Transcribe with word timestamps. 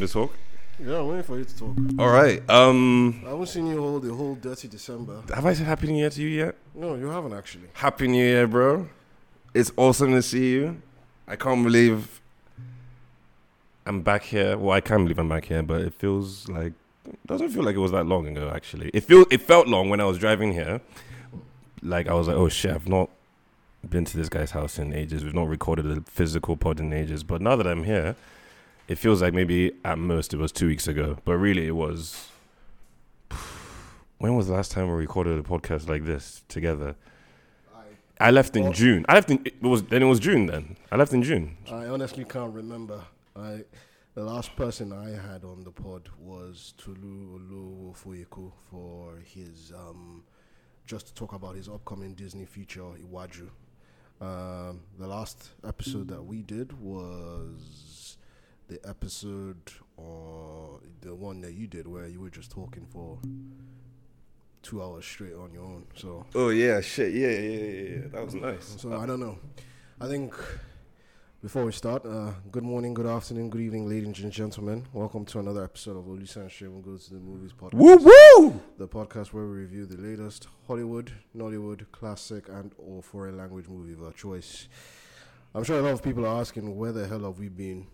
me 0.00 0.06
to 0.06 0.12
talk? 0.12 0.32
Yeah, 0.78 0.98
I'm 0.98 1.08
waiting 1.08 1.22
for 1.22 1.38
you 1.38 1.44
to 1.44 1.56
talk. 1.56 1.76
All 1.98 2.10
right. 2.10 2.48
Um, 2.50 3.22
I 3.24 3.30
haven't 3.30 3.46
seen 3.46 3.66
you 3.66 3.78
all 3.78 3.98
the 3.98 4.14
whole 4.14 4.34
dirty 4.34 4.68
December. 4.68 5.22
have 5.34 5.46
I 5.46 5.54
said 5.54 5.66
Happy 5.66 5.86
New 5.86 5.98
Year 5.98 6.10
to 6.10 6.22
you 6.22 6.28
yet? 6.28 6.54
No, 6.74 6.94
you 6.96 7.06
haven't 7.06 7.32
actually. 7.32 7.68
Happy 7.72 8.08
New 8.08 8.24
Year, 8.24 8.46
bro. 8.46 8.88
It's 9.54 9.72
awesome 9.76 10.12
to 10.12 10.22
see 10.22 10.52
you. 10.52 10.82
I 11.26 11.36
can't 11.36 11.64
believe 11.64 12.20
I'm 13.86 14.02
back 14.02 14.24
here. 14.24 14.58
Well, 14.58 14.72
I 14.72 14.80
can't 14.80 15.04
believe 15.04 15.18
I'm 15.18 15.28
back 15.28 15.46
here, 15.46 15.62
but 15.62 15.80
it 15.80 15.94
feels 15.94 16.48
like 16.48 16.74
doesn't 17.24 17.50
feel 17.50 17.62
like 17.62 17.76
it 17.76 17.78
was 17.78 17.92
that 17.92 18.04
long 18.04 18.26
ago. 18.26 18.52
Actually, 18.54 18.90
it 18.92 19.04
feel 19.04 19.24
it 19.30 19.40
felt 19.40 19.68
long 19.68 19.88
when 19.88 20.00
I 20.00 20.04
was 20.04 20.18
driving 20.18 20.52
here. 20.52 20.80
Like 21.82 22.06
I 22.06 22.14
was 22.14 22.28
like, 22.28 22.36
oh 22.36 22.48
shit, 22.48 22.72
I've 22.72 22.88
not 22.88 23.08
been 23.88 24.04
to 24.04 24.16
this 24.16 24.28
guy's 24.28 24.50
house 24.50 24.78
in 24.78 24.92
ages. 24.92 25.24
We've 25.24 25.34
not 25.34 25.48
recorded 25.48 25.86
a 25.86 26.02
physical 26.02 26.56
pod 26.56 26.80
in 26.80 26.92
ages. 26.92 27.22
But 27.22 27.40
now 27.40 27.56
that 27.56 27.66
I'm 27.66 27.84
here, 27.84 28.16
it 28.88 28.96
feels 28.98 29.20
like 29.22 29.34
maybe 29.34 29.72
at 29.84 29.98
most 29.98 30.32
it 30.34 30.38
was 30.38 30.52
two 30.52 30.66
weeks 30.66 30.86
ago. 30.88 31.18
But 31.24 31.36
really, 31.38 31.66
it 31.66 31.76
was. 31.76 32.28
When 34.18 34.34
was 34.34 34.46
the 34.46 34.54
last 34.54 34.72
time 34.72 34.88
we 34.88 34.94
recorded 34.94 35.38
a 35.38 35.42
podcast 35.42 35.88
like 35.90 36.04
this 36.06 36.42
together? 36.48 36.96
I 38.18 38.30
left 38.30 38.56
in 38.56 38.62
Well- 38.64 38.72
June. 38.72 39.04
I 39.10 39.14
left 39.14 39.30
in 39.30 39.42
it 39.44 39.60
was 39.62 39.82
then 39.84 40.02
it 40.02 40.06
was 40.06 40.20
June 40.20 40.46
then. 40.46 40.76
I 40.90 40.96
left 40.96 41.12
in 41.12 41.22
June. 41.22 41.58
I 41.70 41.84
honestly 41.86 42.24
can't 42.24 42.54
remember. 42.54 43.02
I 43.36 43.64
the 44.14 44.24
last 44.24 44.56
person 44.56 44.90
I 44.90 45.10
had 45.10 45.44
on 45.44 45.64
the 45.64 45.70
pod 45.70 46.08
was 46.18 46.72
Tulu 46.78 47.38
Olufoyeku 47.38 48.52
for 48.70 49.18
his 49.22 49.70
um 49.76 50.24
just 50.86 51.08
to 51.08 51.14
talk 51.14 51.34
about 51.34 51.56
his 51.56 51.68
upcoming 51.68 52.14
Disney 52.14 52.46
feature 52.46 52.80
Iwaju. 52.80 53.50
Um, 54.18 54.80
the 54.98 55.06
last 55.06 55.50
episode 55.62 56.08
that 56.08 56.22
we 56.24 56.40
did 56.40 56.72
was 56.80 57.60
the 58.68 58.80
episode 58.88 59.72
or 59.96 60.80
the 61.00 61.14
one 61.14 61.40
that 61.42 61.54
you 61.54 61.66
did 61.66 61.86
where 61.86 62.06
you 62.06 62.20
were 62.20 62.30
just 62.30 62.50
talking 62.50 62.86
for 62.86 63.18
two 64.62 64.82
hours 64.82 65.04
straight 65.04 65.34
on 65.34 65.52
your 65.52 65.62
own. 65.64 65.86
So 65.94 66.26
Oh 66.34 66.48
yeah, 66.48 66.80
shit. 66.80 67.12
Yeah, 67.14 67.28
yeah, 67.28 67.58
yeah, 67.58 67.88
yeah. 67.96 68.08
That 68.12 68.24
was 68.24 68.34
nice. 68.34 68.76
So 68.78 68.98
I 68.98 69.06
don't 69.06 69.20
know. 69.20 69.38
I 70.00 70.08
think 70.08 70.34
before 71.42 71.64
we 71.64 71.70
start, 71.70 72.04
uh, 72.04 72.32
good 72.50 72.64
morning, 72.64 72.92
good 72.92 73.06
afternoon, 73.06 73.50
good 73.50 73.60
evening, 73.60 73.88
ladies 73.88 74.24
and 74.24 74.32
gentlemen. 74.32 74.84
Welcome 74.92 75.24
to 75.26 75.38
another 75.38 75.62
episode 75.62 75.96
of 75.96 76.04
Olisa 76.06 76.38
and 76.38 76.50
Sherwin 76.50 76.82
Goes 76.82 77.06
to 77.06 77.14
the 77.14 77.20
Movies 77.20 77.52
podcast. 77.52 77.74
Woo 77.74 77.96
woo! 77.96 78.60
The 78.78 78.88
podcast 78.88 79.28
where 79.28 79.44
we 79.44 79.52
review 79.52 79.86
the 79.86 79.96
latest 79.96 80.48
Hollywood, 80.66 81.12
Nollywood, 81.36 81.86
classic, 81.92 82.48
and 82.48 82.72
or 82.78 83.00
foreign 83.02 83.36
language 83.36 83.68
movie 83.68 83.92
of 83.92 84.02
our 84.02 84.12
choice. 84.12 84.66
I'm 85.54 85.62
sure 85.62 85.78
a 85.78 85.82
lot 85.82 85.92
of 85.92 86.02
people 86.02 86.26
are 86.26 86.40
asking 86.40 86.76
where 86.76 86.92
the 86.92 87.06
hell 87.06 87.20
have 87.20 87.38
we 87.38 87.48
been, 87.48 87.86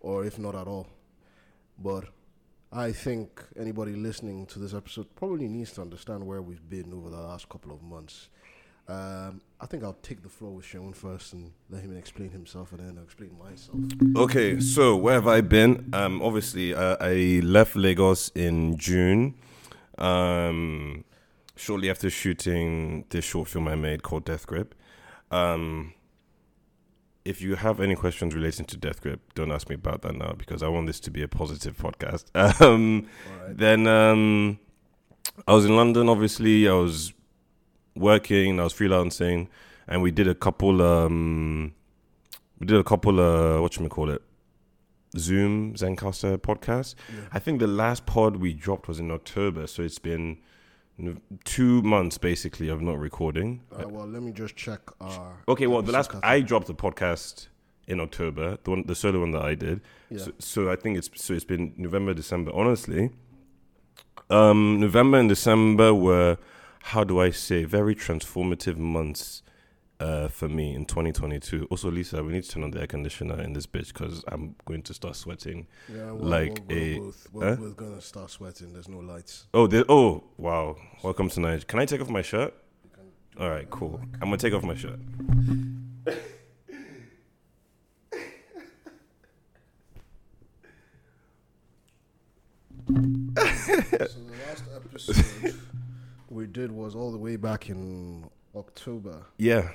or 0.00 0.24
if 0.24 0.38
not 0.38 0.54
at 0.54 0.66
all. 0.66 0.88
But 1.78 2.04
I 2.72 2.92
think 2.92 3.42
anybody 3.58 3.94
listening 3.94 4.46
to 4.46 4.58
this 4.58 4.74
episode 4.74 5.14
probably 5.16 5.48
needs 5.48 5.72
to 5.72 5.80
understand 5.80 6.26
where 6.26 6.42
we've 6.42 6.68
been 6.68 6.92
over 6.92 7.10
the 7.10 7.20
last 7.20 7.48
couple 7.48 7.72
of 7.72 7.82
months. 7.82 8.28
Um, 8.88 9.42
I 9.60 9.66
think 9.66 9.84
I'll 9.84 9.98
take 10.02 10.22
the 10.22 10.30
floor 10.30 10.52
with 10.52 10.64
Sean 10.64 10.94
first 10.94 11.34
and 11.34 11.52
let 11.68 11.82
him 11.82 11.96
explain 11.96 12.30
himself, 12.30 12.72
and 12.72 12.80
then 12.80 12.96
I'll 12.96 13.04
explain 13.04 13.36
myself. 13.38 13.78
Okay, 14.16 14.60
so 14.60 14.96
where 14.96 15.14
have 15.14 15.26
I 15.26 15.42
been? 15.42 15.90
Um, 15.92 16.22
obviously, 16.22 16.74
uh, 16.74 16.96
I 16.98 17.40
left 17.44 17.76
Lagos 17.76 18.30
in 18.34 18.78
June. 18.78 19.34
Um, 19.98 21.04
shortly 21.54 21.90
after 21.90 22.08
shooting 22.08 23.04
this 23.10 23.24
short 23.24 23.48
film 23.48 23.68
I 23.68 23.74
made 23.74 24.02
called 24.02 24.24
Death 24.24 24.46
Grip. 24.46 24.74
Um, 25.30 25.92
if 27.28 27.42
you 27.42 27.56
have 27.56 27.78
any 27.78 27.94
questions 27.94 28.34
relating 28.34 28.64
to 28.64 28.76
Death 28.78 29.02
Grip, 29.02 29.20
don't 29.34 29.52
ask 29.52 29.68
me 29.68 29.74
about 29.74 30.00
that 30.00 30.14
now 30.14 30.32
because 30.32 30.62
I 30.62 30.68
want 30.68 30.86
this 30.86 30.98
to 31.00 31.10
be 31.10 31.22
a 31.22 31.28
positive 31.28 31.76
podcast. 31.76 32.24
Um, 32.60 33.06
right. 33.40 33.56
Then 33.56 33.86
um, 33.86 34.58
I 35.46 35.52
was 35.52 35.66
in 35.66 35.76
London. 35.76 36.08
Obviously, 36.08 36.66
I 36.66 36.72
was 36.72 37.12
working. 37.94 38.58
I 38.58 38.64
was 38.64 38.72
freelancing, 38.72 39.48
and 39.86 40.02
we 40.02 40.10
did 40.10 40.26
a 40.26 40.34
couple. 40.34 40.80
Um, 40.80 41.74
we 42.58 42.66
did 42.66 42.78
a 42.78 42.84
couple. 42.84 43.20
Uh, 43.20 43.60
what 43.60 43.76
you 43.76 43.88
call 43.88 44.10
it? 44.10 44.22
Zoom 45.16 45.74
Zencastr 45.74 46.38
podcast. 46.38 46.94
Yeah. 47.08 47.28
I 47.32 47.38
think 47.38 47.60
the 47.60 47.66
last 47.66 48.06
pod 48.06 48.36
we 48.36 48.54
dropped 48.54 48.88
was 48.88 48.98
in 48.98 49.10
October, 49.10 49.66
so 49.66 49.82
it's 49.82 49.98
been 49.98 50.38
two 51.44 51.82
months 51.82 52.18
basically 52.18 52.68
of 52.68 52.80
not 52.82 52.98
recording. 52.98 53.62
Uh, 53.72 53.88
well, 53.88 54.06
let 54.06 54.22
me 54.22 54.32
just 54.32 54.56
check 54.56 54.80
our. 55.00 55.42
Okay, 55.48 55.66
well, 55.66 55.82
the 55.82 55.92
last 55.92 56.10
I 56.22 56.40
dropped 56.40 56.66
the 56.66 56.74
podcast 56.74 57.48
in 57.86 58.00
October, 58.00 58.58
the 58.64 58.70
one, 58.70 58.84
the 58.86 58.94
solo 58.94 59.20
one 59.20 59.30
that 59.32 59.42
I 59.42 59.54
did. 59.54 59.80
Yeah. 60.10 60.18
So, 60.18 60.32
so 60.38 60.70
I 60.70 60.76
think 60.76 60.98
it's 60.98 61.10
so 61.14 61.34
it's 61.34 61.44
been 61.44 61.74
November, 61.76 62.14
December. 62.14 62.50
Honestly, 62.54 63.10
um, 64.30 64.80
November 64.80 65.18
and 65.18 65.28
December 65.28 65.94
were 65.94 66.38
how 66.82 67.04
do 67.04 67.20
I 67.20 67.30
say 67.30 67.64
very 67.64 67.94
transformative 67.94 68.78
months 68.78 69.42
uh, 70.00 70.28
for 70.28 70.48
me 70.48 70.74
in 70.74 70.84
2022. 70.84 71.66
Also, 71.70 71.90
Lisa, 71.90 72.22
we 72.22 72.32
need 72.32 72.44
to 72.44 72.50
turn 72.50 72.62
on 72.62 72.70
the 72.70 72.80
air 72.80 72.86
conditioner 72.86 73.40
in 73.42 73.52
this 73.52 73.66
bitch 73.66 73.88
because 73.92 74.24
I'm 74.28 74.54
going 74.64 74.82
to 74.82 74.94
start 74.94 75.16
sweating. 75.16 75.66
Yeah, 75.92 76.12
well, 76.12 76.16
like 76.24 76.62
we're, 76.68 76.76
a- 76.76 76.98
we're, 76.98 77.04
both, 77.04 77.28
we're, 77.32 77.48
huh? 77.48 77.56
we're 77.60 77.70
gonna 77.70 78.00
start 78.00 78.30
sweating. 78.30 78.72
There's 78.72 78.88
no 78.88 78.98
lights. 78.98 79.46
Oh, 79.54 79.66
there, 79.66 79.84
oh, 79.88 80.24
wow! 80.36 80.76
Welcome 81.02 81.28
to 81.30 81.40
Nigeria. 81.40 81.64
Can 81.64 81.78
I 81.80 81.84
take 81.84 82.00
off 82.00 82.08
my 82.10 82.22
shirt? 82.22 82.54
All 83.38 83.48
right, 83.50 83.68
cool. 83.70 84.00
I'm 84.14 84.28
gonna 84.28 84.36
take 84.36 84.52
off 84.54 84.62
my 84.64 84.74
shirt. 84.74 84.98
so 92.86 94.20
the 94.20 94.34
last 94.46 94.64
episode 94.74 95.54
we 96.30 96.46
did 96.46 96.70
was 96.72 96.94
all 96.94 97.10
the 97.12 97.18
way 97.18 97.36
back 97.36 97.68
in 97.68 98.24
October. 98.54 99.24
Yeah, 99.38 99.70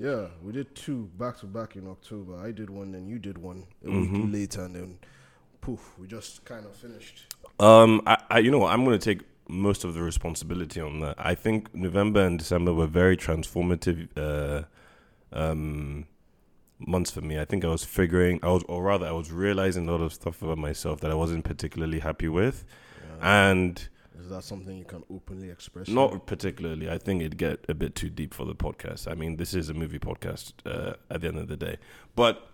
Yeah, 0.00 0.28
we 0.42 0.52
did 0.52 0.74
two 0.74 1.10
back 1.18 1.38
to 1.40 1.46
back 1.46 1.76
in 1.76 1.86
October. 1.86 2.38
I 2.38 2.52
did 2.52 2.70
one, 2.70 2.92
then 2.92 3.06
you 3.06 3.18
did 3.18 3.36
one 3.36 3.66
a 3.84 3.88
Mhm. 3.88 4.12
week 4.22 4.32
later, 4.32 4.64
and 4.64 4.74
then 4.74 4.98
poof, 5.60 5.98
we 5.98 6.06
just 6.06 6.42
kind 6.46 6.64
of 6.64 6.74
finished. 6.74 7.34
Um, 7.58 8.00
I, 8.06 8.16
I, 8.30 8.38
you 8.38 8.50
know 8.50 8.60
what? 8.60 8.72
I'm 8.72 8.82
going 8.82 8.98
to 8.98 9.04
take 9.04 9.26
most 9.46 9.84
of 9.84 9.92
the 9.92 10.00
responsibility 10.00 10.80
on 10.80 11.00
that. 11.00 11.16
I 11.18 11.34
think 11.34 11.74
November 11.74 12.24
and 12.24 12.38
December 12.38 12.72
were 12.72 12.86
very 12.86 13.14
transformative 13.14 14.08
uh, 14.16 14.62
um, 15.32 16.06
months 16.78 17.10
for 17.10 17.20
me. 17.20 17.38
I 17.38 17.44
think 17.44 17.62
I 17.62 17.68
was 17.68 17.84
figuring, 17.84 18.40
I 18.42 18.48
was, 18.48 18.62
or 18.68 18.82
rather, 18.82 19.06
I 19.06 19.12
was 19.12 19.30
realizing 19.30 19.86
a 19.86 19.92
lot 19.92 20.00
of 20.00 20.14
stuff 20.14 20.40
about 20.40 20.56
myself 20.56 21.00
that 21.00 21.10
I 21.10 21.14
wasn't 21.14 21.44
particularly 21.44 21.98
happy 21.98 22.28
with, 22.28 22.64
and 23.20 23.86
Is 24.20 24.28
that 24.28 24.44
something 24.44 24.76
you 24.76 24.84
can 24.84 25.02
openly 25.10 25.50
express? 25.50 25.88
not 25.88 26.26
particularly. 26.26 26.90
I 26.90 26.98
think 26.98 27.22
it'd 27.22 27.38
get 27.38 27.64
a 27.68 27.74
bit 27.74 27.94
too 27.94 28.10
deep 28.10 28.34
for 28.34 28.44
the 28.44 28.54
podcast. 28.54 29.10
I 29.10 29.14
mean, 29.14 29.36
this 29.36 29.54
is 29.54 29.70
a 29.70 29.74
movie 29.74 29.98
podcast 29.98 30.52
uh, 30.66 30.94
at 31.10 31.22
the 31.22 31.28
end 31.28 31.38
of 31.38 31.48
the 31.48 31.56
day, 31.56 31.78
but 32.14 32.48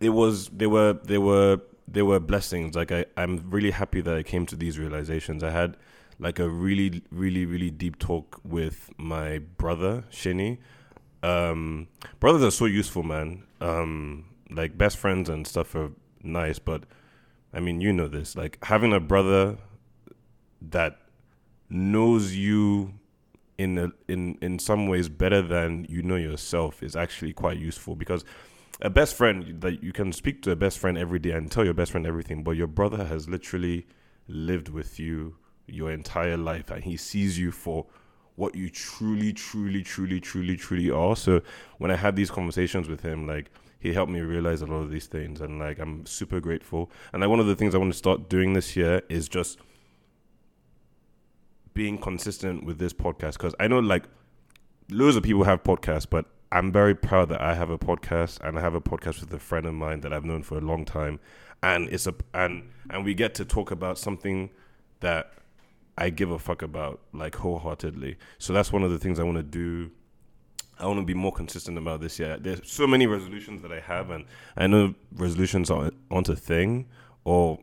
it 0.00 0.10
was 0.10 0.48
they 0.48 0.66
were 0.66 0.94
they 1.04 1.18
were 1.18 1.60
they 1.88 2.02
were 2.02 2.20
blessings. 2.20 2.74
Like 2.74 2.92
I, 2.92 3.06
I'm 3.16 3.50
really 3.50 3.70
happy 3.70 4.00
that 4.02 4.14
I 4.14 4.22
came 4.22 4.46
to 4.46 4.56
these 4.56 4.78
realizations. 4.78 5.42
I 5.42 5.50
had 5.50 5.76
like 6.18 6.38
a 6.38 6.48
really 6.48 7.02
really 7.10 7.46
really 7.46 7.70
deep 7.70 7.98
talk 7.98 8.40
with 8.44 8.90
my 8.98 9.38
brother 9.38 10.04
Shini. 10.10 10.58
Um, 11.22 11.88
brothers 12.20 12.42
are 12.42 12.50
so 12.50 12.66
useful, 12.66 13.02
man. 13.02 13.44
Um, 13.60 14.26
like 14.50 14.76
best 14.76 14.98
friends 14.98 15.28
and 15.28 15.46
stuff 15.46 15.74
are 15.74 15.92
nice, 16.22 16.58
but 16.58 16.84
I 17.54 17.60
mean, 17.60 17.80
you 17.80 17.92
know 17.92 18.08
this. 18.08 18.36
Like 18.36 18.58
having 18.64 18.92
a 18.92 19.00
brother 19.00 19.56
that 20.70 20.98
knows 21.68 22.34
you 22.34 22.94
in 23.58 23.78
a, 23.78 23.92
in 24.08 24.36
in 24.40 24.58
some 24.58 24.88
ways 24.88 25.08
better 25.08 25.42
than 25.42 25.86
you 25.88 26.02
know 26.02 26.16
yourself 26.16 26.82
is 26.82 26.96
actually 26.96 27.32
quite 27.32 27.58
useful 27.58 27.94
because 27.94 28.24
a 28.80 28.90
best 28.90 29.14
friend 29.14 29.60
that 29.60 29.82
you 29.82 29.92
can 29.92 30.12
speak 30.12 30.42
to 30.42 30.50
a 30.50 30.56
best 30.56 30.78
friend 30.78 30.98
every 30.98 31.18
day 31.18 31.30
and 31.30 31.50
tell 31.50 31.64
your 31.64 31.74
best 31.74 31.92
friend 31.92 32.06
everything, 32.06 32.42
but 32.42 32.52
your 32.52 32.66
brother 32.66 33.04
has 33.04 33.28
literally 33.28 33.86
lived 34.26 34.68
with 34.68 34.98
you 34.98 35.36
your 35.66 35.90
entire 35.92 36.36
life 36.36 36.70
and 36.70 36.82
he 36.82 36.96
sees 36.96 37.38
you 37.38 37.52
for 37.52 37.86
what 38.34 38.54
you 38.54 38.68
truly, 38.68 39.32
truly, 39.32 39.82
truly, 39.82 40.18
truly, 40.18 40.56
truly 40.56 40.90
are. 40.90 41.14
So 41.14 41.42
when 41.78 41.90
I 41.90 41.96
had 41.96 42.16
these 42.16 42.30
conversations 42.30 42.88
with 42.88 43.02
him, 43.02 43.26
like 43.26 43.50
he 43.78 43.92
helped 43.92 44.10
me 44.10 44.20
realize 44.20 44.62
a 44.62 44.66
lot 44.66 44.78
of 44.78 44.90
these 44.90 45.06
things 45.06 45.40
and 45.40 45.60
like 45.60 45.78
I'm 45.78 46.04
super 46.04 46.40
grateful. 46.40 46.90
And 47.12 47.20
like 47.20 47.30
one 47.30 47.40
of 47.40 47.46
the 47.46 47.54
things 47.54 47.74
I 47.74 47.78
want 47.78 47.92
to 47.92 47.98
start 47.98 48.28
doing 48.28 48.54
this 48.54 48.74
year 48.74 49.02
is 49.08 49.28
just 49.28 49.58
being 51.74 51.98
consistent 51.98 52.64
with 52.64 52.78
this 52.78 52.92
podcast 52.92 53.34
because 53.34 53.54
I 53.58 53.68
know 53.68 53.78
like 53.78 54.04
loads 54.90 55.16
of 55.16 55.22
people 55.22 55.44
have 55.44 55.62
podcasts, 55.62 56.06
but 56.08 56.26
I'm 56.50 56.70
very 56.70 56.94
proud 56.94 57.30
that 57.30 57.40
I 57.40 57.54
have 57.54 57.70
a 57.70 57.78
podcast 57.78 58.40
and 58.40 58.58
I 58.58 58.60
have 58.60 58.74
a 58.74 58.80
podcast 58.80 59.20
with 59.20 59.32
a 59.32 59.38
friend 59.38 59.66
of 59.66 59.74
mine 59.74 60.00
that 60.00 60.12
I've 60.12 60.24
known 60.24 60.42
for 60.42 60.58
a 60.58 60.60
long 60.60 60.84
time, 60.84 61.20
and 61.62 61.88
it's 61.88 62.06
a 62.06 62.14
and 62.34 62.70
and 62.90 63.04
we 63.04 63.14
get 63.14 63.34
to 63.36 63.44
talk 63.44 63.70
about 63.70 63.98
something 63.98 64.50
that 65.00 65.32
I 65.96 66.10
give 66.10 66.30
a 66.30 66.38
fuck 66.38 66.62
about 66.62 67.00
like 67.12 67.36
wholeheartedly. 67.36 68.16
So 68.38 68.52
that's 68.52 68.72
one 68.72 68.82
of 68.82 68.90
the 68.90 68.98
things 68.98 69.18
I 69.18 69.22
want 69.22 69.38
to 69.38 69.42
do 69.42 69.90
I 70.78 70.86
want 70.86 70.98
to 70.98 71.06
be 71.06 71.14
more 71.14 71.32
consistent 71.32 71.78
about 71.78 72.00
this 72.00 72.18
year. 72.18 72.36
There's 72.38 72.60
so 72.64 72.86
many 72.86 73.06
resolutions 73.06 73.62
that 73.62 73.72
I 73.72 73.80
have, 73.80 74.10
and 74.10 74.24
I 74.56 74.66
know 74.66 74.94
resolutions 75.14 75.70
aren't, 75.70 75.94
aren't 76.10 76.28
a 76.28 76.36
thing, 76.36 76.88
or 77.24 77.60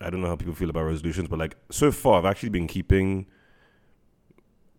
I 0.00 0.10
don't 0.10 0.20
know 0.20 0.28
how 0.28 0.36
people 0.36 0.54
feel 0.54 0.70
about 0.70 0.84
resolutions, 0.84 1.28
but 1.28 1.38
like 1.38 1.56
so 1.70 1.92
far, 1.92 2.18
I've 2.18 2.24
actually 2.24 2.48
been 2.48 2.66
keeping, 2.66 3.26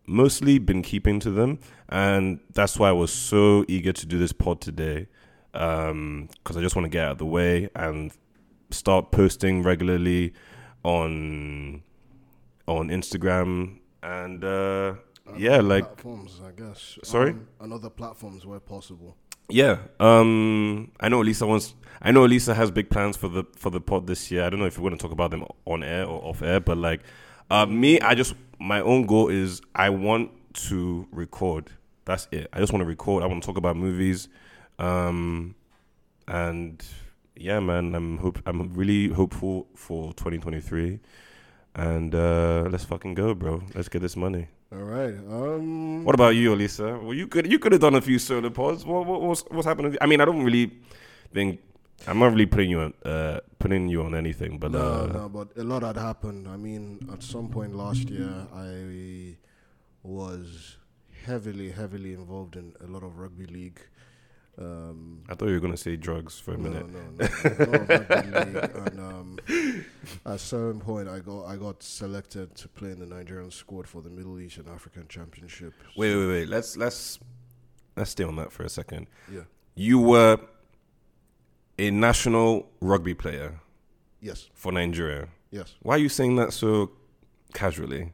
mostly 0.06 0.58
been 0.58 0.82
keeping 0.82 1.20
to 1.20 1.30
them, 1.30 1.60
and 1.88 2.40
that's 2.52 2.78
why 2.78 2.88
I 2.88 2.92
was 2.92 3.12
so 3.12 3.64
eager 3.68 3.92
to 3.92 4.06
do 4.06 4.18
this 4.18 4.32
pod 4.32 4.60
today, 4.60 5.06
because 5.52 6.56
I 6.56 6.60
just 6.60 6.74
want 6.74 6.86
to 6.86 6.90
get 6.90 7.04
out 7.04 7.12
of 7.12 7.18
the 7.18 7.26
way 7.26 7.68
and 7.76 8.12
start 8.70 9.10
posting 9.12 9.62
regularly 9.62 10.32
on 10.82 11.82
on 12.66 12.88
Instagram 12.88 13.78
and 14.02 14.44
uh, 14.44 14.94
yeah, 15.36 15.60
like 15.60 15.84
platforms, 15.84 16.40
I 16.44 16.50
guess. 16.50 16.98
Sorry? 17.04 17.30
Um, 17.30 17.48
and 17.60 17.72
other 17.72 17.90
platforms 17.90 18.44
where 18.44 18.60
possible. 18.60 19.16
Yeah. 19.48 19.78
Um 20.00 20.90
I 21.00 21.08
know 21.08 21.20
Elisa 21.22 21.46
wants 21.46 21.74
I 22.00 22.10
know 22.10 22.24
Elisa 22.24 22.54
has 22.54 22.70
big 22.70 22.90
plans 22.90 23.16
for 23.16 23.28
the 23.28 23.44
for 23.56 23.70
the 23.70 23.80
pod 23.80 24.06
this 24.06 24.30
year. 24.30 24.44
I 24.44 24.50
don't 24.50 24.58
know 24.58 24.66
if 24.66 24.78
we're 24.78 24.88
gonna 24.88 24.96
talk 24.96 25.12
about 25.12 25.30
them 25.30 25.44
on 25.66 25.82
air 25.82 26.04
or 26.06 26.22
off 26.24 26.42
air, 26.42 26.60
but 26.60 26.78
like 26.78 27.02
uh 27.50 27.66
me, 27.66 28.00
I 28.00 28.14
just 28.14 28.34
my 28.58 28.80
own 28.80 29.06
goal 29.06 29.28
is 29.28 29.60
I 29.74 29.90
want 29.90 30.30
to 30.54 31.06
record. 31.12 31.70
That's 32.04 32.28
it. 32.32 32.48
I 32.52 32.58
just 32.58 32.72
want 32.72 32.82
to 32.82 32.86
record. 32.86 33.22
I 33.22 33.26
want 33.26 33.42
to 33.42 33.46
talk 33.46 33.56
about 33.56 33.76
movies. 33.76 34.28
Um 34.78 35.54
and 36.26 36.84
yeah, 37.36 37.60
man, 37.60 37.94
I'm 37.94 38.18
hope 38.18 38.38
I'm 38.46 38.72
really 38.74 39.08
hopeful 39.08 39.68
for 39.74 40.12
2023. 40.14 40.98
And 41.74 42.14
uh 42.14 42.68
let's 42.70 42.84
fucking 42.84 43.14
go, 43.14 43.34
bro. 43.34 43.62
Let's 43.74 43.88
get 43.88 44.02
this 44.02 44.16
money. 44.16 44.48
All 44.72 44.84
right. 44.84 45.14
Um, 45.14 46.04
What 46.04 46.14
about 46.14 46.34
you, 46.34 46.54
Elisa? 46.54 46.98
Well, 47.02 47.14
you 47.14 47.26
could 47.26 47.50
you 47.50 47.58
could 47.58 47.72
have 47.72 47.80
done 47.80 47.94
a 47.94 48.00
few 48.00 48.18
solo 48.18 48.50
pods. 48.50 48.84
What, 48.86 49.06
what 49.06 49.20
what's 49.20 49.42
what's 49.50 49.66
happening? 49.66 49.96
I 50.00 50.06
mean, 50.06 50.20
I 50.20 50.24
don't 50.24 50.42
really 50.42 50.72
think 51.32 51.60
I'm 52.06 52.18
not 52.18 52.32
really 52.32 52.46
putting 52.46 52.70
you 52.70 52.80
on 52.80 52.94
uh 53.04 53.40
putting 53.58 53.88
you 53.88 54.02
on 54.02 54.14
anything, 54.14 54.58
but 54.58 54.72
no, 54.72 54.78
uh, 54.80 55.06
no, 55.12 55.28
but 55.28 55.48
a 55.56 55.62
lot 55.64 55.82
had 55.82 55.96
happened. 55.96 56.48
I 56.48 56.56
mean, 56.56 57.06
at 57.12 57.22
some 57.22 57.48
point 57.48 57.74
last 57.74 58.08
year, 58.08 58.46
I 58.54 59.36
was 60.02 60.76
heavily, 61.26 61.70
heavily 61.70 62.12
involved 62.14 62.56
in 62.56 62.72
a 62.82 62.86
lot 62.86 63.02
of 63.04 63.18
rugby 63.18 63.46
league. 63.46 63.80
Um, 64.58 65.22
I 65.30 65.34
thought 65.34 65.46
you 65.48 65.54
were 65.54 65.60
gonna 65.60 65.76
say 65.78 65.96
drugs 65.96 66.38
for 66.38 66.52
a 66.54 66.58
no, 66.58 66.68
minute. 66.68 66.86
no, 66.90 67.00
no, 67.00 67.24
a 67.26 67.64
lot 67.64 67.90
of 67.90 68.10
rugby 68.10 68.52
league, 68.52 68.70
and 68.86 69.00
um, 69.00 69.38
at 70.26 70.32
a 70.34 70.38
certain 70.38 70.78
point, 70.80 71.08
I 71.08 71.20
got 71.20 71.44
I 71.46 71.56
got 71.56 71.82
selected 71.82 72.54
to 72.56 72.68
play 72.68 72.90
in 72.90 72.98
the 72.98 73.06
Nigerian 73.06 73.50
squad 73.50 73.88
for 73.88 74.02
the 74.02 74.10
Middle 74.10 74.38
East 74.38 74.58
and 74.58 74.68
African 74.68 75.08
Championship. 75.08 75.72
Wait, 75.96 76.14
wait, 76.14 76.26
wait. 76.26 76.48
Let's 76.48 76.76
let's 76.76 77.18
let's 77.96 78.10
stay 78.10 78.24
on 78.24 78.36
that 78.36 78.52
for 78.52 78.62
a 78.64 78.68
second. 78.68 79.06
Yeah. 79.32 79.42
You 79.74 79.98
were 80.00 80.38
a 81.78 81.90
national 81.90 82.68
rugby 82.82 83.14
player 83.14 83.58
Yes. 84.20 84.50
for 84.52 84.70
Nigeria. 84.70 85.28
Yes. 85.50 85.74
Why 85.80 85.94
are 85.94 85.98
you 85.98 86.10
saying 86.10 86.36
that 86.36 86.52
so 86.52 86.90
casually? 87.54 88.12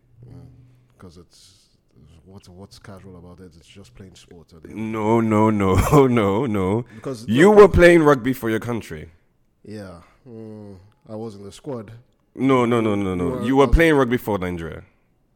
Because 0.97 1.17
it's 1.19 1.58
what's 2.29 2.49
what's 2.49 2.79
casual 2.79 3.17
about 3.19 3.41
it? 3.41 3.53
It's 3.57 3.67
just 3.67 3.95
playing 3.95 4.15
sports. 4.15 4.55
No, 4.69 5.21
no, 5.21 5.51
no, 5.51 5.75
no, 6.07 6.47
no. 6.47 6.85
Because 6.95 7.27
You 7.29 7.51
were 7.51 7.69
playing 7.69 8.03
rugby 8.03 8.33
for 8.33 8.51
your 8.51 8.61
country. 8.61 9.11
yeah. 9.65 10.03
Mm, 10.29 10.77
I 11.09 11.15
was 11.17 11.37
in 11.37 11.43
the 11.43 11.53
squad. 11.53 11.91
No, 12.35 12.67
no, 12.67 12.81
no, 12.83 12.95
no, 12.95 13.15
no. 13.15 13.41
You 13.43 13.57
were 13.57 13.67
playing 13.69 13.95
rugby 13.95 14.19
for 14.19 14.39
Nigeria. 14.39 14.83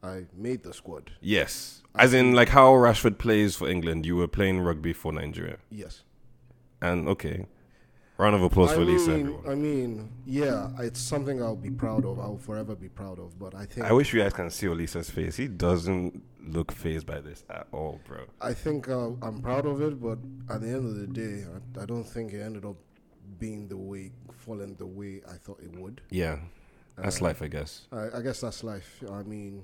I 0.03 0.25
made 0.37 0.61
the 0.63 0.71
squad. 0.73 1.11
Yes. 1.19 1.81
As 1.95 2.13
in, 2.13 2.33
like 2.33 2.49
how 2.49 2.71
Rashford 2.73 3.17
plays 3.17 3.55
for 3.55 3.67
England, 3.67 4.05
you 4.05 4.15
were 4.15 4.27
playing 4.27 4.59
rugby 4.59 4.93
for 4.93 5.11
Nigeria. 5.11 5.57
Yes. 5.71 6.03
And 6.81 7.07
okay, 7.07 7.45
round 8.17 8.35
of 8.35 8.43
applause 8.43 8.71
I 8.71 8.75
for 8.75 8.81
Lisa. 8.81 9.11
Everyone. 9.11 9.49
I 9.49 9.55
mean, 9.55 10.09
yeah, 10.25 10.69
it's 10.79 10.99
something 10.99 11.41
I'll 11.41 11.55
be 11.55 11.71
proud 11.71 12.05
of. 12.05 12.19
I'll 12.19 12.37
forever 12.37 12.75
be 12.75 12.89
proud 12.89 13.19
of. 13.19 13.37
But 13.39 13.55
I 13.55 13.65
think 13.65 13.85
I 13.85 13.91
wish 13.91 14.13
you 14.13 14.21
guys 14.21 14.33
can 14.33 14.49
see 14.49 14.67
Olisa's 14.67 15.09
face. 15.09 15.35
He 15.37 15.47
doesn't 15.47 16.21
look 16.45 16.71
phased 16.71 17.05
by 17.05 17.21
this 17.21 17.43
at 17.49 17.67
all, 17.71 17.99
bro. 18.07 18.25
I 18.41 18.53
think 18.53 18.89
uh, 18.89 19.11
I'm 19.21 19.41
proud 19.41 19.65
of 19.65 19.81
it. 19.81 20.01
But 20.01 20.19
at 20.53 20.61
the 20.61 20.67
end 20.67 20.85
of 20.85 20.95
the 20.95 21.07
day, 21.07 21.45
I, 21.77 21.83
I 21.83 21.85
don't 21.85 22.03
think 22.03 22.33
it 22.33 22.41
ended 22.41 22.65
up 22.65 22.75
being 23.39 23.67
the 23.67 23.77
way, 23.77 24.11
falling 24.31 24.75
the 24.75 24.85
way 24.85 25.21
I 25.29 25.33
thought 25.33 25.59
it 25.61 25.71
would. 25.79 26.01
Yeah, 26.09 26.37
that's 26.97 27.21
Uh, 27.21 27.25
life, 27.25 27.41
I 27.41 27.47
guess. 27.47 27.87
I, 27.91 28.17
I 28.17 28.21
guess 28.21 28.41
that's 28.41 28.63
life. 28.63 29.03
I 29.11 29.23
mean, 29.23 29.63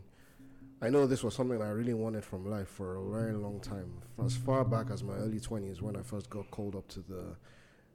I 0.82 0.90
know 0.90 1.06
this 1.06 1.24
was 1.24 1.36
something 1.36 1.62
I 1.62 1.70
really 1.70 1.94
wanted 1.94 2.24
from 2.24 2.50
life 2.50 2.70
for 2.70 2.96
a 2.96 3.12
very 3.12 3.34
long 3.34 3.60
time. 3.60 3.92
As 4.26 4.36
far 4.36 4.64
back 4.64 4.90
as 4.92 5.04
my 5.04 5.14
early 5.14 5.40
20s, 5.40 5.82
when 5.82 5.96
I 5.98 6.02
first 6.02 6.30
got 6.30 6.50
called 6.52 6.76
up 6.76 6.88
to 6.90 7.02
the 7.02 7.36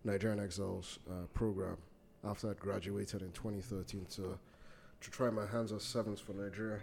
Nigerian 0.05 0.41
Exiles 0.41 0.99
uh, 1.11 1.27
program 1.35 1.77
after 2.25 2.51
I'd 2.51 2.61
graduated 2.61 3.23
in 3.23 3.33
2013 3.33 4.07
to 4.17 4.39
to 5.01 5.11
try 5.11 5.29
my 5.29 5.45
hands 5.47 5.71
as 5.73 5.83
sevens 5.83 6.21
for 6.21 6.33
Nigeria. 6.33 6.81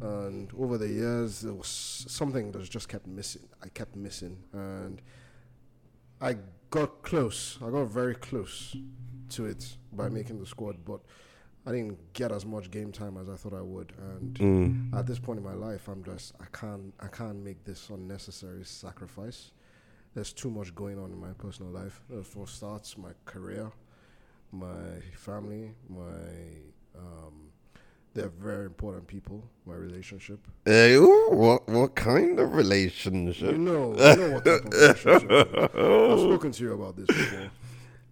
And 0.00 0.52
over 0.58 0.76
the 0.78 0.88
years, 0.88 1.40
there 1.40 1.52
was 1.54 1.66
something 2.08 2.52
that 2.52 2.62
just 2.68 2.88
kept 2.88 3.06
missing. 3.06 3.48
I 3.62 3.68
kept 3.68 3.96
missing, 3.96 4.36
and 4.52 5.00
I 6.20 6.36
got 6.70 7.02
close. 7.02 7.58
I 7.64 7.70
got 7.70 7.84
very 7.86 8.14
close 8.14 8.76
to 9.30 9.46
it 9.46 9.76
by 9.92 10.08
making 10.08 10.38
the 10.40 10.46
squad, 10.46 10.84
but 10.84 11.00
I 11.66 11.72
didn't 11.72 12.12
get 12.12 12.30
as 12.32 12.44
much 12.44 12.70
game 12.70 12.92
time 12.92 13.16
as 13.16 13.28
I 13.28 13.36
thought 13.36 13.54
I 13.54 13.62
would. 13.62 13.92
And 13.98 14.34
Mm. 14.38 14.94
at 14.98 15.06
this 15.06 15.18
point 15.18 15.38
in 15.38 15.44
my 15.44 15.54
life, 15.54 15.88
I'm 15.88 16.04
just 16.04 16.34
I 16.40 16.46
can't 16.52 16.92
I 17.00 17.08
can't 17.08 17.42
make 17.42 17.64
this 17.64 17.90
unnecessary 17.90 18.64
sacrifice. 18.64 19.50
There's 20.14 20.32
too 20.32 20.50
much 20.50 20.74
going 20.74 20.98
on 20.98 21.10
in 21.12 21.18
my 21.20 21.32
personal 21.38 21.72
life. 21.72 22.00
Uh, 22.12 22.22
For 22.22 22.46
starts, 22.46 22.96
my 22.96 23.10
career, 23.24 23.70
my 24.52 25.00
family, 25.16 25.72
my 25.88 26.20
um, 26.96 27.50
they're 28.14 28.28
very 28.28 28.66
important 28.66 29.08
people. 29.08 29.42
My 29.66 29.74
relationship. 29.74 30.46
Hey, 30.64 30.96
what 30.98 31.66
what 31.68 31.94
kind 31.96 32.38
of 32.38 32.50
You 32.50 32.56
relationship? 32.56 33.56
know, 33.56 33.92
you 33.94 34.16
know 34.16 34.30
what 34.34 34.44
type 34.44 34.64
of 34.64 34.72
relationship. 34.72 35.74
I've 35.74 36.20
spoken 36.30 36.52
to 36.52 36.62
you 36.62 36.72
about 36.74 36.96
this 36.96 37.06
before. 37.06 37.50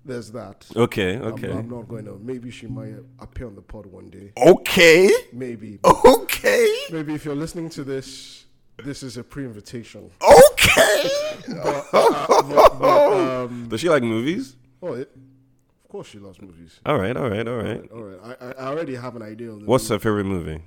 There's 0.05 0.33
that. 0.33 0.67
Okay, 0.75 1.13
I'm- 1.15 1.33
okay, 1.35 1.53
I'm, 1.53 1.71
not 1.71 1.87
going 1.87 2.07
to. 2.07 2.19
Maybe 2.21 2.51
she 2.51 2.67
might 2.67 2.95
appear 3.21 3.47
on 3.47 3.55
the 3.55 3.63
pod 3.63 3.87
one 3.87 4.11
day. 4.11 4.33
okay, 4.37 5.09
Maybe. 5.33 5.79
okay, 5.85 6.67
Maybe 6.91 7.15
if 7.15 7.25
you're 7.25 7.37
listening 7.37 7.71
to 7.71 7.85
this, 7.85 8.47
this 8.85 9.05
is 9.05 9.17
a 9.17 9.23
pre-invitation. 9.23 10.11
okay. 10.21 10.41
But, 11.49 11.87
uh, 11.93 12.43
but, 12.43 12.79
but, 12.79 12.83
um, 13.45 13.69
Does 13.69 13.81
she 13.81 13.89
like 13.89 14.03
movies? 14.03 14.57
oh, 14.83 14.95
it, 14.95 15.11
of 15.85 15.89
course 15.91 16.09
she 16.09 16.19
loves 16.19 16.41
movies. 16.41 16.81
All 16.87 16.99
right, 16.99 17.17
all 17.17 17.29
right, 17.29 17.47
all 17.47 17.57
right. 17.57 17.91
All 17.93 18.03
right, 18.03 18.19
I, 18.41 18.45
I- 18.47 18.53
I 18.53 18.67
already 18.69 18.95
have 18.95 19.17
an 19.17 19.23
idea. 19.23 19.51
Of 19.51 19.61
the 19.61 19.67
What's 19.67 19.85
movie. 19.91 19.95
her 19.95 19.99
favorite 19.99 20.25
movie? 20.25 20.63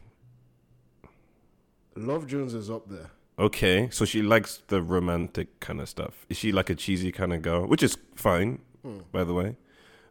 Love 1.96 2.28
Jones 2.28 2.54
is 2.54 2.70
up 2.70 2.90
there. 2.90 3.12
Okay, 3.40 3.90
so 3.92 4.06
she 4.06 4.22
likes 4.22 4.62
the 4.68 4.82
romantic 4.82 5.60
kind 5.60 5.82
of 5.82 5.90
stuff. 5.90 6.26
Is 6.30 6.38
she 6.38 6.52
like 6.52 6.70
a 6.70 6.76
cheesy 6.76 7.12
kind 7.12 7.34
of 7.34 7.42
girl, 7.42 7.66
which 7.68 7.84
is 7.84 7.98
fine, 8.16 8.60
Hmm. 8.84 9.00
by 9.12 9.24
the 9.24 9.34
way? 9.34 9.58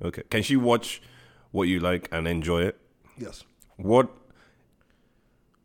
Okay, 0.02 0.22
can 0.30 0.42
she 0.42 0.56
watch 0.56 1.00
what 1.52 1.68
you 1.68 1.80
like 1.80 2.08
and 2.12 2.26
enjoy 2.26 2.62
it? 2.62 2.78
Yes. 3.18 3.44
What 3.76 4.10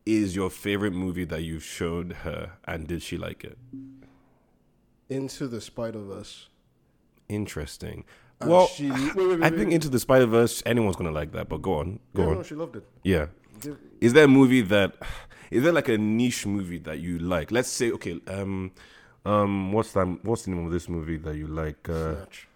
is 0.06 0.36
your 0.36 0.50
favorite 0.50 0.94
movie 0.94 1.26
that 1.26 1.44
you 1.44 1.60
showed 1.60 2.14
her, 2.24 2.54
and 2.66 2.88
did 2.88 3.02
she 3.02 3.18
like 3.18 3.44
it? 3.44 3.58
Into 5.10 5.48
the 5.48 5.60
Spider 5.62 6.00
Verse. 6.00 6.48
Interesting. 7.28 8.06
And 8.42 8.50
well, 8.50 8.68
she, 8.68 8.90
wait, 8.90 9.16
wait, 9.16 9.28
wait, 9.28 9.44
I 9.44 9.50
think 9.50 9.72
Into 9.72 9.90
the 9.90 10.00
Spider 10.00 10.26
Verse, 10.26 10.64
anyone's 10.66 10.96
gonna 10.96 11.12
like 11.12 11.32
that. 11.34 11.50
But 11.50 11.62
go 11.62 11.76
on, 11.80 12.00
go 12.16 12.24
yeah, 12.24 12.28
on. 12.30 12.36
no, 12.36 12.44
she 12.44 12.56
loved 12.56 12.76
it. 12.78 12.84
Yeah. 13.04 13.28
Is 14.00 14.14
there 14.14 14.24
a 14.26 14.28
movie 14.28 14.62
that 14.62 14.96
is 15.52 15.64
there 15.64 15.74
like 15.74 15.90
a 15.90 15.98
niche 15.98 16.46
movie 16.46 16.80
that 16.80 17.00
you 17.00 17.20
like? 17.20 17.52
Let's 17.52 17.70
say 17.70 17.92
okay, 17.92 18.20
um 18.28 18.72
um 19.26 19.74
what's 19.74 19.92
that 19.94 20.06
what's 20.24 20.44
the 20.44 20.52
name 20.52 20.66
of 20.66 20.72
this 20.72 20.88
movie 20.88 21.18
that 21.18 21.36
you 21.36 21.48
like? 21.48 21.90
Uh 21.90 22.14
Snatch. 22.16 22.48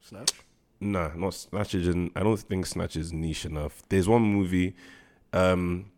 Snatch. 0.00 0.32
nah, 0.80 1.10
not 1.14 1.34
Snatch 1.34 1.74
isn't 1.76 2.12
I 2.16 2.22
don't 2.24 2.36
think 2.40 2.66
Snatch 2.66 2.96
is 2.96 3.12
niche 3.12 3.44
enough. 3.44 3.82
There's 3.88 4.08
one 4.08 4.22
movie 4.22 4.74
um 5.32 5.92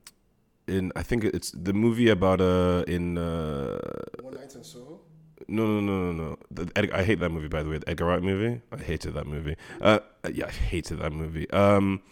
in 0.66 0.92
I 0.94 1.02
think 1.02 1.24
it's 1.24 1.50
the 1.52 1.72
movie 1.72 2.10
about 2.10 2.40
uh 2.42 2.84
in 2.86 3.16
uh 3.16 3.78
One 4.20 4.34
Night 4.34 4.54
in 4.54 4.62
Soho. 4.62 5.00
No 5.48 5.66
no 5.66 5.80
no 5.80 6.12
no 6.12 6.24
no. 6.30 6.36
The, 6.50 6.70
Ed, 6.76 6.90
I 6.92 7.04
hate 7.04 7.20
that 7.20 7.30
movie 7.30 7.48
by 7.48 7.62
the 7.62 7.70
way. 7.70 7.78
The 7.78 7.88
Edgar 7.90 8.06
Wright 8.06 8.22
movie? 8.22 8.60
I 8.72 8.76
hated 8.78 9.14
that 9.14 9.26
movie. 9.26 9.56
Uh 9.80 10.00
yeah 10.32 10.46
I 10.46 10.50
hated 10.50 10.98
that 11.00 11.12
movie. 11.12 11.48
Um 11.50 12.02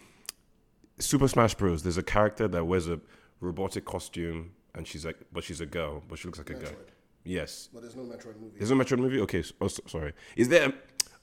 Super 0.99 1.27
Smash 1.27 1.55
Bros. 1.55 1.83
There's 1.83 1.97
a 1.97 2.03
character 2.03 2.47
that 2.47 2.65
wears 2.65 2.87
a 2.87 2.99
robotic 3.41 3.85
costume 3.85 4.51
and 4.73 4.87
she's 4.87 5.05
like 5.05 5.17
but 5.33 5.43
she's 5.43 5.61
a 5.61 5.65
girl 5.65 6.03
but 6.07 6.19
she 6.19 6.27
looks 6.27 6.37
like 6.39 6.49
a 6.49 6.53
girl. 6.53 6.71
Yes. 7.23 7.69
But 7.73 7.81
there's 7.81 7.95
no 7.95 8.03
Metroid 8.03 8.39
movie. 8.39 8.57
there's 8.57 8.71
no 8.71 8.77
Metroid 8.77 8.99
movie? 8.99 9.19
Okay 9.21 9.41
so, 9.41 9.53
oh, 9.61 9.67
so- 9.67 9.83
sorry. 9.87 10.13
Is 10.35 10.49
there 10.49 10.69
a, 10.69 10.73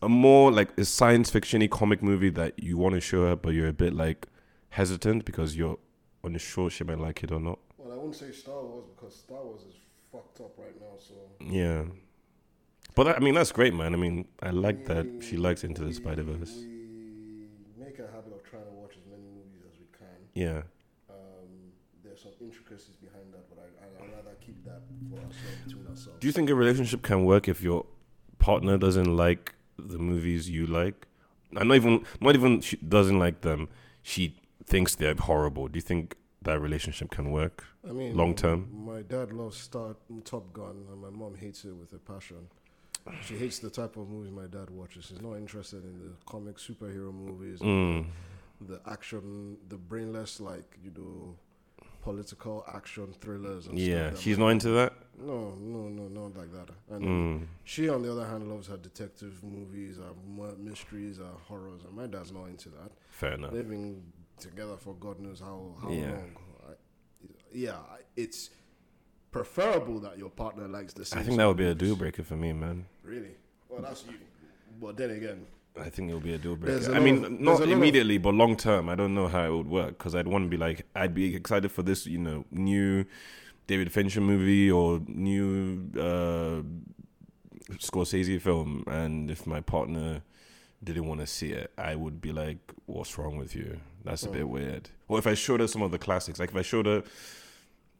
a 0.06 0.08
more 0.08 0.50
like 0.52 0.76
a 0.78 0.84
science 0.84 1.30
fiction-y 1.30 1.68
comic 1.68 2.02
movie 2.02 2.30
that 2.30 2.62
you 2.62 2.76
want 2.76 2.94
to 2.94 3.00
show 3.00 3.26
her 3.28 3.36
but 3.36 3.54
you're 3.54 3.68
a 3.68 3.72
bit 3.72 3.94
like 3.94 4.26
hesitant 4.70 5.24
because 5.24 5.56
you're 5.56 5.78
unsure 6.24 6.70
she 6.70 6.84
might 6.84 6.98
like 6.98 7.22
it 7.22 7.30
or 7.32 7.40
not? 7.40 7.58
Well, 7.78 7.92
I 7.92 7.96
wouldn't 7.96 8.16
say 8.16 8.30
Star 8.32 8.62
Wars 8.62 8.84
because 8.94 9.14
Star 9.16 9.42
Wars 9.42 9.62
is 9.62 9.74
fucked 10.12 10.40
up 10.40 10.52
right 10.58 10.78
now. 10.80 10.98
So 10.98 11.14
Yeah. 11.40 11.84
But 12.94 13.16
I 13.16 13.18
mean, 13.20 13.34
that's 13.34 13.52
great, 13.52 13.74
man. 13.74 13.94
I 13.94 13.96
mean, 13.96 14.28
I 14.42 14.50
like 14.50 14.84
that 14.86 15.06
she 15.22 15.36
likes 15.36 15.64
Into 15.64 15.82
the 15.82 15.94
Spider 15.94 16.22
Verse. 16.22 16.54
We 16.54 17.48
make 17.82 17.98
a 17.98 18.06
habit 18.14 18.32
of 18.34 18.42
trying 18.44 18.64
to 18.64 18.70
watch 18.70 18.92
as 18.98 19.06
many 19.10 19.22
movies 19.22 19.62
as 19.66 19.78
we 19.78 19.86
can. 19.96 20.18
Yeah. 20.34 20.62
Um, 21.08 21.72
there's 22.04 22.22
some 22.22 22.32
intricacies 22.40 22.96
behind 22.96 23.32
that, 23.32 23.48
but 23.48 23.58
I, 23.58 23.84
I, 23.84 24.04
I'd 24.04 24.14
rather 24.14 24.36
keep 24.44 24.62
that 24.64 24.82
for 25.08 25.16
ourselves 25.16 25.56
between 25.64 25.86
ourselves. 25.86 26.18
Do 26.20 26.26
you 26.26 26.32
think 26.32 26.50
a 26.50 26.54
relationship 26.54 27.02
can 27.02 27.24
work 27.24 27.48
if 27.48 27.62
your 27.62 27.86
partner 28.38 28.76
doesn't 28.76 29.16
like 29.16 29.54
the 29.78 29.98
movies 29.98 30.50
you 30.50 30.66
like? 30.66 31.06
And 31.56 31.68
not 31.68 31.76
even, 31.76 32.04
not 32.20 32.34
even 32.34 32.60
she 32.60 32.76
doesn't 32.76 33.18
like 33.18 33.40
them. 33.40 33.68
She 34.02 34.36
thinks 34.66 34.94
they're 34.94 35.14
horrible. 35.14 35.68
Do 35.68 35.78
you 35.78 35.82
think 35.82 36.16
that 36.44 36.60
relationship 36.60 37.10
can 37.10 37.30
work? 37.30 37.64
I 37.88 37.92
mean, 37.92 38.16
long 38.16 38.34
term? 38.34 38.68
My 38.86 39.02
dad 39.02 39.32
loves 39.32 39.56
Star 39.58 39.96
Top 40.24 40.52
Gun, 40.52 40.86
and 40.90 41.00
my 41.00 41.10
mom 41.10 41.34
hates 41.34 41.64
it 41.64 41.72
with 41.74 41.92
a 41.92 41.98
passion. 41.98 42.48
She 43.26 43.36
hates 43.36 43.58
the 43.58 43.70
type 43.70 43.96
of 43.96 44.08
movies 44.08 44.30
my 44.32 44.46
dad 44.46 44.70
watches. 44.70 45.06
She's 45.06 45.20
not 45.20 45.34
interested 45.34 45.82
in 45.84 45.98
the 45.98 46.12
comic 46.26 46.56
superhero 46.58 47.12
movies, 47.12 47.58
Mm. 47.60 48.06
the 48.60 48.80
action, 48.86 49.56
the 49.68 49.76
brainless, 49.76 50.40
like 50.40 50.78
you 50.84 50.92
know, 50.96 51.36
political 52.02 52.64
action 52.72 53.12
thrillers. 53.20 53.66
And 53.66 53.78
Yeah, 53.78 54.14
she's 54.14 54.38
not 54.38 54.48
into 54.48 54.68
that. 54.70 54.92
No, 55.18 55.54
no, 55.60 55.88
no, 55.88 56.08
not 56.08 56.36
like 56.36 56.52
that. 56.52 56.68
And 56.90 57.04
Mm. 57.04 57.46
she, 57.64 57.88
on 57.88 58.02
the 58.02 58.10
other 58.12 58.24
hand, 58.26 58.48
loves 58.48 58.66
her 58.68 58.76
detective 58.76 59.42
movies, 59.42 59.98
her 59.98 60.12
mysteries, 60.58 61.18
her 61.18 61.24
horrors, 61.48 61.82
and 61.84 61.94
my 61.94 62.06
dad's 62.06 62.32
not 62.32 62.46
into 62.46 62.68
that. 62.70 62.92
Fair 63.10 63.32
enough. 63.32 63.52
They've 63.52 63.68
been 63.68 64.02
together 64.38 64.76
for 64.76 64.94
God 64.94 65.20
knows 65.20 65.40
how, 65.40 65.74
how 65.82 65.90
Yeah. 65.90 66.10
long. 66.10 66.36
I, 66.68 66.72
yeah, 67.52 67.76
it's 68.16 68.50
preferable 69.30 70.00
that 70.00 70.18
your 70.18 70.30
partner 70.30 70.68
likes 70.68 70.92
the 70.92 71.04
same. 71.04 71.20
I 71.20 71.22
think 71.22 71.36
that 71.38 71.46
would 71.46 71.56
be 71.56 71.66
a 71.66 71.74
deal 71.74 71.96
breaker 71.96 72.22
for 72.22 72.36
me, 72.36 72.52
man. 72.52 72.86
Really? 73.02 73.36
Well, 73.68 73.82
that's 73.82 74.04
you. 74.06 74.14
But 74.80 74.96
then 74.96 75.10
again, 75.10 75.46
I 75.80 75.88
think 75.88 76.10
it 76.10 76.14
would 76.14 76.22
be 76.22 76.34
a 76.34 76.38
deal 76.38 76.56
breaker. 76.56 76.92
a 76.92 76.96
I 76.96 77.00
mean, 77.00 77.24
of- 77.24 77.32
not 77.40 77.52
lot 77.60 77.62
of- 77.62 77.70
immediately, 77.70 78.18
but 78.18 78.34
long 78.34 78.56
term. 78.56 78.88
I 78.88 78.94
don't 78.94 79.14
know 79.14 79.28
how 79.28 79.46
it 79.46 79.56
would 79.56 79.68
work 79.68 79.98
because 79.98 80.14
I'd 80.14 80.26
want 80.28 80.44
to 80.44 80.48
be 80.48 80.56
like, 80.58 80.86
I'd 80.94 81.14
be 81.14 81.34
excited 81.34 81.70
for 81.72 81.82
this, 81.82 82.06
you 82.06 82.18
know, 82.18 82.44
new 82.50 83.04
David 83.66 83.92
Fincher 83.92 84.20
movie 84.20 84.70
or 84.70 85.00
new 85.06 85.88
uh, 85.96 86.62
Scorsese 87.74 88.40
film, 88.40 88.84
and 88.86 89.30
if 89.30 89.46
my 89.46 89.60
partner 89.60 90.22
didn't 90.84 91.06
want 91.06 91.20
to 91.20 91.26
see 91.26 91.52
it, 91.52 91.70
I 91.78 91.94
would 91.94 92.20
be 92.20 92.32
like, 92.32 92.58
"What's 92.86 93.16
wrong 93.16 93.36
with 93.38 93.54
you? 93.54 93.80
That's 94.04 94.24
a 94.24 94.28
bit 94.28 94.48
weird." 94.48 94.90
Or 95.08 95.18
if 95.18 95.26
I 95.26 95.34
showed 95.34 95.60
her 95.60 95.68
some 95.68 95.82
of 95.82 95.90
the 95.90 95.98
classics, 95.98 96.38
like 96.38 96.50
if 96.50 96.56
I 96.56 96.62
showed 96.62 96.86
her, 96.86 97.02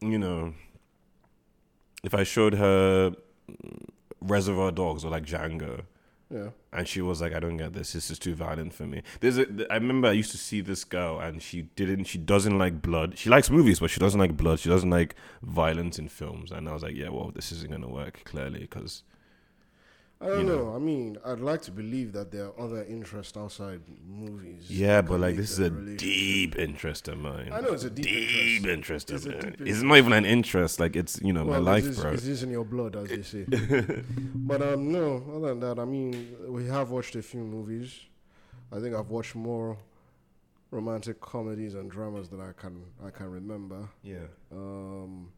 you 0.01 0.19
know, 0.19 0.55
if 2.03 2.15
I 2.15 2.25
showed 2.25 2.55
her 2.55 3.11
mm, 3.51 3.89
Reservoir 4.21 4.71
Dogs 4.71 5.05
or 5.05 5.11
like 5.11 5.25
Django, 5.25 5.83
yeah. 6.31 6.49
and 6.73 6.89
she 6.89 7.01
was 7.01 7.21
like, 7.21 7.33
"I 7.33 7.41
don't 7.41 7.57
get 7.57 7.73
this. 7.73 7.93
This 7.93 8.11
is 8.11 8.19
too 8.19 8.35
violent 8.35 8.75
for 8.75 8.85
me." 8.85 9.03
There's 9.21 9.39
a. 9.39 9.47
I 9.71 9.75
remember 9.75 10.09
I 10.09 10.13
used 10.13 10.31
to 10.33 10.39
see 10.39 10.61
this 10.61 10.85
girl, 10.85 11.21
and 11.21 11.43
she 11.43 11.63
didn't. 11.63 12.05
She 12.05 12.19
doesn't 12.19 12.59
like 12.59 12.83
blood. 12.83 13.19
She 13.19 13.29
likes 13.29 13.51
movies, 13.51 13.81
but 13.81 13.91
she 13.91 14.01
doesn't 14.01 14.19
like 14.19 14.37
blood. 14.37 14.61
She 14.61 14.69
doesn't 14.69 14.91
like 14.91 15.15
violence 15.43 15.99
in 15.99 16.09
films. 16.09 16.51
And 16.51 16.69
I 16.69 16.73
was 16.73 16.83
like, 16.83 16.97
"Yeah, 16.97 17.11
well, 17.11 17.31
this 17.35 17.53
isn't 17.53 17.71
gonna 17.71 17.89
work 17.89 18.23
clearly 18.25 18.61
because 18.61 19.03
I 20.23 20.27
don't 20.29 20.39
You 20.41 20.45
know. 20.45 20.65
know. 20.71 20.75
I 20.77 20.79
mean, 20.79 21.19
I'd 21.25 21.41
like 21.41 21.63
to 21.63 21.73
believe 21.73 22.13
that 22.13 22.31
there 22.31 22.47
are 22.47 22.61
other 22.61 22.85
interests 22.85 23.37
outside 23.37 23.81
movies. 24.07 24.71
yeah, 24.71 25.03
but 25.03 25.21
like 25.21 25.37
this 25.37 25.51
is 25.53 25.59
a 25.59 25.71
deep 25.71 26.57
interest 26.57 27.09
of 27.09 27.19
mine. 27.19 27.51
I 27.53 27.61
know 27.61 27.73
it's 27.73 27.85
a 27.85 27.91
deep, 27.91 28.05
deep 28.07 28.67
interest. 28.67 29.11
interest 29.11 29.11
It's 29.11 29.27
of 29.27 29.33
a 29.33 29.37
mine. 29.37 29.53
It's 29.55 29.61
interest. 29.61 29.85
not 29.85 29.97
even 29.99 30.13
an 30.13 30.25
interest. 30.25 30.81
Like 30.81 30.95
it's 30.97 31.21
you 31.23 31.33
know 31.33 31.45
Well, 31.45 31.61
my 31.61 31.73
life, 31.73 31.87
it's, 31.87 31.99
bro. 32.01 32.13
It's 32.13 32.43
in 32.43 32.51
your 32.51 32.65
blood, 32.65 32.95
as 32.97 33.09
they 33.09 33.23
say. 33.33 33.45
but 34.51 34.63
um, 34.63 34.93
no. 34.93 35.23
Other 35.37 35.49
than 35.49 35.61
that, 35.61 35.79
I 35.81 35.85
mean, 35.85 36.37
we 36.49 36.67
have 36.69 36.91
watched 36.91 37.17
a 37.17 37.23
few 37.23 37.41
movies. 37.41 37.99
I 38.71 38.79
think 38.81 38.95
I've 38.95 39.11
watched 39.11 39.35
more 39.35 39.77
romantic 40.71 41.21
comedies 41.21 41.75
and 41.75 41.91
dramas 41.91 42.29
than 42.31 42.41
I 42.41 42.53
can 42.53 42.85
I 43.05 43.11
can 43.11 43.31
remember. 43.31 43.89
yeah. 44.03 44.27
Um, 44.51 45.33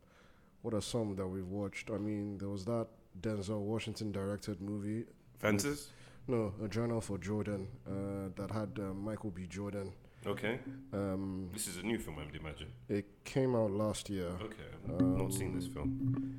what 0.63 0.73
are 0.75 0.81
some 0.81 1.15
that 1.17 1.27
we've 1.27 1.47
watched? 1.49 1.91
I 1.91 1.99
mean, 1.99 2.39
there 2.39 2.49
was 2.49 2.65
that 2.67 2.87
Denzel 3.21 3.61
Washington 3.61 4.13
directed 4.13 4.61
movie. 4.61 5.05
Fences. 5.39 5.91
No, 6.27 6.55
a 6.63 6.69
journal 6.69 7.01
for 7.01 7.19
Jordan 7.19 7.69
uh, 7.87 8.31
that 8.37 8.51
had 8.51 8.79
uh, 8.79 8.95
Michael 8.95 9.31
B. 9.31 9.47
Jordan. 9.47 9.93
Okay. 10.27 10.59
Um, 10.93 11.51
This 11.53 11.67
is 11.69 11.77
a 11.77 11.83
new 11.83 11.99
film, 11.99 12.19
I 12.19 12.25
would 12.25 12.35
imagine. 12.35 12.69
it 12.89 13.05
came 13.25 13.55
out 13.55 13.71
last 13.71 14.09
year. 14.09 14.29
Okay. 14.41 14.71
I've 14.89 15.01
not 15.03 15.33
seen 15.35 15.49
Um, 15.49 15.55
this 15.55 15.67
film. 15.67 16.39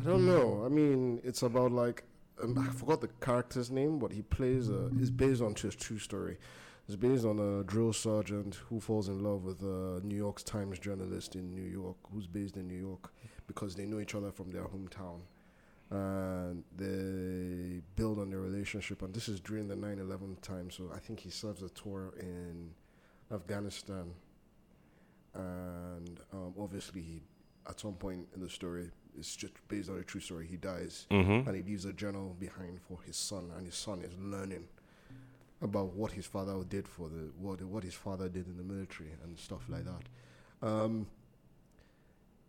I 0.00 0.04
don't 0.04 0.26
know. 0.26 0.62
I 0.64 0.68
mean, 0.68 1.20
it's 1.24 1.42
about 1.42 1.72
like 1.72 2.04
um, 2.42 2.56
I 2.58 2.70
forgot 2.72 3.00
the 3.00 3.08
character's 3.20 3.70
name, 3.70 3.98
but 3.98 4.12
he 4.12 4.22
plays. 4.22 4.68
A, 4.68 4.90
it's 5.00 5.10
based 5.10 5.40
on 5.42 5.54
his 5.54 5.74
true 5.74 5.98
story. 5.98 6.36
It's 6.86 6.96
based 6.96 7.24
on 7.24 7.38
a 7.38 7.64
drill 7.64 7.92
sergeant 7.92 8.56
who 8.68 8.80
falls 8.80 9.08
in 9.08 9.22
love 9.22 9.44
with 9.44 9.60
a 9.62 10.00
New 10.04 10.14
York 10.16 10.42
Times 10.44 10.78
journalist 10.78 11.34
in 11.36 11.54
New 11.54 11.64
York, 11.80 11.96
who's 12.12 12.26
based 12.26 12.56
in 12.56 12.68
New 12.68 12.78
York, 12.78 13.12
because 13.46 13.74
they 13.74 13.86
know 13.86 13.98
each 14.00 14.14
other 14.14 14.30
from 14.30 14.50
their 14.50 14.64
hometown, 14.64 15.20
and 15.90 16.64
they 16.76 17.80
build 17.96 18.18
on 18.18 18.30
their 18.30 18.40
relationship. 18.40 19.02
And 19.02 19.14
this 19.14 19.28
is 19.28 19.40
during 19.40 19.68
the 19.68 19.74
9/11 19.76 20.40
time, 20.42 20.70
so 20.70 20.90
I 20.94 20.98
think 20.98 21.20
he 21.20 21.30
serves 21.30 21.62
a 21.62 21.68
tour 21.70 22.12
in 22.20 22.70
Afghanistan, 23.32 24.12
and 25.34 26.20
um, 26.32 26.54
obviously 26.58 27.00
he, 27.02 27.22
at 27.68 27.78
some 27.80 27.94
point 27.94 28.26
in 28.34 28.40
the 28.40 28.48
story, 28.48 28.90
it's 29.18 29.34
just 29.36 29.52
based 29.68 29.88
on 29.90 29.98
a 29.98 30.02
true 30.02 30.20
story. 30.20 30.46
He 30.46 30.56
dies, 30.56 31.06
Mm-hmm. 31.10 31.48
and 31.48 31.56
he 31.56 31.62
leaves 31.62 31.84
a 31.84 31.92
journal 31.92 32.36
behind 32.38 32.80
for 32.80 32.98
his 33.06 33.16
son, 33.16 33.50
and 33.56 33.66
his 33.66 33.74
son 33.74 34.02
is 34.02 34.12
learning 34.18 34.64
about 35.60 35.92
what 35.94 36.12
his 36.12 36.24
father 36.26 36.54
did 36.68 36.86
for 36.86 37.08
the 37.08 37.30
what 37.38 37.60
what 37.62 37.82
his 37.82 37.94
father 37.94 38.28
did 38.28 38.46
in 38.46 38.56
the 38.56 38.62
military 38.62 39.10
and 39.24 39.38
stuff 39.38 39.62
like 39.68 39.84
that. 39.84 40.02
Um, 40.66 41.06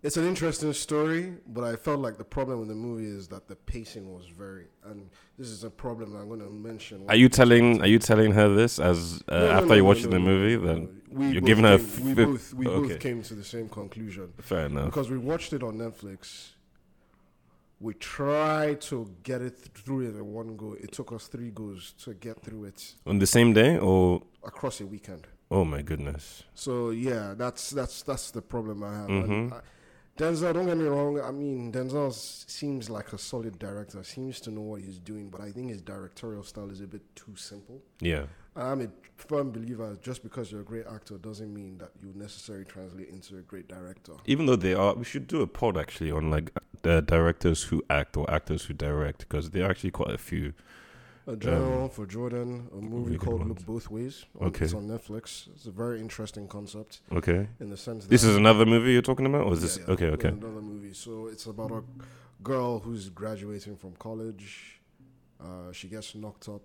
it's 0.02 0.16
an 0.18 0.26
interesting 0.26 0.72
story, 0.74 1.34
but 1.48 1.64
I 1.64 1.76
felt 1.76 2.00
like 2.00 2.18
the 2.18 2.24
problem 2.24 2.60
with 2.60 2.70
the 2.70 2.76
movie 2.76 3.06
is 3.08 3.28
that 3.30 3.48
the 3.48 3.56
pacing 3.56 4.14
was 4.14 4.26
very, 4.28 4.66
and 4.86 5.10
this 5.38 5.50
is 5.50 5.64
a 5.64 5.70
problem 5.70 6.16
I'm 6.16 6.28
going 6.28 6.40
to 6.40 6.50
mention. 6.50 7.06
Are 7.10 7.16
you 7.16 7.30
telling? 7.30 7.82
Are 7.82 7.88
you 7.88 8.00
telling 8.00 8.32
her 8.32 8.48
this 8.54 8.80
as 8.80 9.22
uh, 9.28 9.38
No, 9.38 9.46
no, 9.46 9.52
after 9.52 9.66
no, 9.68 9.74
you're 9.76 9.84
watching 9.84 10.10
the 10.10 10.20
movie? 10.20 10.56
Then. 10.56 11.02
You're 11.34 11.42
giving 11.42 11.66
her 11.66 11.78
came- 11.80 12.06
we 12.06 12.14
both 12.26 12.54
we 12.54 12.68
okay. 12.68 12.88
both 12.94 13.00
came 13.00 13.24
to 13.24 13.34
the 13.34 13.44
same 13.44 13.68
conclusion 13.68 14.32
fair 14.40 14.68
enough. 14.68 14.86
because 14.86 15.10
we 15.10 15.18
watched 15.18 15.54
it 15.54 15.64
on 15.64 15.78
Netflix. 15.78 16.50
We 17.82 17.94
tried 17.94 18.82
to 18.82 19.10
get 19.24 19.42
it 19.42 19.58
through 19.74 20.02
it 20.02 20.16
in 20.16 20.26
one 20.34 20.58
go. 20.58 20.74
It 20.74 20.92
took 20.92 21.12
us 21.14 21.28
three 21.28 21.50
goes 21.50 21.94
to 22.04 22.14
get 22.14 22.42
through 22.44 22.66
it 22.66 22.94
On 23.08 23.20
the 23.20 23.26
same 23.26 23.54
day, 23.54 23.78
or 23.78 24.22
across 24.46 24.82
a 24.82 24.86
weekend. 24.86 25.28
oh 25.50 25.64
my 25.66 25.82
goodness, 25.82 26.44
So 26.56 26.92
yeah, 26.92 27.34
that's 27.38 27.70
that's 27.72 28.04
that's 28.04 28.32
the 28.32 28.42
problem 28.42 28.84
I 28.84 28.94
have. 29.00 29.08
Mhm. 29.10 29.54
I, 29.54 29.60
Denzel, 30.20 30.54
don't 30.54 30.66
get 30.66 30.78
me 30.78 30.84
wrong. 30.84 31.22
I 31.22 31.32
mean, 31.32 31.72
Denzel 31.72 32.14
seems 32.14 32.90
like 32.90 33.14
a 33.14 33.18
solid 33.18 33.58
director. 33.58 34.04
Seems 34.04 34.42
to 34.42 34.52
know 34.52 34.62
what 34.62 34.82
he's 34.82 35.00
doing, 35.00 35.30
but 35.30 35.40
I 35.40 35.50
think 35.52 35.70
his 35.70 35.82
directorial 35.82 36.44
style 36.44 36.70
is 36.70 36.82
a 36.82 36.88
bit 36.88 37.02
too 37.16 37.36
simple. 37.38 37.82
yeah, 38.02 38.24
I'm 38.54 38.82
a 38.82 38.90
firm 39.16 39.52
believer. 39.52 39.98
Just 40.02 40.22
because 40.22 40.52
you're 40.52 40.60
a 40.60 40.66
great 40.66 40.86
actor 40.94 41.18
doesn't 41.18 41.54
mean 41.54 41.78
that 41.78 41.92
you 42.04 42.12
necessarily 42.16 42.66
translate 42.66 43.08
into 43.08 43.38
a 43.38 43.42
great 43.42 43.70
director. 43.70 44.14
even 44.26 44.46
though 44.46 44.58
they 44.58 44.74
are, 44.74 44.94
we 44.94 45.06
should 45.06 45.26
do 45.26 45.42
a 45.42 45.48
pod 45.48 45.78
actually 45.78 46.12
on 46.12 46.30
like 46.30 46.52
the 46.82 47.02
directors 47.02 47.64
who 47.64 47.82
act 47.90 48.18
or 48.18 48.30
actors 48.30 48.66
who 48.66 48.74
direct 48.74 49.20
because 49.20 49.52
there 49.52 49.66
are 49.66 49.72
actually 49.72 49.92
quite 49.92 50.12
a 50.12 50.18
few. 50.18 50.54
A 51.28 51.36
Journal 51.36 51.90
for 51.90 52.06
Jordan, 52.08 52.68
a 52.74 52.82
movie 52.82 53.14
Um, 53.16 53.20
called 53.20 53.40
ones. 53.42 53.50
Look 53.50 53.66
Both 53.66 53.92
Ways. 53.92 54.26
On, 54.40 54.48
Okay. 54.48 54.66
It's 54.66 54.74
on 54.74 54.88
Netflix. 54.88 55.48
It's 55.54 55.66
a 55.68 55.72
very 55.72 56.00
interesting 56.00 56.48
concept 56.48 57.02
Okay, 57.12 57.48
in 57.60 57.70
the 57.70 57.78
sense 57.78 58.06
that 58.06 58.10
this 58.10 58.24
is 58.24 58.36
another 58.36 58.66
movie 58.66 58.94
you're 58.94 59.02
talking 59.04 59.26
about, 59.28 59.46
or 59.46 59.54
is 59.54 59.60
Yeah, 59.60 59.66
this 59.68 59.78
yeah, 59.78 59.94
okay? 59.94 60.08
Okay, 60.08 60.28
Another 60.30 60.62
movie. 60.62 60.94
So 60.94 61.28
it's 61.28 61.46
about 61.46 61.72
a 61.72 61.84
girl 62.42 62.80
who's 62.80 63.10
graduating 63.10 63.76
from 63.78 63.94
college. 64.00 64.82
Uh, 65.40 65.72
she 65.72 65.88
gets 65.88 66.16
knocked 66.16 66.50
up. 66.50 66.64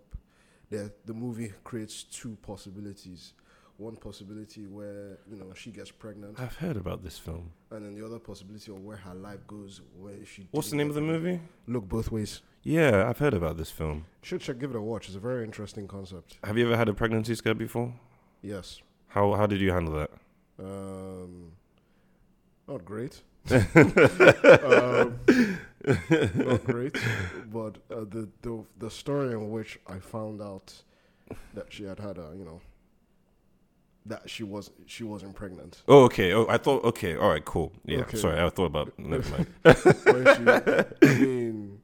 The 0.71 0.91
the 1.05 1.15
movie 1.15 1.53
creates 1.63 2.05
two 2.05 2.37
possibilities. 2.43 3.35
One 3.77 3.97
possibility 3.97 4.67
where 4.67 5.19
you 5.31 5.37
know 5.37 5.53
she 5.55 5.71
gets 5.73 5.91
pregnant, 5.91 6.39
I've 6.41 6.57
heard 6.57 6.77
about 6.77 7.03
this 7.03 7.19
film. 7.19 7.51
and 7.71 7.85
then 7.85 7.95
the 7.99 8.05
other 8.07 8.21
possibility 8.21 8.71
of 8.73 8.79
where 8.83 8.97
her 8.97 9.15
life 9.15 9.47
goes. 9.47 9.83
Where 10.01 10.25
she 10.25 10.47
What's 10.53 10.71
the 10.71 10.77
name 10.77 10.89
of 10.89 10.95
the 10.95 11.01
movie? 11.03 11.41
Look 11.67 11.87
both 11.89 12.11
ways. 12.11 12.41
Yeah, 12.64 13.06
I've 13.09 13.18
heard 13.18 13.35
about 13.35 13.56
this 13.59 13.71
film. 13.71 14.06
Should 14.23 14.40
check, 14.40 14.59
give 14.59 14.71
it 14.71 14.76
a 14.76 14.80
watch. 14.80 15.06
It's 15.09 15.16
a 15.16 15.21
very 15.21 15.44
interesting 15.44 15.87
concept. 15.87 16.38
Have 16.42 16.56
you 16.56 16.66
ever 16.66 16.76
had 16.76 16.88
a 16.88 16.94
pregnancy 16.94 17.35
scare 17.35 17.54
before? 17.54 17.92
Yes. 18.42 18.80
How 19.09 19.35
how 19.35 19.47
did 19.47 19.61
you 19.61 19.71
handle 19.71 19.94
that? 19.94 20.11
Um, 20.59 21.52
not 22.66 22.85
great. 22.85 23.23
um, 23.50 25.18
not 26.35 26.64
great. 26.64 26.97
But 27.52 27.76
uh, 27.90 28.04
the, 28.09 28.28
the 28.42 28.64
the 28.78 28.90
story 28.90 29.33
in 29.33 29.50
which 29.50 29.78
I 29.87 29.99
found 29.99 30.40
out 30.40 30.73
that 31.52 31.71
she 31.73 31.85
had 31.85 31.99
had 32.00 32.16
a 32.18 32.33
you 32.37 32.44
know 32.44 32.61
that 34.06 34.28
she 34.28 34.42
was 34.42 34.71
she 34.87 35.04
wasn't 35.04 35.35
pregnant. 35.35 35.83
Oh, 35.87 36.04
okay. 36.04 36.33
Oh, 36.33 36.47
I 36.49 36.56
thought. 36.56 36.83
Okay, 36.85 37.16
all 37.16 37.28
right, 37.28 37.44
cool. 37.44 37.73
Yeah, 37.85 38.00
Okay. 38.00 38.16
sorry, 38.16 38.40
I 38.40 38.49
thought 38.49 38.66
about. 38.66 38.99
Never 38.99 39.28
mind. 39.30 39.47
She, 41.02 41.09
I 41.09 41.14
mean, 41.21 41.80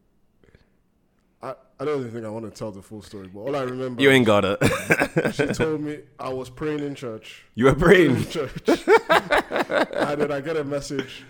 I, 1.80 1.84
don't 1.84 2.00
even 2.00 2.10
think 2.12 2.24
I 2.26 2.28
want 2.28 2.44
to 2.44 2.50
tell 2.50 2.70
the 2.70 2.82
full 2.82 3.02
story, 3.02 3.28
but 3.32 3.40
all 3.40 3.56
I 3.56 3.62
remember, 3.62 4.02
you 4.02 4.10
ain't 4.10 4.26
got 4.26 4.44
it. 4.44 4.58
she 5.34 5.46
told 5.46 5.80
me 5.80 6.00
I 6.18 6.28
was 6.28 6.50
praying 6.50 6.80
in 6.80 6.94
church, 6.94 7.42
you 7.54 7.64
were 7.64 7.74
praying. 7.74 8.16
in 8.16 8.28
church, 8.28 8.52
and 9.08 10.20
then 10.20 10.30
I 10.30 10.40
get 10.40 10.56
a 10.56 10.64
message, 10.64 11.24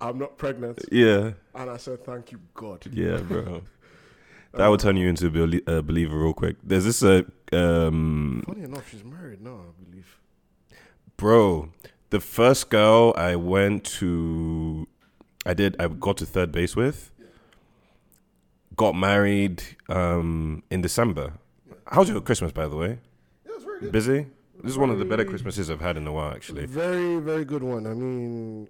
I'm 0.00 0.18
not 0.18 0.38
pregnant, 0.38 0.78
Yeah, 0.92 1.32
and 1.54 1.70
I 1.70 1.76
said, 1.78 2.04
thank 2.04 2.32
you, 2.32 2.40
God. 2.54 2.86
yeah, 2.92 3.16
bro. 3.28 3.62
That 4.54 4.68
would 4.68 4.80
turn 4.80 4.96
you 4.96 5.08
into 5.08 5.26
a 5.26 5.30
belie- 5.30 5.62
a 5.66 5.82
believer 5.82 6.16
real 6.18 6.32
quick. 6.32 6.56
There's 6.62 6.84
this 6.84 7.02
uh, 7.02 7.22
um, 7.52 8.42
Funny 8.46 8.62
enough, 8.62 8.88
she's 8.90 9.04
married 9.04 9.42
now, 9.42 9.60
I 9.68 9.84
believe. 9.84 10.18
bro. 11.18 11.68
The 12.10 12.20
first 12.20 12.70
girl 12.70 13.12
I 13.18 13.34
went 13.36 13.84
to, 13.98 14.86
I 15.44 15.52
did. 15.54 15.76
I 15.80 15.88
got 15.88 16.16
to 16.18 16.24
third 16.26 16.52
base 16.52 16.74
with. 16.76 17.10
Got 18.76 18.94
married 18.94 19.62
um 19.88 20.62
in 20.70 20.82
December. 20.82 21.32
How's 21.86 22.08
your 22.08 22.20
Christmas, 22.20 22.52
by 22.52 22.68
the 22.68 22.76
way? 22.76 22.98
Yeah, 23.46 23.52
it's 23.54 23.64
very 23.64 23.80
good. 23.80 23.92
Busy. 23.92 24.26
This 24.62 24.72
is 24.72 24.78
one 24.78 24.90
of 24.90 24.98
the 24.98 25.04
better 25.04 25.24
Christmases 25.24 25.70
I've 25.70 25.80
had 25.80 25.96
in 25.96 26.06
a 26.06 26.12
while, 26.12 26.32
actually. 26.32 26.66
Very, 26.66 27.18
very 27.18 27.44
good 27.44 27.62
one. 27.62 27.86
I 27.86 27.94
mean, 27.94 28.68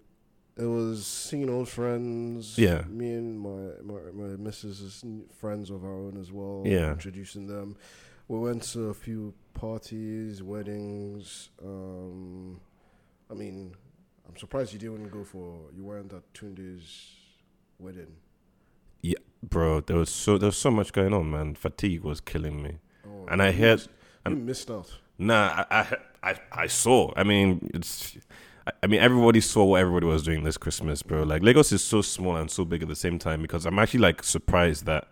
it 0.57 0.65
was 0.65 1.07
seeing 1.07 1.49
old 1.49 1.69
friends. 1.69 2.59
Yeah. 2.59 2.83
Me 2.89 3.15
and 3.15 3.41
my 3.41 3.83
my, 3.83 4.01
my 4.13 4.37
missus' 4.37 5.05
friends 5.41 5.71
of 5.71 5.85
our 5.85 5.95
own 5.95 6.19
as 6.21 6.31
well. 6.31 6.63
Yeah. 6.67 6.93
Introducing 6.93 7.47
them. 7.47 7.77
We 8.29 8.39
went 8.39 8.63
to 8.75 8.89
a 8.91 8.95
few 8.95 9.35
parties, 9.55 10.43
weddings. 10.43 11.51
Um, 11.65 12.61
I 13.31 13.35
mean, 13.35 13.75
I'm 14.29 14.37
surprised 14.37 14.73
you 14.73 14.79
didn't 14.79 15.09
go 15.09 15.25
for 15.25 15.61
you 15.75 15.85
weren't 15.85 16.13
at 16.13 16.33
Tunde's 16.35 17.15
wedding. 17.79 18.17
Bro, 19.43 19.83
there 19.83 19.97
was 19.99 20.11
so 20.11 20.39
there 20.39 20.49
was 20.49 20.57
so 20.57 20.71
much 20.71 20.93
going 20.93 21.13
on, 21.15 21.31
man. 21.31 21.55
Fatigue 21.55 22.03
was 22.03 22.21
killing 22.21 22.63
me. 22.63 22.79
Oh, 23.07 23.27
And 23.31 23.41
I 23.43 23.53
heard- 23.53 23.79
missed- 23.79 23.91
you 24.29 24.35
missed 24.37 24.71
out. 24.71 24.93
Nah, 25.19 25.65
I, 25.71 25.79
I, 25.81 25.97
I, 26.31 26.41
I 26.53 26.67
saw. 26.67 27.13
I 27.17 27.23
mean, 27.23 27.71
it's. 27.75 28.17
I- 28.67 28.73
I 28.83 28.87
mean, 28.89 29.01
everybody 29.01 29.41
saw 29.41 29.65
what 29.65 29.81
everybody 29.81 30.07
was 30.07 30.25
doing 30.25 30.43
this 30.43 30.57
Christmas, 30.59 31.01
bro. 31.03 31.23
Like 31.23 31.43
Lagos 31.43 31.71
is 31.71 31.85
so 31.85 32.03
small 32.03 32.35
and 32.37 32.51
so 32.51 32.65
big 32.65 32.83
at 32.83 32.89
the 32.89 32.97
same 32.97 33.17
time 33.19 33.41
because 33.43 33.65
I'm 33.65 33.79
actually 33.79 34.01
like 34.01 34.25
surprised 34.25 34.87
that 34.87 35.07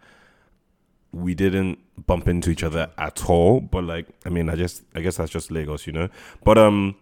we 1.13 1.35
didn't 1.35 1.79
bump 2.07 2.27
into 2.27 2.51
each 2.51 2.65
other 2.65 2.91
at 2.99 3.29
all. 3.31 3.61
But 3.61 3.85
like, 3.85 4.09
I 4.27 4.31
mean, 4.31 4.49
I 4.49 4.57
just, 4.57 4.83
I 4.97 5.01
guess 5.01 5.17
that's 5.19 5.31
just 5.31 5.51
Lagos, 5.53 5.87
you 5.87 5.93
know. 5.93 6.09
But 6.43 6.59
um, 6.59 6.97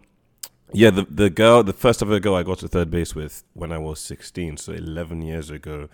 yeah, 0.73 0.91
the 0.91 1.07
the 1.09 1.31
girl, 1.31 1.63
the 1.63 1.73
first 1.73 2.03
ever 2.03 2.21
girl 2.21 2.35
I 2.35 2.43
got 2.43 2.59
to 2.59 2.69
third 2.69 2.91
base 2.91 3.15
with 3.15 3.45
when 3.55 3.73
I 3.73 3.79
was 3.79 3.99
16, 4.01 4.59
so 4.59 4.73
11 4.73 5.23
years 5.23 5.49
ago, 5.49 5.89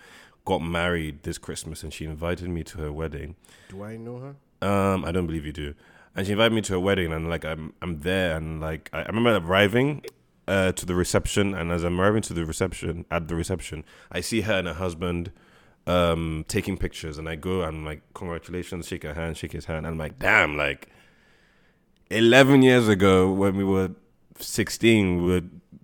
got 0.45 0.59
married 0.59 1.23
this 1.23 1.37
Christmas, 1.37 1.83
and 1.83 1.93
she 1.93 2.05
invited 2.05 2.49
me 2.49 2.63
to 2.63 2.77
her 2.79 2.91
wedding. 2.91 3.35
Do 3.69 3.83
I 3.83 3.97
know 3.97 4.17
her? 4.19 4.67
Um, 4.67 5.05
I 5.05 5.11
don't 5.11 5.27
believe 5.27 5.45
you 5.45 5.53
do. 5.53 5.73
And 6.15 6.25
she 6.25 6.33
invited 6.33 6.53
me 6.53 6.61
to 6.61 6.73
her 6.73 6.79
wedding, 6.79 7.13
and 7.13 7.29
like 7.29 7.45
I'm, 7.45 7.73
I'm 7.81 7.99
there, 7.99 8.35
and 8.35 8.59
like 8.59 8.89
I, 8.91 9.03
I 9.03 9.07
remember 9.07 9.35
arriving 9.37 10.03
uh, 10.47 10.71
to 10.73 10.85
the 10.85 10.95
reception, 10.95 11.53
and 11.53 11.71
as 11.71 11.83
I'm 11.83 12.01
arriving 12.01 12.23
to 12.23 12.33
the 12.33 12.45
reception, 12.45 13.05
at 13.11 13.27
the 13.27 13.35
reception, 13.35 13.85
I 14.11 14.21
see 14.21 14.41
her 14.41 14.53
and 14.53 14.67
her 14.67 14.73
husband 14.73 15.31
um 15.87 16.45
taking 16.47 16.77
pictures, 16.77 17.17
and 17.17 17.29
I 17.29 17.35
go 17.35 17.61
and 17.61 17.85
like 17.85 18.01
congratulations, 18.13 18.87
shake 18.87 19.03
her 19.03 19.13
hand, 19.13 19.37
shake 19.37 19.53
his 19.53 19.65
hand, 19.65 19.85
and 19.85 19.93
I'm 19.93 19.97
like, 19.97 20.19
damn, 20.19 20.57
like 20.57 20.89
eleven 22.11 22.61
years 22.61 22.87
ago 22.87 23.31
when 23.31 23.55
we 23.55 23.63
were 23.63 23.91
sixteen, 24.39 25.23
we 25.23 25.31
were 25.31 25.41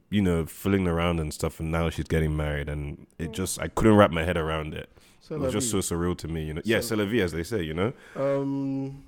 you 0.10 0.22
know 0.22 0.46
fooling 0.46 0.88
around 0.88 1.20
and 1.20 1.34
stuff, 1.34 1.60
and 1.60 1.72
now 1.72 1.90
she's 1.90 2.06
getting 2.08 2.36
married, 2.36 2.70
and 2.70 3.08
it 3.18 3.32
just 3.34 3.60
I 3.60 3.68
couldn't 3.68 3.96
wrap 3.98 4.12
my 4.12 4.24
head 4.24 4.38
around 4.38 4.74
it. 4.74 4.90
So 5.22 5.36
It 5.36 5.42
was 5.42 5.54
just 5.54 5.72
so 5.72 5.78
surreal 5.80 6.16
to 6.20 6.28
me, 6.28 6.46
you 6.46 6.54
know. 6.54 6.62
Yeah, 6.64 6.82
c'est 6.82 6.96
la 6.96 7.06
vie, 7.06 7.22
as 7.22 7.32
they 7.32 7.44
say, 7.44 7.64
you 7.64 7.74
know. 7.74 7.94
Um, 8.16 9.04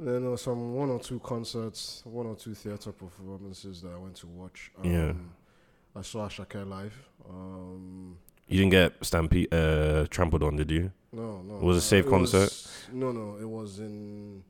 then 0.00 0.22
there 0.22 0.30
were 0.30 0.36
some 0.36 0.74
one 0.74 0.90
or 0.90 0.98
two 0.98 1.20
concerts, 1.20 2.02
one 2.04 2.26
or 2.26 2.34
two 2.34 2.52
theater 2.54 2.90
performances 2.90 3.80
that 3.82 3.92
I 3.92 3.96
went 3.98 4.16
to 4.16 4.26
watch. 4.26 4.72
Um, 4.82 4.90
Yeah. 4.90 5.12
I 5.96 6.02
saw 6.02 6.26
Asake 6.26 6.68
live. 6.68 7.08
Um, 7.30 8.16
You 8.48 8.58
didn't 8.58 8.72
get 8.72 8.92
Stampede 9.04 9.54
uh, 9.54 10.06
trampled 10.10 10.42
on, 10.42 10.56
did 10.56 10.70
you? 10.72 10.90
no, 11.12 11.40
no. 11.42 11.56
It 11.58 11.62
Was 11.62 11.76
it 11.76 11.78
a 11.78 11.82
safe 11.82 12.06
concert? 12.08 12.40
was- 12.50 12.86
no, 12.92 13.12
no. 13.12 13.36
It 13.40 13.48
was 13.48 13.78
in 13.78 14.42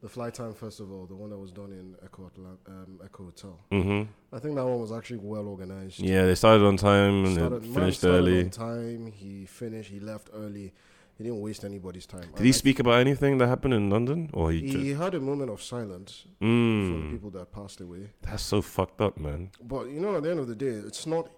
the 0.00 0.08
Flytime 0.08 0.54
Festival, 0.56 1.06
the 1.06 1.14
one 1.16 1.30
that 1.30 1.38
was 1.38 1.50
done 1.50 1.72
in 1.72 1.96
Eko, 2.08 2.30
um, 2.68 3.00
Eko 3.04 3.24
Hotel. 3.24 3.58
Mm-hmm. 3.72 4.02
I 4.32 4.38
think 4.38 4.54
that 4.54 4.64
one 4.64 4.78
was 4.80 4.92
actually 4.92 5.18
well 5.18 5.46
organized. 5.48 5.98
Yeah, 6.00 6.24
they 6.26 6.34
started 6.36 6.64
on 6.64 6.76
time 6.76 7.24
and 7.24 7.34
Started- 7.34 7.64
finished 7.66 7.98
started 8.00 8.18
early. 8.18 8.40
On 8.44 8.50
time. 8.50 9.06
He 9.12 9.44
finished. 9.46 9.90
He 9.90 9.98
left 10.00 10.30
early. 10.34 10.72
He 11.16 11.24
didn't 11.24 11.40
waste 11.40 11.64
anybody's 11.64 12.06
time. 12.06 12.30
Did 12.36 12.46
he 12.46 12.52
speak 12.52 12.78
about 12.78 13.00
anything 13.00 13.38
that 13.38 13.48
happened 13.48 13.74
in 13.74 13.90
London, 13.90 14.30
or 14.32 14.52
he, 14.52 14.60
He 14.60 14.70
just? 14.90 15.00
had 15.02 15.14
a 15.16 15.20
moment 15.20 15.50
of 15.50 15.60
silence 15.60 16.26
for 16.38 16.44
the 16.44 16.46
Mm, 16.46 17.10
people 17.10 17.30
that 17.30 17.50
passed 17.50 17.80
away. 17.80 18.10
that's 18.22 18.44
so 18.44 18.62
fucked 18.62 19.00
up, 19.00 19.18
man. 19.18 19.50
But 19.60 19.88
you 19.90 19.98
know, 19.98 20.14
at 20.16 20.22
the 20.22 20.30
end 20.30 20.38
of 20.38 20.46
the 20.46 20.54
day, 20.54 20.66
it's 20.68 21.06
not. 21.08 21.28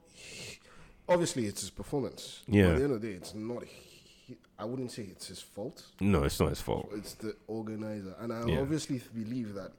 Obviously, 1.09 1.46
it's 1.46 1.62
his 1.62 1.70
performance. 1.70 2.42
Yeah. 2.46 2.68
at 2.73 2.77
the 2.79 2.85
end 2.85 2.92
of 2.92 3.01
the 3.01 3.09
day, 3.09 3.14
it's 3.14 3.35
not. 3.35 3.64
I 4.61 4.64
wouldn't 4.64 4.90
say 4.92 5.03
it's 5.11 5.29
his 5.29 5.40
fault. 5.40 5.87
No, 6.01 6.25
it's 6.25 6.38
not 6.38 6.51
his 6.51 6.61
fault. 6.61 6.90
It's 6.94 7.14
the 7.14 7.35
organizer, 7.46 8.14
and 8.20 8.33
I 8.33 8.44
Yeah. 8.46 8.61
obviously 8.61 9.01
believe 9.14 9.55
that. 9.55 9.73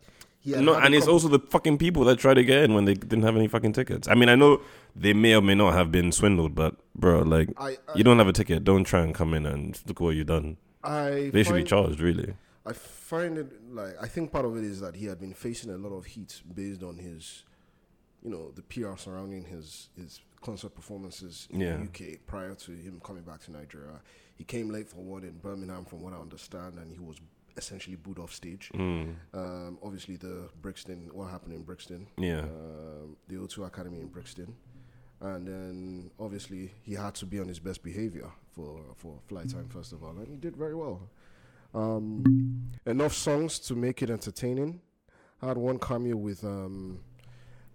He 0.44 0.56
No, 0.56 0.74
and 0.74 0.96
it's 0.96 1.08
also 1.08 1.28
the 1.28 1.38
fucking 1.38 1.78
people 1.78 2.04
that 2.06 2.18
tried 2.18 2.34
to 2.34 2.44
get 2.44 2.64
in 2.64 2.74
when 2.74 2.86
they 2.86 2.96
didn't 2.96 3.22
have 3.22 3.36
any 3.36 3.48
fucking 3.48 3.74
tickets. 3.74 4.08
I 4.08 4.16
mean, 4.16 4.28
I 4.28 4.34
know 4.36 4.62
they 4.96 5.14
may 5.14 5.36
or 5.36 5.42
may 5.42 5.54
not 5.54 5.74
have 5.74 5.92
been 5.92 6.12
swindled, 6.12 6.56
but 6.56 6.76
bro, 6.96 7.20
like, 7.22 7.50
I, 7.58 7.70
I, 7.72 7.78
you 7.96 8.04
don't 8.04 8.18
have 8.18 8.28
a 8.28 8.34
ticket, 8.34 8.64
don't 8.64 8.84
try 8.84 9.02
and 9.02 9.14
come 9.14 9.36
in 9.36 9.46
and 9.46 9.80
look 9.88 10.00
what 10.00 10.16
you've 10.16 10.26
done. 10.28 10.58
I 10.84 11.30
They 11.32 11.44
should 11.44 11.54
be 11.56 11.64
charged, 11.64 12.00
really. 12.00 12.34
I 12.66 12.74
find 12.74 13.38
it 13.38 13.52
like 13.72 13.94
I 14.02 14.08
think 14.08 14.32
part 14.32 14.46
of 14.46 14.58
it 14.58 14.64
is 14.64 14.80
that 14.80 14.96
he 14.96 15.06
had 15.06 15.20
been 15.20 15.34
facing 15.34 15.70
a 15.72 15.78
lot 15.78 15.94
of 15.96 16.06
heat 16.06 16.42
based 16.56 16.82
on 16.82 16.98
his, 16.98 17.44
you 18.24 18.32
know, 18.32 18.52
the 18.52 18.64
PR 18.64 18.96
surrounding 18.98 19.46
his 19.46 19.90
his 19.96 20.22
concert 20.42 20.74
performances 20.74 21.48
in 21.52 21.60
Yeah. 21.60 21.78
the 21.78 21.84
UK 21.84 22.18
prior 22.26 22.56
to 22.56 22.72
him 22.72 23.00
coming 23.04 23.22
back 23.24 23.42
to 23.42 23.52
Nigeria. 23.52 24.02
He 24.42 24.46
came 24.46 24.72
late 24.72 24.90
for 24.90 25.02
one 25.04 25.24
in 25.24 25.38
Birmingham, 25.38 25.86
from 25.86 26.02
what 26.02 26.14
I 26.14 26.18
understand, 26.18 26.80
and 26.80 26.92
he 26.92 26.98
was 26.98 27.18
essentially 27.58 27.96
booed 27.96 28.18
off 28.18 28.34
stage. 28.34 28.72
Mm, 28.74 29.14
Um, 29.36 29.78
obviously, 29.84 30.16
the 30.16 30.50
Brixton, 30.64 31.12
what 31.14 31.30
happened 31.30 31.54
in 31.54 31.62
Brixton, 31.62 32.08
yeah. 32.18 32.40
um, 32.42 33.18
the 33.28 33.36
O2 33.36 33.68
Academy 33.68 34.00
in 34.00 34.08
Brixton, 34.08 34.56
and 35.20 35.48
then 35.48 36.10
obviously 36.20 36.72
he 36.82 36.96
had 36.96 37.14
to 37.22 37.28
be 37.28 37.40
on 37.40 37.48
his 37.48 37.60
best 37.60 37.84
behavior 37.84 38.32
for 38.56 38.82
for 38.96 39.20
Flytime 39.30 39.70
First 39.72 39.94
of 39.94 40.04
all, 40.04 40.18
and 40.18 40.28
he 40.28 40.38
did 40.38 40.56
very 40.58 40.74
well. 40.74 40.98
Um, 41.76 42.72
enough 42.88 43.14
songs 43.14 43.60
to 43.68 43.76
make 43.76 44.02
it 44.02 44.10
entertaining. 44.10 44.82
I 45.44 45.50
had 45.50 45.58
one 45.58 45.78
cameo 45.78 46.16
with 46.18 46.44
um, 46.44 47.00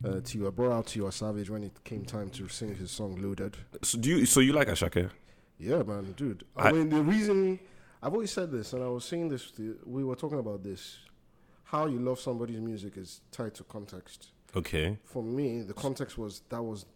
uh, 0.05 0.21
Tiwa, 0.29 0.51
brought 0.53 0.73
out 0.73 0.87
Tiwa 0.87 1.13
Savage 1.13 1.49
when 1.49 1.63
it 1.63 1.85
came 1.85 2.05
time 2.05 2.29
to 2.31 2.49
sing 2.49 2.75
his 2.75 2.91
song 2.91 3.15
"Loaded." 3.23 3.57
So 3.83 3.99
do 3.99 4.09
you? 4.11 4.27
So 4.27 4.41
you 4.41 4.53
like 4.53 4.67
Asake? 4.67 5.11
Yeah, 5.59 5.83
man, 5.83 6.12
dude. 6.16 6.45
I, 6.57 6.69
I- 6.69 6.73
mean, 6.73 6.88
the 6.88 7.03
reason 7.03 7.59
I've 8.03 8.12
always 8.12 8.31
said 8.31 8.51
this, 8.53 8.73
and 8.73 8.83
I 8.83 8.88
was 8.88 9.05
saying 9.05 9.29
this, 9.29 9.51
to, 9.53 9.79
we 9.85 10.05
were 10.05 10.16
talking 10.16 10.38
about 10.38 10.62
this. 10.62 10.99
How 11.64 11.87
you 11.87 11.99
love 11.99 12.21
somebody's 12.21 12.61
music 12.61 12.97
is 12.97 13.21
tied 13.33 13.55
to 13.57 13.64
context. 13.64 14.29
Okay. 14.55 14.99
For 15.05 15.23
me, 15.23 15.62
the 15.62 15.75
context 15.75 16.16
was 16.16 16.42
that 16.51 16.62
was 16.62 16.87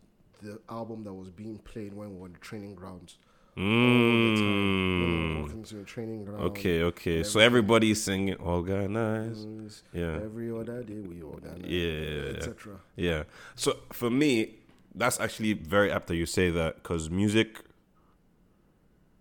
the 0.43 0.61
album 0.69 1.03
that 1.05 1.13
was 1.13 1.29
being 1.29 1.59
played 1.59 1.93
when 1.93 2.13
we 2.15 2.21
were 2.21 2.27
in 2.27 2.33
the 2.35 2.39
training 2.39 2.75
grounds. 2.77 3.19
All 3.57 3.65
the 3.65 3.71
we 3.71 5.43
were 5.43 5.49
Mm. 5.49 5.69
the 5.69 5.85
training 5.85 6.25
ground. 6.25 6.43
Okay, 6.45 6.83
okay. 6.85 7.23
So 7.25 7.41
everybody's 7.41 8.01
singing 8.03 8.37
organized. 8.37 9.83
Yeah. 9.93 10.21
Every 10.23 10.51
other 10.53 10.83
day 10.85 11.01
we 11.01 11.21
organize. 11.21 11.65
Yeah. 11.67 12.37
Etc. 12.37 12.77
Yeah. 12.97 13.25
So 13.57 13.77
for 13.93 14.09
me, 14.09 14.55
that's 14.95 15.19
actually 15.21 15.55
very 15.55 15.91
apt 15.91 16.07
that 16.09 16.17
you 16.17 16.27
say 16.27 16.51
that 16.51 16.77
because 16.77 17.11
music, 17.11 17.59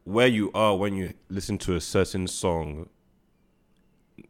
where 0.10 0.28
you 0.28 0.52
are 0.54 0.76
when 0.76 0.96
you 0.96 1.14
listen 1.30 1.58
to 1.60 1.76
a 1.76 1.82
certain 1.82 2.28
song, 2.28 2.90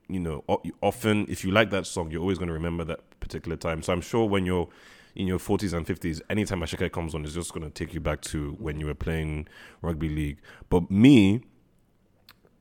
you 0.09 0.19
know, 0.19 0.43
often 0.81 1.25
if 1.29 1.45
you 1.45 1.51
like 1.51 1.69
that 1.69 1.85
song, 1.87 2.11
you're 2.11 2.21
always 2.21 2.37
going 2.37 2.49
to 2.49 2.53
remember 2.53 2.83
that 2.83 3.19
particular 3.19 3.55
time. 3.55 3.81
So 3.81 3.93
I'm 3.93 4.01
sure 4.01 4.25
when 4.25 4.45
you're 4.45 4.67
in 5.15 5.25
your 5.25 5.39
40s 5.39 5.73
and 5.73 5.85
50s, 5.85 6.21
anytime 6.29 6.59
Asake 6.59 6.91
comes 6.91 7.15
on, 7.15 7.23
it's 7.23 7.33
just 7.33 7.53
going 7.53 7.63
to 7.63 7.69
take 7.69 7.93
you 7.93 8.01
back 8.01 8.21
to 8.21 8.57
when 8.59 8.79
you 8.79 8.87
were 8.87 8.93
playing 8.93 9.47
rugby 9.81 10.09
league. 10.09 10.39
But 10.69 10.91
me, 10.91 11.43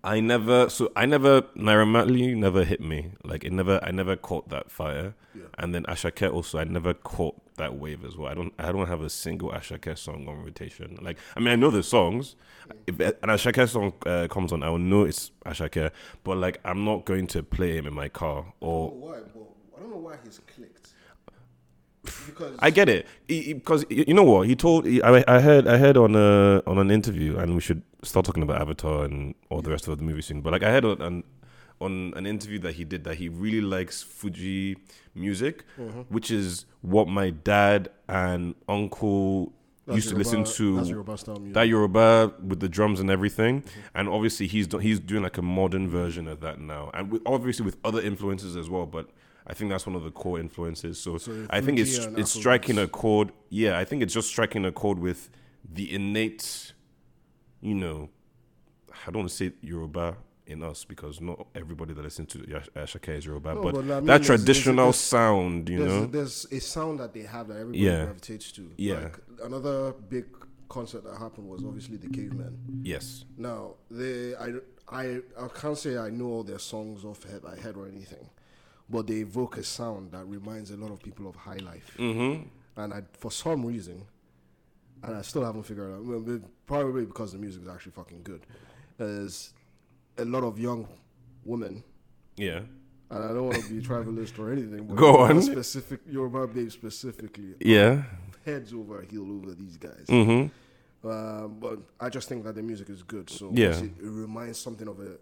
I 0.04 0.20
never, 0.20 0.68
so 0.68 0.92
I 0.94 1.04
never, 1.06 1.42
Naira 1.56 1.88
Marley 1.88 2.34
never 2.36 2.64
hit 2.64 2.80
me. 2.80 3.12
Like 3.24 3.42
it 3.44 3.52
never, 3.52 3.80
I 3.82 3.90
never 3.90 4.14
caught 4.14 4.48
that 4.50 4.70
fire. 4.70 5.14
Yeah. 5.34 5.44
And 5.58 5.74
then 5.74 5.84
Asake 5.84 6.32
also, 6.32 6.58
I 6.58 6.64
never 6.64 6.94
caught 6.94 7.36
that 7.58 7.76
wave 7.76 8.04
as 8.04 8.16
well. 8.16 8.30
I 8.30 8.34
don't, 8.34 8.52
I 8.58 8.72
don't 8.72 8.88
have 8.88 9.02
a 9.02 9.10
single 9.10 9.50
Asake 9.50 9.96
song 9.96 10.26
on 10.28 10.42
rotation. 10.42 10.98
Like, 11.00 11.18
I 11.36 11.40
mean, 11.40 11.48
I 11.48 11.56
know 11.56 11.70
the 11.70 11.82
songs. 11.82 12.36
If 12.86 12.98
an 13.00 13.14
Asake 13.24 13.68
song 13.68 13.92
uh, 14.06 14.26
comes 14.28 14.52
on, 14.52 14.62
I 14.62 14.70
will 14.70 14.78
know 14.78 15.04
it's 15.04 15.30
Asake. 15.44 15.90
But 16.24 16.38
like, 16.38 16.60
I'm 16.64 16.84
not 16.84 17.04
going 17.04 17.26
to 17.28 17.42
play 17.42 17.76
him 17.76 17.86
in 17.86 17.94
my 17.94 18.08
car 18.08 18.46
I 18.46 18.64
or 18.64 18.90
don't 18.90 19.00
know 19.00 19.06
why, 19.06 19.18
but 19.34 19.76
I 19.76 19.80
don't 19.80 19.90
know 19.90 19.96
why 19.98 20.16
he's 20.24 20.40
clicked. 20.54 20.88
Because 22.26 22.56
I 22.60 22.70
get 22.70 22.88
it 22.88 23.06
because 23.26 23.84
you 23.90 24.14
know 24.14 24.22
what 24.22 24.46
he 24.46 24.56
told. 24.56 24.86
He, 24.86 25.02
I, 25.02 25.22
I 25.28 25.40
heard 25.40 25.66
I 25.66 25.76
heard 25.76 25.96
on 25.96 26.14
a 26.14 26.62
on 26.66 26.78
an 26.78 26.90
interview, 26.90 27.36
and 27.36 27.54
we 27.54 27.60
should 27.60 27.82
start 28.02 28.24
talking 28.24 28.42
about 28.42 28.62
Avatar 28.62 29.04
and 29.04 29.34
all 29.50 29.60
the 29.60 29.70
rest 29.70 29.88
of 29.88 29.98
the 29.98 30.04
movie 30.04 30.22
soon. 30.22 30.40
But 30.40 30.52
like 30.52 30.62
I 30.62 30.70
heard 30.70 30.84
on 30.86 31.02
an, 31.02 31.24
on 31.80 32.12
an 32.16 32.26
interview 32.26 32.58
that 32.60 32.74
he 32.74 32.84
did 32.84 33.04
that 33.04 33.16
he 33.16 33.28
really 33.28 33.60
likes 33.60 34.02
Fuji 34.02 34.76
music, 35.14 35.64
Mm-hmm. 35.78 36.00
which 36.14 36.30
is 36.30 36.64
what 36.82 37.08
my 37.08 37.30
dad 37.30 37.88
and 38.08 38.54
uncle 38.68 39.52
that's 39.86 39.96
used 39.96 40.08
to 40.08 40.14
Yoruba- 40.14 40.30
listen 40.42 40.56
to. 40.56 40.76
That's 40.76 40.88
Yoruba 40.90 41.16
style 41.18 41.36
music. 41.36 41.54
that 41.54 41.68
Yoruba 41.68 42.34
with 42.46 42.60
the 42.60 42.68
drums 42.68 43.00
and 43.00 43.10
everything, 43.10 43.62
and 43.94 44.08
obviously 44.08 44.46
he's 44.46 44.66
do- 44.66 44.78
he's 44.78 45.00
doing 45.00 45.22
like 45.22 45.38
a 45.38 45.42
modern 45.42 45.88
version 45.88 46.28
of 46.28 46.40
that 46.40 46.60
now, 46.60 46.90
and 46.94 47.10
with, 47.12 47.22
obviously 47.26 47.64
with 47.64 47.76
other 47.84 48.00
influences 48.00 48.56
as 48.56 48.68
well. 48.68 48.84
But 48.86 49.08
I 49.46 49.54
think 49.54 49.70
that's 49.70 49.86
one 49.86 49.96
of 49.96 50.02
the 50.04 50.10
core 50.10 50.38
influences. 50.38 50.98
So, 51.00 51.16
So 51.18 51.46
I 51.48 51.60
think 51.62 51.78
it's 51.78 51.96
it's 52.20 52.30
striking 52.32 52.76
a 52.78 52.86
chord. 52.86 53.32
Yeah, 53.50 53.78
I 53.78 53.84
think 53.84 54.02
it's 54.02 54.12
just 54.12 54.28
striking 54.28 54.64
a 54.66 54.72
chord 54.72 54.98
with 54.98 55.30
the 55.70 55.92
innate, 55.94 56.72
you 57.62 57.74
know, 57.74 58.10
I 59.06 59.10
don't 59.10 59.20
want 59.20 59.30
to 59.30 59.34
say 59.36 59.52
Yoruba 59.62 60.16
in 60.48 60.62
us 60.62 60.84
because 60.84 61.20
not 61.20 61.46
everybody 61.54 61.94
that 61.94 62.02
listens 62.02 62.28
to 62.32 62.38
Asake 62.38 63.08
is 63.18 63.26
Yoruba, 63.26 63.54
No, 63.54 63.62
but, 63.62 63.74
but 63.74 63.78
I 63.80 63.82
mean, 63.82 63.88
that 63.88 64.04
there's- 64.04 64.26
there's- 64.26 64.26
traditional 64.40 64.76
there's- 64.86 64.96
sound, 64.96 65.68
you 65.68 65.78
there's, 65.78 65.92
know. 65.92 66.06
there's 66.06 66.46
a 66.50 66.58
sound 66.60 67.00
that 67.00 67.12
they 67.14 67.22
have 67.22 67.48
that 67.48 67.54
everybody 67.58 67.78
Yeah. 67.78 68.04
gravitates 68.04 68.50
to. 68.52 68.70
Yeah. 68.76 69.00
Like 69.04 69.18
another 69.44 69.92
big 69.92 70.26
concert 70.68 71.04
that 71.04 71.16
happened 71.18 71.48
was 71.48 71.64
obviously 71.64 71.96
the 71.96 72.08
Cavemen. 72.08 72.82
yes. 72.82 73.24
Now, 73.36 73.74
they, 73.90 74.34
I, 74.36 74.54
I, 74.90 75.20
I 75.38 75.48
can't 75.54 75.76
say 75.78 75.96
I 75.96 76.10
know 76.10 76.26
all 76.26 76.42
their 76.44 76.58
songs 76.58 77.04
off 77.04 77.22
head 77.24 77.42
by 77.42 77.56
head 77.58 77.76
or 77.76 77.86
anything, 77.86 78.28
but 78.90 79.06
they 79.06 79.16
evoke 79.20 79.56
a 79.58 79.62
sound 79.64 80.12
that 80.12 80.26
reminds 80.26 80.70
a 80.70 80.76
lot 80.76 80.90
of 80.90 81.02
people 81.02 81.28
of 81.28 81.36
High 81.36 81.56
Life. 81.58 81.94
Mm-hmm. 81.98 82.48
And 82.80 82.94
I, 82.94 83.02
for 83.18 83.30
some 83.30 83.64
reason, 83.66 84.04
and 85.02 85.14
I 85.16 85.22
still 85.22 85.44
haven't 85.44 85.62
figured 85.64 85.90
it 85.90 85.94
out, 85.94 86.42
probably 86.66 87.04
because 87.06 87.32
the 87.32 87.38
music 87.38 87.62
is 87.62 87.68
actually 87.68 87.92
fucking 87.92 88.22
good, 88.22 88.42
there's 88.98 89.52
a 90.18 90.24
lot 90.24 90.44
of 90.44 90.58
young 90.58 90.86
women 91.44 91.82
Yeah. 92.36 92.60
and 93.10 93.24
I 93.24 93.28
don't 93.28 93.46
want 93.46 93.62
to 93.64 93.68
be 93.72 93.80
tribalist 93.80 94.38
or 94.38 94.52
anything. 94.52 94.86
But 94.86 94.96
Go 95.04 95.18
on. 95.18 95.40
Specific 95.42 96.00
Yoruba 96.08 96.46
babes 96.48 96.74
specifically. 96.74 97.54
Yeah. 97.60 98.02
Heads 98.44 98.72
over 98.72 99.02
heel 99.02 99.30
over 99.30 99.54
these 99.54 99.76
guys. 99.76 100.06
Mm-hmm. 100.08 101.08
Um, 101.08 101.56
but 101.60 101.78
I 102.00 102.08
just 102.08 102.28
think 102.28 102.44
that 102.44 102.54
the 102.54 102.62
music 102.62 102.90
is 102.90 103.02
good. 103.02 103.30
So 103.30 103.50
Yeah. 103.54 103.70
it, 103.78 103.92
reminds 104.00 104.58
something 104.58 104.88
of 104.88 104.98
a. 105.00 105.16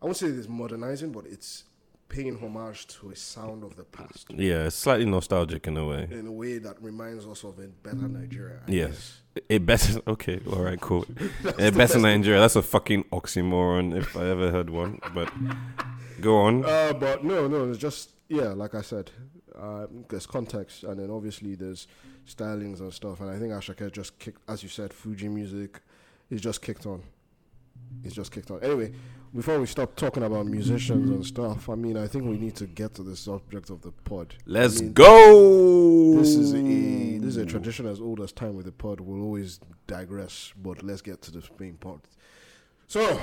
I 0.00 0.04
won't 0.06 0.16
say 0.16 0.26
it's 0.28 0.48
modernizing, 0.48 1.12
but 1.12 1.26
it's 1.26 1.64
paying 2.08 2.38
homage 2.38 2.86
to 2.86 3.10
a 3.10 3.16
sound 3.16 3.64
of 3.64 3.76
the 3.76 3.84
past 3.84 4.26
Yeah, 4.30 4.66
it's 4.66 4.76
slightly 4.76 5.04
nostalgic 5.06 5.66
in 5.66 5.76
a 5.76 5.86
way. 5.86 6.08
in 6.10 6.26
a 6.26 6.32
way 6.32 6.58
that 6.58 6.80
reminds 6.82 7.26
us 7.26 7.44
of 7.44 7.58
a 7.58 7.68
better 7.68 8.08
Nigeria. 8.08 8.60
I 8.66 8.70
Yes. 8.70 9.20
A 9.50 9.58
better 9.58 10.00
okay, 10.06 10.40
all 10.50 10.62
right, 10.62 10.80
cool. 10.80 11.04
A 11.58 11.70
better 11.72 11.98
Nigeria. 11.98 12.38
That's 12.40 12.54
a 12.56 12.62
fucking 12.62 13.04
oxymoron 13.04 13.96
if 13.96 14.16
I 14.16 14.26
ever 14.28 14.50
heard 14.52 14.70
one. 14.70 15.00
But 15.12 15.32
go 16.20 16.36
on. 16.42 16.64
Uh, 16.64 16.92
but 16.92 17.24
no, 17.24 17.48
no, 17.48 17.68
it's 17.70 17.78
just 17.78 18.10
yeah, 18.28 18.48
like 18.50 18.74
I 18.76 18.82
said, 18.82 19.10
uh, 19.58 19.86
there's 20.08 20.26
context, 20.26 20.84
and 20.84 21.00
then 21.00 21.10
obviously 21.10 21.56
there's 21.56 21.88
stylings 22.28 22.78
and 22.80 22.92
stuff. 22.92 23.20
And 23.20 23.28
I 23.30 23.38
think 23.38 23.52
Asake 23.52 23.90
just 23.92 24.18
kicked, 24.20 24.40
as 24.48 24.62
you 24.62 24.68
said, 24.68 24.92
Fuji 24.92 25.28
music 25.28 25.80
is 26.30 26.40
just 26.40 26.62
kicked 26.62 26.86
on. 26.86 27.02
It's 28.02 28.14
just 28.14 28.30
kicked 28.32 28.50
on. 28.50 28.62
Anyway, 28.62 28.92
before 29.34 29.58
we 29.58 29.66
stop 29.66 29.96
talking 29.96 30.22
about 30.22 30.46
musicians 30.46 31.10
and 31.10 31.24
stuff, 31.24 31.68
I 31.68 31.74
mean, 31.74 31.96
I 31.96 32.06
think 32.06 32.24
we 32.24 32.36
need 32.36 32.54
to 32.56 32.66
get 32.66 32.94
to 32.94 33.02
the 33.02 33.16
subject 33.16 33.70
of 33.70 33.80
the 33.82 33.92
pod. 33.92 34.34
Let's 34.46 34.78
I 34.80 34.84
mean, 34.84 34.92
go. 34.92 36.14
This 36.18 36.34
is 36.34 36.52
a 36.54 37.18
this 37.18 37.30
is 37.30 37.36
a 37.38 37.46
tradition 37.46 37.86
as 37.86 38.00
old 38.00 38.20
as 38.20 38.30
time 38.32 38.54
with 38.54 38.66
the 38.66 38.72
pod. 38.72 39.00
We'll 39.00 39.22
always 39.22 39.58
digress, 39.86 40.52
but 40.62 40.82
let's 40.82 41.00
get 41.02 41.22
to 41.22 41.30
the 41.30 41.42
main 41.58 41.74
part. 41.74 42.00
So, 42.86 43.18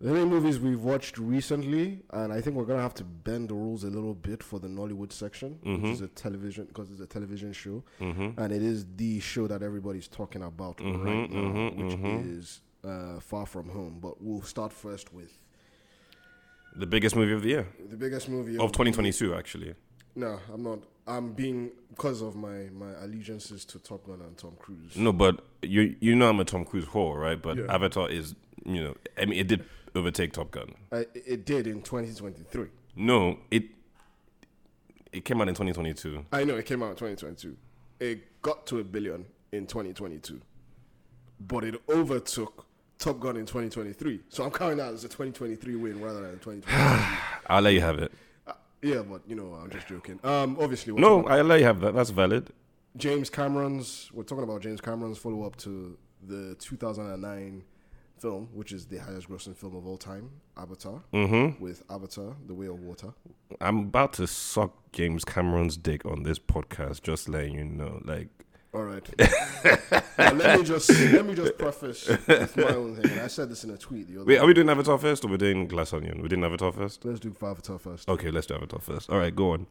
the 0.00 0.12
main 0.12 0.28
movies 0.28 0.58
we've 0.60 0.82
watched 0.82 1.16
recently, 1.18 2.02
and 2.12 2.32
I 2.32 2.40
think 2.40 2.56
we're 2.56 2.64
gonna 2.64 2.82
have 2.82 2.94
to 2.94 3.04
bend 3.04 3.48
the 3.50 3.54
rules 3.54 3.84
a 3.84 3.88
little 3.88 4.14
bit 4.14 4.42
for 4.42 4.58
the 4.58 4.68
Nollywood 4.68 5.12
section, 5.12 5.58
which 5.62 5.84
is 5.92 6.00
a 6.00 6.08
television 6.08 6.66
because 6.66 6.90
it's 6.90 7.00
a 7.00 7.06
television 7.06 7.52
show, 7.52 7.82
Mm-hmm. 8.00 8.38
and 8.40 8.52
it 8.52 8.62
is 8.62 8.84
the 8.96 9.20
show 9.20 9.46
that 9.46 9.62
everybody's 9.62 10.08
talking 10.08 10.42
about 10.42 10.76
Mhm, 10.78 11.04
right 11.04 11.30
now, 11.30 11.38
mhm, 11.40 11.76
which 11.76 11.96
mhm. 11.96 12.38
is 12.38 12.60
uh, 12.84 13.20
Far 13.20 13.46
From 13.46 13.68
Home. 13.70 13.98
But 14.00 14.22
we'll 14.22 14.42
start 14.42 14.72
first 14.72 15.12
with 15.12 15.32
The 16.76 16.86
biggest 16.86 17.16
movie 17.16 17.32
of 17.32 17.42
the 17.42 17.48
year 17.48 17.66
the 17.90 17.96
biggest 17.96 18.28
movie 18.28 18.56
of 18.56 18.72
the 18.72 18.78
2022, 18.84 19.34
actually. 19.34 19.74
No, 20.14 20.38
I'm 20.52 20.62
not. 20.62 20.80
I'm 21.06 21.32
being 21.32 21.70
because 21.90 22.22
of 22.22 22.34
my 22.36 22.68
my 22.72 22.92
allegiances 23.02 23.64
to 23.66 23.78
Top 23.78 24.04
Gun 24.06 24.20
and 24.20 24.36
Tom 24.36 24.54
Cruise. 24.58 24.96
No, 24.96 25.12
but 25.12 25.44
you 25.62 25.96
you 26.00 26.14
know 26.16 26.28
I'm 26.28 26.40
a 26.40 26.44
Tom 26.44 26.64
Cruise 26.64 26.86
whore, 26.86 27.16
right? 27.16 27.40
But 27.40 27.56
Yeah. 27.56 27.64
Avatar 27.74 28.10
is 28.10 28.34
you 28.64 28.82
know 28.84 28.94
I 29.16 29.24
mean 29.26 29.38
it 29.38 29.46
did 29.48 29.64
overtake 29.94 30.32
Top 30.32 30.50
Gun. 30.50 30.74
I, 30.92 31.06
it 31.14 31.46
did 31.46 31.66
in 31.66 31.82
2023. 31.82 32.66
No, 32.96 33.38
it 33.50 33.64
it 35.12 35.24
came 35.24 35.40
out 35.40 35.48
in 35.48 35.54
2022. 35.54 36.26
I 36.32 36.44
know 36.44 36.56
it 36.56 36.66
came 36.66 36.82
out 36.82 36.90
in 36.90 36.96
2022. 36.96 37.56
It 38.00 38.42
got 38.42 38.66
to 38.66 38.78
a 38.80 38.84
billion 38.84 39.24
in 39.52 39.66
2022, 39.66 40.40
but 41.40 41.64
it 41.64 41.80
overtook 41.88 42.66
Top 42.98 43.20
Gun 43.20 43.36
in 43.36 43.46
2023. 43.46 44.20
So 44.28 44.44
I'm 44.44 44.50
counting 44.50 44.78
that 44.78 44.92
as 44.92 45.04
a 45.04 45.08
2023 45.08 45.76
win 45.76 46.00
rather 46.00 46.20
than 46.20 46.30
a 46.30 46.36
2023. 46.36 46.74
I'll 47.46 47.62
let 47.62 47.74
you 47.74 47.80
have 47.80 47.98
it. 47.98 48.12
Uh, 48.46 48.52
yeah, 48.82 49.02
but 49.02 49.22
you 49.26 49.36
know, 49.36 49.54
I'm 49.54 49.70
just 49.70 49.86
joking. 49.86 50.18
Um, 50.24 50.56
obviously, 50.60 50.92
No, 50.94 51.24
I'll 51.26 51.44
let 51.44 51.60
you 51.60 51.66
have 51.66 51.80
that. 51.80 51.94
That's 51.94 52.10
valid. 52.10 52.50
James 52.96 53.30
Cameron's. 53.30 54.10
We're 54.12 54.24
talking 54.24 54.44
about 54.44 54.62
James 54.62 54.80
Cameron's 54.80 55.18
follow 55.18 55.44
up 55.44 55.56
to 55.58 55.96
the 56.26 56.56
2009 56.58 57.62
film, 58.18 58.48
which 58.52 58.72
is 58.72 58.86
the 58.86 58.98
highest 58.98 59.28
grossing 59.28 59.54
film 59.56 59.76
of 59.76 59.86
all 59.86 59.96
time, 59.96 60.30
Avatar, 60.56 61.00
Mm-hmm. 61.12 61.62
with 61.62 61.84
Avatar: 61.88 62.34
The 62.48 62.54
Way 62.54 62.66
of 62.66 62.80
Water. 62.80 63.12
I'm 63.60 63.78
about 63.78 64.14
to 64.14 64.26
suck 64.26 64.72
James 64.92 65.24
Cameron's 65.24 65.76
dick 65.76 66.04
on 66.04 66.24
this 66.24 66.40
podcast. 66.40 67.02
Just 67.02 67.28
letting 67.28 67.54
you 67.54 67.64
know, 67.64 68.00
like. 68.04 68.28
All 68.74 68.82
right. 68.84 69.06
Now, 70.18 70.32
let 70.32 70.58
me 70.58 70.64
just 70.64 70.90
let 70.90 71.24
me 71.24 71.34
just 71.34 71.56
preface 71.56 72.08
with 72.08 72.56
my 72.56 72.74
own 72.74 72.96
thing. 72.96 73.08
And 73.12 73.20
I 73.20 73.28
said 73.28 73.48
this 73.48 73.62
in 73.62 73.70
a 73.70 73.76
tweet 73.76 74.08
the 74.08 74.16
other. 74.16 74.24
Wait, 74.24 74.34
day. 74.34 74.40
are 74.40 74.46
we 74.48 74.52
doing 74.52 74.68
Avatar 74.68 74.98
first 74.98 75.24
or 75.24 75.28
we're 75.28 75.36
doing 75.36 75.68
Glass 75.68 75.92
Onion? 75.92 76.20
We're 76.20 76.26
doing 76.26 76.42
Avatar 76.42 76.72
first? 76.72 77.04
Let's 77.04 77.20
do 77.20 77.32
Avatar 77.40 77.78
first. 77.78 78.08
Okay, 78.08 78.32
let's 78.32 78.48
do 78.48 78.54
Avatar 78.56 78.80
first. 78.80 79.08
All 79.10 79.18
right, 79.18 79.34
go 79.34 79.52
on. 79.52 79.68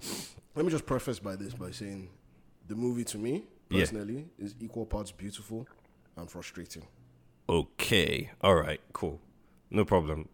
Let 0.55 0.63
me 0.63 0.71
just 0.71 0.85
preface 0.85 1.19
by 1.19 1.35
this 1.35 1.53
by 1.53 1.71
saying, 1.71 2.07
the 2.69 2.75
movie 2.75 3.03
to 3.03 3.17
me 3.17 3.43
Yeah. 3.69 3.81
personally 3.81 4.29
is 4.39 4.55
equal 4.61 4.85
parts 4.85 5.11
beautiful 5.11 5.67
and 6.15 6.31
frustrating. 6.31 6.87
Okay. 7.49 8.31
All 8.39 8.55
right, 8.55 8.79
cool. 8.93 9.19
No 9.69 9.83
problem. 9.83 10.29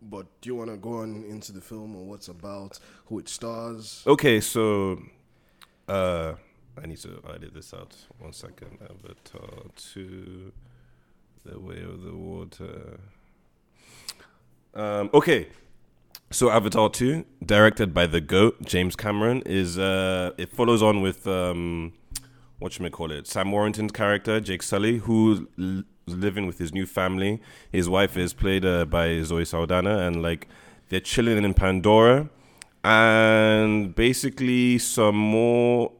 But 0.00 0.26
do 0.40 0.48
you 0.48 0.54
want 0.54 0.70
to 0.70 0.78
go 0.78 1.00
on 1.00 1.22
into 1.28 1.52
the 1.52 1.60
film 1.60 1.94
or 1.96 2.04
what's 2.06 2.28
about, 2.28 2.78
who 3.06 3.18
it 3.18 3.28
stars? 3.28 4.02
Okay, 4.06 4.40
so 4.40 5.02
uh 5.86 6.32
I 6.82 6.86
need 6.86 6.98
to 6.98 7.22
edit 7.34 7.54
this 7.54 7.72
out. 7.72 7.94
One 8.18 8.32
second. 8.32 8.78
Avatar 8.82 9.64
2 9.76 10.52
The 11.44 11.58
Way 11.58 11.82
of 11.82 12.02
the 12.02 12.14
Water. 12.14 12.98
Um 14.74 15.10
okay. 15.14 15.48
So 16.30 16.50
Avatar 16.50 16.90
2, 16.90 17.24
directed 17.44 17.94
by 17.94 18.06
the 18.06 18.20
GOAT, 18.20 18.60
James 18.64 18.96
Cameron, 18.96 19.42
is 19.46 19.78
uh 19.78 20.32
it 20.36 20.50
follows 20.50 20.82
on 20.82 21.00
with 21.00 21.26
um 21.26 21.92
what 22.58 22.78
you 22.78 22.82
may 22.82 22.90
call 22.90 23.10
it, 23.10 23.26
Sam 23.26 23.52
Worthington's 23.52 23.92
character, 23.92 24.40
Jake 24.40 24.62
Sully, 24.62 24.98
who 24.98 25.48
l- 25.58 25.82
living 26.06 26.46
with 26.46 26.58
his 26.58 26.72
new 26.72 26.86
family. 26.86 27.40
His 27.70 27.88
wife 27.88 28.16
is 28.16 28.32
played 28.32 28.64
uh, 28.64 28.84
by 28.86 29.20
Zoe 29.22 29.44
Saldana, 29.44 29.98
and 30.06 30.22
like 30.22 30.48
they're 30.88 31.00
chilling 31.00 31.42
in 31.44 31.54
Pandora, 31.54 32.30
and 32.82 33.94
basically 33.94 34.78
some 34.78 35.16
more. 35.16 35.92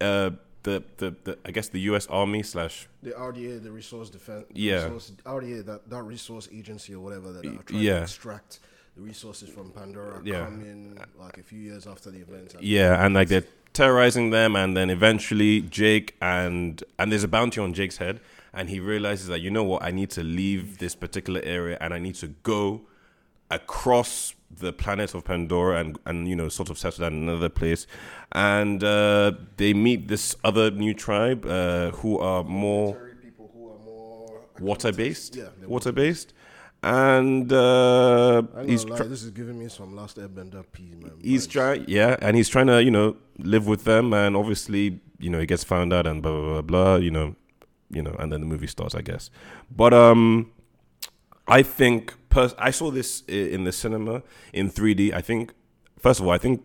Uh, 0.00 0.30
the, 0.62 0.82
the, 0.98 1.14
the 1.24 1.38
I 1.44 1.50
guess 1.52 1.68
the 1.68 1.80
U.S. 1.80 2.06
Army 2.08 2.42
slash 2.42 2.86
The 3.02 3.12
RDA, 3.12 3.62
the 3.62 3.70
Resource 3.72 4.10
Defense. 4.10 4.44
Yeah. 4.52 4.84
Resource, 4.84 5.12
RDA, 5.24 5.64
that, 5.66 5.88
that 5.88 6.02
resource 6.02 6.48
agency 6.52 6.94
or 6.94 7.00
whatever 7.00 7.32
that 7.32 7.46
are 7.46 7.62
trying 7.62 7.82
yeah. 7.82 7.96
to 7.96 8.02
extract 8.02 8.60
the 8.94 9.00
resources 9.02 9.48
from 9.48 9.70
Pandora 9.70 10.20
Yeah. 10.24 10.44
come 10.44 10.60
in 10.60 10.98
like 11.18 11.38
a 11.38 11.42
few 11.42 11.58
years 11.58 11.86
after 11.86 12.10
the 12.10 12.18
event. 12.18 12.54
and- 12.54 12.62
Yeah, 12.62 13.04
and 13.04 13.14
like 13.14 13.28
they're 13.28 13.44
terrorizing 13.72 14.30
them, 14.30 14.56
and 14.56 14.76
then 14.76 14.90
eventually 14.90 15.62
Jake 15.62 16.16
and 16.20 16.82
and 16.98 17.10
there's 17.10 17.24
a 17.24 17.28
bounty 17.28 17.60
on 17.60 17.72
Jake's 17.72 17.96
head, 17.98 18.20
and 18.52 18.68
he 18.68 18.80
realizes 18.80 19.28
that 19.28 19.40
you 19.40 19.50
know 19.50 19.64
what, 19.64 19.82
I 19.82 19.90
need 19.92 20.10
to 20.10 20.22
leave 20.22 20.78
this 20.78 20.94
particular 20.94 21.40
area, 21.42 21.78
and 21.80 21.94
I 21.94 21.98
need 21.98 22.16
to 22.16 22.28
go 22.42 22.82
across 23.50 24.34
the 24.50 24.72
planet 24.72 25.14
of 25.14 25.24
Pandora, 25.24 25.80
and 25.80 25.98
and 26.06 26.28
you 26.28 26.36
know 26.36 26.48
sort 26.48 26.70
of 26.70 26.78
settle 26.78 27.02
down 27.02 27.14
in 27.14 27.28
another 27.28 27.48
place, 27.48 27.86
and 28.32 28.82
uh, 28.82 29.32
they 29.56 29.72
meet 29.74 30.08
this 30.08 30.34
other 30.44 30.70
new 30.70 30.94
tribe 30.94 31.46
uh, 31.46 31.90
who 31.92 32.18
are 32.18 32.44
more 32.44 32.94
Military 32.94 33.14
people 33.22 33.50
who 33.52 33.70
are 33.70 33.78
more 33.78 34.40
water 34.60 34.92
based 34.92 35.36
Yeah, 35.36 35.48
water 35.66 35.92
based 35.92 36.34
and 36.82 37.52
uh, 37.52 38.42
he's 38.64 38.86
lie, 38.86 39.02
this 39.02 39.22
is 39.22 39.30
giving 39.30 39.58
me 39.58 39.68
some 39.68 39.94
last 39.94 40.16
airbender 40.16 40.64
piece, 40.72 40.94
man. 40.94 41.12
he's 41.22 41.46
trying, 41.46 41.84
yeah, 41.86 42.16
and 42.22 42.36
he's 42.36 42.48
trying 42.48 42.68
to, 42.68 42.82
you 42.82 42.90
know, 42.90 43.16
live 43.38 43.66
with 43.66 43.84
them, 43.84 44.14
and 44.14 44.34
obviously, 44.34 45.00
you 45.18 45.28
know, 45.28 45.38
he 45.38 45.46
gets 45.46 45.62
found 45.62 45.92
out, 45.92 46.06
and 46.06 46.22
blah 46.22 46.32
blah 46.32 46.62
blah, 46.62 46.62
blah 46.62 46.96
you 46.96 47.10
know, 47.10 47.34
you 47.90 48.02
know, 48.02 48.16
and 48.18 48.32
then 48.32 48.40
the 48.40 48.46
movie 48.46 48.66
starts, 48.66 48.94
I 48.94 49.02
guess. 49.02 49.30
But 49.70 49.92
um, 49.92 50.52
I 51.46 51.62
think 51.62 52.14
pers- 52.30 52.54
I 52.58 52.70
saw 52.70 52.90
this 52.90 53.22
in 53.28 53.64
the 53.64 53.72
cinema 53.72 54.22
in 54.52 54.70
3D. 54.70 55.12
I 55.12 55.20
think, 55.20 55.52
first 55.98 56.20
of 56.20 56.26
all, 56.26 56.32
I 56.32 56.38
think 56.38 56.62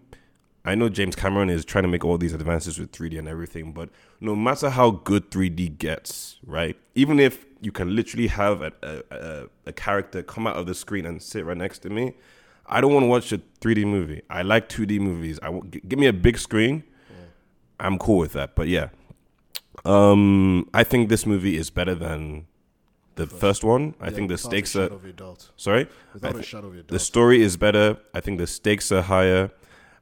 I 0.63 0.73
know 0.73 0.89
James 0.89 1.15
Cameron 1.15 1.49
is 1.49 1.63
trying 1.63 1.84
to 1.84 1.88
make 1.88 2.04
all 2.04 2.17
these 2.17 2.34
advances 2.34 2.80
with 2.80 2.91
3D 2.91 3.19
and 3.19 3.28
everything, 3.28 3.71
but 3.71 3.89
no 4.19 4.36
matter 4.36 4.69
how 4.71 4.89
good 4.91 5.30
3D 5.30 5.78
gets, 5.78 6.38
right? 6.45 6.75
Even 6.95 7.19
if 7.19 7.45
you 7.62 7.71
can 7.71 7.95
literally 7.95 8.28
have 8.28 8.62
a, 8.62 8.71
a, 8.82 9.01
a, 9.12 9.47
a 9.67 9.73
character 9.73 10.23
come 10.23 10.47
out 10.47 10.56
of 10.56 10.65
the 10.65 10.73
screen 10.73 11.06
and 11.06 11.21
sit 11.21 11.45
right 11.45 11.58
next 11.58 11.80
to 11.80 11.89
me, 11.89 12.13
I 12.65 12.82
don't 12.82 12.93
want 12.93 13.04
to 13.04 13.08
watch 13.08 13.32
a 13.32 13.38
3D 13.62 13.86
movie. 13.86 14.23
I 14.30 14.41
like 14.41 14.67
2D 14.69 14.99
movies. 14.99 15.39
I 15.43 15.51
give 15.88 15.99
me 15.99 16.08
a 16.08 16.13
big 16.13 16.39
screen. 16.39 16.84
I'm 17.80 17.99
cool 17.99 18.17
with 18.17 18.34
that. 18.34 18.56
But 18.56 18.67
yeah, 18.67 18.89
um, 19.84 20.67
I 20.73 20.84
think 20.84 21.10
this 21.10 21.25
movie 21.25 21.58
is 21.58 21.69
better 21.69 21.93
than 21.93 22.47
the 23.15 23.28
first 23.28 23.63
one. 23.63 23.93
I 23.99 24.06
Yeah, 24.06 24.12
think 24.15 24.30
the 24.30 24.38
stakes 24.38 24.75
are 24.75 24.84
of 24.88 25.06
a 25.06 25.12
doubt. 25.13 25.49
sorry. 25.56 25.88
Without 26.13 26.36
I 26.36 26.39
a 26.39 26.41
thi- 26.41 26.45
shadow 26.45 26.67
of 26.67 26.78
a 26.78 26.84
the 26.84 26.99
story 26.99 27.41
is 27.41 27.58
better. 27.58 27.97
I 28.13 28.19
think 28.21 28.38
the 28.39 28.47
stakes 28.47 28.91
are 28.91 29.01
higher. 29.01 29.51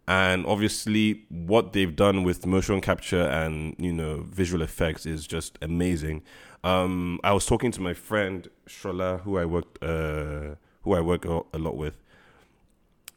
And 0.07 0.45
obviously, 0.45 1.23
what 1.29 1.71
they've 1.71 1.95
done 1.95 2.23
with 2.23 2.45
motion 2.45 2.81
capture 2.81 3.21
and 3.23 3.75
you 3.79 3.93
know 3.93 4.25
visual 4.29 4.61
effects 4.61 5.05
is 5.05 5.25
just 5.25 5.57
amazing. 5.61 6.23
Um, 6.63 7.19
I 7.23 7.31
was 7.33 7.45
talking 7.45 7.71
to 7.71 7.81
my 7.81 7.93
friend 7.93 8.49
Shola, 8.67 9.21
who 9.21 9.37
I 9.37 9.45
worked, 9.45 9.81
uh, 9.83 10.55
who 10.83 10.93
I 10.93 10.99
work 11.01 11.23
a 11.25 11.57
lot 11.57 11.77
with 11.77 11.95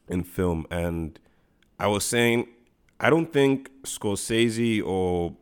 in 0.08 0.22
film, 0.22 0.66
and 0.70 1.18
I 1.80 1.88
was 1.88 2.04
saying 2.04 2.46
I 3.00 3.10
don't 3.10 3.32
think 3.32 3.70
Scorsese 3.82 4.80
or 4.84 5.34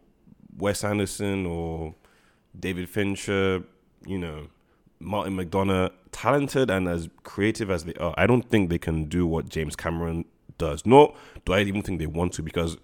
Wes 0.56 0.82
Anderson 0.82 1.44
or 1.46 1.94
David 2.58 2.88
Fincher, 2.88 3.64
you 4.06 4.18
know, 4.18 4.48
Martin 5.00 5.36
McDonagh, 5.36 5.90
talented 6.12 6.70
and 6.70 6.88
as 6.88 7.08
creative 7.22 7.70
as 7.70 7.84
they 7.84 7.94
are, 7.94 8.14
I 8.16 8.26
don't 8.26 8.48
think 8.48 8.70
they 8.70 8.78
can 8.78 9.04
do 9.04 9.26
what 9.26 9.48
James 9.48 9.76
Cameron 9.76 10.24
does. 10.58 10.86
Nor 10.86 11.14
do 11.44 11.52
I 11.52 11.60
even 11.60 11.82
think 11.82 11.98
they 11.98 12.06
want 12.06 12.32
to 12.34 12.42
because 12.42 12.76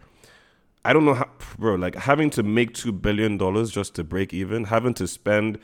I 0.85 0.93
don't 0.93 1.05
know 1.05 1.15
how, 1.15 1.29
bro, 1.59 1.75
like 1.75 1.95
having 1.95 2.31
to 2.31 2.43
make 2.43 2.75
$2 2.75 3.01
billion 3.01 3.39
just 3.67 3.95
to 3.97 4.05
break 4.05 4.33
even, 4.33 4.65
having 4.65 4.95
to 4.95 5.07
spend 5.07 5.59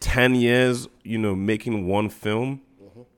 10 0.00 0.34
years, 0.34 0.88
you 1.04 1.18
know, 1.18 1.34
making 1.34 1.86
one 1.86 2.08
film, 2.08 2.62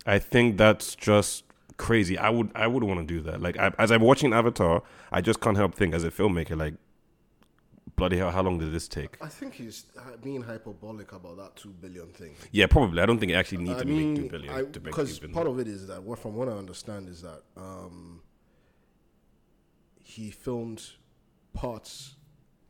I 0.07 0.18
think 0.18 0.59
that's 0.59 0.94
just 0.94 1.44
crazy. 1.77 2.18
I 2.18 2.31
would, 2.31 2.51
I 2.55 2.66
would 2.66 2.85
want 2.85 3.01
to 3.01 3.07
do 3.07 3.20
that. 3.22 3.40
Like, 3.40 3.59
I, 3.59 3.72
as 3.79 3.90
I'm 3.90 4.03
watching 4.03 4.33
Avatar, 4.33 4.83
I 5.11 5.20
just 5.20 5.40
can't 5.40 5.57
help 5.57 5.74
think 5.74 5.94
as 5.94 6.05
a 6.05 6.11
filmmaker, 6.11 6.57
like, 6.57 6.74
bloody 7.96 8.16
hell, 8.16 8.31
how 8.31 8.42
long 8.42 8.59
did 8.59 8.72
this 8.72 8.88
take? 8.88 9.16
I 9.22 9.29
think 9.29 9.55
he's 9.55 9.87
uh, 9.96 10.16
being 10.22 10.42
hyperbolic 10.42 11.12
about 11.12 11.37
that 11.38 11.57
two 11.57 11.70
billion 11.70 12.09
thing. 12.09 12.35
Yeah, 12.53 12.66
probably. 12.66 13.01
I 13.03 13.07
don't 13.07 13.18
think 13.18 13.33
it 13.33 13.37
actually 13.37 13.64
needs 13.64 13.81
to 13.81 13.85
mean, 13.87 14.14
make 14.14 14.22
two 14.22 14.29
billion 14.31 14.72
to 14.72 14.81
because 14.81 15.18
part 15.20 15.46
of 15.46 15.59
it 15.59 15.68
is 15.68 15.87
that, 15.88 16.03
what 16.03 16.18
from 16.18 16.35
what 16.35 16.48
I 16.48 16.53
understand, 16.53 17.09
is 17.09 17.22
that 17.22 17.42
um, 17.57 18.22
he 20.03 20.31
filmed 20.31 20.83
parts, 21.53 22.16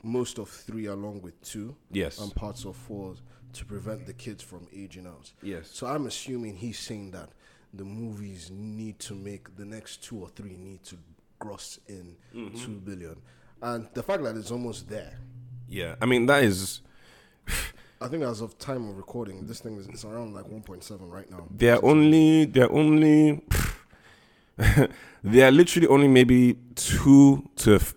most 0.03 0.37
of 0.39 0.49
three 0.49 0.85
along 0.87 1.21
with 1.21 1.39
two, 1.41 1.75
yes. 1.91 2.19
and 2.19 2.33
parts 2.35 2.65
of 2.65 2.75
four 2.75 3.15
to 3.53 3.65
prevent 3.65 4.05
the 4.05 4.13
kids 4.13 4.43
from 4.43 4.67
aging 4.73 5.07
out. 5.07 5.31
yes. 5.41 5.69
So 5.73 5.87
I'm 5.87 6.05
assuming 6.05 6.55
he's 6.55 6.77
saying 6.79 7.11
that 7.11 7.29
the 7.73 7.83
movies 7.83 8.49
need 8.51 8.99
to 8.99 9.15
make 9.15 9.55
the 9.57 9.65
next 9.65 10.03
two 10.03 10.19
or 10.19 10.29
three 10.29 10.55
need 10.57 10.83
to 10.83 10.97
gross 11.39 11.79
in 11.87 12.15
Mm-hmm. 12.35 12.57
two 12.63 12.79
billion, 12.79 13.15
and 13.61 13.87
the 13.93 14.03
fact 14.03 14.23
that 14.23 14.35
it's 14.35 14.51
almost 14.51 14.89
there. 14.89 15.17
Yeah. 15.67 15.95
I 16.01 16.05
mean, 16.05 16.25
that 16.27 16.43
is. 16.43 16.81
I 18.01 18.07
think 18.07 18.23
as 18.23 18.41
of 18.41 18.57
time 18.57 18.87
of 18.89 18.97
recording, 18.97 19.45
this 19.45 19.59
thing 19.59 19.77
is 19.77 19.87
it's 19.87 20.05
around 20.05 20.33
like 20.33 20.45
1.7 20.45 21.11
right 21.11 21.29
now. 21.29 21.47
They're 21.51 21.83
only. 21.83 22.45
They're 22.45 22.71
only. 22.71 23.41
they 25.23 25.41
are 25.43 25.51
literally 25.51 25.87
only 25.87 26.07
maybe 26.07 26.57
two 26.75 27.49
to 27.57 27.75
f- 27.75 27.93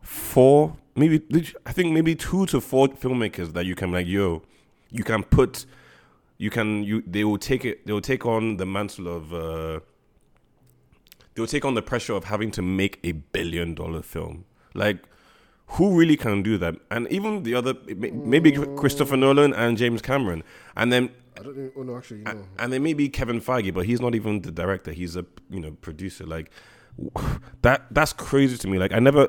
four, 0.00 0.76
maybe 0.94 1.22
I 1.66 1.72
think 1.72 1.92
maybe 1.92 2.14
two 2.14 2.46
to 2.46 2.60
four 2.60 2.88
filmmakers 2.88 3.52
that 3.52 3.66
you 3.66 3.74
can 3.74 3.92
like, 3.92 4.06
yo, 4.06 4.42
you 4.90 5.04
can 5.04 5.22
put, 5.22 5.66
you 6.38 6.50
can 6.50 6.84
you 6.84 7.02
they 7.06 7.24
will 7.24 7.38
take 7.38 7.64
it, 7.64 7.86
they 7.86 7.92
will 7.92 8.00
take 8.00 8.24
on 8.24 8.56
the 8.56 8.66
mantle 8.66 9.08
of, 9.08 9.32
uh 9.32 9.80
they 11.34 11.40
will 11.40 11.46
take 11.46 11.64
on 11.64 11.74
the 11.74 11.82
pressure 11.82 12.14
of 12.14 12.24
having 12.24 12.50
to 12.52 12.62
make 12.62 12.98
a 13.04 13.12
billion 13.12 13.74
dollar 13.74 14.02
film, 14.02 14.44
like. 14.74 14.98
Who 15.76 15.96
really 15.96 16.18
can 16.18 16.42
do 16.42 16.58
that? 16.58 16.74
And 16.90 17.10
even 17.10 17.44
the 17.44 17.54
other, 17.54 17.72
may- 17.96 18.10
maybe 18.10 18.52
Christopher 18.76 19.16
Nolan 19.16 19.54
and 19.54 19.78
James 19.78 20.02
Cameron, 20.02 20.42
and 20.76 20.92
then 20.92 21.08
I 21.38 21.42
don't. 21.42 21.52
Even, 21.52 21.72
oh 21.76 21.82
no, 21.82 21.96
actually, 21.96 22.20
no. 22.20 22.44
and 22.58 22.72
then 22.72 22.82
maybe 22.82 23.08
Kevin 23.08 23.40
Feige, 23.40 23.72
but 23.72 23.86
he's 23.86 23.98
not 23.98 24.14
even 24.14 24.42
the 24.42 24.50
director. 24.50 24.92
He's 24.92 25.16
a 25.16 25.24
you 25.48 25.60
know 25.60 25.70
producer. 25.80 26.26
Like 26.26 26.50
that. 27.62 27.86
That's 27.90 28.12
crazy 28.12 28.58
to 28.58 28.68
me. 28.68 28.78
Like 28.78 28.92
I 28.92 28.98
never, 28.98 29.28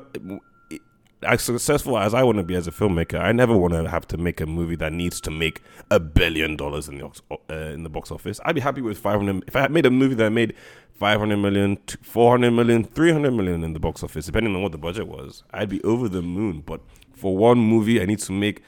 as 1.24 1.42
successful 1.42 1.98
as 1.98 2.14
I 2.14 2.22
want 2.22 2.38
to 2.38 2.44
be 2.44 2.54
as 2.54 2.66
a 2.66 2.70
filmmaker, 2.70 3.20
I 3.20 3.32
never 3.32 3.56
want 3.56 3.74
to 3.74 3.88
have 3.88 4.06
to 4.08 4.16
make 4.16 4.40
a 4.40 4.46
movie 4.46 4.76
that 4.76 4.92
needs 4.92 5.20
to 5.22 5.30
make 5.30 5.62
a 5.90 5.98
billion 6.00 6.56
dollars 6.56 6.88
in 6.88 6.98
the 6.98 7.06
uh, 7.30 7.54
in 7.54 7.82
the 7.82 7.88
box 7.90 8.10
office. 8.10 8.40
I'd 8.44 8.54
be 8.54 8.60
happy 8.60 8.80
with 8.80 8.98
five 8.98 9.16
hundred. 9.20 9.44
If 9.46 9.56
I 9.56 9.60
had 9.62 9.70
made 9.72 9.86
a 9.86 9.90
movie 9.90 10.14
that 10.16 10.30
made 10.30 10.54
500 10.94 11.36
million, 11.38 11.76
400 12.02 12.52
million, 12.52 12.84
300 12.84 13.32
million 13.32 13.64
in 13.64 13.72
the 13.72 13.80
box 13.80 14.04
office, 14.04 14.26
depending 14.26 14.54
on 14.54 14.62
what 14.62 14.70
the 14.70 14.78
budget 14.78 15.08
was, 15.08 15.42
I'd 15.52 15.68
be 15.68 15.82
over 15.82 16.08
the 16.08 16.22
moon. 16.22 16.60
But 16.64 16.80
for 17.14 17.36
one 17.36 17.58
movie, 17.58 18.00
I 18.00 18.04
need 18.04 18.20
to 18.20 18.32
make 18.32 18.62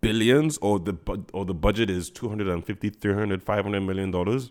billions 0.00 0.58
or 0.58 0.78
the 0.78 0.94
or 1.32 1.44
the 1.44 1.54
budget 1.54 1.88
is 1.90 2.10
250 2.10 2.90
300 2.90 3.42
500 3.42 3.80
million 3.80 4.10
dollars 4.10 4.50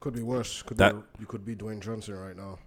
Could 0.00 0.14
be 0.14 0.22
worse. 0.22 0.62
Could 0.62 0.78
That- 0.78 0.94
be, 0.94 1.20
you 1.20 1.26
could 1.26 1.44
be 1.44 1.54
Dwayne 1.54 1.80
Johnson 1.80 2.14
right 2.18 2.36
now. 2.36 2.58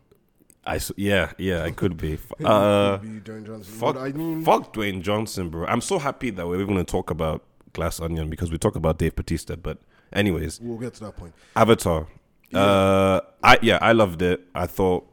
I 0.65 0.79
yeah 0.95 1.31
yeah 1.37 1.63
i 1.63 1.71
could 1.71 1.97
be 1.97 2.17
uh 2.45 2.97
could 2.97 3.23
be 3.23 3.31
Dwayne 3.31 3.45
Johnson. 3.45 3.73
fuck, 3.73 3.95
I 3.97 4.11
mean, 4.11 4.43
fuck 4.43 4.73
dwayne 4.73 5.01
johnson 5.01 5.49
bro 5.49 5.65
i'm 5.67 5.81
so 5.81 5.97
happy 5.99 6.29
that 6.29 6.47
we're 6.47 6.61
even 6.61 6.75
going 6.75 6.85
to 6.85 6.91
talk 6.91 7.09
about 7.09 7.43
glass 7.73 7.99
onion 7.99 8.29
because 8.29 8.51
we 8.51 8.57
talk 8.57 8.75
about 8.75 8.97
dave 8.99 9.15
batista 9.15 9.55
but 9.55 9.77
anyways 10.13 10.59
we'll 10.61 10.77
get 10.77 10.93
to 10.95 11.05
that 11.05 11.15
point. 11.17 11.33
Avatar. 11.55 12.07
Uh, 12.53 13.21
I 13.41 13.57
yeah, 13.61 13.79
I 13.81 13.93
loved 13.93 14.21
it. 14.21 14.41
I 14.53 14.67
thought 14.67 15.07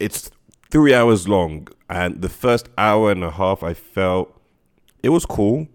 it's 0.00 0.32
three 0.68 0.92
hours 0.92 1.28
long, 1.28 1.68
and 1.88 2.22
the 2.22 2.28
first 2.28 2.68
hour 2.76 3.12
and 3.12 3.22
a 3.22 3.30
half, 3.30 3.62
I 3.62 3.72
felt 3.72 4.36
it 5.02 5.10
was 5.10 5.24
cool. 5.24 5.68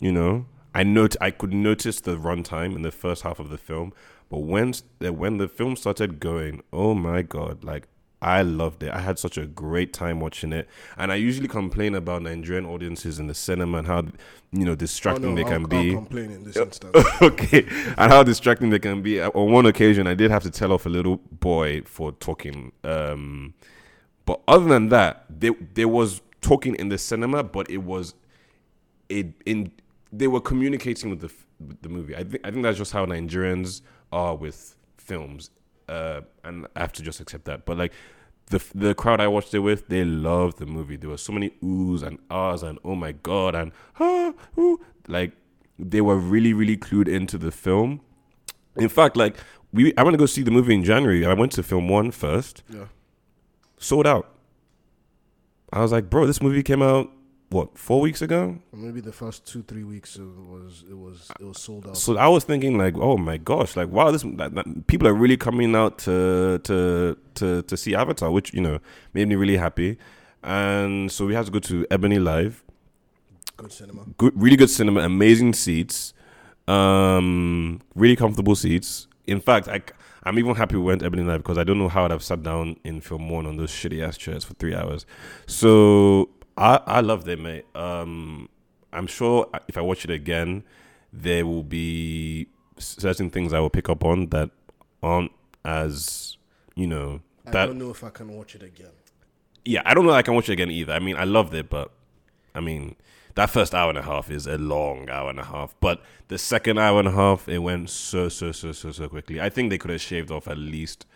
You 0.00 0.10
know, 0.10 0.46
I 0.74 0.82
note 0.82 1.14
I 1.20 1.30
could 1.30 1.52
notice 1.52 2.00
the 2.00 2.16
runtime 2.16 2.74
in 2.74 2.82
the 2.82 2.90
first 2.90 3.22
half 3.22 3.38
of 3.38 3.50
the 3.50 3.58
film, 3.58 3.92
but 4.28 4.38
when 4.38 4.72
when 4.98 5.38
the 5.38 5.46
film 5.46 5.76
started 5.76 6.18
going, 6.18 6.62
oh 6.72 6.94
my 6.94 7.22
god, 7.22 7.62
like. 7.62 7.86
I 8.22 8.42
loved 8.42 8.82
it. 8.82 8.90
I 8.92 9.00
had 9.00 9.18
such 9.18 9.38
a 9.38 9.46
great 9.46 9.92
time 9.94 10.20
watching 10.20 10.52
it, 10.52 10.68
and 10.98 11.10
I 11.10 11.14
usually 11.14 11.48
complain 11.48 11.94
about 11.94 12.20
Nigerian 12.22 12.66
audiences 12.66 13.18
in 13.18 13.28
the 13.28 13.34
cinema 13.34 13.78
and 13.78 13.86
how 13.86 14.02
you 14.52 14.64
know 14.66 14.72
Oh, 14.72 14.74
distracting 14.74 15.34
no, 15.34 15.36
they 15.36 15.42
I'll, 15.44 15.48
can 15.48 15.62
I'll 15.62 15.82
be. 15.82 15.92
complain 15.94 16.30
in 16.30 16.44
this 16.44 16.56
instance. 16.66 16.94
okay, 17.22 17.64
and 17.96 18.12
how 18.12 18.22
distracting 18.22 18.68
they 18.70 18.78
can 18.78 19.00
be. 19.00 19.20
On 19.22 19.50
one 19.52 19.64
occasion, 19.66 20.06
I 20.06 20.14
did 20.14 20.30
have 20.30 20.42
to 20.42 20.50
tell 20.50 20.70
off 20.72 20.84
a 20.84 20.90
little 20.90 21.16
boy 21.16 21.80
for 21.86 22.12
talking. 22.12 22.72
Um, 22.84 23.54
but 24.26 24.40
other 24.46 24.66
than 24.66 24.88
that, 24.90 25.24
there 25.30 25.52
there 25.74 25.88
was 25.88 26.20
talking 26.42 26.74
in 26.76 26.90
the 26.90 26.98
cinema, 26.98 27.42
but 27.42 27.70
it 27.70 27.78
was 27.78 28.14
it 29.08 29.28
in 29.46 29.72
they 30.12 30.26
were 30.26 30.40
communicating 30.40 31.08
with 31.10 31.20
the 31.20 31.32
with 31.58 31.80
the 31.82 31.88
movie. 31.88 32.14
I 32.14 32.24
think 32.24 32.46
I 32.46 32.50
think 32.50 32.62
that's 32.64 32.76
just 32.78 32.92
how 32.92 33.06
Nigerians 33.06 33.80
are 34.12 34.34
with 34.36 34.76
films, 34.98 35.50
uh, 35.90 36.20
and 36.44 36.66
I 36.76 36.80
have 36.80 36.92
to 36.94 37.02
just 37.02 37.20
accept 37.20 37.44
that. 37.46 37.66
But 37.66 37.76
like 37.76 37.92
the 38.46 38.62
the 38.74 38.94
crowd 38.94 39.20
I 39.20 39.28
watched 39.28 39.52
it 39.54 39.60
with, 39.60 39.88
they 39.88 40.04
loved 40.04 40.58
the 40.58 40.66
movie. 40.66 40.96
There 40.96 41.10
were 41.10 41.18
so 41.18 41.32
many 41.32 41.50
oohs 41.62 42.02
and 42.02 42.18
ahs 42.30 42.62
and 42.62 42.78
oh 42.84 42.94
my 42.94 43.12
god 43.12 43.54
and 43.54 43.72
ah 43.98 44.32
ooh, 44.58 44.80
like 45.08 45.32
they 45.78 46.00
were 46.00 46.16
really 46.16 46.52
really 46.52 46.76
clued 46.76 47.08
into 47.08 47.38
the 47.38 47.50
film. 47.50 48.00
In 48.76 48.88
fact, 48.88 49.16
like 49.16 49.36
we, 49.72 49.94
I 49.96 50.02
want 50.02 50.14
to 50.14 50.18
go 50.18 50.26
see 50.26 50.42
the 50.42 50.50
movie 50.50 50.74
in 50.74 50.84
January. 50.84 51.24
I 51.26 51.34
went 51.34 51.52
to 51.52 51.62
film 51.62 51.88
one 51.88 52.10
first, 52.10 52.62
yeah. 52.68 52.86
sold 53.78 54.06
out. 54.06 54.34
I 55.72 55.80
was 55.80 55.92
like, 55.92 56.10
bro, 56.10 56.26
this 56.26 56.42
movie 56.42 56.62
came 56.62 56.82
out 56.82 57.10
what 57.50 57.76
four 57.76 58.00
weeks 58.00 58.22
ago. 58.22 58.58
Maybe 58.72 59.00
the 59.00 59.12
first 59.12 59.44
two 59.46 59.62
three 59.62 59.84
weeks 59.84 60.16
it 60.16 60.22
was 60.22 60.84
it 60.88 60.96
was 60.96 61.30
it 61.40 61.44
was 61.44 61.60
sold 61.60 61.86
out. 61.86 61.96
So 61.96 62.16
I 62.16 62.28
was 62.28 62.44
thinking 62.44 62.78
like, 62.78 62.94
oh 62.96 63.16
my 63.16 63.36
gosh, 63.36 63.76
like 63.76 63.88
wow, 63.88 64.10
this 64.10 64.24
like, 64.24 64.54
that- 64.54 64.86
people 64.86 65.06
are 65.08 65.14
really 65.14 65.36
coming 65.36 65.74
out 65.74 65.98
to 65.98 66.58
to 66.64 67.16
to 67.34 67.62
to 67.62 67.76
see 67.76 67.94
Avatar, 67.94 68.30
which 68.30 68.54
you 68.54 68.60
know 68.60 68.78
made 69.14 69.28
me 69.28 69.34
really 69.34 69.56
happy. 69.56 69.98
And 70.42 71.10
so 71.12 71.26
we 71.26 71.34
had 71.34 71.44
to 71.46 71.52
go 71.52 71.58
to 71.58 71.84
EbonyLife, 71.90 72.54
Good 73.58 73.72
cinema. 73.72 74.04
good, 74.16 74.32
really 74.40 74.56
good 74.56 74.70
cinema, 74.70 75.00
amazing 75.00 75.52
seats. 75.52 76.14
Um, 76.66 77.80
really 77.94 78.16
comfortable 78.16 78.54
seats. 78.54 79.06
In 79.26 79.40
fact, 79.40 79.68
I, 79.68 79.82
I'm 80.22 80.38
even 80.38 80.54
happy 80.54 80.76
we 80.76 80.82
went 80.82 81.02
EbonyLife 81.02 81.38
because 81.38 81.58
I 81.58 81.64
don't 81.64 81.78
know 81.78 81.88
how 81.88 82.04
I'd 82.04 82.10
have 82.12 82.22
sat 82.22 82.42
down 82.42 82.76
in 82.84 83.00
Film 83.00 83.28
One 83.28 83.44
on 83.44 83.56
those 83.56 83.70
shitty 83.70 84.06
ass 84.06 84.16
chairs 84.16 84.44
for 84.44 84.54
three 84.54 84.74
hours. 84.74 85.04
So 85.46 86.30
I 86.60 86.80
I 86.86 87.00
loved 87.00 87.26
it, 87.28 87.40
mate. 87.40 87.64
Um, 87.74 88.48
I'm 88.92 89.06
sure 89.06 89.48
if 89.68 89.76
I 89.78 89.80
watch 89.80 90.04
it 90.04 90.10
again, 90.10 90.64
there 91.12 91.46
will 91.46 91.62
be 91.62 92.46
certain 92.78 93.30
things 93.30 93.52
I 93.52 93.60
will 93.60 93.70
pick 93.70 93.88
up 93.88 94.04
on 94.04 94.28
that 94.28 94.50
aren't 95.02 95.32
as 95.64 96.36
you 96.74 96.86
know 96.86 97.20
I 97.46 97.66
don't 97.66 97.78
know 97.78 97.90
if 97.90 98.04
I 98.04 98.10
can 98.10 98.28
watch 98.36 98.54
it 98.54 98.62
again. 98.62 98.92
yeah, 99.64 99.82
I 99.84 99.94
don't 99.94 100.06
know 100.06 100.12
I 100.12 100.22
can 100.22 100.34
watch 100.34 100.48
it 100.48 100.52
again 100.52 100.70
either. 100.70 100.92
I 100.92 100.98
mean, 100.98 101.16
I 101.16 101.24
loved 101.24 101.54
it, 101.54 101.68
but 101.68 101.90
I 102.54 102.60
mean, 102.60 102.96
that 103.34 103.50
first 103.50 103.74
hour 103.74 103.88
and 103.88 103.98
a 103.98 104.02
half 104.02 104.30
is 104.30 104.46
a 104.46 104.58
long 104.58 105.08
hour 105.10 105.30
and 105.30 105.38
a 105.40 105.44
half. 105.44 105.74
But 105.80 106.02
the 106.28 106.38
second 106.38 106.78
hour 106.78 106.98
and 106.98 107.08
a 107.08 107.12
half, 107.12 107.48
it 107.48 107.58
went 107.58 107.90
so, 107.90 108.28
so, 108.28 108.52
so, 108.52 108.72
so, 108.72 108.92
so 108.92 109.08
quickly. 109.08 109.40
I 109.40 109.48
think 109.48 109.70
they 109.70 109.78
could 109.78 109.90
have 109.90 110.00
shaved 110.00 110.30
off 110.30 110.46
at 110.48 110.58
least 110.58 111.06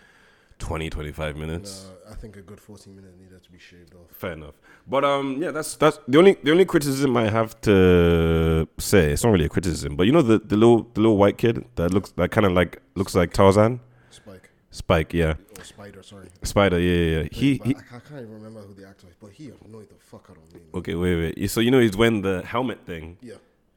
20, 0.58 0.90
25 0.90 1.36
minutes. 1.36 1.86
Uh, 2.06 2.12
I 2.12 2.14
think 2.14 2.36
a 2.36 2.42
good 2.42 2.60
14 2.60 2.94
minutes 2.94 3.14
needed 3.18 3.42
to 3.42 3.50
be 3.50 3.58
shaved 3.58 3.94
off. 3.94 4.10
Fair 4.10 4.32
enough. 4.32 4.54
But 4.86 5.04
um, 5.04 5.42
yeah, 5.42 5.50
that's 5.50 5.74
that's 5.76 5.98
the 6.06 6.18
only 6.18 6.36
the 6.42 6.50
only 6.50 6.64
criticism 6.64 7.16
I 7.16 7.28
have 7.30 7.60
to 7.62 8.68
say. 8.78 9.12
It's 9.12 9.24
not 9.24 9.30
really 9.30 9.46
a 9.46 9.48
criticism, 9.48 9.96
but 9.96 10.06
you 10.06 10.12
know 10.12 10.22
the, 10.22 10.38
the 10.38 10.56
little 10.56 10.82
the 10.94 11.00
little 11.00 11.16
white 11.16 11.38
kid 11.38 11.64
that 11.76 11.92
looks 11.92 12.10
that 12.12 12.30
kind 12.30 12.46
of 12.46 12.52
like 12.52 12.80
looks 12.94 13.14
like 13.14 13.32
Tarzan, 13.32 13.80
Spike 14.10 14.50
Spike. 14.70 15.12
Yeah, 15.14 15.34
or 15.58 15.64
Spider, 15.64 16.02
sorry. 16.02 16.28
Spider. 16.42 16.78
Yeah, 16.78 16.92
yeah. 16.94 17.22
yeah. 17.22 17.28
He, 17.32 17.60
he 17.64 17.74
I, 17.74 17.96
I 17.96 18.00
can't 18.00 18.20
even 18.20 18.34
remember 18.34 18.60
who 18.60 18.74
the 18.74 18.86
actor 18.86 19.08
is, 19.08 19.14
but 19.20 19.30
he 19.32 19.50
annoyed 19.64 19.88
the 19.88 19.96
fuck 19.98 20.26
out 20.30 20.36
of 20.36 20.52
me. 20.52 20.60
man. 20.60 20.68
Okay, 20.74 20.94
wait, 20.94 21.34
wait. 21.36 21.50
So 21.50 21.60
you 21.60 21.70
know 21.70 21.80
he's 21.80 21.96
wearing 21.96 22.20
the 22.22 22.42
helmet 22.44 22.84
thing. 22.84 23.16
Yeah. 23.22 23.34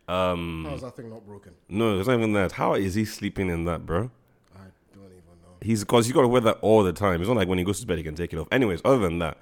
Um, 0.09 0.65
How 0.67 0.75
is 0.75 0.81
that 0.81 0.95
thing 0.95 1.09
not 1.09 1.25
broken? 1.25 1.51
no, 1.67 1.99
it's 1.99 2.07
not 2.07 2.17
even 2.17 2.31
that. 2.33 2.53
How 2.53 2.75
is 2.75 2.93
he 2.95 3.03
sleeping 3.03 3.49
in 3.49 3.65
that, 3.65 3.85
bro? 3.85 4.09
I 4.55 4.59
don't 4.93 5.03
even 5.05 5.35
know. 5.43 5.46
He's 5.61 5.81
because 5.81 6.05
he's 6.05 6.13
got 6.13 6.21
to 6.21 6.27
wear 6.27 6.41
that 6.41 6.57
all 6.61 6.83
the 6.83 6.93
time. 6.93 7.21
It's 7.21 7.27
not 7.27 7.37
like 7.37 7.47
when 7.47 7.57
he 7.57 7.63
goes 7.63 7.79
to 7.79 7.87
bed 7.87 7.97
he 7.97 8.03
can 8.03 8.15
take 8.15 8.33
it 8.33 8.39
off. 8.39 8.47
Anyways, 8.51 8.81
other 8.85 8.99
than 8.99 9.19
that, 9.19 9.37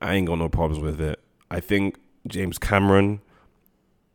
I 0.00 0.14
ain't 0.14 0.26
got 0.26 0.38
no 0.38 0.48
problems 0.48 0.82
with 0.82 1.00
it. 1.00 1.20
I 1.50 1.60
think 1.60 1.98
James 2.26 2.58
Cameron, 2.58 3.20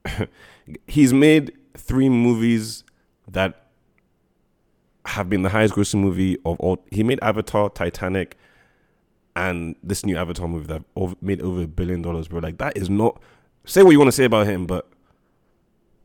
he's 0.87 1.13
made 1.13 1.53
three 1.77 2.09
movies 2.09 2.83
that 3.27 3.67
have 5.05 5.29
been 5.29 5.41
the 5.41 5.49
highest 5.49 5.73
grossing 5.73 5.99
movie 6.01 6.37
of 6.45 6.59
all. 6.59 6.83
He 6.91 7.03
made 7.03 7.19
Avatar, 7.21 7.69
Titanic, 7.69 8.37
and 9.35 9.75
this 9.81 10.05
new 10.05 10.17
Avatar 10.17 10.47
movie 10.47 10.67
that 10.67 10.83
ov- 10.95 11.15
made 11.21 11.41
over 11.41 11.63
a 11.63 11.67
billion 11.67 12.01
dollars, 12.01 12.27
bro. 12.27 12.39
Like 12.39 12.57
that 12.57 12.77
is 12.77 12.89
not. 12.89 13.21
Say 13.65 13.83
what 13.83 13.91
you 13.91 13.99
want 13.99 14.09
to 14.09 14.13
say 14.13 14.25
about 14.25 14.47
him, 14.47 14.65
but 14.65 14.87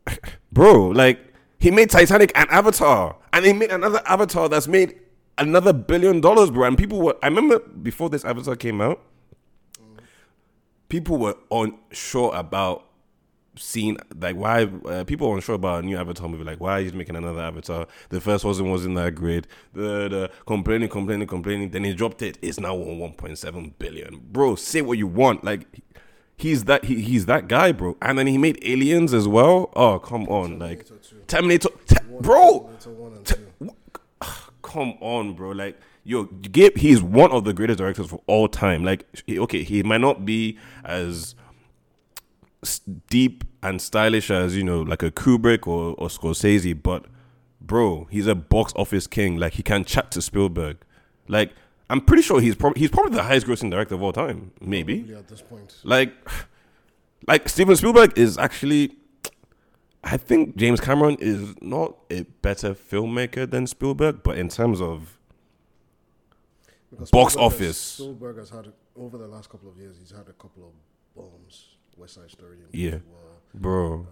bro, 0.51 0.87
like 0.89 1.19
he 1.59 1.71
made 1.71 1.89
Titanic 1.89 2.31
and 2.35 2.49
Avatar, 2.49 3.15
and 3.33 3.45
he 3.45 3.53
made 3.53 3.71
another 3.71 4.01
Avatar 4.05 4.49
that's 4.49 4.67
made 4.67 4.99
another 5.37 5.73
billion 5.73 6.21
dollars, 6.21 6.51
bro. 6.51 6.67
And 6.67 6.77
people 6.77 7.01
were. 7.01 7.15
I 7.21 7.27
remember 7.27 7.59
before 7.59 8.09
this 8.09 8.25
Avatar 8.25 8.55
came 8.55 8.81
out, 8.81 9.01
people 10.89 11.17
were 11.17 11.35
unsure 11.51 12.33
about 12.35 12.85
seeing 13.57 13.97
like 14.19 14.35
why 14.35 14.63
uh, 14.63 15.03
people 15.05 15.29
were 15.29 15.35
unsure 15.35 15.55
about 15.55 15.83
a 15.83 15.85
new 15.85 15.97
Avatar 15.97 16.27
movie. 16.27 16.43
Like 16.43 16.59
why 16.59 16.81
he's 16.81 16.93
making 16.93 17.15
another 17.15 17.41
Avatar? 17.41 17.87
The 18.09 18.21
first 18.21 18.43
one 18.43 18.69
wasn't 18.69 18.95
that 18.95 19.15
great. 19.15 19.47
The, 19.73 20.09
the 20.09 20.31
complaining, 20.45 20.89
complaining, 20.89 21.27
complaining. 21.27 21.71
Then 21.71 21.83
he 21.83 21.93
dropped 21.93 22.21
it. 22.21 22.37
It's 22.41 22.59
now 22.59 22.75
on 22.75 22.99
one 22.99 23.13
point 23.13 23.37
seven 23.37 23.73
billion, 23.79 24.21
bro. 24.31 24.55
Say 24.55 24.81
what 24.81 24.97
you 24.97 25.07
want, 25.07 25.43
like. 25.43 25.67
He's 26.37 26.65
that 26.65 26.83
he, 26.83 26.99
he's 26.99 27.27
that 27.27 27.47
guy, 27.47 27.71
bro. 27.71 27.95
And 28.01 28.19
then 28.19 28.27
he 28.27 28.37
made 28.37 28.59
Aliens 28.61 29.13
as 29.13 29.25
well. 29.25 29.71
Oh, 29.73 29.99
come 29.99 30.27
on, 30.27 30.59
like 30.59 30.85
Terminator 30.85 30.99
2. 31.09 31.15
Terminator, 31.27 31.69
te- 31.87 31.95
bro. 32.19 32.59
Terminator 32.59 32.89
1 32.89 33.04
and 33.04 33.04
2. 33.04 33.04
Come 34.75 34.95
on, 34.99 35.35
bro. 35.35 35.51
Like, 35.51 35.79
yo, 36.03 36.25
Gabe, 36.25 36.75
he's 36.75 37.01
one 37.01 37.31
of 37.31 37.45
the 37.45 37.53
greatest 37.53 37.77
directors 37.77 38.07
for 38.07 38.21
all 38.27 38.49
time. 38.49 38.83
Like, 38.83 39.05
okay, 39.29 39.63
he 39.63 39.83
might 39.83 40.01
not 40.01 40.25
be 40.25 40.57
as 40.83 41.33
deep 43.09 43.45
and 43.63 43.81
stylish 43.81 44.29
as 44.29 44.53
you 44.53 44.65
know, 44.65 44.81
like 44.81 45.01
a 45.01 45.11
Kubrick 45.11 45.65
or, 45.65 45.95
or 45.97 46.09
Scorsese, 46.09 46.77
but 46.83 47.05
bro, 47.61 48.05
he's 48.11 48.27
a 48.27 48.35
box 48.35 48.73
office 48.75 49.07
king. 49.07 49.37
Like, 49.37 49.53
he 49.53 49.63
can 49.63 49.85
chat 49.85 50.11
to 50.11 50.21
Spielberg. 50.21 50.75
Like, 51.29 51.53
I'm 51.89 52.01
pretty 52.01 52.23
sure 52.23 52.41
he's 52.41 52.55
probably 52.55 52.81
he's 52.81 52.91
probably 52.91 53.15
the 53.15 53.23
highest 53.23 53.47
grossing 53.47 53.71
director 53.71 53.95
of 53.95 54.03
all 54.03 54.11
time. 54.11 54.51
Maybe. 54.59 54.97
Probably 54.99 55.15
at 55.15 55.29
this 55.29 55.41
point. 55.41 55.73
Like, 55.85 56.13
like 57.29 57.47
Steven 57.47 57.77
Spielberg 57.77 58.17
is 58.17 58.37
actually. 58.37 58.97
I 60.07 60.17
think 60.17 60.55
James 60.55 60.79
Cameron 60.79 61.17
is 61.19 61.55
not 61.61 61.95
a 62.11 62.21
better 62.41 62.73
filmmaker 62.75 63.49
than 63.49 63.65
Spielberg, 63.67 64.21
but 64.23 64.37
in 64.37 64.49
terms 64.49 64.79
of 64.79 65.17
Because 66.91 67.09
Box 67.09 67.33
Spielberg 67.33 67.51
has- 67.53 67.61
office. 67.61 67.77
Spielberg 67.77 68.37
has 68.37 68.49
had, 68.51 68.71
over 68.95 69.17
the 69.17 69.27
last 69.27 69.49
couple 69.49 69.67
of 69.69 69.77
years, 69.77 69.97
he's 69.99 70.11
had 70.11 70.27
a 70.29 70.33
couple 70.33 70.63
of 70.67 70.73
bombs. 71.15 71.75
West 71.97 72.13
Side 72.15 72.29
Story. 72.29 72.57
and 72.63 72.73
Yeah. 72.73 72.99
Well, 73.09 73.41
bro, 73.53 73.93
um, 73.93 74.07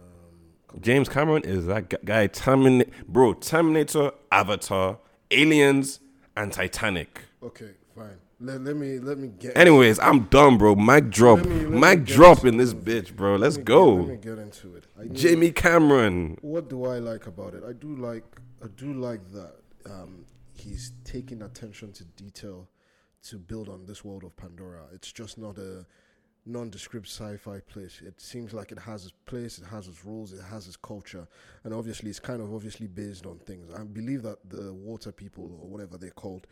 James 0.82 1.10
Cameron 1.10 1.44
is 1.44 1.66
that 1.68 2.04
guy. 2.06 2.28
Terminator, 2.28 2.90
bro, 3.08 3.34
Terminator, 3.34 4.12
Avatar, 4.32 4.98
Aliens, 5.32 6.00
and 6.36 6.52
Titanic. 6.52 7.22
okay, 7.44 7.72
fine. 7.96 8.18
Let, 8.44 8.62
let 8.62 8.76
me 8.76 9.00
let 9.00 9.18
me 9.18 9.30
get. 9.30 9.56
Anyways, 9.58 10.00
I'm 10.00 10.26
done, 10.26 10.58
bro. 10.58 10.76
Mic 10.76 11.10
drop, 11.10 11.40
Let 11.40 11.48
me- 11.48 11.66
let 11.66 11.98
mic 12.00 12.06
drop 12.06 12.44
in 12.44 12.58
this 12.58 12.74
bitch, 12.74 13.16
bro. 13.16 13.32
let 13.32 13.40
Let's 13.42 13.58
me 13.58 13.64
go. 13.64 13.96
Get, 13.96 14.00
let 14.00 14.10
me 14.10 14.18
get 14.18 14.38
into 14.40 14.76
it. 14.76 14.84
I 15.00 15.06
Jamie 15.08 15.52
Cameron. 15.52 16.38
What 16.42 16.70
do 16.70 16.86
I 16.86 17.00
like 17.00 17.26
about 17.26 17.54
it? 17.54 17.64
I 17.68 17.72
do 17.72 17.96
like 17.96 18.26
I 18.62 18.68
do 18.76 18.94
like 18.94 19.32
that 19.32 19.54
um, 19.90 20.26
he's 20.56 20.92
taking 21.06 21.42
attention 21.42 21.94
to 21.94 22.04
detail 22.04 22.68
to 23.30 23.38
build 23.38 23.70
on 23.70 23.86
this 23.86 24.04
world 24.04 24.26
of 24.26 24.36
Pandora. 24.36 24.84
It's 24.94 25.12
just 25.14 25.38
not 25.38 25.58
a 25.58 25.86
nondescript 26.46 27.08
sci-fi 27.08 27.60
place. 27.62 28.02
It 28.06 28.20
seems 28.20 28.54
like 28.54 28.74
it 28.74 28.80
has 28.80 29.04
its 29.06 29.14
place, 29.26 29.58
it 29.58 29.66
has 29.66 29.88
its 29.88 30.04
rules, 30.04 30.34
it 30.34 30.42
has 30.44 30.68
its 30.68 30.76
culture, 30.76 31.26
and 31.64 31.74
obviously 31.74 32.10
it's 32.10 32.20
kind 32.20 32.42
of 32.42 32.54
obviously 32.54 32.88
based 32.88 33.26
on 33.26 33.40
things. 33.40 33.74
I 33.74 33.84
believe 33.84 34.24
that 34.24 34.38
the 34.50 34.74
water 34.74 35.14
people 35.14 35.46
or 35.62 35.70
whatever 35.70 35.98
they're 35.98 36.10
called. 36.12 36.46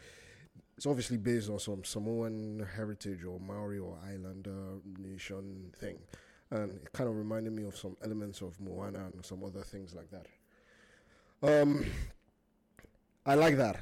It's 0.81 0.87
obviously 0.87 1.17
based 1.17 1.47
on 1.47 1.59
some 1.59 1.83
Samoan 1.83 2.65
heritage 2.75 3.23
or 3.23 3.39
Maori 3.39 3.77
or 3.77 3.99
Islander 4.03 4.79
nation 4.97 5.71
thing 5.79 5.99
and 6.49 6.71
it 6.71 6.91
kind 6.91 7.07
of 7.07 7.15
reminded 7.15 7.53
me 7.53 7.65
of 7.65 7.77
some 7.77 7.95
elements 8.03 8.41
of 8.41 8.59
Moana 8.59 9.11
and 9.13 9.23
some 9.23 9.43
other 9.43 9.61
things 9.61 9.93
like 9.93 10.09
that. 10.09 10.25
Um, 11.43 11.85
I 13.27 13.35
like 13.35 13.57
that, 13.57 13.77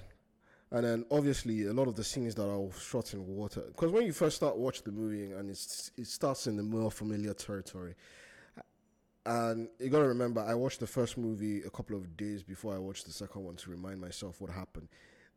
and 0.72 0.86
then 0.86 1.06
obviously 1.10 1.68
a 1.68 1.72
lot 1.72 1.88
of 1.88 1.96
the 1.96 2.04
scenes 2.04 2.36
that 2.36 2.50
are 2.50 2.70
shot 2.78 3.14
in 3.14 3.26
water. 3.26 3.64
Because 3.68 3.94
when 3.94 4.06
you 4.06 4.12
first 4.12 4.36
start 4.36 4.58
watch 4.58 4.84
the 4.84 4.92
movie 4.92 5.32
and 5.32 5.50
it's 5.50 5.92
it 5.98 6.08
starts 6.08 6.48
in 6.48 6.58
the 6.58 6.64
more 6.64 6.92
familiar 6.92 7.34
territory, 7.34 7.96
and 9.26 9.70
you 9.80 9.88
gotta 9.88 10.10
remember, 10.10 10.42
I 10.42 10.54
watched 10.54 10.82
the 10.82 10.88
first 10.88 11.18
movie 11.18 11.62
a 11.64 11.70
couple 11.70 11.96
of 11.96 12.18
days 12.18 12.44
before 12.44 12.76
I 12.76 12.78
watched 12.78 13.06
the 13.06 13.14
second 13.14 13.46
one 13.46 13.56
to 13.56 13.72
remind 13.72 14.02
myself 14.02 14.42
what 14.42 14.52
happened. 14.52 14.90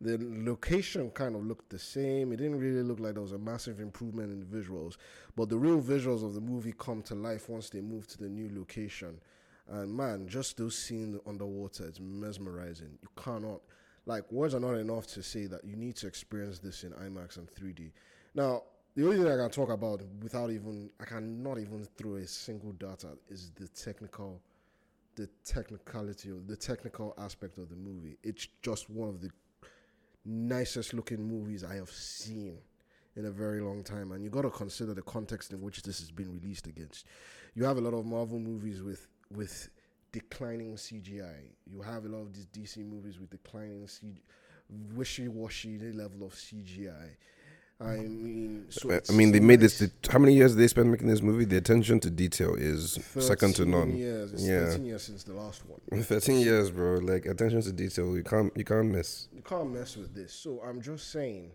The 0.02 0.18
location 0.20 1.10
kind 1.10 1.36
of 1.36 1.46
looked 1.46 1.70
the 1.70 1.78
same. 1.78 2.32
It 2.32 2.36
didn't 2.38 2.58
really 2.58 2.82
look 2.82 2.98
like 2.98 3.14
there 3.14 3.22
was 3.22 3.32
a 3.32 3.38
massive 3.38 3.78
improvement 3.78 4.32
in 4.32 4.40
the 4.40 4.46
visuals, 4.46 4.96
but 5.36 5.48
the 5.48 5.56
real 5.56 5.80
visuals 5.80 6.24
of 6.24 6.34
the 6.34 6.40
movie 6.40 6.74
come 6.76 7.02
to 7.02 7.14
life 7.14 7.48
once 7.48 7.70
they 7.70 7.80
move 7.80 8.08
to 8.08 8.18
the 8.18 8.28
new 8.28 8.50
location. 8.52 9.20
And 9.68 9.96
man, 9.96 10.26
just 10.26 10.56
those 10.56 10.76
scenes 10.76 11.20
underwater, 11.24 11.86
it's 11.86 12.00
mesmerizing. 12.00 12.98
You 13.00 13.08
cannot, 13.16 13.60
like, 14.04 14.30
words 14.32 14.56
are 14.56 14.60
not 14.60 14.74
enough 14.74 15.06
to 15.08 15.22
say 15.22 15.46
that 15.46 15.64
you 15.64 15.76
need 15.76 15.94
to 15.96 16.08
experience 16.08 16.58
this 16.58 16.82
in 16.82 16.90
IMAX 16.90 17.36
and 17.36 17.48
3D. 17.54 17.92
Now, 18.34 18.64
the 18.96 19.04
only 19.04 19.18
thing 19.18 19.28
I 19.28 19.36
can 19.36 19.50
talk 19.50 19.70
about 19.70 20.02
without 20.20 20.50
even, 20.50 20.90
I 21.00 21.04
cannot 21.04 21.58
even 21.58 21.86
throw 21.96 22.16
a 22.16 22.26
single 22.26 22.72
dart 22.72 23.04
at 23.04 23.18
is 23.28 23.52
the 23.54 23.68
technical, 23.68 24.42
the 25.14 25.28
technicality 25.44 26.30
of 26.30 26.48
the 26.48 26.56
technical 26.56 27.14
aspect 27.18 27.56
of 27.58 27.68
the 27.68 27.76
movie. 27.76 28.16
It's 28.24 28.48
just 28.62 28.90
one 28.90 29.08
of 29.08 29.20
the 29.20 29.30
nicest 30.24 30.94
looking 30.94 31.22
movies 31.22 31.64
I 31.64 31.74
have 31.76 31.90
seen 31.90 32.58
in 33.16 33.26
a 33.26 33.30
very 33.30 33.60
long 33.60 33.82
time. 33.82 34.12
And 34.12 34.22
you 34.22 34.30
got 34.30 34.42
to 34.42 34.50
consider 34.50 34.94
the 34.94 35.02
context 35.02 35.52
in 35.52 35.60
which 35.60 35.82
this 35.82 35.98
has 36.00 36.10
been 36.10 36.32
released 36.32 36.66
against. 36.66 37.06
You 37.54 37.64
have 37.64 37.76
a 37.76 37.80
lot 37.80 37.94
of 37.94 38.06
Marvel 38.06 38.38
movies 38.38 38.82
with 38.82 39.08
with 39.34 39.70
declining 40.12 40.74
CGI. 40.74 41.50
You 41.66 41.80
have 41.82 42.04
a 42.04 42.08
lot 42.08 42.20
of 42.20 42.34
these 42.34 42.46
DC 42.46 42.86
movies 42.86 43.18
with 43.18 43.30
declining 43.30 43.86
CG, 43.86 44.18
wishy-washy 44.94 45.78
level 45.92 46.26
of 46.26 46.34
CGI. 46.34 47.16
I 47.84 47.96
mean, 47.96 48.66
so 48.70 49.00
I 49.08 49.12
mean, 49.12 49.32
they 49.32 49.40
made 49.40 49.60
this. 49.60 49.82
how 50.08 50.18
many 50.18 50.34
years 50.34 50.52
did 50.52 50.60
they 50.62 50.68
spend 50.68 50.90
making 50.90 51.08
this 51.08 51.20
movie? 51.22 51.44
The 51.44 51.56
attention 51.56 51.98
to 52.00 52.10
detail 52.10 52.54
is 52.54 52.98
second 53.18 53.56
to 53.56 53.64
none. 53.64 53.96
Years. 53.96 54.32
It's 54.32 54.46
Yeah. 54.46 54.66
13 54.66 54.84
years 54.84 55.02
since 55.02 55.24
the 55.24 55.34
last 55.34 55.62
one. 55.66 55.80
Thirteen 56.02 56.40
years, 56.40 56.70
bro. 56.70 56.98
Like 56.98 57.26
attention 57.26 57.60
to 57.62 57.72
detail, 57.72 58.16
you 58.16 58.22
can't 58.22 58.52
you 58.56 58.64
can't 58.64 58.86
miss. 58.88 59.28
you 59.34 59.42
can't 59.42 59.70
mess 59.72 59.96
with 59.96 60.14
this. 60.14 60.32
So 60.32 60.60
I'm 60.64 60.80
just 60.80 61.10
saying 61.10 61.52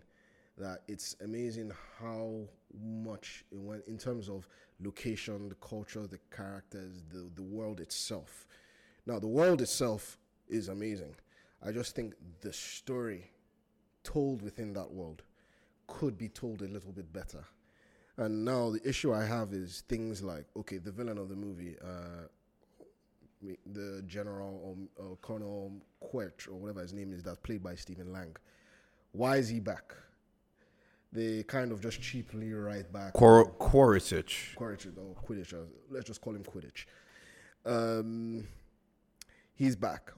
that 0.58 0.82
it's 0.88 1.16
amazing 1.24 1.72
how 1.98 2.42
much 2.78 3.44
it 3.50 3.58
went 3.58 3.84
in 3.86 3.96
terms 3.96 4.28
of 4.28 4.46
location, 4.80 5.48
the 5.48 5.54
culture, 5.56 6.06
the 6.06 6.20
characters, 6.34 7.02
the 7.10 7.30
the 7.34 7.42
world 7.42 7.80
itself. 7.80 8.46
Now, 9.06 9.18
the 9.18 9.28
world 9.28 9.62
itself 9.62 10.18
is 10.48 10.68
amazing. 10.68 11.14
I 11.66 11.72
just 11.72 11.94
think 11.96 12.14
the 12.42 12.52
story 12.52 13.30
told 14.04 14.42
within 14.42 14.74
that 14.74 14.90
world 14.92 15.22
could 15.88 16.16
be 16.16 16.28
told 16.28 16.62
a 16.62 16.66
little 16.68 16.92
bit 16.92 17.12
better. 17.12 17.44
And 18.16 18.44
now 18.44 18.70
the 18.70 18.80
issue 18.88 19.12
I 19.12 19.24
have 19.24 19.52
is 19.52 19.82
things 19.88 20.22
like 20.22 20.46
okay, 20.56 20.78
the 20.78 20.92
villain 20.92 21.18
of 21.18 21.28
the 21.28 21.36
movie, 21.36 21.76
uh, 21.82 22.26
the 23.72 24.02
General 24.06 24.60
or, 24.98 25.04
or 25.04 25.16
Colonel 25.22 25.72
Quetch 26.02 26.48
or 26.48 26.54
whatever 26.54 26.80
his 26.82 26.92
name 26.92 27.12
is, 27.12 27.22
that's 27.22 27.38
played 27.38 27.62
by 27.62 27.74
Stephen 27.74 28.12
Lang. 28.12 28.34
Why 29.12 29.36
is 29.36 29.48
he 29.48 29.60
back? 29.60 29.94
They 31.12 31.42
kind 31.44 31.72
of 31.72 31.80
just 31.80 32.02
cheaply 32.02 32.52
write 32.52 32.92
back. 32.92 33.14
Quaritch. 33.14 34.54
Quidditch 34.58 34.86
or 34.98 35.14
Quidditch. 35.26 35.54
uh, 35.54 35.64
Let's 35.90 36.06
just 36.06 36.20
call 36.20 36.34
him 36.34 36.42
Quidditch. 36.44 36.84
Um, 37.64 38.46
he's 39.54 39.74
back. 39.76 40.12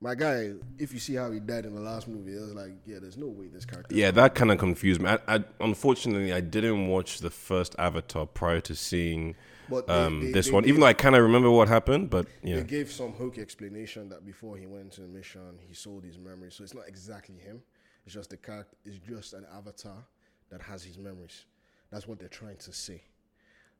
My 0.00 0.14
guy, 0.14 0.52
if 0.78 0.92
you 0.92 0.98
see 0.98 1.14
how 1.14 1.30
he 1.30 1.40
died 1.40 1.64
in 1.64 1.74
the 1.74 1.80
last 1.80 2.06
movie, 2.06 2.32
it 2.36 2.40
was 2.40 2.52
like, 2.54 2.72
yeah, 2.84 2.98
there's 3.00 3.16
no 3.16 3.28
way 3.28 3.46
this 3.48 3.64
character. 3.64 3.94
Yeah, 3.94 4.10
that 4.10 4.34
kind 4.34 4.50
of 4.52 4.58
confused 4.58 5.00
me. 5.00 5.08
I, 5.08 5.18
I 5.26 5.44
unfortunately 5.60 6.34
I 6.34 6.40
didn't 6.40 6.88
watch 6.88 7.20
the 7.20 7.30
first 7.30 7.74
Avatar 7.78 8.26
prior 8.26 8.60
to 8.60 8.74
seeing 8.74 9.36
But 9.70 9.86
they- 9.86 9.92
um, 9.94 10.20
they- 10.20 10.32
this 10.32 10.46
they 10.46 10.52
one, 10.52 10.66
even 10.66 10.80
though 10.80 10.86
I 10.86 10.92
kind 10.92 11.16
of 11.16 11.22
remember 11.22 11.50
what 11.50 11.68
happened. 11.68 12.10
But 12.10 12.26
yeah, 12.42 12.56
They 12.56 12.64
gave 12.64 12.92
some 12.92 13.12
hokey 13.12 13.40
explanation 13.40 14.10
that 14.10 14.26
before 14.26 14.58
he 14.58 14.66
went 14.66 14.92
to 14.92 15.00
the 15.00 15.08
mission, 15.08 15.58
he 15.66 15.72
sold 15.72 16.04
his 16.04 16.18
memories. 16.18 16.54
So 16.54 16.62
it's 16.64 16.74
not 16.74 16.86
exactly 16.86 17.36
him. 17.36 17.62
It's 18.04 18.14
just 18.14 18.28
the 18.30 18.36
character. 18.36 18.76
It's 18.84 18.98
just 18.98 19.32
an 19.32 19.46
avatar 19.56 20.04
that 20.50 20.60
has 20.60 20.84
his 20.84 20.98
memories. 20.98 21.46
That's 21.90 22.06
what 22.06 22.18
they're 22.18 22.28
trying 22.28 22.58
to 22.58 22.72
say. 22.72 23.02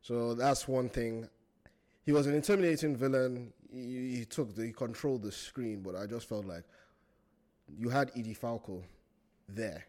So 0.01 0.33
that's 0.33 0.67
one 0.67 0.89
thing. 0.89 1.29
He 2.07 2.13
was 2.13 2.25
an 2.25 2.33
intimidating 2.33 2.95
villain. 2.95 3.51
He, 3.69 4.19
he 4.19 4.25
took 4.25 4.55
the, 4.55 4.67
he 4.67 4.71
controlled 4.71 5.23
the 5.23 5.31
screen, 5.31 5.81
but 5.81 5.93
I 5.93 6.05
just 6.05 6.27
felt 6.29 6.45
like 6.45 6.63
you 7.77 7.89
had 7.89 8.11
Edie 8.15 8.33
Falco 8.33 8.81
there. 9.49 9.85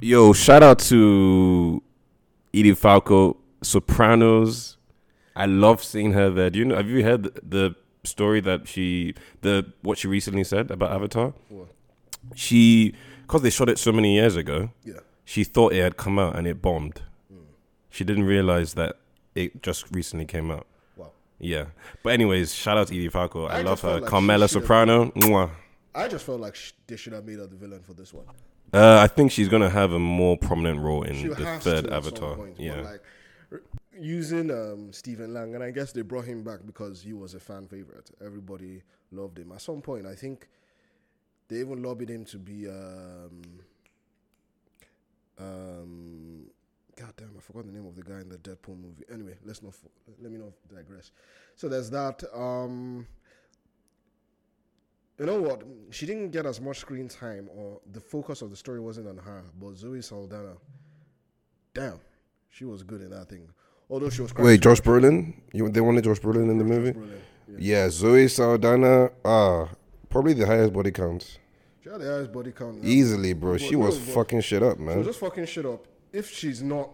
yo, 0.00 0.32
shout 0.32 0.62
out 0.62 0.78
to 0.78 1.82
Edie 2.54 2.74
Falco, 2.74 3.36
Sopranos. 3.62 4.76
I 5.34 5.46
love 5.46 5.82
seeing 5.82 6.12
her 6.12 6.30
there. 6.30 6.50
Do 6.50 6.60
you 6.60 6.66
know? 6.66 6.76
Have 6.76 6.88
you 6.88 7.02
heard 7.02 7.34
the, 7.42 7.74
story 8.04 8.38
that 8.38 8.68
she 8.68 9.14
the 9.40 9.72
what 9.80 9.96
she 9.96 10.06
recently 10.06 10.44
said 10.44 10.70
about 10.70 10.92
Avatar? 10.92 11.32
What? 11.48 11.68
She 12.34 12.94
because 13.22 13.40
they 13.40 13.48
shot 13.48 13.70
it 13.70 13.78
so 13.78 13.92
many 13.92 14.14
years 14.14 14.36
ago. 14.36 14.70
Yeah. 14.84 15.00
she 15.24 15.42
thought 15.42 15.72
it 15.72 15.80
had 15.80 15.96
come 15.96 16.18
out 16.18 16.36
and 16.36 16.46
it 16.46 16.60
bombed. 16.60 17.00
Hmm. 17.32 17.38
She 17.88 18.04
didn't 18.04 18.24
realize 18.24 18.74
that 18.74 18.98
it 19.34 19.62
just 19.62 19.86
recently 19.90 20.26
came 20.26 20.50
out. 20.50 20.66
Yeah. 21.38 21.66
But 22.02 22.12
anyways, 22.14 22.54
shout 22.54 22.78
out 22.78 22.88
to 22.88 22.94
Edie 22.94 23.08
Falco. 23.08 23.46
I, 23.46 23.58
I 23.58 23.62
love 23.62 23.80
her. 23.82 24.00
like 24.00 24.08
Carmela 24.10 24.48
Soprano. 24.48 25.06
Mwah. 25.10 25.50
I 25.94 26.08
just 26.08 26.24
felt 26.26 26.40
like 26.40 26.56
they 26.86 26.96
should 26.96 27.12
have 27.12 27.24
made 27.24 27.38
her 27.38 27.46
the 27.46 27.56
villain 27.56 27.82
for 27.82 27.92
this 27.94 28.12
one. 28.12 28.26
Uh, 28.72 28.98
I 29.00 29.06
think 29.06 29.30
she's 29.30 29.48
gonna 29.48 29.70
have 29.70 29.92
a 29.92 29.98
more 29.98 30.36
prominent 30.36 30.80
role 30.80 31.04
in 31.04 31.14
She 31.14 31.28
the 31.28 31.36
third 31.36 31.60
to 31.62 31.76
at 31.76 31.84
some 31.84 31.92
Avatar. 31.92 32.34
point, 32.36 32.58
Yeah. 32.58 32.80
like 32.80 33.02
using 33.96 34.50
um, 34.50 34.92
Stephen 34.92 35.32
Lang, 35.32 35.54
and 35.54 35.62
I 35.62 35.70
guess 35.70 35.92
they 35.92 36.02
brought 36.02 36.24
him 36.24 36.42
back 36.42 36.60
because 36.66 37.00
he 37.02 37.12
was 37.12 37.34
a 37.34 37.40
fan 37.40 37.68
favorite. 37.68 38.10
Everybody 38.24 38.82
loved 39.12 39.38
him. 39.38 39.52
At 39.52 39.60
some 39.60 39.80
point, 39.82 40.06
I 40.06 40.16
think 40.16 40.48
they 41.46 41.56
even 41.60 41.82
lobbied 41.82 42.08
him 42.10 42.24
to 42.26 42.38
be. 42.38 42.68
Um, 42.68 43.42
um, 45.38 46.46
God 46.96 47.12
damn, 47.16 47.30
I 47.36 47.40
forgot 47.40 47.66
the 47.66 47.72
name 47.72 47.86
of 47.86 47.96
the 47.96 48.02
guy 48.02 48.20
in 48.20 48.28
the 48.28 48.36
Deadpool 48.38 48.80
movie. 48.80 49.04
Anyway, 49.12 49.34
let's 49.44 49.62
not. 49.62 49.74
Let 50.22 50.30
me 50.30 50.38
not 50.38 50.52
digress. 50.72 51.10
So 51.56 51.68
there's 51.68 51.90
that. 51.90 52.22
Um, 52.32 53.06
you 55.18 55.26
know 55.26 55.40
what? 55.40 55.62
She 55.90 56.06
didn't 56.06 56.30
get 56.30 56.46
as 56.46 56.60
much 56.60 56.78
screen 56.78 57.08
time, 57.08 57.48
or 57.54 57.80
the 57.92 58.00
focus 58.00 58.42
of 58.42 58.50
the 58.50 58.56
story 58.56 58.80
wasn't 58.80 59.08
on 59.08 59.16
her. 59.18 59.42
But 59.60 59.76
Zoe 59.76 60.02
Saldana, 60.02 60.54
damn, 61.72 62.00
she 62.50 62.64
was 62.64 62.82
good 62.82 63.00
in 63.00 63.10
that 63.10 63.28
thing. 63.28 63.48
Although 63.90 64.10
she 64.10 64.22
was 64.22 64.32
quite 64.32 64.44
Wait, 64.44 64.60
Josh 64.60 64.80
Brolin? 64.80 65.34
You 65.52 65.68
they 65.68 65.80
wanted 65.80 66.04
Josh 66.04 66.20
Brolin 66.20 66.50
in 66.50 66.58
the 66.58 66.64
movie? 66.64 66.92
brilliant. 66.92 67.22
Yeah. 67.48 67.56
Yeah, 67.84 67.90
Zoe 67.90 68.28
Saldana. 68.28 69.10
Ah, 69.24 69.68
probably 70.08 70.32
the 70.32 70.46
highest 70.46 70.72
body 70.72 70.90
count. 70.90 71.38
She 71.82 71.90
had 71.90 72.00
the 72.00 72.06
highest 72.06 72.32
body 72.32 72.52
count. 72.52 72.82
Easily, 72.82 73.34
bro. 73.34 73.58
She 73.58 73.76
Well, 73.76 73.88
was 73.88 73.98
no, 74.08 74.14
fucking 74.14 74.40
shit 74.40 74.62
up, 74.62 74.78
She 74.78 74.82
was 74.84 74.94
man. 74.96 75.04
just 75.04 75.18
fucking 75.20 75.44
shit 75.46 75.66
up. 75.66 75.86
If 76.14 76.30
she's 76.30 76.62
not 76.62 76.90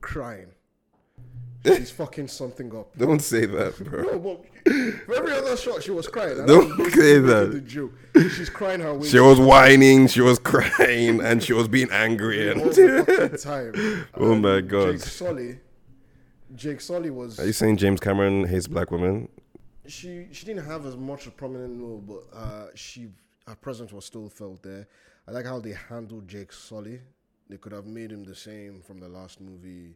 crying, 0.00 0.48
she's 1.64 1.90
fucking 1.92 2.28
something 2.28 2.74
up. 2.76 2.96
Don't 2.98 3.20
say 3.20 3.46
that, 3.46 3.78
bro. 3.78 4.02
No, 4.02 4.18
but 4.18 4.44
for 5.06 5.14
every 5.14 5.32
other 5.32 5.56
shot, 5.56 5.82
she 5.82 5.92
was 5.92 6.08
crying. 6.08 6.44
Don't 6.44 6.90
say 6.92 7.20
that. 7.20 7.52
The 7.52 7.60
joke. 7.60 7.92
She's 8.34 8.50
crying 8.50 8.80
her 8.80 8.94
way 8.94 9.06
She 9.08 9.20
was 9.20 9.38
whining, 9.38 10.08
she 10.08 10.20
was 10.20 10.38
crying, 10.38 11.20
and 11.20 11.42
she 11.42 11.52
was 11.52 11.68
being 11.68 11.90
angry. 11.92 12.50
all 12.50 12.60
And 12.62 12.72
the 12.74 13.04
fucking 13.06 13.38
time. 13.38 14.06
Oh 14.14 14.34
my 14.34 14.60
God. 14.60 14.92
Jake 14.92 15.00
Sully. 15.02 15.58
Jake 16.56 16.80
Sully 16.80 17.10
was. 17.10 17.38
Are 17.38 17.46
you 17.46 17.52
saying 17.52 17.76
James 17.76 18.00
Cameron 18.00 18.44
hates 18.46 18.66
black 18.66 18.90
women? 18.90 19.28
she 19.86 20.26
she 20.32 20.46
didn't 20.46 20.64
have 20.64 20.86
as 20.86 20.96
much 20.96 21.26
a 21.26 21.30
prominent 21.30 21.78
role, 21.80 22.02
but 22.06 22.36
uh, 22.36 22.66
she 22.74 23.08
her 23.46 23.54
presence 23.54 23.92
was 23.92 24.04
still 24.04 24.28
felt 24.28 24.62
there. 24.62 24.86
I 25.28 25.30
like 25.30 25.44
how 25.46 25.60
they 25.60 25.74
handled 25.88 26.26
Jake 26.26 26.52
Sully. 26.52 27.00
They 27.54 27.58
could 27.58 27.70
have 27.70 27.86
made 27.86 28.10
him 28.10 28.24
the 28.24 28.34
same 28.34 28.80
from 28.84 28.98
the 28.98 29.06
last 29.08 29.40
movie, 29.40 29.94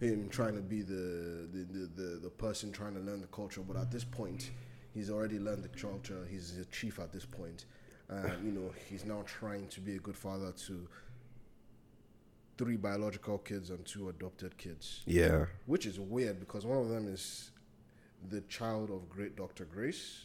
him 0.00 0.26
trying 0.30 0.54
to 0.54 0.62
be 0.62 0.80
the 0.80 1.46
the, 1.52 1.64
the, 1.70 1.90
the, 2.02 2.08
the 2.22 2.30
person 2.30 2.72
trying 2.72 2.94
to 2.94 3.00
learn 3.00 3.20
the 3.20 3.26
culture. 3.26 3.60
But 3.60 3.76
at 3.76 3.90
this 3.90 4.04
point, 4.04 4.52
he's 4.94 5.10
already 5.10 5.38
learned 5.38 5.64
the 5.64 5.68
culture. 5.68 6.26
He's 6.30 6.56
a 6.56 6.64
chief 6.64 6.98
at 6.98 7.12
this 7.12 7.26
point, 7.26 7.66
and 8.08 8.42
you 8.42 8.52
know 8.52 8.72
he's 8.88 9.04
now 9.04 9.22
trying 9.26 9.68
to 9.68 9.80
be 9.82 9.96
a 9.96 9.98
good 9.98 10.16
father 10.16 10.50
to 10.66 10.88
three 12.56 12.76
biological 12.78 13.36
kids 13.36 13.68
and 13.68 13.84
two 13.84 14.08
adopted 14.08 14.56
kids 14.56 15.02
Yeah. 15.04 15.44
which 15.66 15.84
is 15.84 16.00
weird 16.00 16.40
because 16.40 16.64
one 16.64 16.78
of 16.78 16.88
them 16.88 17.06
is 17.12 17.50
the 18.30 18.40
child 18.42 18.90
of 18.90 19.10
great 19.10 19.36
Dr. 19.36 19.66
Grace, 19.66 20.24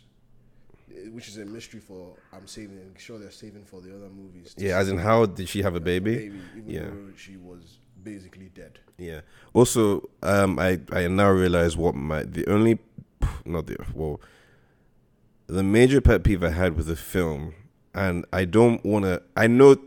which 1.11 1.27
is 1.27 1.37
a 1.37 1.45
mystery 1.45 1.79
for 1.79 2.15
I'm 2.33 2.47
saving. 2.47 2.77
I'm 2.79 2.97
sure 2.97 3.17
they're 3.19 3.31
saving 3.31 3.65
for 3.65 3.81
the 3.81 3.95
other 3.95 4.09
movies. 4.09 4.55
Yeah, 4.57 4.77
as 4.77 4.89
in 4.89 4.97
how 4.97 5.25
did 5.25 5.47
she 5.49 5.61
have 5.61 5.75
a 5.75 5.79
baby? 5.79 6.15
baby, 6.15 6.41
even 6.57 6.69
Yeah. 6.69 6.81
though 6.85 7.11
she 7.15 7.37
was 7.37 7.79
basically 8.03 8.49
dead. 8.53 8.79
Yeah. 8.97 9.21
Also, 9.53 10.09
um, 10.23 10.59
I 10.59 10.79
I 10.91 11.07
now 11.07 11.29
realize 11.31 11.75
what 11.77 11.95
my 11.95 12.23
the 12.23 12.45
only 12.47 12.79
not 13.45 13.67
the 13.67 13.77
well 13.93 14.19
the 15.47 15.63
major 15.63 15.99
pet 16.01 16.23
peeve 16.23 16.43
I 16.43 16.49
had 16.49 16.75
with 16.77 16.87
the 16.87 16.95
film, 16.95 17.53
and 17.93 18.25
I 18.31 18.45
don't 18.45 18.83
want 18.85 19.05
to. 19.05 19.21
I 19.35 19.47
know 19.47 19.77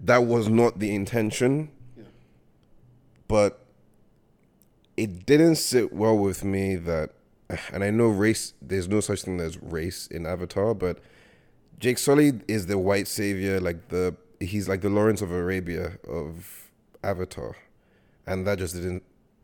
that 0.00 0.24
was 0.24 0.48
not 0.48 0.78
the 0.78 0.94
intention, 0.94 1.70
Yeah. 1.96 2.04
but 3.28 3.66
it 4.96 5.26
didn't 5.26 5.56
sit 5.56 5.92
well 5.92 6.16
with 6.16 6.44
me 6.44 6.76
that. 6.76 7.10
And 7.72 7.84
I 7.84 7.90
know 7.90 8.08
race. 8.08 8.54
There's 8.62 8.88
no 8.88 9.00
such 9.00 9.22
thing 9.22 9.40
as 9.40 9.60
race 9.62 10.06
in 10.06 10.26
Avatar, 10.26 10.74
but 10.74 10.98
Jake 11.78 11.98
Sully 11.98 12.32
is 12.46 12.66
the 12.66 12.78
white 12.78 13.08
savior, 13.08 13.60
like 13.60 13.88
the 13.88 14.14
he's 14.38 14.68
like 14.68 14.80
the 14.80 14.90
Lawrence 14.90 15.22
of 15.22 15.30
Arabia 15.30 15.98
of 16.08 16.70
Avatar, 17.02 17.56
and 18.26 18.46
that 18.46 18.58
just 18.58 18.74
didn't. 18.74 19.02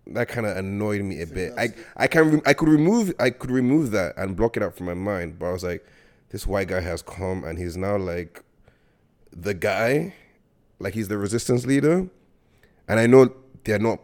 That 0.08 0.28
kind 0.28 0.46
of 0.46 0.56
annoyed 0.56 1.02
me 1.02 1.20
a 1.20 1.26
bit. 1.26 1.52
I 1.58 1.70
I 1.96 2.06
can 2.06 2.40
I 2.46 2.52
could 2.52 2.68
remove 2.68 3.12
I 3.18 3.30
could 3.30 3.50
remove 3.50 3.90
that 3.90 4.16
and 4.16 4.36
block 4.36 4.56
it 4.56 4.62
out 4.62 4.76
from 4.76 4.86
my 4.86 4.94
mind, 4.94 5.38
but 5.38 5.46
I 5.46 5.52
was 5.52 5.64
like, 5.64 5.84
this 6.30 6.46
white 6.46 6.68
guy 6.68 6.80
has 6.80 7.02
come 7.02 7.42
and 7.42 7.58
he's 7.58 7.76
now 7.76 7.96
like 7.96 8.42
the 9.32 9.54
guy, 9.54 10.14
like 10.78 10.94
he's 10.94 11.08
the 11.08 11.18
resistance 11.18 11.66
leader, 11.66 12.08
and 12.86 13.00
I 13.00 13.06
know 13.06 13.32
they're 13.64 13.78
not. 13.78 14.00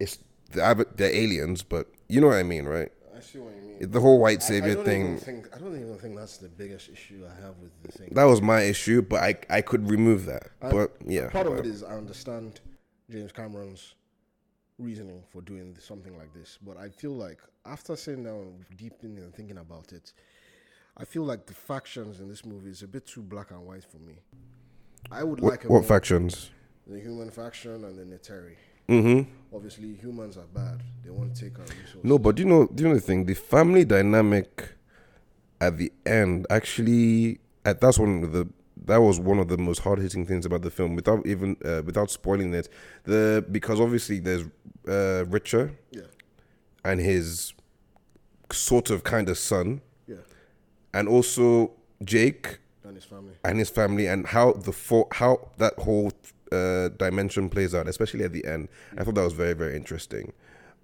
It's 0.00 0.18
the 0.52 0.86
they're 0.96 1.14
aliens, 1.14 1.62
but 1.62 1.88
you 2.12 2.20
know 2.20 2.26
what 2.26 2.36
I 2.36 2.42
mean, 2.42 2.66
right? 2.66 2.92
I 3.16 3.20
see 3.20 3.38
what 3.38 3.54
you 3.54 3.62
mean. 3.62 3.90
The 3.90 4.00
whole 4.00 4.18
white 4.18 4.40
I- 4.42 4.44
I 4.44 4.48
savior 4.48 4.74
thing. 4.84 5.16
Think, 5.16 5.48
I 5.54 5.58
don't 5.58 5.74
even 5.74 5.98
think 5.98 6.14
that's 6.16 6.36
the 6.36 6.48
biggest 6.48 6.90
issue 6.90 7.24
I 7.26 7.34
have 7.40 7.56
with 7.58 7.72
the 7.82 7.90
thing. 7.90 8.10
That 8.12 8.24
was 8.24 8.42
my 8.42 8.60
issue, 8.62 9.00
but 9.00 9.22
I 9.22 9.30
I 9.48 9.62
could 9.62 9.88
remove 9.90 10.26
that. 10.26 10.50
But 10.60 10.94
yeah, 11.06 11.30
Part 11.30 11.46
of 11.46 11.54
it 11.54 11.64
whatever. 11.64 11.86
I 11.92 11.96
understand 11.96 12.60
James 13.10 13.32
Cameron's 13.32 13.94
reasoning 14.78 15.22
for 15.30 15.40
doing 15.40 15.76
something 15.80 16.14
like 16.18 16.32
this, 16.34 16.58
but 16.66 16.76
I 16.76 16.90
feel 16.90 17.12
like 17.12 17.40
after 17.64 17.96
sitting 17.96 18.24
down 18.24 18.66
deep 18.76 18.96
in 19.02 19.16
and 19.16 19.34
thinking 19.34 19.58
about 19.58 19.92
it, 19.92 20.12
I 20.96 21.04
feel 21.06 21.24
like 21.24 21.46
the 21.46 21.54
factions 21.54 22.20
in 22.20 22.28
this 22.28 22.44
movie 22.44 22.70
is 22.70 22.82
a 22.82 22.88
bit 22.88 23.06
too 23.06 23.22
black 23.22 23.52
and 23.52 23.66
white 23.66 23.84
for 23.84 23.98
me. 23.98 24.16
I 25.10 25.24
would 25.24 25.40
like 25.40 25.62
what, 25.64 25.70
a 25.70 25.72
what 25.72 25.84
factions? 25.86 26.50
the 26.86 27.00
human 27.00 27.30
faction 27.30 27.84
and 27.84 27.96
the 27.98 28.04
Neytiri. 28.04 28.56
Mm-hmm. 28.88 29.30
Obviously, 29.54 29.94
humans 29.94 30.36
are 30.36 30.46
bad. 30.54 30.80
They 31.04 31.10
want 31.10 31.34
to 31.34 31.44
take 31.44 31.58
our 31.58 31.64
resources. 31.66 32.00
No, 32.04 32.18
but 32.18 32.36
do 32.36 32.42
you 32.42 32.48
know? 32.48 32.66
Do 32.66 32.82
you 32.82 32.88
know 32.88 32.94
the 32.94 33.00
thing? 33.00 33.26
The 33.26 33.34
family 33.34 33.84
dynamic 33.84 34.72
at 35.60 35.78
the 35.78 35.92
end 36.06 36.46
actually, 36.50 37.38
at, 37.64 37.80
that's 37.80 37.98
one 37.98 38.24
of 38.24 38.32
the 38.32 38.48
that 38.84 38.96
was 38.96 39.20
one 39.20 39.38
of 39.38 39.46
the 39.48 39.56
most 39.58 39.78
hard 39.80 40.00
hitting 40.00 40.26
things 40.26 40.44
about 40.44 40.62
the 40.62 40.70
film. 40.70 40.96
Without 40.96 41.24
even 41.26 41.56
uh, 41.64 41.82
without 41.84 42.10
spoiling 42.10 42.52
it, 42.54 42.68
the 43.04 43.44
because 43.50 43.78
obviously 43.80 44.18
there's 44.18 44.44
uh, 44.88 45.24
Richard 45.28 45.76
Yeah, 45.92 46.02
and 46.84 46.98
his 47.00 47.52
sort 48.50 48.90
of 48.90 49.04
kind 49.04 49.28
of 49.28 49.38
son, 49.38 49.82
yeah. 50.08 50.16
and 50.92 51.08
also 51.08 51.72
Jake 52.02 52.58
And 52.84 52.96
his 52.96 53.04
family. 53.04 53.34
and 53.44 53.58
his 53.58 53.70
family 53.70 54.06
and 54.08 54.26
how 54.26 54.52
the 54.52 54.72
for, 54.72 55.06
how 55.12 55.50
that 55.58 55.74
whole 55.78 56.10
uh, 56.52 56.88
dimension 56.90 57.48
plays 57.48 57.74
out, 57.74 57.88
especially 57.88 58.24
at 58.24 58.32
the 58.32 58.44
end. 58.44 58.68
I 58.96 59.04
thought 59.04 59.14
that 59.14 59.24
was 59.24 59.32
very 59.32 59.54
very 59.54 59.76
interesting, 59.76 60.32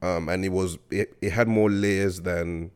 um, 0.03 0.29
and 0.29 0.45
it 0.45 0.51
was 0.51 0.79
it, 0.91 1.17
it 1.21 1.31
had 1.33 1.49
more 1.49 1.71
layers 1.71 2.21
than 2.23 2.71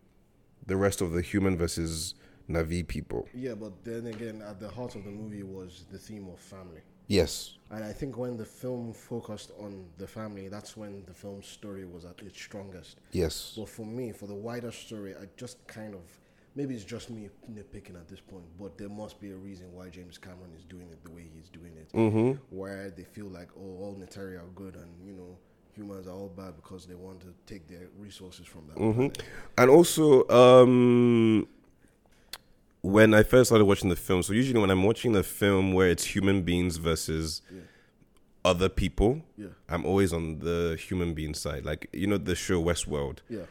the 0.67 0.77
rest 0.77 1.01
of 1.01 1.13
the 1.13 1.23
human 1.23 1.57
versus 1.57 2.15
Na'vi 2.49 2.87
people. 2.87 3.29
Yeah, 3.35 3.55
but 3.55 3.85
then 3.85 4.07
again, 4.07 4.43
at 4.43 4.61
the 4.61 4.69
heart 4.69 4.95
of 4.95 5.05
the 5.05 5.11
movie 5.11 5.43
was 5.43 5.85
the 5.91 5.99
theme 5.99 6.29
of 6.29 6.39
family. 6.39 6.83
Yes, 7.09 7.59
And 7.71 7.85
I 7.85 7.93
think 7.93 8.17
when 8.17 8.37
the 8.37 8.45
film 8.45 8.93
focused 8.93 9.51
on 9.59 9.87
the 9.99 10.07
family, 10.07 10.49
that's 10.49 10.77
when 10.77 11.05
the 11.05 11.13
film's 11.13 11.47
story 11.47 11.85
was 11.85 12.05
at 12.05 12.19
its 12.23 12.41
strongest. 12.41 13.01
yes, 13.11 13.55
But 13.57 13.69
for 13.69 13.85
me, 13.85 14.13
for 14.13 14.27
the 14.27 14.35
wider 14.35 14.71
story, 14.71 15.15
I 15.15 15.27
just 15.37 15.67
kind 15.67 15.95
of 15.95 16.01
maybe 16.55 16.75
it's 16.75 16.85
just 16.85 17.11
me 17.11 17.29
nitpicking 17.51 17.95
at 17.97 18.09
this 18.09 18.21
point, 18.21 18.45
but 18.61 18.77
there 18.79 18.89
must 18.89 19.21
be 19.21 19.31
a 19.31 19.37
reason 19.37 19.73
why 19.73 19.89
James 19.89 20.19
Cameron 20.19 20.53
is 20.57 20.65
doing 20.65 20.89
it 20.91 21.03
the 21.05 21.11
way 21.11 21.25
he's 21.35 21.49
doing 21.49 21.73
it. 21.77 21.93
Mm-hmm. 21.93 22.57
Where 22.57 22.91
they 22.91 23.05
feel 23.05 23.27
like 23.27 23.49
oh, 23.57 23.61
all 23.83 23.97
Neytiri 23.99 24.37
are 24.39 24.49
good 24.55 24.77
and 24.77 24.91
you 25.07 25.13
know 25.13 25.37
humans 25.75 26.07
are 26.07 26.11
all 26.15 26.29
bad 26.29 26.55
because 26.57 26.85
they 26.87 26.95
want 26.95 27.21
to 27.21 27.29
take 27.47 27.67
their 27.67 27.89
resources 27.99 28.47
from 28.47 28.67
that. 28.69 28.77
planet. 28.77 29.23
and 29.57 29.71
also 29.71 30.29
um, 30.29 31.47
when 32.83 33.15
I 33.15 33.23
first 33.23 33.49
started 33.49 33.65
watching 33.65 33.89
the 33.89 33.97
film. 33.97 34.23
So 34.23 34.33
usually 34.33 34.61
when 34.61 34.71
I'm 34.71 34.83
watching 34.83 35.17
a 35.17 35.23
film 35.23 35.73
where 35.73 35.89
it's 35.89 36.05
human 36.05 36.43
beings 36.43 36.77
versus 36.77 37.41
other 38.45 38.69
people, 38.69 39.23
Yeah. 39.39 39.47
I'm 39.69 39.87
always 39.87 40.13
on 40.13 40.41
the 40.41 40.77
human 40.79 41.15
being 41.15 41.33
side. 41.33 41.65
Like 41.65 41.89
you 41.93 42.07
know 42.07 42.19
the 42.19 42.35
show 42.35 42.63
Westworld. 42.63 43.19
Yeah. 43.31 43.43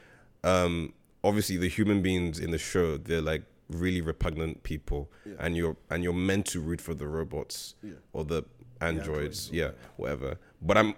um 0.43 0.93
obviously 1.23 1.57
the 1.57 1.69
human 1.69 2.01
beings 2.01 2.39
in 2.39 2.51
the 2.51 2.57
show 2.57 2.97
they're 2.97 3.21
like 3.21 3.43
really 3.69 4.01
repugnant 4.01 4.63
people. 4.63 5.09
Yeah. 5.25 5.33
and 5.39 5.55
you're 5.55 5.77
and 5.89 6.03
you're 6.03 6.13
meant 6.13 6.45
to 6.47 6.59
root 6.59 6.81
for 6.81 6.93
the 6.93 7.07
robots 7.07 7.75
Yeah. 7.83 7.93
or 8.13 8.25
the 8.25 8.43
androids 8.81 9.07
androids. 9.07 9.51
or 9.51 9.55
yeah 9.55 9.71
whatever. 9.97 10.37
But 10.61 10.77
i'm 10.77 10.93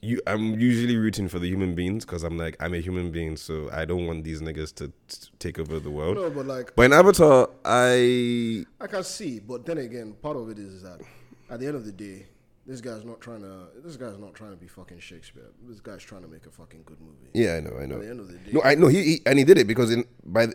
you 0.00 0.20
i'm 0.26 0.58
usually 0.58 0.96
rooting 0.96 1.28
for 1.28 1.38
the 1.38 1.46
human 1.46 1.76
beings 1.76 2.04
because 2.04 2.24
i'm 2.24 2.36
like 2.36 2.56
i'm 2.58 2.74
a 2.74 2.78
human 2.78 3.12
being 3.12 3.36
so 3.36 3.68
i 3.72 3.84
don't 3.84 4.04
want 4.08 4.24
these 4.24 4.40
niggas 4.40 4.74
to, 4.74 4.88
t 5.06 5.28
take 5.38 5.58
over 5.60 5.78
the 5.78 5.90
world. 5.90 6.16
No, 6.16 6.28
but 6.28 6.46
like 6.46 6.74
but 6.74 6.82
in 6.86 6.92
avatar 6.92 7.48
i 7.64 8.64
I 8.80 8.86
can 8.88 9.04
see, 9.04 9.38
but 9.38 9.64
then 9.64 9.78
again, 9.78 10.14
part 10.20 10.36
of 10.36 10.48
it 10.50 10.58
is 10.58 10.82
that 10.82 11.00
at 11.48 11.60
the 11.60 11.66
end 11.68 11.76
of 11.76 11.84
the 11.84 11.92
day, 11.92 12.26
this 12.66 12.80
guy's 12.80 13.04
not 13.04 13.20
trying 13.20 13.40
to. 13.42 13.66
This 13.84 13.96
guy's 13.96 14.18
not 14.18 14.34
trying 14.34 14.50
to 14.52 14.56
be 14.56 14.68
fucking 14.68 15.00
Shakespeare. 15.00 15.46
This 15.68 15.80
guy's 15.80 16.02
trying 16.02 16.22
to 16.22 16.28
make 16.28 16.46
a 16.46 16.50
fucking 16.50 16.82
good 16.86 17.00
movie. 17.00 17.30
yeah 17.34 17.56
i 17.56 17.60
know 17.60 17.76
i 17.80 17.86
know 17.86 17.96
At 17.96 18.02
the 18.02 18.10
end 18.10 18.20
of 18.20 18.28
the 18.28 18.34
day, 18.34 18.52
no 18.52 18.62
i 18.62 18.74
know 18.74 18.86
he, 18.88 19.02
he 19.02 19.20
and 19.26 19.38
he 19.38 19.44
did 19.44 19.58
it 19.58 19.66
because 19.66 19.90
in 19.90 20.04
by 20.24 20.46
the, 20.46 20.54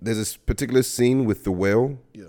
there's 0.00 0.18
this 0.18 0.36
particular 0.36 0.82
scene 0.82 1.24
with 1.24 1.44
the 1.44 1.50
whale 1.52 1.98
yeah. 2.14 2.26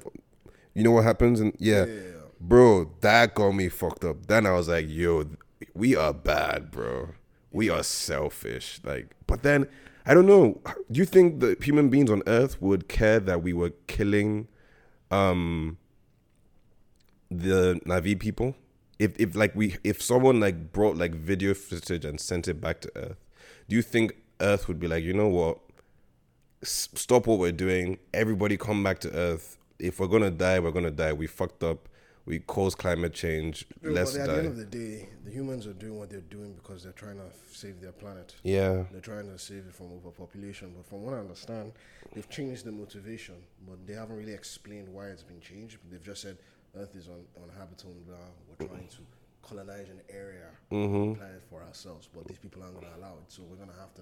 you 0.73 0.83
know 0.83 0.91
what 0.91 1.03
happens 1.03 1.39
and 1.39 1.53
yeah, 1.59 1.85
Yeah, 1.85 1.93
yeah, 1.93 2.01
yeah. 2.01 2.15
bro 2.39 2.91
that 3.01 3.35
got 3.35 3.51
me 3.51 3.69
fucked 3.69 4.03
up 4.03 4.25
then 4.27 4.45
i 4.45 4.51
was 4.51 4.67
like 4.67 4.85
yo 4.89 5.25
we 5.73 5.95
are 5.95 6.13
bad 6.13 6.71
bro 6.71 7.09
we 7.51 7.69
are 7.69 7.83
selfish 7.83 8.79
like 8.83 9.13
but 9.27 9.43
then 9.43 9.67
i 10.05 10.13
don't 10.15 10.25
know 10.27 10.59
do 10.91 10.97
you 10.99 11.05
think 11.05 11.39
the 11.39 11.55
human 11.61 11.89
beings 11.89 12.09
on 12.09 12.23
earth 12.27 12.61
would 12.61 12.87
care 12.87 13.19
that 13.19 13.43
we 13.43 13.53
were 13.53 13.71
killing 13.87 14.47
um 15.11 15.77
the 17.29 17.79
Na'vi 17.85 18.19
people 18.19 18.55
if 18.99 19.17
if 19.17 19.35
like 19.35 19.55
we 19.55 19.77
if 19.83 20.01
someone 20.01 20.39
like 20.39 20.71
brought 20.71 20.97
like 20.97 21.15
video 21.15 21.53
footage 21.53 22.05
and 22.05 22.19
sent 22.19 22.47
it 22.47 22.59
back 22.61 22.81
to 22.81 22.91
earth 22.95 23.17
do 23.67 23.75
you 23.75 23.81
think 23.81 24.13
earth 24.41 24.67
would 24.67 24.79
be 24.79 24.87
like 24.87 25.03
you 25.03 25.13
know 25.13 25.27
what? 25.27 25.59
S- 26.61 26.89
stop 26.95 27.27
what 27.27 27.39
we're 27.39 27.51
doing. 27.51 27.99
Everybody 28.13 28.57
come 28.57 28.83
back 28.83 28.99
to 28.99 29.11
earth. 29.13 29.57
If 29.79 29.99
we're 29.99 30.07
gonna 30.07 30.31
die 30.31 30.59
we're 30.59 30.71
gonna 30.71 30.91
die. 30.91 31.13
We 31.13 31.27
fucked 31.27 31.63
up. 31.63 31.87
We 32.25 32.39
caused 32.39 32.77
climate 32.77 33.13
change. 33.13 33.65
Yeah, 33.81 33.91
let's 33.91 34.11
but 34.11 34.21
at 34.21 34.27
the 34.27 34.33
end 34.33 34.43
die 34.43 34.49
of 34.49 34.57
the 34.57 34.65
day, 34.65 35.09
the 35.25 35.31
humans 35.31 35.65
are 35.65 35.73
doing 35.73 35.97
what 35.97 36.09
they're 36.09 36.19
doing 36.21 36.53
because 36.53 36.83
they're 36.83 36.91
trying 36.91 37.15
to 37.17 37.29
save 37.51 37.81
their 37.81 37.91
planet. 37.91 38.35
yeah. 38.43 38.83
They're 38.91 39.01
trying 39.01 39.31
to 39.31 39.39
save 39.39 39.65
it 39.67 39.73
from 39.73 39.93
overpopulation. 39.93 40.73
But 40.75 40.85
from 40.85 41.01
what 41.03 41.13
I 41.15 41.17
understand, 41.19 41.73
they've 42.13 42.29
changed 42.29 42.65
the 42.65 42.71
motivation, 42.71 43.35
but 43.67 43.87
they 43.87 43.93
haven't 43.93 44.17
really 44.17 44.33
explained 44.33 44.89
why 44.89 45.05
it's 45.07 45.23
been 45.23 45.41
changed. 45.41 45.77
They've 45.89 46.03
just 46.03 46.21
said 46.21 46.37
Earth 46.77 46.95
is 46.95 47.07
un- 47.07 47.25
uninhabitable. 47.41 47.95
Blah. 48.07 48.15
We're 48.59 48.67
trying 48.67 48.87
to 48.87 48.97
colonize 49.41 49.89
an 49.89 50.01
area 50.09 50.45
Mm-hmm. 50.71 51.13
planet 51.19 51.41
for 51.49 51.63
ourselves, 51.63 52.07
but 52.13 52.27
these 52.27 52.37
people 52.37 52.61
aren't 52.61 52.79
going 52.79 52.91
to 52.93 52.99
allow 52.99 53.13
it. 53.13 53.25
So 53.29 53.41
we're 53.49 53.55
going 53.55 53.69
to 53.69 53.75
have 53.79 53.93
to, 53.95 54.01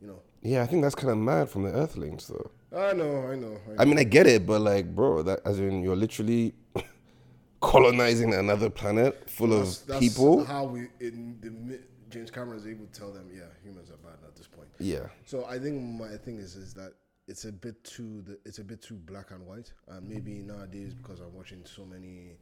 you 0.00 0.08
know. 0.08 0.20
yeah 0.42 0.62
i 0.62 0.66
think 0.66 0.82
that's 0.82 0.94
kind 0.94 1.10
of 1.10 1.18
mad 1.18 1.48
from 1.48 1.62
the 1.64 1.70
earthlings 1.70 2.26
though 2.26 2.50
I 2.76 2.92
know, 2.94 3.28
I 3.28 3.34
know. 3.36 3.52
I 3.68 3.68
know. 3.68 3.76
i 3.78 3.84
mean 3.84 3.98
i 3.98 4.02
get 4.04 4.26
it 4.26 4.46
but 4.46 4.60
like 4.62 4.86
bro 4.96 5.22
that 5.22 5.40
as 5.44 5.58
in 5.60 5.82
you're 5.82 5.94
literally 6.04 6.54
colonizing 7.60 8.32
another 8.34 8.70
planet 8.70 9.28
full 9.28 9.48
That's- 9.48 9.80
of 9.82 9.86
that's 9.88 10.00
people 10.00 10.44
How 10.44 10.64
we 10.64 10.88
in 11.00 11.36
the 11.42 11.80
James 12.08 12.30
Cameron 12.30 12.58
is 12.58 12.66
able 12.66 12.86
to 12.86 12.92
tell 13.00 13.12
them, 13.12 13.28
yeah, 13.32 13.42
humans 13.62 13.88
are 13.90 13.96
bad 13.98 14.18
at 14.26 14.34
this 14.34 14.48
point. 14.48 14.66
yeah 14.80 15.06
So 15.26 15.44
I 15.44 15.58
think 15.60 15.80
my 15.80 16.16
thing 16.16 16.38
is 16.38 16.56
is 16.56 16.74
that 16.74 16.92
it's 17.30 17.44
a 17.44 17.52
bit 17.52 17.82
too 17.84 18.22
the, 18.26 18.38
it's 18.44 18.58
a 18.58 18.64
bit 18.64 18.82
too 18.82 18.94
black 19.10 19.30
and 19.30 19.46
white. 19.46 19.72
Uh, 19.90 20.00
maybe 20.02 20.32
nowadays 20.52 20.92
because 20.94 21.20
I'm 21.20 21.34
watching 21.34 21.62
so 21.64 21.84
many 21.84 22.36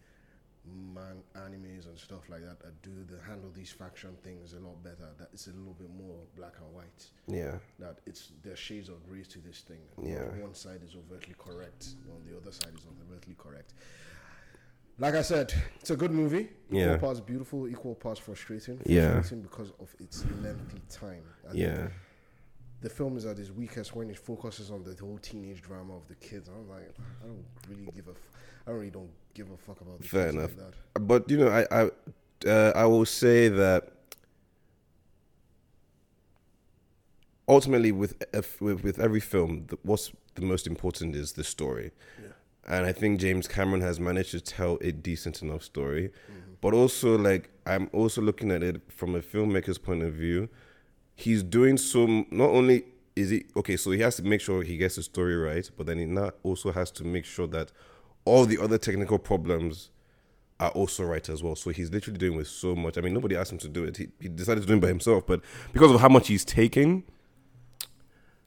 man 0.95 1.23
animes 1.35 1.87
and 1.87 1.99
stuff 1.99 2.29
like 2.29 2.43
that 2.43 2.61
that 2.61 2.83
do 2.83 2.91
the 3.11 3.19
handle 3.27 3.51
these 3.55 3.71
faction 3.71 4.11
things 4.25 4.55
a 4.55 4.59
lot 4.61 4.83
better. 4.83 5.09
That 5.19 5.29
it's 5.33 5.47
a 5.47 5.51
little 5.51 5.75
bit 5.75 5.91
more 5.91 6.17
black 6.37 6.55
and 6.63 6.75
white. 6.75 7.03
yeah 7.27 7.59
That 7.79 7.99
it's 8.07 8.33
there's 8.43 8.59
shades 8.59 8.89
of 8.89 9.07
grey 9.09 9.23
to 9.35 9.39
this 9.41 9.61
thing. 9.61 9.83
Yeah. 10.03 10.25
One 10.43 10.55
side 10.55 10.81
is 10.85 10.95
overtly 10.97 11.35
correct, 11.39 11.83
on 12.15 12.21
the 12.29 12.37
other 12.37 12.53
side 12.53 12.73
is 12.77 12.87
overtly 13.07 13.35
correct. 13.39 13.75
Like 15.01 15.15
I 15.15 15.23
said, 15.23 15.55
it's 15.81 15.91
a 15.91 15.97
good 15.97 16.11
movie. 16.11 16.49
Equal 16.71 16.79
Yeah. 16.81 16.97
parts 16.97 17.21
beautiful, 17.21 17.69
equal 17.69 17.95
parts 17.95 18.19
frustrating. 18.21 18.81
Yeah. 18.85 19.13
Frustrating 19.13 19.43
because 19.43 19.71
of 19.79 19.95
its 20.01 20.25
lengthy 20.43 20.81
time. 20.91 21.23
I 21.49 21.53
yeah 21.55 21.89
the 22.81 22.89
film 22.89 23.17
is 23.17 23.27
at 23.27 23.39
its 23.39 23.51
weakest 23.51 23.95
when 23.97 24.09
it 24.11 24.19
focuses 24.19 24.71
on 24.71 24.85
the 24.85 24.95
whole 25.01 25.19
teenage 25.19 25.61
drama 25.63 25.97
of 25.97 26.07
the 26.09 26.15
kids. 26.15 26.49
I'm 26.49 26.69
like, 26.69 26.89
I 27.23 27.27
don't 27.27 27.45
really 27.69 27.91
give 27.95 28.07
a, 28.09 28.13
f- 28.13 28.31
I 28.67 28.71
really 28.71 28.91
don't 28.91 29.11
give 29.35 29.51
a 29.51 29.57
fuck 29.57 29.81
about 29.81 30.01
the 30.01 30.07
Fair 30.07 30.29
enough. 30.29 30.51
like 30.57 30.73
that. 30.95 31.07
but 31.07 31.31
you 31.31 31.39
know, 31.39 31.49
I 31.49 31.67
I 31.71 31.91
uh, 32.49 32.73
I 32.77 32.85
will 32.87 33.05
say 33.07 33.49
that 33.49 33.89
ultimately, 37.49 37.93
with 37.93 38.23
if, 38.33 38.61
with 38.61 38.83
with 38.83 38.99
every 38.99 39.21
film, 39.21 39.67
the, 39.69 39.79
what's 39.83 40.13
the 40.35 40.43
most 40.43 40.67
important 40.67 41.17
is 41.17 41.33
the 41.33 41.45
story, 41.45 41.91
Yeah. 42.23 42.29
and 42.77 42.87
I 42.87 42.93
think 42.93 43.21
James 43.21 43.49
Cameron 43.49 43.81
has 43.81 43.99
managed 43.99 44.31
to 44.33 44.41
tell 44.41 44.79
a 44.81 44.93
decent 44.93 45.43
enough 45.43 45.63
story. 45.63 46.09
Mm-hmm. 46.31 46.53
But 46.61 46.75
also, 46.75 47.17
like 47.19 47.51
I'm 47.67 47.89
also 47.93 48.21
looking 48.21 48.51
at 48.51 48.63
it 48.63 48.81
from 48.89 49.15
a 49.15 49.21
filmmaker's 49.21 49.79
point 49.79 50.03
of 50.03 50.13
view. 50.15 50.49
He's 51.19 51.43
doing 51.43 51.79
so. 51.79 52.07
Not 52.31 52.51
only 52.51 52.85
is 53.17 53.31
he 53.31 53.45
okay, 53.57 53.77
so 53.77 53.91
he 53.91 53.99
has 54.03 54.15
to 54.17 54.23
make 54.23 54.41
sure 54.41 54.63
he 54.63 54.77
gets 54.77 54.95
the 54.95 55.03
story 55.03 55.37
right, 55.37 55.69
but 55.77 55.87
then 55.87 55.99
he 55.99 56.05
now 56.05 56.31
also 56.45 56.71
has 56.71 56.93
to 56.93 57.05
make 57.05 57.25
sure 57.25 57.49
that 57.49 57.73
all 58.25 58.47
the 58.47 58.57
other 58.57 58.79
technical 58.79 59.19
problems 59.19 59.91
are 60.61 60.71
also 60.71 61.03
right 61.03 61.29
as 61.29 61.43
well. 61.43 61.57
So 61.57 61.71
he's 61.71 61.91
literally 61.91 62.19
doing 62.19 62.37
with 62.37 62.47
so 62.47 62.77
much. 62.77 62.97
I 62.97 63.01
mean, 63.01 63.15
nobody 63.15 63.35
asked 63.35 63.51
him 63.51 63.59
to 63.59 63.69
do 63.69 63.83
it. 63.83 63.97
He, 63.97 64.09
he 64.21 64.29
decided 64.29 64.61
to 64.61 64.67
do 64.69 64.75
it 64.75 64.81
by 64.81 64.87
himself. 64.87 65.27
But 65.27 65.41
because 65.73 65.91
of 65.91 66.01
how 66.01 66.09
much 66.09 66.29
he's 66.29 66.45
taking, 66.45 67.03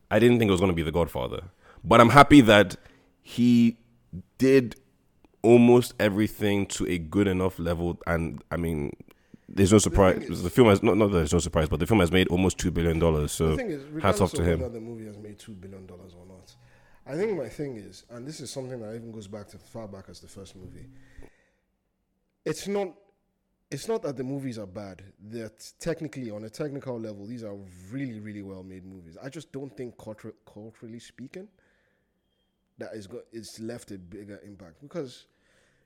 I 0.10 0.20
didn't 0.20 0.40
think 0.40 0.48
it 0.48 0.54
was 0.54 0.62
going 0.62 0.72
to 0.72 0.76
be 0.76 0.82
The 0.82 0.94
Godfather. 0.94 1.44
But 1.84 2.00
I'm 2.00 2.10
happy 2.10 2.40
that 2.40 2.78
he 3.22 3.80
did 4.38 4.78
almost 5.42 5.94
everything 6.00 6.68
to 6.68 6.88
a 6.88 6.98
good 6.98 7.28
enough 7.28 7.60
level. 7.60 8.00
And 8.08 8.42
I 8.50 8.56
mean, 8.56 8.96
there's 9.54 9.72
no 9.72 9.78
surprise. 9.80 10.42
The, 10.42 10.50
film 10.50 10.68
has 10.70 10.82
not 10.82 10.98
not 10.98 11.08
that 11.12 11.18
there's 11.18 11.34
no 11.34 11.40
surprise, 11.40 11.70
but 11.70 11.80
the 11.80 11.88
film 11.88 12.00
has 12.00 12.12
made 12.12 12.28
almost 12.30 12.58
two 12.58 12.72
billion 12.72 13.00
dollars. 13.00 13.32
So 13.32 13.50
The 13.50 13.58
thing 13.58 13.72
is, 13.72 14.04
hats 14.04 14.22
off 14.22 14.32
to 14.34 14.44
him. 14.44 14.60
whether 14.60 14.74
the 14.74 14.82
movie 14.82 15.06
has 15.06 15.18
made 15.18 15.40
two 15.40 15.54
billion 15.54 15.86
dollars 15.86 16.14
or 16.18 16.26
not, 16.26 16.56
I 17.06 17.16
think 17.16 17.38
my 17.38 17.50
thing 17.50 17.78
is, 17.78 18.04
and 18.10 18.28
this 18.28 18.40
is 18.40 18.52
something 18.52 18.80
that 18.82 18.96
even 18.96 19.12
goes 19.12 19.28
back 19.28 19.48
to 19.50 19.58
far 19.58 19.88
back 19.88 20.06
as 20.10 20.20
the 20.20 20.28
first 20.28 20.56
movie. 20.56 20.88
It's 22.46 22.68
not. 22.68 22.94
It's 23.70 23.88
not 23.88 24.02
that 24.04 24.18
the 24.18 24.24
movies 24.26 24.60
are 24.60 24.68
bad. 24.68 25.02
That 25.30 25.72
technically, 25.80 26.30
on 26.30 26.44
a 26.44 26.50
technical 26.50 27.00
level, 27.00 27.26
these 27.26 27.44
are 27.44 27.56
really, 27.90 28.20
really 28.20 28.42
well 28.42 28.64
made 28.64 28.86
movies. 28.86 29.16
I 29.24 29.30
just 29.30 29.54
don't 29.54 29.76
think 29.78 29.98
culture, 29.98 30.34
culturally 30.46 31.00
speaking, 31.00 31.48
that 32.78 32.94
is 32.94 33.08
it's 33.32 33.60
left 33.62 33.92
a 33.92 33.98
bigger 33.98 34.42
impact 34.44 34.82
because, 34.82 35.26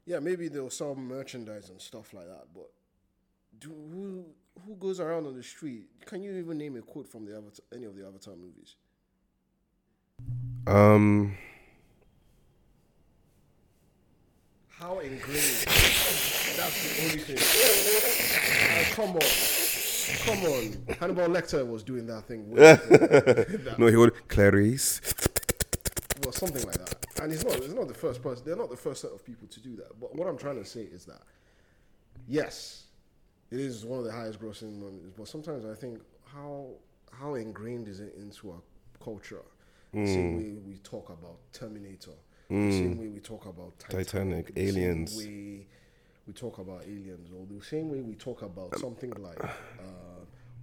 yeah, 0.07 0.17
maybe 0.19 0.47
they'll 0.47 0.71
sell 0.71 0.95
merchandise 0.95 1.69
and 1.69 1.79
stuff 1.79 2.11
like 2.13 2.25
that, 2.25 2.45
but 2.55 2.71
do 3.59 3.69
who 3.69 4.25
who 4.65 4.75
goes 4.75 4.99
around 4.99 5.25
on 5.27 5.35
the 5.35 5.43
street? 5.43 5.87
Can 6.05 6.21
you 6.23 6.33
even 6.37 6.57
name 6.57 6.75
a 6.77 6.81
quote 6.81 7.07
from 7.07 7.25
the 7.25 7.33
Avatar, 7.35 7.65
any 7.73 7.85
of 7.85 7.95
the 7.95 8.05
Avatar 8.05 8.35
movies? 8.35 8.75
Um, 10.67 11.37
How 14.69 14.99
ingrained? 14.99 15.65
That's 16.57 16.97
the 16.97 17.03
only 17.03 17.19
thing. 17.19 17.37
Ah, 18.59 18.93
come 18.93 19.15
on, 19.15 19.21
come 20.25 20.51
on. 20.51 20.95
Hannibal 20.99 21.27
Lecter 21.27 21.65
was 21.67 21.83
doing 21.83 22.05
that 22.07 22.23
thing. 22.25 22.49
that. 22.55 23.75
no, 23.77 23.87
he 23.87 23.95
would 23.95 24.27
Clarice. 24.27 25.01
well, 26.23 26.31
something 26.31 26.63
like 26.65 26.75
that. 26.75 27.05
and 27.21 27.31
it's 27.31 27.43
not 27.43 27.55
it's 27.55 27.73
not 27.73 27.87
the 27.87 27.93
first 27.93 28.21
person. 28.21 28.43
They're 28.45 28.55
not 28.55 28.69
the 28.69 28.77
first 28.77 29.01
set 29.01 29.11
of 29.11 29.23
people 29.23 29.47
to 29.47 29.59
do 29.59 29.75
that. 29.77 29.99
But 29.99 30.15
what 30.15 30.27
I'm 30.27 30.37
trying 30.37 30.57
to 30.57 30.65
say 30.65 30.81
is 30.81 31.05
that 31.05 31.21
yes, 32.27 32.84
it 33.51 33.59
is 33.59 33.85
one 33.85 33.99
of 33.99 34.05
the 34.05 34.11
highest 34.11 34.39
grossing 34.39 34.77
movies. 34.77 35.11
But 35.17 35.27
sometimes 35.27 35.65
I 35.65 35.73
think 35.73 36.01
how 36.25 36.67
how 37.11 37.35
ingrained 37.35 37.87
is 37.87 37.99
it 37.99 38.15
into 38.17 38.51
our 38.51 38.61
culture? 39.03 39.43
The 39.93 40.05
same 40.07 40.33
hmm. 40.33 40.37
way 40.37 40.57
we 40.67 40.77
talk 40.79 41.09
about 41.09 41.37
Terminator, 41.53 42.11
the 42.49 42.55
hmm. 42.55 42.71
same 42.71 42.97
way 42.97 43.07
we 43.07 43.21
talk 43.21 43.45
about 43.45 43.79
Titanic, 43.79 44.07
Titanic, 44.07 44.53
the 44.53 44.71
same 44.71 44.77
Aliens. 44.77 45.17
way 45.17 45.67
we 46.27 46.33
talk 46.33 46.57
about 46.57 46.81
aliens, 46.83 47.29
or 47.31 47.45
the 47.45 47.63
same 47.63 47.89
way 47.89 48.01
we 48.01 48.15
talk 48.15 48.41
about 48.41 48.73
um, 48.73 48.79
something 48.81 49.11
like 49.11 49.41
uh, 49.41 49.49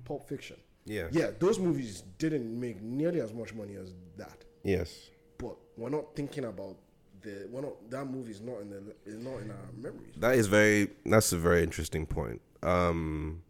Pulp 0.05 0.29
Fiction. 0.29 0.57
Yeah. 0.85 1.07
Yeah, 1.13 1.31
those 1.39 1.59
movies 1.59 2.03
didn't 2.19 2.59
make 2.59 2.83
nearly 2.83 3.21
as 3.21 3.33
much 3.33 3.55
money 3.55 3.77
as 3.77 3.93
that 4.17 4.45
Yes. 4.65 5.09
but 5.39 5.57
we're 5.77 5.89
not 5.89 6.15
thinking 6.15 6.45
about 6.45 6.77
the 7.23 7.47
we're 7.51 7.63
not 7.63 7.91
that 7.91 8.05
movie 8.05 8.33
is 8.33 8.41
not 8.41 8.61
in 8.61 8.71
the 8.71 8.83
is 9.07 9.19
not 9.19 9.39
in 9.39 9.51
our 9.51 9.57
memories. 9.77 10.15
That 10.17 10.35
is 10.35 10.47
very. 10.49 10.91
That's 11.07 11.33
a 11.33 11.39
very 11.39 11.63
interesting 11.63 12.05
point. 12.05 12.41
Um, 12.63 13.43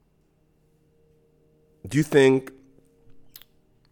do 1.87 1.99
you 1.99 2.05
think 2.05 2.53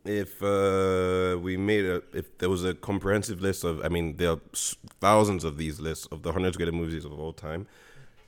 if 0.05 0.43
uh, 0.43 1.39
we 1.39 1.57
made 1.57 1.85
a 1.85 2.03
if 2.13 2.39
there 2.39 2.49
was 2.49 2.65
a 2.65 2.75
comprehensive 2.75 3.41
list 3.43 3.65
of 3.65 3.85
I 3.85 3.89
mean 3.89 4.17
there 4.17 4.31
are 4.31 4.41
thousands 5.01 5.45
of 5.45 5.59
these 5.59 5.79
lists 5.81 6.07
of 6.11 6.23
the 6.23 6.33
hundred 6.33 6.57
greatest 6.57 6.75
movies 6.75 7.05
of 7.05 7.13
all 7.13 7.33
time, 7.33 7.67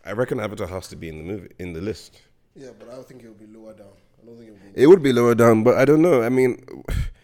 I 0.05 0.13
reckon 0.13 0.41
Avatar 0.41 0.67
has 0.67 0.89
to 0.89 0.97
be 0.97 1.09
in 1.09 1.19
the 1.19 1.25
movie 1.25 1.49
in 1.59 1.73
the 1.73 1.81
list. 1.81 2.21
Yeah, 2.55 2.71
but 2.79 2.89
I 2.91 2.93
don't 2.97 3.09
think 3.09 3.23
it 3.23 3.29
will 3.29 3.35
be 3.35 3.47
lower 3.47 3.73
down. 3.73 3.87
I 4.23 4.27
don't 4.27 4.37
think 4.37 4.49
it 4.49 4.53
will 4.53 4.73
be. 4.73 4.83
It 4.83 4.87
would 4.87 5.03
be 5.03 5.13
lower 5.13 5.35
down, 5.35 5.65
but 5.65 5.77
I 5.77 5.85
don't 5.85 6.03
know. 6.03 6.23
I 6.23 6.29
mean, 6.29 6.63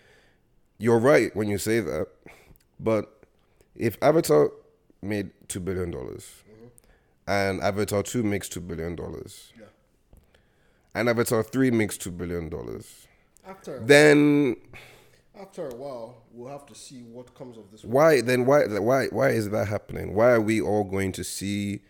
you're 0.78 0.98
right 0.98 1.34
when 1.36 1.48
you 1.48 1.58
say 1.58 1.80
that. 1.80 2.06
But 2.80 3.26
if 3.74 3.98
Avatar 4.00 4.50
made 5.02 5.30
two 5.48 5.60
billion 5.60 5.90
dollars, 5.90 6.26
and 7.28 7.60
Avatar 7.62 8.02
two 8.02 8.22
makes 8.22 8.48
two 8.48 8.60
billion 8.60 8.96
dollars, 8.96 9.52
Yeah. 9.58 9.66
and 10.94 11.08
Avatar 11.08 11.42
three 11.42 11.70
makes 11.70 11.96
two 11.96 12.10
billion 12.10 12.48
dollars, 12.48 13.06
After 13.46 13.78
then 13.80 14.56
after 15.38 15.68
a 15.68 15.74
while, 15.74 16.16
we'll 16.32 16.50
have 16.50 16.66
to 16.66 16.74
see 16.74 17.02
what 17.02 17.32
comes 17.34 17.56
of 17.56 17.70
this. 17.70 17.84
why? 17.84 18.20
Then 18.22 18.44
why? 18.46 18.64
Why? 18.66 19.06
Why 19.08 19.28
is 19.28 19.50
that 19.50 19.68
happening? 19.68 20.14
Why 20.14 20.30
are 20.32 20.40
we 20.40 20.60
all 20.60 20.82
going 20.84 21.12
to 21.12 21.22
see 21.22 21.80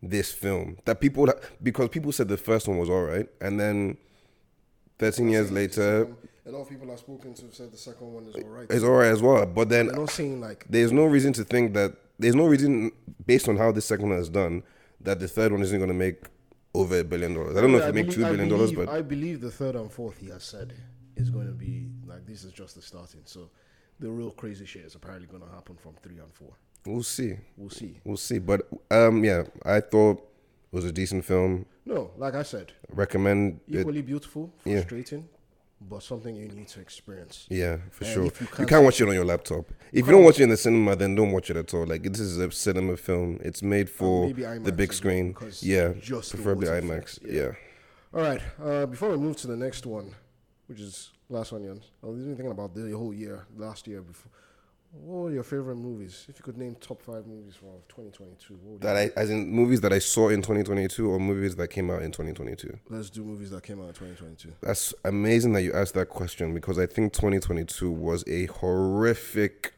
this 0.00 0.30
film 0.32 0.76
that 0.84 1.00
people 1.00 1.28
because 1.62 1.88
people 1.88 2.12
said 2.12 2.28
the 2.28 2.36
first 2.36 2.68
one 2.68 2.78
was 2.78 2.88
all 2.88 3.02
right, 3.02 3.28
and 3.40 3.58
then 3.58 3.96
thirteen 4.98 5.28
years 5.30 5.50
later. 5.50 6.06
a 6.46 6.50
lot 6.50 6.60
of 6.62 6.68
people 6.68 6.90
I've 6.90 6.98
spoken 7.00 7.34
to 7.34 7.42
have 7.46 7.54
said 7.54 7.72
the 7.72 7.76
second 7.76 8.12
one 8.12 8.24
is 8.26 8.34
alright. 8.36 8.66
It's 8.70 8.84
all 8.84 8.92
right 8.92 9.10
as 9.10 9.20
well, 9.22 9.44
but 9.46 9.68
then 9.70 9.88
They're 9.88 9.96
not 9.96 10.10
saying 10.10 10.40
like 10.40 10.64
there's 10.68 10.92
no 10.92 11.04
reason 11.06 11.32
to 11.34 11.44
think 11.44 11.74
that 11.74 11.94
there's 12.18 12.34
no 12.34 12.46
reason 12.46 12.90
based 13.26 13.48
on 13.48 13.56
how 13.56 13.72
this 13.72 13.84
second 13.86 14.08
one 14.10 14.18
is 14.18 14.28
done 14.28 14.62
that 15.00 15.20
the 15.20 15.28
third 15.28 15.52
one 15.52 15.62
isn't 15.62 15.78
going 15.78 15.88
to 15.88 15.94
make 15.94 16.24
over 16.74 16.98
a 17.00 17.04
billion 17.04 17.34
dollars. 17.34 17.56
I 17.56 17.60
don't 17.60 17.72
know 17.72 17.78
if 17.78 17.84
I 17.84 17.88
it 17.88 17.94
make 17.94 18.06
believe- 18.06 18.16
two 18.16 18.24
billion 18.24 18.48
dollars, 18.48 18.72
but 18.72 18.88
I 18.88 19.02
believe 19.02 19.40
the 19.40 19.50
third 19.50 19.74
and 19.76 19.90
fourth 19.90 20.18
he 20.18 20.28
has 20.30 20.44
said 20.44 20.74
is 21.16 21.30
going 21.30 21.46
to 21.46 21.52
be 21.52 21.88
like 22.06 22.26
this 22.26 22.44
is 22.44 22.52
just 22.52 22.74
the 22.74 22.82
starting. 22.82 23.20
So 23.24 23.50
the 24.00 24.10
real 24.10 24.30
crazy 24.30 24.66
shit 24.66 24.84
is 24.84 24.94
apparently 24.94 25.26
going 25.26 25.42
to 25.42 25.48
happen 25.48 25.76
from 25.76 25.94
three 26.02 26.18
and 26.18 26.32
four. 26.32 26.52
we'll 26.86 27.02
see. 27.02 27.34
We'll 27.56 27.70
see. 27.70 28.00
We'll 28.04 28.16
see. 28.16 28.38
But 28.38 28.68
um, 28.90 29.24
yeah, 29.24 29.44
I 29.64 29.80
thought 29.80 30.18
it 30.18 30.76
was 30.76 30.84
a 30.84 30.92
decent 30.92 31.24
film. 31.24 31.66
No, 31.84 32.10
like 32.16 32.34
I 32.34 32.42
said, 32.42 32.72
Recommend 32.92 33.60
it. 33.66 33.80
equally 33.80 34.02
beautiful, 34.02 34.52
Yeah. 34.64 34.80
frustrating, 34.80 35.28
but 35.80 36.02
something 36.02 36.34
you 36.34 36.48
need 36.48 36.68
to 36.68 36.80
experience. 36.80 37.46
Yeah, 37.48 37.78
for 37.90 38.04
And 38.04 38.12
sure. 38.12 38.24
you 38.24 38.32
You 38.40 38.46
can't 38.46 38.68
can't 38.68 38.84
watch 38.84 39.00
it 39.00 39.08
on 39.08 39.14
your 39.14 39.24
laptop. 39.24 39.70
If 39.92 40.06
you 40.06 40.12
don't 40.12 40.24
watch 40.24 40.38
it 40.40 40.44
in 40.44 40.48
the 40.50 40.56
cinema, 40.56 40.96
then 40.96 41.14
don't 41.14 41.32
watch 41.32 41.50
it 41.50 41.56
at 41.56 41.72
all. 41.74 41.86
Like 41.86 42.02
this 42.02 42.20
is 42.20 42.38
a 42.38 42.50
cinema 42.50 42.96
film. 42.96 43.38
It's 43.42 43.62
made 43.62 43.88
for 43.88 44.26
maybe 44.26 44.42
the 44.42 44.72
big 44.72 44.90
well, 44.90 44.96
screen. 44.96 45.36
Yeah, 45.60 45.92
just 46.00 46.34
preferably 46.34 46.66
IMAX. 46.68 47.18
yeah. 47.24 47.32
Yeah. 47.32 47.50
All 48.14 48.22
right. 48.22 48.40
Uh, 48.62 48.86
before 48.86 49.10
we 49.10 49.16
move 49.18 49.36
to 49.38 49.46
the 49.46 49.56
next 49.56 49.84
one, 49.86 50.14
which 50.66 50.80
is 50.80 51.12
Glass 51.28 51.52
Onions, 51.52 51.84
I 52.02 52.06
was 52.06 52.20
even 52.20 52.36
thinking 52.36 52.52
about 52.52 52.74
the 52.74 52.90
whole 52.96 53.12
year, 53.14 53.46
last 53.56 53.86
year. 53.86 54.00
Before, 54.02 54.30
what 54.90 55.24
were 55.24 55.30
your 55.30 55.42
favorite 55.42 55.76
movies? 55.76 56.24
If 56.28 56.38
you 56.38 56.42
could 56.42 56.56
name 56.56 56.74
top 56.80 57.02
five 57.02 57.26
movies 57.26 57.54
for 57.54 57.80
2022, 57.88 58.54
what 58.54 58.72
would 58.72 58.80
That 58.80 58.96
I, 58.96 59.10
as 59.16 59.30
in 59.30 59.50
movies 59.50 59.80
that 59.82 59.92
I 59.92 59.98
saw 59.98 60.28
in 60.28 60.40
2022 60.40 61.08
or 61.08 61.18
movies 61.18 61.56
that 61.56 61.68
came 61.68 61.90
out 61.90 62.02
in 62.02 62.10
2022. 62.10 62.78
Let's 62.88 63.10
do 63.10 63.22
movies 63.22 63.50
that 63.50 63.62
came 63.62 63.80
out 63.80 63.88
in 63.88 63.94
2022. 63.94 64.52
That's 64.62 64.94
amazing 65.04 65.52
that 65.52 65.62
you 65.62 65.72
asked 65.72 65.94
that 65.94 66.08
question 66.08 66.54
because 66.54 66.78
I 66.78 66.86
think 66.86 67.12
2022 67.12 67.90
was 67.90 68.24
a 68.26 68.46
horrific 68.46 69.74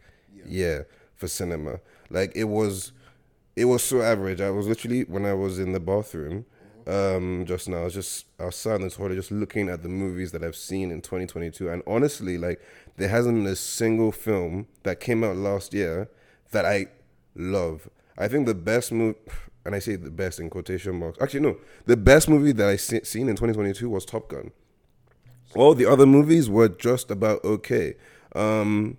year 0.47 0.87
for 1.17 1.27
cinema. 1.27 1.81
Like 2.09 2.33
it 2.37 2.45
was, 2.45 2.93
it 3.57 3.65
was 3.65 3.83
so 3.83 4.03
average. 4.03 4.41
I 4.41 4.51
was 4.51 4.69
literally 4.69 5.03
when 5.05 5.27
I 5.27 5.35
was 5.35 5.59
in 5.59 5.73
the 5.73 5.81
bathroom, 5.81 6.47
um, 6.91 7.45
just 7.47 7.69
now, 7.69 7.83
I 7.83 7.85
was 7.85 7.95
just 7.95 8.27
I 8.41 8.47
was 8.47 8.57
sat 8.57 8.77
in 8.77 8.83
the 8.83 8.91
toilet, 8.91 9.15
just 9.15 9.31
looking 9.31 9.69
at 9.69 9.83
the 9.83 9.89
movies 9.89 10.33
that 10.33 10.43
I've 10.43 10.57
seen 10.57 10.91
in 10.91 11.01
2022, 11.03 11.69
and 11.69 11.83
honestly, 11.87 12.37
like 12.37 12.61
there 12.97 13.09
hasn't 13.09 13.37
been 13.37 13.47
a 13.47 13.55
single 13.55 14.11
film 14.11 14.67
that 14.83 14.99
came 14.99 15.23
out 15.23 15.37
last 15.37 15.73
year 15.73 16.09
that 16.51 16.65
I 16.65 16.87
love. 17.37 17.89
I 18.19 18.27
think 18.27 18.47
the 18.47 18.55
best 18.55 18.91
movie, 18.91 19.19
and 19.65 19.75
I 19.75 19.79
say 19.79 19.95
the 19.95 20.11
best 20.11 20.41
in 20.41 20.51
quotation 20.51 20.99
marks. 20.99 21.19
Actually, 21.21 21.41
no, 21.41 21.59
the 21.87 21.97
best 21.97 22.29
movie 22.29 22.53
that 22.53 22.69
I 22.69 22.77
se- 22.77 23.05
seen 23.05 23.29
in 23.29 23.37
2022 23.37 23.89
was 23.89 24.05
Top 24.05 24.29
Gun. 24.29 24.51
All 25.55 25.75
the 25.75 25.87
other 25.87 26.07
movies 26.07 26.51
were 26.51 26.69
just 26.69 27.11
about 27.11 27.45
okay. 27.45 27.95
Um, 28.35 28.97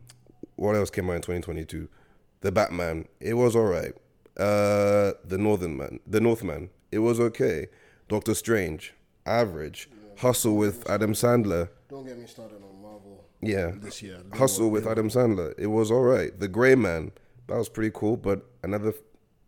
what 0.56 0.76
else 0.76 0.89
came 0.89 1.10
out 1.10 1.16
in 1.16 1.22
2022? 1.22 1.89
The 2.39 2.52
Batman. 2.54 3.08
It 3.20 3.34
was 3.34 3.54
all 3.54 3.66
right. 3.66 3.94
Uh, 4.38 5.14
the 5.26 5.38
Northern 5.38 5.76
Man. 5.76 6.00
The 6.08 6.22
Northman. 6.22 6.70
It 6.92 7.00
was 7.00 7.20
okay. 7.20 7.68
Doctor 8.12 8.34
Strange. 8.36 8.93
Average. 9.26 9.89
Hustle 10.18 10.57
with 10.57 10.78
Adam 10.89 11.14
Sandler. 11.14 11.70
Don't 11.89 12.05
get 12.05 12.18
me 12.18 12.26
started 12.28 12.57
on 12.62 12.82
Marvel 12.82 13.24
Yeah. 13.41 13.72
this 13.82 14.01
year. 14.03 14.18
Hustle 14.34 14.70
with 14.70 14.86
Adam 14.86 15.07
Sandler. 15.09 15.53
It 15.57 15.68
was 15.68 15.89
all 15.89 16.03
right. 16.03 16.38
The 16.38 16.49
Gray 16.49 16.76
Man. 16.76 17.14
That 17.47 17.55
was 17.57 17.70
pretty 17.70 17.91
cool, 17.93 18.18
but 18.18 18.45
another 18.64 18.93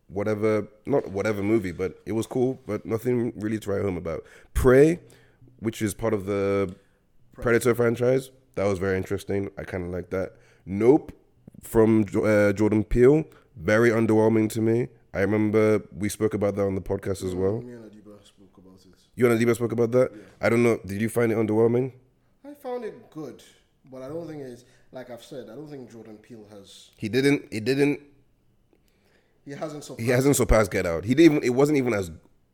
whatever, 0.08 0.68
not 0.86 1.10
whatever 1.12 1.44
movie, 1.44 1.74
but 1.74 2.00
it 2.06 2.14
was 2.14 2.26
cool, 2.26 2.62
but 2.66 2.86
nothing 2.86 3.34
really 3.36 3.60
to 3.60 3.70
write 3.70 3.82
home 3.82 3.98
about. 3.98 4.24
Prey, 4.54 5.00
which 5.60 5.82
is 5.82 5.94
part 5.94 6.14
of 6.14 6.26
the 6.26 6.74
Predator 7.42 7.76
franchise, 7.76 8.32
that 8.56 8.66
was 8.66 8.80
very 8.80 8.96
interesting. 8.96 9.50
I 9.58 9.64
kind 9.64 9.84
of 9.86 9.90
like 9.92 10.10
that. 10.12 10.34
Nope, 10.66 11.12
from 11.62 12.06
uh, 12.24 12.54
Jordan 12.54 12.84
Peele, 12.86 13.26
very 13.58 13.90
underwhelming 13.90 14.50
to 14.52 14.62
me. 14.62 14.88
I 15.14 15.20
remember 15.22 15.82
we 15.96 16.10
spoke 16.10 16.34
about 16.34 16.56
that 16.56 16.64
on 16.66 16.76
the 16.76 16.82
podcast 16.82 17.24
as 17.24 17.36
well. 17.36 17.62
Me 17.62 17.74
and 17.74 17.84
Adiba 17.86 18.24
spoke 18.26 18.58
about 18.58 18.80
it. 18.86 19.00
You 19.16 19.30
and 19.30 19.40
Adiba 19.40 19.56
spoke 19.56 19.72
about 19.72 19.92
that. 19.92 20.12
I 20.42 20.50
don't 20.50 20.64
know. 20.64 20.80
Did 20.86 21.02
you 21.02 21.10
find 21.10 21.32
it 21.32 21.38
underwhelming? 21.38 21.92
I 22.44 22.54
found 22.56 22.84
it 22.84 23.10
good, 23.12 23.44
but 23.92 24.02
I 24.02 24.08
don't 24.08 24.28
think 24.28 24.42
it's 24.42 24.64
like 24.92 25.10
I've 25.12 25.24
said. 25.24 25.50
I 25.52 25.56
don't 25.56 25.68
think 25.70 25.92
Jordan 25.92 26.18
Peele 26.18 26.46
has. 26.52 26.90
He 26.98 27.10
didn't. 27.10 27.52
He 27.52 27.60
didn't. 27.60 28.00
He 29.46 29.52
hasn't 29.52 29.84
surpassed. 29.84 30.06
He 30.06 30.10
hasn't 30.10 30.36
surpassed 30.36 30.72
Get 30.72 30.86
Out. 30.86 31.04
He 31.06 31.14
didn't 31.14 31.34
even. 31.38 31.44
It 31.44 31.52
wasn't 31.54 31.78
even 31.78 31.94
as. 31.94 32.12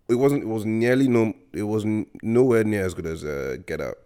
It 0.09 0.15
wasn't. 0.15 0.43
It 0.43 0.47
was 0.47 0.65
nearly 0.65 1.07
no. 1.07 1.33
It 1.53 1.63
was 1.63 1.85
nowhere 2.21 2.63
near 2.63 2.85
as 2.85 2.93
good 2.93 3.05
as 3.05 3.23
uh, 3.23 3.57
Get 3.65 3.79
Out. 3.79 3.97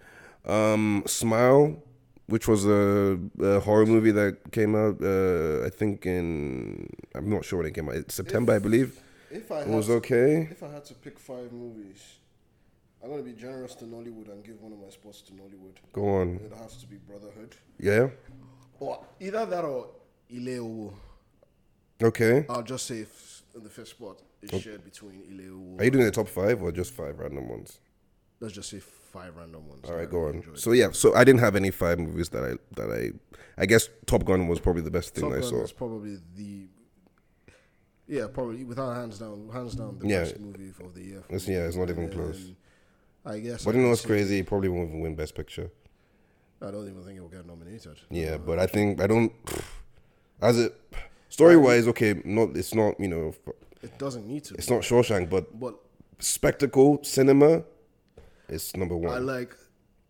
Um, 0.46 1.04
Smile, 1.08 1.82
which 2.28 2.48
was 2.48 2.66
a, 2.66 3.18
a 3.42 3.60
horror 3.62 3.86
movie 3.86 4.12
that 4.12 4.52
came 4.52 4.76
out. 4.76 5.02
Uh, 5.02 5.66
I 5.66 5.70
think 5.70 6.06
in. 6.06 6.88
I'm 7.16 7.30
not 7.30 7.46
sure 7.46 7.60
when 7.60 7.68
it 7.68 7.74
came 7.74 7.90
out. 7.90 7.96
It's 7.96 8.14
September, 8.16 8.54
I 8.54 8.60
believe. 8.60 9.00
If 9.32 9.52
I 9.52 9.62
It 9.62 9.68
had 9.68 9.76
was 9.76 9.88
to- 9.88 9.94
okay. 9.94 10.48
If 10.52 10.62
I 10.62 10.70
had 10.70 10.86
to 10.86 10.94
pick 10.94 11.18
five 11.18 11.52
movies, 11.54 12.02
I'm 13.04 13.10
gonna 13.10 13.22
be 13.24 13.34
generous 13.34 13.76
to 13.76 13.86
Nollywood 13.86 14.32
and 14.32 14.44
give 14.44 14.62
one 14.62 14.72
of 14.72 14.80
my 14.80 14.90
spots 14.90 15.22
to 15.24 15.34
Nollywood. 15.34 15.76
Go 15.92 16.08
on. 16.08 16.40
It 16.44 16.54
has 16.58 16.78
to 16.78 16.88
be 16.88 16.96
Brotherhood, 16.98 17.56
Yeah. 17.80 18.10
or 18.80 19.06
either 19.20 19.46
that 19.46 19.66
or 19.66 19.90
Ileowo. 20.32 20.94
Okay. 22.02 22.46
I'll 22.50 22.64
just 22.64 22.86
say 22.86 23.00
if 23.00 23.44
in 23.56 23.64
the 23.64 23.70
fifth 23.70 23.90
spot 23.90 24.22
is 24.42 24.62
shared 24.62 24.84
between 24.86 25.22
Ileowo. 25.24 25.80
Are 25.82 25.84
you 25.84 25.92
doing 25.92 26.06
the 26.06 26.12
top 26.12 26.28
five 26.30 26.62
or 26.62 26.72
just 26.72 26.94
five 26.94 27.20
random 27.20 27.50
ones? 27.50 27.80
Let's 28.40 28.54
just 28.56 28.70
say 28.70 28.80
five 28.80 29.36
random 29.36 29.68
ones. 29.68 29.86
All 29.90 29.96
right, 29.96 30.10
go 30.10 30.20
really 30.20 30.40
on. 30.48 30.56
So 30.56 30.72
yeah, 30.72 30.92
so 30.92 31.14
I 31.14 31.24
didn't 31.26 31.42
have 31.42 31.56
any 31.58 31.72
five 31.72 32.00
movies 32.00 32.30
that 32.30 32.44
I 32.44 32.54
that 32.82 32.90
I. 32.90 33.12
I 33.62 33.66
guess 33.68 33.88
Top 34.06 34.24
Gun 34.26 34.48
was 34.48 34.60
probably 34.60 34.82
the 34.82 34.90
best 34.92 35.14
thing 35.14 35.26
Top 35.26 35.34
I 35.34 35.40
Gun 35.42 35.50
saw. 35.50 35.64
is 35.64 35.72
probably 35.74 36.18
the. 36.36 36.68
Yeah, 38.08 38.28
probably 38.34 38.64
without 38.64 38.94
hands 38.96 39.20
down, 39.20 39.50
hands 39.54 39.76
down 39.76 39.98
the 40.00 40.08
Yeah. 40.08 40.20
best 40.24 40.40
movie 40.40 40.74
of 40.84 40.94
the 40.94 41.02
year. 41.02 41.22
for 41.22 41.36
It's- 41.36 41.48
yeah, 41.48 41.66
it's 41.68 41.76
not 41.78 41.90
even 41.90 42.10
close. 42.10 42.52
I 43.26 43.40
guess. 43.40 43.64
But 43.66 43.74
I 43.76 43.78
you 43.78 43.84
know 43.84 43.90
what's 43.90 44.06
crazy? 44.06 44.38
He 44.38 44.44
probably 44.44 44.70
won't 44.70 44.90
even 44.90 45.00
win 45.02 45.16
Best 45.16 45.36
Picture. 45.36 45.72
I 46.62 46.72
don't 46.72 46.88
even 46.90 47.04
think 47.04 47.18
it 47.18 47.22
will 47.22 47.30
get 47.30 47.46
nominated. 47.46 48.00
Yeah, 48.10 48.38
but 48.38 48.60
I 48.60 48.68
think 48.68 49.02
I 49.02 49.08
don't. 49.08 49.32
As 50.42 50.60
it 50.60 50.74
story 51.30 51.58
wise, 51.58 51.88
okay, 51.90 52.22
not 52.26 52.56
it's 52.56 52.74
not 52.74 53.00
you 53.00 53.08
know 53.08 53.34
It 53.82 53.98
doesn't 53.98 54.26
need 54.28 54.44
to. 54.46 54.56
it's 54.56 54.70
not 54.70 54.82
Shawshank, 54.82 55.30
but 55.30 55.58
But 55.60 55.76
spectacle 56.20 57.00
cinema, 57.04 57.64
it's 58.48 58.76
number 58.76 58.96
I 58.96 58.98
one. 58.98 59.26
like, 59.26 59.56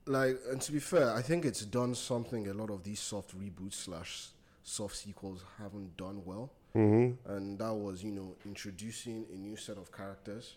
like, 0.05 0.39
and 0.51 0.61
to 0.61 0.71
be 0.71 0.79
fair, 0.79 1.11
I 1.13 1.21
think 1.21 1.45
it's 1.45 1.65
done 1.65 1.95
something 1.95 2.47
a 2.47 2.53
lot 2.53 2.69
of 2.69 2.83
these 2.83 2.99
soft 2.99 3.35
reboots 3.37 3.73
slash 3.85 4.27
soft 4.63 4.95
sequels 4.95 5.43
haven't 5.59 5.97
done 5.97 6.21
well, 6.25 6.51
Mm-hmm. 6.75 7.31
and 7.31 7.59
that 7.59 7.73
was 7.73 8.03
you 8.03 8.11
know 8.11 8.35
introducing 8.45 9.25
a 9.33 9.37
new 9.37 9.55
set 9.55 9.77
of 9.77 9.91
characters 9.91 10.55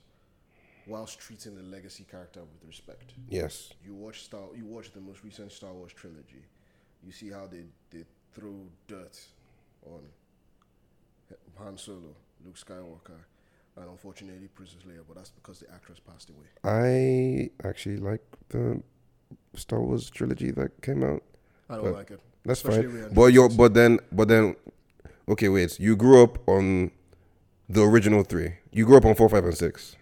whilst 0.86 1.18
treating 1.18 1.54
the 1.54 1.62
legacy 1.62 2.04
character 2.10 2.40
with 2.40 2.66
respect. 2.66 3.14
Yes. 3.28 3.72
You 3.84 3.94
watch 3.94 4.22
Star, 4.24 4.40
you 4.56 4.64
watch 4.64 4.92
the 4.92 5.00
most 5.00 5.24
recent 5.24 5.52
Star 5.52 5.72
Wars 5.72 5.92
trilogy. 5.92 6.44
You 7.04 7.12
see 7.12 7.30
how 7.30 7.46
they 7.46 7.64
they 7.90 8.04
throw 8.34 8.54
dirt 8.86 9.18
on 9.84 10.00
Han 11.58 11.76
Solo, 11.76 12.14
Luke 12.44 12.56
Skywalker, 12.56 13.20
and 13.76 13.88
unfortunately 13.90 14.48
Princess 14.48 14.82
Leia. 14.86 15.02
But 15.06 15.16
that's 15.16 15.30
because 15.30 15.60
the 15.60 15.70
actress 15.72 16.00
passed 16.00 16.30
away. 16.30 16.46
I 16.64 17.50
actually 17.66 17.98
like 17.98 18.22
the 18.48 18.82
Star 19.54 19.80
Wars 19.80 20.10
trilogy 20.10 20.50
that 20.52 20.80
came 20.82 21.02
out. 21.02 21.22
I 21.68 21.76
don't 21.76 21.92
like 21.92 22.10
it. 22.10 22.20
That's 22.44 22.62
Especially 22.62 23.00
fine. 23.02 23.14
But 23.14 23.32
you're 23.32 23.48
but 23.48 23.74
then 23.74 23.98
but 24.12 24.28
then 24.28 24.56
okay, 25.28 25.48
wait. 25.48 25.80
You 25.80 25.96
grew 25.96 26.22
up 26.22 26.38
on 26.48 26.92
the 27.68 27.82
original 27.82 28.22
three. 28.22 28.54
You 28.70 28.86
grew 28.86 28.96
up 28.96 29.04
on 29.04 29.14
four, 29.14 29.28
five, 29.28 29.44
and 29.44 29.56
six. 29.56 29.96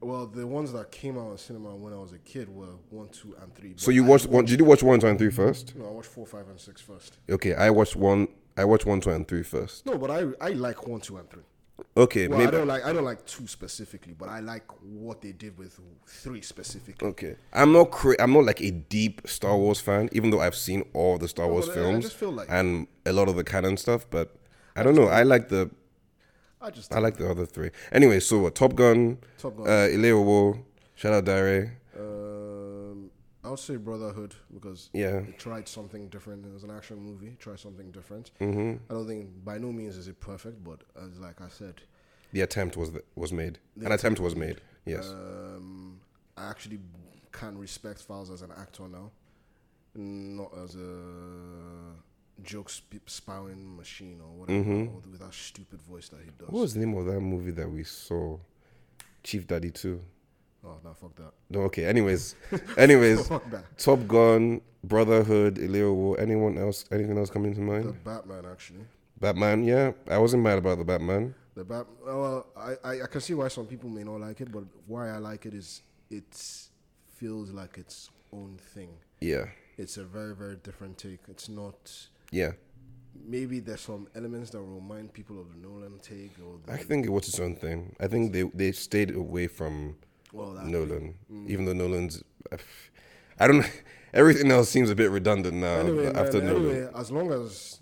Well, 0.00 0.26
the 0.26 0.46
ones 0.46 0.72
that 0.72 0.92
came 0.92 1.18
out 1.18 1.30
in 1.32 1.38
cinema 1.38 1.74
when 1.74 1.92
I 1.92 1.96
was 1.96 2.12
a 2.12 2.18
kid 2.18 2.48
were 2.48 2.74
one, 2.90 3.08
two, 3.08 3.34
and 3.42 3.54
three. 3.54 3.74
So 3.76 3.90
you 3.90 4.04
I 4.04 4.08
watched 4.08 4.26
one 4.26 4.44
did 4.44 4.58
you 4.60 4.64
watch 4.64 4.82
one, 4.82 5.00
two, 5.00 5.08
and 5.08 5.18
three 5.18 5.30
first? 5.30 5.74
No, 5.76 5.86
I 5.86 5.90
watched 5.90 6.08
four, 6.10 6.26
five, 6.26 6.48
and 6.48 6.60
six 6.60 6.80
first. 6.80 7.18
Okay, 7.28 7.54
I 7.54 7.70
watched 7.70 7.96
one 7.96 8.28
I 8.56 8.64
watched 8.64 8.86
one, 8.86 9.00
two, 9.00 9.10
and 9.10 9.26
three 9.26 9.42
first. 9.42 9.86
No, 9.86 9.98
but 9.98 10.10
I 10.10 10.26
I 10.40 10.50
like 10.50 10.86
one, 10.86 11.00
two, 11.00 11.16
and 11.16 11.28
three. 11.28 11.42
Okay, 11.96 12.26
Well, 12.28 12.40
I 12.40 12.50
don't 12.50 12.66
like 12.66 12.84
I 12.84 12.92
don't 12.92 13.04
like 13.04 13.24
two 13.26 13.46
specifically, 13.46 14.12
but 14.12 14.28
I 14.28 14.40
like 14.40 14.64
what 14.82 15.20
they 15.20 15.32
did 15.32 15.56
with 15.58 15.78
three 16.06 16.42
specifically. 16.42 17.06
Okay, 17.08 17.36
I'm 17.52 17.72
not 17.72 17.90
cra- 17.90 18.16
I'm 18.20 18.32
not 18.32 18.44
like 18.44 18.60
a 18.60 18.70
deep 18.70 19.22
Star 19.26 19.56
Wars 19.56 19.80
fan, 19.80 20.08
even 20.12 20.30
though 20.30 20.40
I've 20.40 20.56
seen 20.56 20.84
all 20.92 21.18
the 21.18 21.28
Star 21.28 21.46
No, 21.46 21.52
Wars 21.54 21.66
but 21.68 21.76
I- 21.76 21.80
I 21.80 21.84
films 21.84 22.22
like- 22.22 22.48
and 22.50 22.86
a 23.06 23.12
lot 23.12 23.28
of 23.28 23.36
the 23.36 23.44
canon 23.44 23.76
stuff. 23.76 24.06
But 24.10 24.34
I 24.76 24.82
don't 24.84 24.94
know. 24.96 25.06
I 25.08 25.22
like 25.24 25.48
the 25.48 25.70
I 26.60 26.70
just 26.70 26.92
I 26.92 26.98
like 26.98 27.16
the 27.16 27.30
other 27.30 27.46
three. 27.46 27.70
Anyway, 27.92 28.20
so 28.20 28.38
what, 28.40 28.54
Top 28.54 28.74
Gun, 28.74 29.18
Top 29.38 29.56
Gun. 29.56 29.66
uh, 29.66 29.88
Ileowo, 29.88 30.62
Shout 30.96 31.12
out 31.12 31.24
Diary. 31.24 31.70
Um, 31.96 33.10
I 33.44 33.50
would 33.50 33.58
say 33.60 33.76
Brotherhood 33.76 34.34
because 34.52 34.90
Yeah. 34.92 35.18
it 35.18 35.38
tried 35.38 35.68
something 35.68 36.08
different. 36.08 36.44
It 36.44 36.52
was 36.52 36.64
an 36.64 36.70
action 36.72 36.96
movie. 36.98 37.36
Tried 37.38 37.60
something 37.60 37.90
different. 37.92 38.32
hmm 38.40 38.74
I 38.90 38.94
don't 38.94 39.06
think 39.06 39.44
by 39.44 39.58
no 39.58 39.70
means 39.72 39.96
is 39.96 40.08
it 40.08 40.18
perfect, 40.20 40.62
but 40.64 40.82
as 41.00 41.18
like 41.20 41.40
I 41.40 41.48
said, 41.48 41.82
The 42.32 42.40
attempt 42.40 42.76
was 42.76 42.90
was 43.14 43.32
made. 43.32 43.58
The 43.76 43.86
An 43.86 43.92
attempt 43.92 44.18
was 44.20 44.34
made. 44.34 44.60
Yes. 44.84 45.08
um, 45.10 46.00
I 46.36 46.50
actually 46.50 46.80
can 47.30 47.56
respect 47.58 48.06
Falz 48.06 48.32
as 48.32 48.42
an 48.42 48.50
actor 48.58 48.88
now, 48.88 49.10
not 49.94 50.50
as 50.64 50.74
a 50.74 51.94
joke 52.42 52.70
sp- 52.70 53.02
spouting 53.06 53.76
machine 53.76 54.20
or 54.20 54.30
whatever, 54.38 54.64
Mhm. 54.64 54.94
or 54.94 55.02
with 55.10 55.20
that 55.20 55.34
stupid 55.34 55.80
voice 55.82 56.08
that 56.10 56.20
he 56.24 56.30
does. 56.38 56.48
what 56.48 56.60
was 56.62 56.74
the 56.74 56.80
name 56.80 56.94
of 56.96 57.06
that 57.06 57.20
movie 57.20 57.50
that 57.52 57.68
we 57.70 57.82
saw? 57.84 58.38
Chief 59.22 59.46
Daddy 59.46 59.70
2. 59.70 60.00
Oh 60.64 60.76
no, 60.84 60.92
fuck 60.94 61.14
that. 61.16 61.32
No, 61.50 61.60
okay. 61.62 61.84
Anyways, 61.84 62.34
anyways. 62.76 63.28
Top 63.78 64.06
Gun, 64.06 64.60
Brotherhood, 64.84 65.56
Ileowo. 65.56 66.18
Anyone 66.18 66.58
else? 66.58 66.84
Anything 66.90 67.16
else 67.18 67.30
coming 67.30 67.54
to 67.54 67.60
mind? 67.60 67.84
The 67.84 67.92
Batman 67.92 68.44
actually. 68.50 68.84
Batman. 69.20 69.64
Yeah, 69.64 69.92
I 70.08 70.18
wasn't 70.18 70.42
mad 70.42 70.58
about 70.58 70.78
the 70.78 70.84
Batman. 70.84 71.34
The 71.54 71.64
Bat. 71.64 71.86
Well, 72.04 72.46
I, 72.56 72.74
I 72.84 73.02
I 73.02 73.06
can 73.06 73.20
see 73.20 73.34
why 73.34 73.48
some 73.48 73.66
people 73.66 73.88
may 73.90 74.04
not 74.04 74.20
like 74.20 74.40
it, 74.40 74.50
but 74.52 74.64
why 74.86 75.10
I 75.10 75.18
like 75.18 75.44
it 75.46 75.54
is 75.54 75.82
it 76.10 76.32
feels 77.16 77.50
like 77.50 77.78
its 77.78 78.10
own 78.32 78.58
thing. 78.74 78.90
Yeah, 79.20 79.46
It's 79.76 79.96
a 79.96 80.04
very 80.04 80.34
very 80.34 80.56
different 80.56 80.98
take. 80.98 81.20
It's 81.28 81.48
not. 81.48 82.08
Yeah. 82.30 82.52
Maybe 83.26 83.60
there's 83.60 83.82
some 83.82 84.08
elements 84.14 84.50
that 84.50 84.60
remind 84.60 85.12
people 85.12 85.38
of 85.40 85.50
the 85.52 85.58
Nolan 85.58 85.98
take, 86.00 86.32
or 86.42 86.58
the, 86.64 86.72
I 86.72 86.78
think 86.78 87.04
it 87.04 87.10
was 87.10 87.28
its 87.28 87.38
own 87.38 87.56
thing. 87.56 87.94
I 88.00 88.06
think 88.08 88.32
they 88.32 88.42
they 88.54 88.72
stayed 88.72 89.14
away 89.14 89.48
from 89.48 89.96
well, 90.32 90.52
Nolan, 90.64 91.14
Mm. 91.30 91.48
even 91.50 91.64
though 91.66 91.74
Nolan's. 91.74 92.22
I 93.38 93.46
don't. 93.46 93.64
Everything 94.14 94.50
else 94.50 94.70
seems 94.70 94.88
a 94.88 94.94
bit 94.94 95.10
redundant 95.10 95.56
now 95.56 95.80
Anyway, 95.80 96.06
after 96.14 96.38
man, 96.38 96.46
Nolan. 96.46 96.70
anyway, 96.70 96.90
as 96.96 97.10
long 97.10 97.30
as 97.30 97.78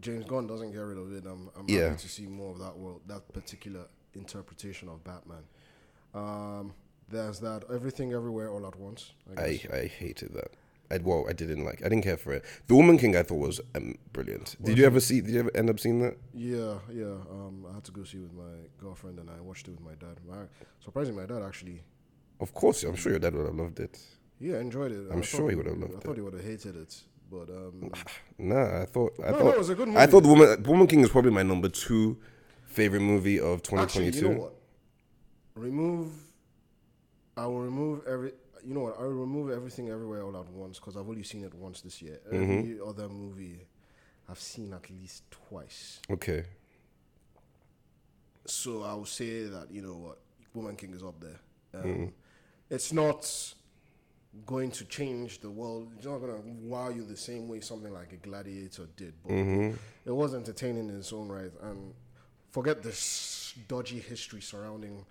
James 0.00 0.26
Gunn 0.26 0.46
doesn't 0.46 0.72
get 0.72 0.80
rid 0.80 0.98
of 0.98 1.10
it, 1.14 1.24
I'm, 1.26 1.48
I'm 1.56 1.64
Yeah. 1.66 1.88
happy 1.88 2.02
to 2.02 2.08
see 2.08 2.26
more 2.26 2.50
of 2.52 2.58
that 2.58 2.76
world, 2.76 3.00
that 3.06 3.32
particular 3.32 3.86
interpretation 4.14 4.88
of 4.90 5.02
Batman. 5.02 5.44
Um, 6.12 6.74
there's 7.08 7.40
that 7.40 7.64
everything 7.72 8.12
everywhere 8.12 8.50
all 8.50 8.66
at 8.66 8.76
once. 8.76 9.12
I 9.36 9.40
I. 9.40 9.60
I 9.72 9.86
hated 9.86 10.34
that. 10.34 10.50
I 10.90 10.98
well, 10.98 11.24
I 11.28 11.32
didn't 11.32 11.64
like. 11.64 11.80
I 11.84 11.88
didn't 11.88 12.04
care 12.04 12.16
for 12.16 12.32
it. 12.32 12.44
The 12.66 12.74
Woman 12.74 12.98
King 12.98 13.16
I 13.16 13.22
thought 13.22 13.38
was 13.38 13.60
um, 13.74 13.94
brilliant. 14.12 14.56
Did 14.62 14.76
you 14.78 14.84
ever 14.84 15.00
see? 15.00 15.20
Did 15.20 15.30
you 15.34 15.40
ever 15.40 15.50
end 15.56 15.70
up 15.70 15.80
seeing 15.80 16.00
that? 16.00 16.16
Yeah, 16.34 16.74
yeah. 16.92 17.16
Um, 17.30 17.64
I 17.70 17.74
had 17.74 17.84
to 17.84 17.92
go 17.92 18.04
see 18.04 18.18
it 18.18 18.22
with 18.22 18.34
my 18.34 18.68
girlfriend, 18.80 19.18
and 19.18 19.30
I 19.30 19.40
watched 19.40 19.66
it 19.68 19.72
with 19.72 19.80
my 19.80 19.94
dad. 19.94 20.18
My, 20.28 20.44
surprisingly, 20.84 21.20
my 21.22 21.26
dad 21.26 21.42
actually, 21.42 21.82
Of 22.40 22.52
course, 22.54 22.82
I'm 22.84 22.96
sure 22.96 23.12
your 23.12 23.18
dad 23.20 23.34
would 23.34 23.46
have 23.46 23.54
loved 23.54 23.80
it. 23.80 23.98
yeah, 24.40 24.58
enjoyed 24.58 24.92
it. 24.92 25.08
I'm 25.10 25.18
I 25.18 25.22
sure 25.22 25.48
he 25.50 25.56
would 25.56 25.66
have 25.66 25.78
loved 25.78 25.94
it. 25.94 25.96
I 25.96 26.00
thought 26.00 26.16
he 26.16 26.22
would 26.22 26.34
have 26.34 26.44
hated 26.44 26.76
it, 26.76 26.94
but 27.30 27.48
um, 27.50 27.90
Nah, 28.38 28.82
I 28.82 28.84
thought. 28.86 29.14
I 29.24 29.30
no, 29.30 29.38
thought. 29.38 29.44
no, 29.44 29.50
it 29.52 29.58
was 29.58 29.70
a 29.70 29.74
good 29.74 29.88
movie. 29.88 30.00
I 30.00 30.06
thought 30.06 30.22
the 30.22 30.28
Woman 30.28 30.62
Woman 30.64 30.86
King 30.86 31.00
is 31.00 31.08
probably 31.10 31.30
my 31.30 31.42
number 31.42 31.68
two 31.68 32.18
favorite 32.66 33.00
movie 33.00 33.38
of 33.40 33.62
2022. 33.62 34.06
Actually, 34.08 34.20
you 34.28 34.34
know 34.34 34.40
what? 34.42 34.54
Remove. 35.54 36.12
I 37.36 37.46
will 37.46 37.60
remove 37.62 38.06
every. 38.06 38.32
You 38.66 38.74
know 38.74 38.80
what? 38.80 38.98
I 38.98 39.02
will 39.02 39.10
remove 39.12 39.50
everything 39.50 39.90
everywhere 39.90 40.22
all 40.24 40.36
at 40.36 40.48
once 40.50 40.78
because 40.78 40.96
I've 40.96 41.08
only 41.08 41.22
seen 41.22 41.44
it 41.44 41.54
once 41.54 41.80
this 41.82 42.00
year. 42.00 42.20
Every 42.26 42.38
Mm-hmm. 42.38 42.88
other 42.88 43.08
movie, 43.08 43.66
I've 44.28 44.40
seen 44.40 44.72
at 44.72 44.88
least 44.90 45.24
twice. 45.30 46.00
Okay. 46.10 46.44
So 48.46 48.82
I 48.82 48.94
will 48.94 49.06
say 49.06 49.44
that 49.44 49.70
you 49.70 49.82
know 49.82 49.94
what, 49.94 50.18
Woman 50.54 50.76
King 50.76 50.94
is 50.94 51.02
up 51.02 51.20
there. 51.20 51.40
Um, 51.74 51.90
Mm-hmm. 51.90 52.06
It's 52.70 52.92
not 52.92 53.54
going 54.46 54.70
to 54.72 54.84
change 54.86 55.40
the 55.40 55.50
world. 55.50 55.92
It's 55.96 56.06
not 56.06 56.18
going 56.18 56.32
to 56.34 56.48
wow 56.66 56.88
you 56.88 57.04
the 57.04 57.16
same 57.16 57.46
way 57.48 57.60
something 57.60 57.92
like 57.92 58.12
a 58.12 58.16
Gladiator 58.16 58.88
did. 58.96 59.14
But 59.22 59.32
Mm-hmm. 59.32 59.76
it 60.06 60.10
was 60.10 60.34
entertaining 60.34 60.88
in 60.88 60.96
its 60.98 61.12
own 61.12 61.28
right. 61.28 61.52
And 61.62 61.92
forget 62.50 62.82
this 62.82 63.54
dodgy 63.68 64.00
history 64.00 64.40
surrounding 64.40 65.04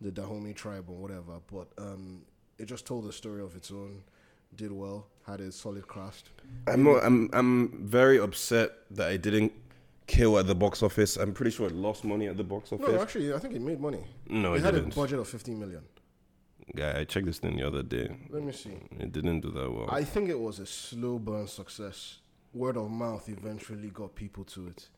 the 0.00 0.10
Dahomey 0.10 0.54
tribe 0.54 0.86
or 0.88 0.96
whatever. 0.96 1.40
But 1.52 1.68
um, 1.78 2.22
it 2.58 2.66
just 2.66 2.86
told 2.86 3.06
a 3.06 3.12
story 3.12 3.42
of 3.42 3.54
its 3.56 3.70
own. 3.70 4.02
Did 4.56 4.70
well. 4.70 5.08
Had 5.26 5.40
a 5.40 5.50
solid 5.50 5.88
cast. 5.88 6.30
I'm 6.68 6.84
not. 6.84 7.04
I'm. 7.04 7.28
I'm 7.32 7.86
very 7.86 8.18
upset 8.20 8.70
that 8.92 9.08
I 9.08 9.16
didn't 9.16 9.52
kill 10.06 10.38
at 10.38 10.46
the 10.46 10.54
box 10.54 10.82
office. 10.82 11.16
I'm 11.16 11.32
pretty 11.32 11.50
sure 11.50 11.66
it 11.66 11.74
lost 11.74 12.04
money 12.04 12.28
at 12.28 12.36
the 12.36 12.44
box 12.44 12.72
office. 12.72 12.86
No, 12.86 13.00
actually, 13.02 13.32
I 13.34 13.38
think 13.38 13.54
it 13.54 13.62
made 13.62 13.80
money. 13.80 14.04
No, 14.28 14.54
it 14.54 14.58
it 14.58 14.64
had 14.64 14.74
didn't. 14.74 14.92
a 14.92 14.96
budget 14.96 15.18
of 15.18 15.26
15 15.28 15.58
million. 15.58 15.82
Guy, 16.76 17.00
I 17.00 17.04
checked 17.04 17.26
this 17.26 17.38
thing 17.38 17.56
the 17.56 17.66
other 17.66 17.82
day. 17.82 18.08
Let 18.30 18.42
me 18.44 18.52
see. 18.52 18.78
It 19.00 19.12
didn't 19.12 19.40
do 19.40 19.50
that 19.50 19.70
well. 19.70 19.88
I 19.90 20.04
think 20.04 20.28
it 20.28 20.38
was 20.38 20.60
a 20.60 20.66
slow 20.66 21.18
burn 21.18 21.46
success. 21.48 22.18
Word 22.52 22.76
of 22.76 22.90
mouth 22.90 23.28
eventually 23.28 23.88
got 23.90 24.14
people 24.14 24.44
to 24.44 24.68
it. 24.68 24.88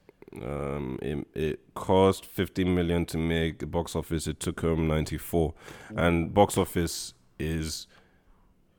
Um, 0.43 0.99
it, 1.01 1.27
it 1.35 1.75
cost 1.75 2.27
50 2.27 2.65
million 2.65 3.07
to 3.07 3.17
make. 3.19 3.71
Box 3.71 3.97
office 3.97 4.27
it 4.27 4.39
took 4.41 4.61
home 4.61 4.87
94, 4.87 5.55
and 5.97 6.35
box 6.35 6.59
office 6.59 7.15
is 7.39 7.87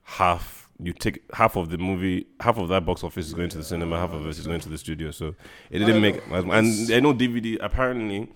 half. 0.04 0.70
You 0.80 0.94
take 0.94 1.24
half 1.34 1.56
of 1.56 1.70
the 1.70 1.78
movie, 1.78 2.28
half 2.40 2.58
of 2.58 2.70
that 2.70 2.86
box 2.86 3.04
office 3.04 3.28
is 3.28 3.34
going 3.34 3.50
to 3.50 3.58
the 3.58 3.64
cinema, 3.64 3.98
half 3.98 4.14
of 4.14 4.26
it 4.26 4.30
is 4.30 4.46
going 4.46 4.60
to 4.62 4.70
the 4.70 4.78
studio. 4.78 5.12
So 5.12 5.34
it 5.72 5.80
didn't 5.80 6.02
make. 6.02 6.22
And 6.30 6.52
I 6.94 7.00
know 7.00 7.14
DVD. 7.14 7.58
Apparently, 7.60 8.30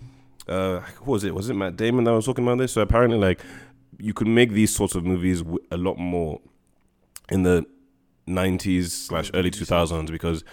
uh, 0.48 0.80
who 0.80 1.12
was 1.12 1.24
it? 1.24 1.36
Was 1.36 1.50
it 1.50 1.54
Matt 1.54 1.78
Damon 1.78 2.04
that 2.06 2.14
was 2.14 2.26
talking 2.26 2.44
about 2.44 2.58
this? 2.58 2.74
So 2.74 2.82
apparently, 2.82 3.20
like 3.20 3.42
you 4.00 4.14
could 4.14 4.28
make 4.28 4.52
these 4.52 4.74
sorts 4.76 4.96
of 4.96 5.06
movies 5.06 5.44
a 5.70 5.78
lot 5.78 5.98
more 5.98 6.42
in 7.30 7.44
the 7.44 7.66
90s 8.28 8.90
slash 8.90 9.32
early 9.34 9.52
2000s 9.52 10.10
because 10.10 10.44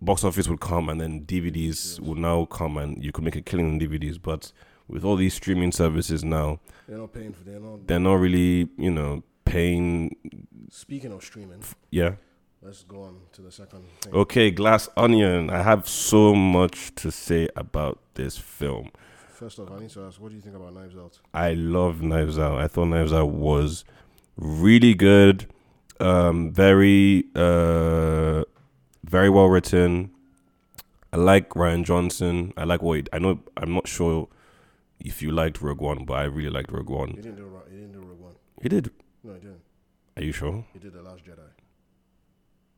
box 0.00 0.24
office 0.24 0.48
would 0.48 0.60
come 0.60 0.88
and 0.88 1.00
then 1.00 1.24
DVDs 1.24 2.00
would 2.00 2.18
now 2.18 2.44
come 2.46 2.76
and 2.76 3.02
you 3.02 3.12
could 3.12 3.24
make 3.24 3.36
a 3.36 3.40
killing 3.42 3.68
on 3.68 3.80
DVDs. 3.80 4.20
But 4.20 4.52
with 4.88 5.04
all 5.04 5.16
these 5.16 5.34
streaming 5.34 5.72
services 5.72 6.24
now, 6.24 6.60
They're 6.88 6.98
not 6.98 7.12
paying 7.12 7.32
for. 7.32 7.44
They're 7.44 7.60
not. 7.60 7.86
they're 7.86 8.00
not 8.00 8.14
really, 8.14 8.68
you 8.76 8.90
know, 8.90 9.22
paying. 9.44 10.16
Speaking 10.70 11.12
of 11.12 11.22
streaming, 11.22 11.62
Yeah. 11.90 12.16
let's 12.62 12.84
go 12.84 13.02
on 13.02 13.16
to 13.32 13.42
the 13.42 13.50
second 13.52 13.84
thing. 14.00 14.14
Okay, 14.14 14.50
Glass 14.50 14.88
Onion. 14.96 15.50
I 15.50 15.62
have 15.62 15.88
so 15.88 16.34
much 16.34 16.94
to 16.96 17.10
say 17.10 17.48
about 17.56 17.98
this 18.14 18.36
film. 18.38 18.90
First 19.30 19.58
off, 19.60 19.70
I 19.70 19.78
need 19.78 19.90
to 19.90 20.04
ask, 20.04 20.20
what 20.20 20.30
do 20.30 20.34
you 20.34 20.40
think 20.40 20.56
about 20.56 20.74
Knives 20.74 20.96
Out? 20.96 21.20
I 21.32 21.52
love 21.54 22.02
Knives 22.02 22.38
Out. 22.38 22.58
I 22.58 22.66
thought 22.68 22.86
Knives 22.86 23.12
Out 23.12 23.30
was 23.30 23.84
really 24.36 24.94
good, 24.94 25.46
um, 26.00 26.50
very, 26.52 27.24
uh, 27.36 28.42
very 29.04 29.30
well 29.30 29.46
written. 29.46 30.10
I 31.12 31.16
like 31.16 31.50
Rian 31.50 31.84
Johnson. 31.84 32.52
I 32.56 32.64
like 32.64 32.82
what 32.82 32.98
he, 32.98 33.04
I 33.12 33.18
know. 33.20 33.40
I'm 33.56 33.72
not 33.72 33.86
sure 33.88 34.28
if 35.00 35.22
you 35.22 35.30
liked 35.30 35.60
Rogue 35.60 35.80
One, 35.80 36.04
but 36.04 36.14
I 36.14 36.24
really 36.24 36.50
liked 36.50 36.70
Rogue 36.72 36.90
One. 36.90 37.10
He 37.10 37.16
didn't 37.16 37.36
do. 37.36 37.44
Ro- 37.46 37.62
He 37.70 37.76
didn't 37.76 37.92
do 37.92 38.00
Rogue 38.00 38.20
One. 38.20 38.34
He 38.62 38.68
did. 38.68 38.90
No, 39.22 39.34
he 39.34 39.40
didn't. 39.40 39.60
Are 40.16 40.22
you 40.22 40.32
sure? 40.32 40.64
He 40.72 40.78
did 40.78 40.92
the 40.92 41.02
Last 41.02 41.24
Jedi. 41.24 41.48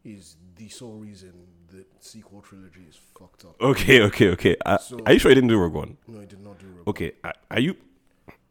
He's 0.03 0.37
the 0.57 0.69
sole 0.69 0.95
reason 0.99 1.33
the 1.71 1.85
sequel 2.01 2.41
trilogy 2.41 2.87
is 2.89 2.99
fucked 3.19 3.45
up. 3.45 3.61
Okay, 3.61 4.01
okay, 4.03 4.29
okay. 4.31 4.57
Uh, 4.65 4.79
So- 4.79 4.99
are 5.07 5.13
you 5.13 5.19
sure 5.19 5.31
he 5.31 5.35
didn't 5.35 5.49
do 5.49 5.59
Rogue 5.59 5.75
One? 5.75 5.97
No, 6.07 6.21
he 6.21 6.27
did 6.27 6.41
not 6.41 6.59
do 6.59 6.67
Rogue. 6.67 6.77
One. 6.79 6.89
Okay, 6.89 7.13
are- 7.51 7.61
you? 7.61 7.77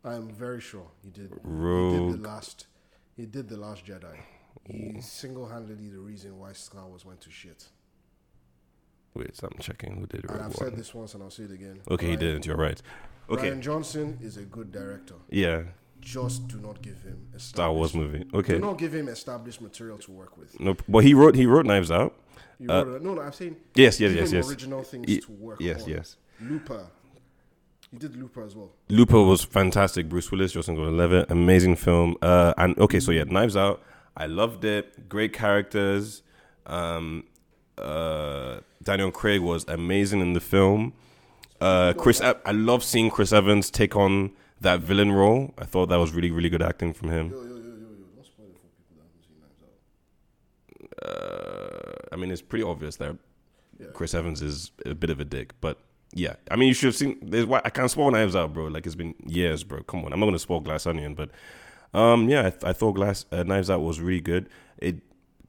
I 0.03 0.13
am 0.15 0.29
very 0.29 0.61
sure 0.61 0.87
he 1.03 1.09
did. 1.09 1.23
He 1.29 1.35
did 1.35 1.39
Rogue. 1.43 2.11
the 2.21 2.27
last. 2.27 2.67
He 3.17 3.25
did 3.25 3.49
the 3.49 3.57
last 3.57 3.85
Jedi. 3.85 4.15
He's 4.65 5.05
single-handedly 5.09 5.89
the 5.89 5.99
reason 5.99 6.37
why 6.39 6.53
Star 6.53 6.87
Wars 6.87 7.03
went 7.03 7.21
to 7.21 7.31
shit. 7.31 7.69
Wait, 9.15 9.35
so 9.35 9.47
I'm 9.51 9.59
checking 9.59 9.97
who 9.97 10.05
did 10.05 10.21
And 10.21 10.29
Rogue 10.31 10.39
I've 10.41 10.45
One. 10.55 10.69
said 10.69 10.77
this 10.77 10.93
once, 10.93 11.13
and 11.15 11.23
I'll 11.23 11.31
say 11.31 11.43
it 11.43 11.51
again. 11.51 11.81
Okay, 11.89 12.05
he 12.05 12.11
Ryan- 12.13 12.19
didn't. 12.25 12.45
You're 12.45 12.55
right. 12.57 12.81
Okay, 13.29 13.49
Rian 13.51 13.61
Johnson 13.61 14.17
is 14.21 14.37
a 14.37 14.43
good 14.43 14.71
director. 14.71 15.15
yeah, 15.29 15.63
Just 16.01 16.47
do 16.47 16.57
not 16.57 16.81
give 16.81 17.01
him 17.03 17.27
Star 17.37 17.71
Wars 17.73 17.93
movie. 17.93 18.23
Do 18.23 18.59
not 18.59 18.77
give 18.77 18.93
him 18.93 19.07
established 19.07 19.61
material 19.61 19.97
to 19.99 20.11
work 20.11 20.37
with. 20.37 20.59
no, 20.59 20.75
but 20.87 21.03
he 21.03 21.13
wrote 21.13 21.35
he 21.35 21.45
wrote 21.45 21.65
Knives 21.65 21.91
Out. 21.91 22.13
You 22.59 22.69
Uh, 22.71 22.83
wrote 22.85 23.01
no, 23.01 23.13
no, 23.15 23.21
I'm 23.21 23.31
saying 23.33 23.55
Yes, 23.75 23.99
yes, 23.99 24.13
yes, 24.13 24.31
yes, 24.33 24.49
original 24.49 24.83
things 24.83 25.07
Ye- 25.09 25.19
to 25.21 25.31
work 25.31 25.59
yes, 25.61 25.83
on. 25.83 25.89
yes. 25.89 26.17
Looper. 26.41 26.87
He 27.91 27.97
did 27.97 28.15
Looper 28.15 28.43
as 28.43 28.55
well. 28.55 28.71
Looper 28.89 29.21
was 29.23 29.43
fantastic. 29.43 30.07
Bruce 30.09 30.29
Willis, 30.31 30.51
Joseph 30.51 30.75
Gordon-Levitt, 30.75 31.31
amazing 31.31 31.75
film. 31.75 32.15
Uh, 32.21 32.53
and 32.57 32.77
okay, 32.79 32.99
so 32.99 33.11
yeah, 33.11 33.23
Knives 33.23 33.57
Out. 33.57 33.81
I 34.15 34.25
loved 34.27 34.63
it. 34.63 35.09
Great 35.09 35.33
characters. 35.33 36.21
Um, 36.65 37.23
uh, 37.77 38.59
Daniel 38.83 39.11
Craig 39.11 39.41
was 39.41 39.65
amazing 39.67 40.21
in 40.21 40.33
the 40.33 40.39
film. 40.39 40.93
Uh, 41.61 41.93
Chris, 41.93 42.21
E- 42.21 42.31
I 42.45 42.51
love 42.51 42.83
seeing 42.83 43.09
Chris 43.09 43.33
Evans 43.33 43.69
take 43.71 43.95
on 43.95 44.31
that 44.61 44.79
villain 44.81 45.11
role. 45.11 45.53
I 45.57 45.65
thought 45.65 45.87
that 45.89 45.97
was 45.97 46.11
really, 46.13 46.31
really 46.31 46.49
good 46.49 46.61
acting 46.61 46.93
from 46.93 47.09
him. 47.09 47.29
Yo, 47.31 47.37
yo, 47.37 47.43
yo, 47.43 47.49
yo, 47.49 47.55
yo. 47.55 47.65
Don't 48.15 48.25
spoil 48.25 48.47
it 48.47 48.57
for 48.57 48.67
people 48.77 48.95
that 48.97 49.05
haven't 49.05 49.23
seen 49.27 49.39
Knives 49.41 49.63
Out. 51.03 52.01
Uh, 52.11 52.13
I 52.13 52.15
mean, 52.15 52.31
it's 52.31 52.41
pretty 52.41 52.63
obvious 52.63 52.95
that 52.97 53.15
Yeah. 53.79 53.87
Chris 53.93 54.13
Evans 54.13 54.41
is 54.41 54.71
a 54.85 54.93
bit 54.95 55.09
of 55.09 55.19
a 55.19 55.25
dick, 55.25 55.53
but 55.61 55.77
yeah, 56.13 56.35
I 56.49 56.55
mean, 56.55 56.67
you 56.69 56.73
should 56.73 56.87
have 56.87 56.95
seen. 56.95 57.19
There's 57.21 57.45
why 57.45 57.61
I 57.63 57.69
can't 57.69 57.89
spoil 57.91 58.09
Knives 58.11 58.35
Out, 58.35 58.53
bro. 58.53 58.65
Like 58.65 58.85
it's 58.85 58.95
been 58.95 59.13
years, 59.25 59.63
bro. 59.63 59.83
Come 59.83 60.03
on, 60.05 60.11
I'm 60.13 60.19
not 60.19 60.25
gonna 60.25 60.39
spoil 60.39 60.59
Glass 60.59 60.87
Onion, 60.87 61.13
but 61.13 61.29
um, 61.93 62.27
yeah, 62.29 62.47
I, 62.47 62.49
th- 62.49 62.63
I 62.63 62.73
thought 62.73 62.93
Glass 62.93 63.25
uh, 63.31 63.43
Knives 63.43 63.69
Out 63.69 63.81
was 63.81 63.99
really 64.01 64.19
good. 64.21 64.49
It 64.79 64.97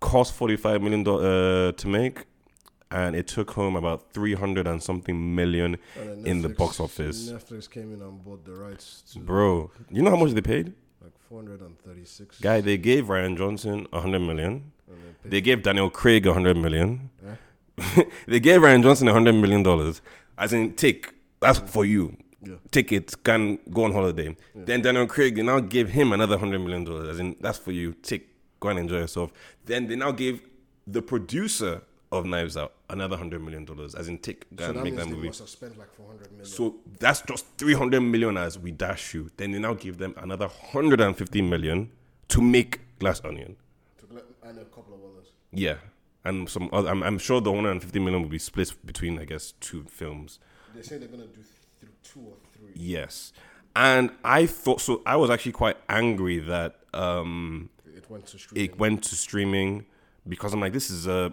cost 0.00 0.34
45 0.34 0.82
million 0.82 1.06
uh, 1.08 1.72
to 1.72 1.88
make, 1.88 2.24
and 2.91 3.14
it 3.14 3.26
took 3.28 3.53
home 3.53 3.76
about 3.76 4.12
300 4.12 4.66
and 4.66 4.82
something 4.82 5.34
million, 5.34 5.78
And 5.99 6.24
then 6.24 6.26
In 6.26 6.43
the 6.43 6.49
box 6.49 6.80
office. 6.80 7.30
Netflix 7.30 7.70
came 7.70 7.93
in 7.95 8.03
and 8.03 8.22
bought 8.24 8.45
the 8.45 8.53
rights 8.53 9.03
to 9.12 9.18
bro. 9.20 9.70
You 9.91 10.03
know 10.03 10.11
how 10.11 10.16
much 10.16 10.32
they 10.32 10.43
paid? 10.43 10.72
like 11.03 11.12
436. 11.28 12.41
Guy, 12.41 12.61
they 12.61 12.76
gave 12.76 13.07
Rian 13.07 13.36
Johnson 13.36 13.86
100 13.91 14.18
million. 14.20 14.72
They 15.22 15.30
They 15.30 15.41
gave 15.41 15.62
Daniel 15.62 15.91
Craig 15.91 16.26
100 16.26 16.57
million. 16.57 17.11
Eh? 17.26 18.05
they 18.26 18.41
gave 18.41 18.61
Rian 18.61 18.82
Johnson 18.82 19.07
100 19.07 19.32
million 19.34 19.62
dollars. 19.62 20.03
As 20.36 20.53
in, 20.53 20.74
take 20.74 21.14
that's 21.41 21.59
for 21.59 21.84
you. 21.84 22.16
Yeah. 22.43 22.55
Take 22.70 22.91
it, 22.93 23.22
can 23.22 23.59
go 23.70 23.84
on 23.84 23.93
holiday. 23.93 24.34
Then 24.55 24.80
Daniel 24.82 25.07
Craig, 25.07 25.36
they 25.36 25.43
now 25.43 25.61
give 25.61 25.91
him 25.91 26.12
another 26.12 26.36
100 26.36 26.59
million 26.59 26.84
dollars. 26.84 27.09
As 27.09 27.18
in, 27.20 27.36
that's 27.41 27.59
for 27.59 27.70
you. 27.72 27.93
Take, 28.03 28.28
go 28.61 28.68
and 28.70 28.78
enjoy 28.78 28.99
yourself. 28.99 29.30
Then 29.64 29.86
they 29.88 29.97
now 29.97 30.11
gave 30.12 30.41
the 30.86 31.03
producer 31.03 31.82
of 32.11 32.24
Knives 32.24 32.57
Out 32.57 32.72
another 32.91 33.12
100 33.16 33.43
million 33.43 33.64
dollars. 33.64 33.95
As 33.95 34.09
in, 34.09 34.18
take, 34.18 34.45
So 34.59 34.64
and 34.66 34.76
that 34.76 34.84
make 34.84 34.97
that 34.97 35.09
movie. 35.09 35.26
must 35.28 35.38
have 35.41 35.49
spent 35.49 35.78
like 35.78 35.93
400 35.95 36.30
million. 36.32 36.45
So 36.47 36.76
that's 36.99 37.22
just 37.22 37.47
300 37.59 38.01
million 38.01 38.36
as 38.36 38.59
we 38.59 38.70
dash 38.70 39.14
you. 39.14 39.30
Then 39.36 39.53
they 39.53 39.59
now 39.59 39.74
give 39.74 39.99
them 39.99 40.14
another 40.18 40.49
150 40.49 41.43
million 41.43 41.91
to 42.28 42.41
make 42.43 42.80
Glass 42.99 43.20
Onion. 43.24 43.57
And 44.43 44.59
a 44.59 44.64
couple 44.64 44.95
of 44.95 45.01
others. 45.01 45.28
Yeah. 45.53 45.76
And 46.24 46.49
some 46.49 46.68
other, 46.72 46.88
I'm, 46.91 47.03
I'm 47.03 47.18
sure 47.18 47.41
the 47.41 47.53
150 47.53 47.99
million 48.01 48.22
will 48.22 48.28
be 48.28 48.38
split 48.38 48.72
between, 48.84 49.18
I 49.18 49.24
guess, 49.24 49.53
two 49.61 49.84
films. 49.84 50.38
They 50.74 50.82
say 50.82 50.99
they're 50.99 51.09
gonna 51.09 51.26
do 51.26 51.43
th- 51.80 51.93
two 52.03 52.20
or 52.20 52.34
three. 52.57 52.72
Yes. 52.74 53.32
And 53.76 54.11
I 54.24 54.47
thought, 54.47 54.80
so 54.80 55.03
I 55.07 55.16
was 55.16 55.30
actually 55.30 55.53
quite 55.53 55.76
angry 55.88 56.38
that 56.41 56.80
um, 56.93 57.70
It 57.97 58.11
went 58.11 58.26
to 58.26 58.38
streaming. 58.38 58.64
it 58.64 58.78
went 58.78 59.03
to 59.05 59.14
streaming 59.16 59.86
because 60.28 60.53
I'm 60.53 60.61
like, 60.61 60.72
this 60.72 60.91
is 60.91 61.07
a, 61.07 61.32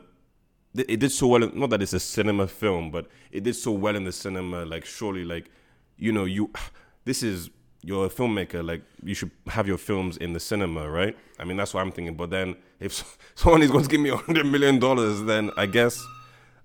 it 0.88 1.00
did 1.00 1.12
so 1.12 1.28
well. 1.28 1.44
in- 1.44 1.60
Not 1.60 1.70
that 1.72 1.82
it's 1.82 1.94
a 1.94 2.00
cinema 2.00 2.48
film, 2.48 2.92
but 2.92 3.08
it 3.32 3.44
did 3.44 3.56
so 3.56 3.72
well 3.72 3.96
in 3.96 4.04
the 4.04 4.12
cinema. 4.12 4.66
Like, 4.66 4.86
surely, 4.86 5.26
like, 5.26 5.50
you 5.98 6.12
know, 6.12 6.26
you, 6.26 6.52
this 7.06 7.24
is, 7.24 7.50
you're 7.84 8.06
a 8.06 8.10
filmmaker. 8.10 8.66
Like, 8.66 8.82
you 9.04 9.14
should 9.14 9.32
have 9.48 9.68
your 9.68 9.78
films 9.78 10.18
in 10.18 10.34
the 10.34 10.40
cinema, 10.40 10.90
right? 10.90 11.18
I 11.40 11.44
mean, 11.44 11.58
that's 11.58 11.74
what 11.74 11.82
I'm 11.82 11.92
thinking. 11.92 12.16
But 12.16 12.30
then, 12.30 12.56
if 12.80 13.18
someone 13.36 13.62
is 13.62 13.72
going 13.72 13.84
to 13.84 13.90
give 13.90 14.02
me 14.02 14.10
a 14.10 14.18
hundred 14.18 14.46
million 14.46 14.80
dollars, 14.80 15.24
then 15.24 15.52
I 15.58 15.66
guess, 15.66 16.04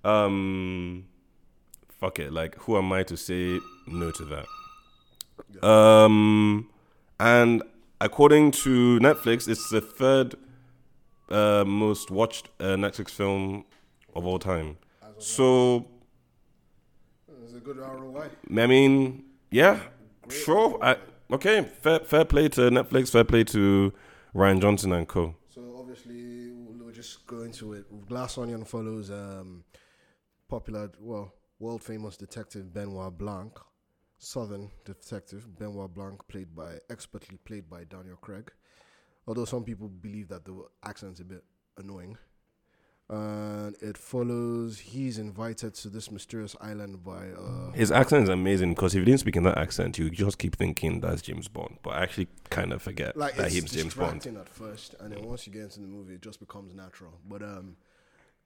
um, 0.03 1.05
fuck 1.99 2.19
it. 2.19 2.31
Like, 2.33 2.55
who 2.59 2.77
am 2.77 2.91
I 2.91 3.03
to 3.03 3.15
say 3.17 3.59
no 3.87 4.11
to 4.11 4.25
that? 4.25 4.45
Um, 5.67 6.69
and 7.19 7.63
according 8.01 8.51
to 8.51 8.99
Netflix, 8.99 9.47
it's 9.47 9.69
the 9.69 9.81
third 9.81 10.35
uh, 11.29 11.63
most 11.65 12.11
watched 12.11 12.49
uh, 12.59 12.75
Netflix 12.75 13.09
film 13.11 13.65
of 14.15 14.25
all 14.25 14.39
time. 14.39 14.77
So, 15.17 15.85
It's 17.43 17.53
a 17.53 17.59
good 17.59 17.77
ROI. 17.77 18.29
I 18.57 18.67
mean, 18.67 19.23
yeah, 19.51 19.79
sure. 20.29 20.77
I, 20.83 20.97
okay, 21.31 21.61
fair, 21.81 21.99
fair 21.99 22.25
play 22.25 22.49
to 22.49 22.61
Netflix, 22.69 23.11
fair 23.11 23.23
play 23.23 23.43
to 23.45 23.93
Rian 24.35 24.61
Johnson 24.61 24.91
and 24.93 25.07
co. 25.07 25.35
So 25.49 25.75
obviously 25.77 26.51
we'll 26.51 26.91
just 26.91 27.25
go 27.27 27.41
into 27.41 27.73
it. 27.73 27.85
Glass 28.07 28.37
Onion 28.37 28.65
follows 28.65 29.11
um, 29.11 29.63
popular, 30.49 30.89
well, 30.99 31.31
world 31.59 31.83
famous 31.83 32.17
detective 32.17 32.73
Benoit 32.73 33.15
Blanc, 33.17 33.59
Southern 34.17 34.71
detective 34.85 35.47
Benoit 35.57 35.93
Blanc, 35.93 36.27
played 36.27 36.55
by 36.55 36.77
expertly 36.89 37.37
played 37.37 37.69
by 37.69 37.83
Daniel 37.83 38.17
Craig. 38.17 38.51
Although 39.27 39.45
some 39.45 39.63
people 39.63 39.87
believe 39.87 40.27
that 40.29 40.45
the 40.45 40.63
accent's 40.83 41.19
a 41.19 41.23
bit 41.25 41.43
annoying. 41.77 42.17
And 43.13 43.75
it 43.79 43.95
follows 43.95 44.79
he's 44.79 45.19
invited 45.19 45.75
to 45.75 45.89
this 45.89 46.09
mysterious 46.09 46.55
island 46.59 47.03
by 47.03 47.29
uh, 47.29 47.71
His 47.73 47.91
accent 47.91 48.23
is 48.23 48.29
amazing 48.29 48.73
because 48.73 48.95
if 48.95 48.99
you 48.99 49.05
didn't 49.05 49.19
speak 49.19 49.35
in 49.35 49.43
that 49.43 49.57
accent, 49.57 49.99
you 49.99 50.09
just 50.09 50.39
keep 50.39 50.55
thinking 50.55 50.99
that's 50.99 51.21
James 51.21 51.47
Bond. 51.47 51.77
But 51.83 51.91
I 51.91 52.03
actually 52.03 52.27
kind 52.49 52.73
of 52.73 52.81
forget 52.81 53.15
like 53.15 53.35
that 53.35 53.51
he's 53.51 53.71
James 53.71 53.93
Bond. 53.93 54.25
at 54.25 54.49
first, 54.49 54.95
and 54.99 55.13
then 55.13 55.23
once 55.27 55.45
you 55.45 55.53
get 55.53 55.63
into 55.63 55.81
the 55.81 55.87
movie, 55.87 56.15
it 56.15 56.21
just 56.21 56.39
becomes 56.39 56.73
natural. 56.73 57.13
But 57.27 57.43
um, 57.43 57.75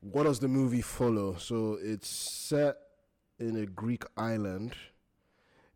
what 0.02 0.24
does 0.24 0.40
the 0.40 0.50
movie 0.50 0.82
follow? 0.82 1.36
So 1.38 1.78
it's 1.82 2.10
set 2.10 2.76
in 3.40 3.56
a 3.56 3.66
Greek 3.66 4.04
island. 4.18 4.76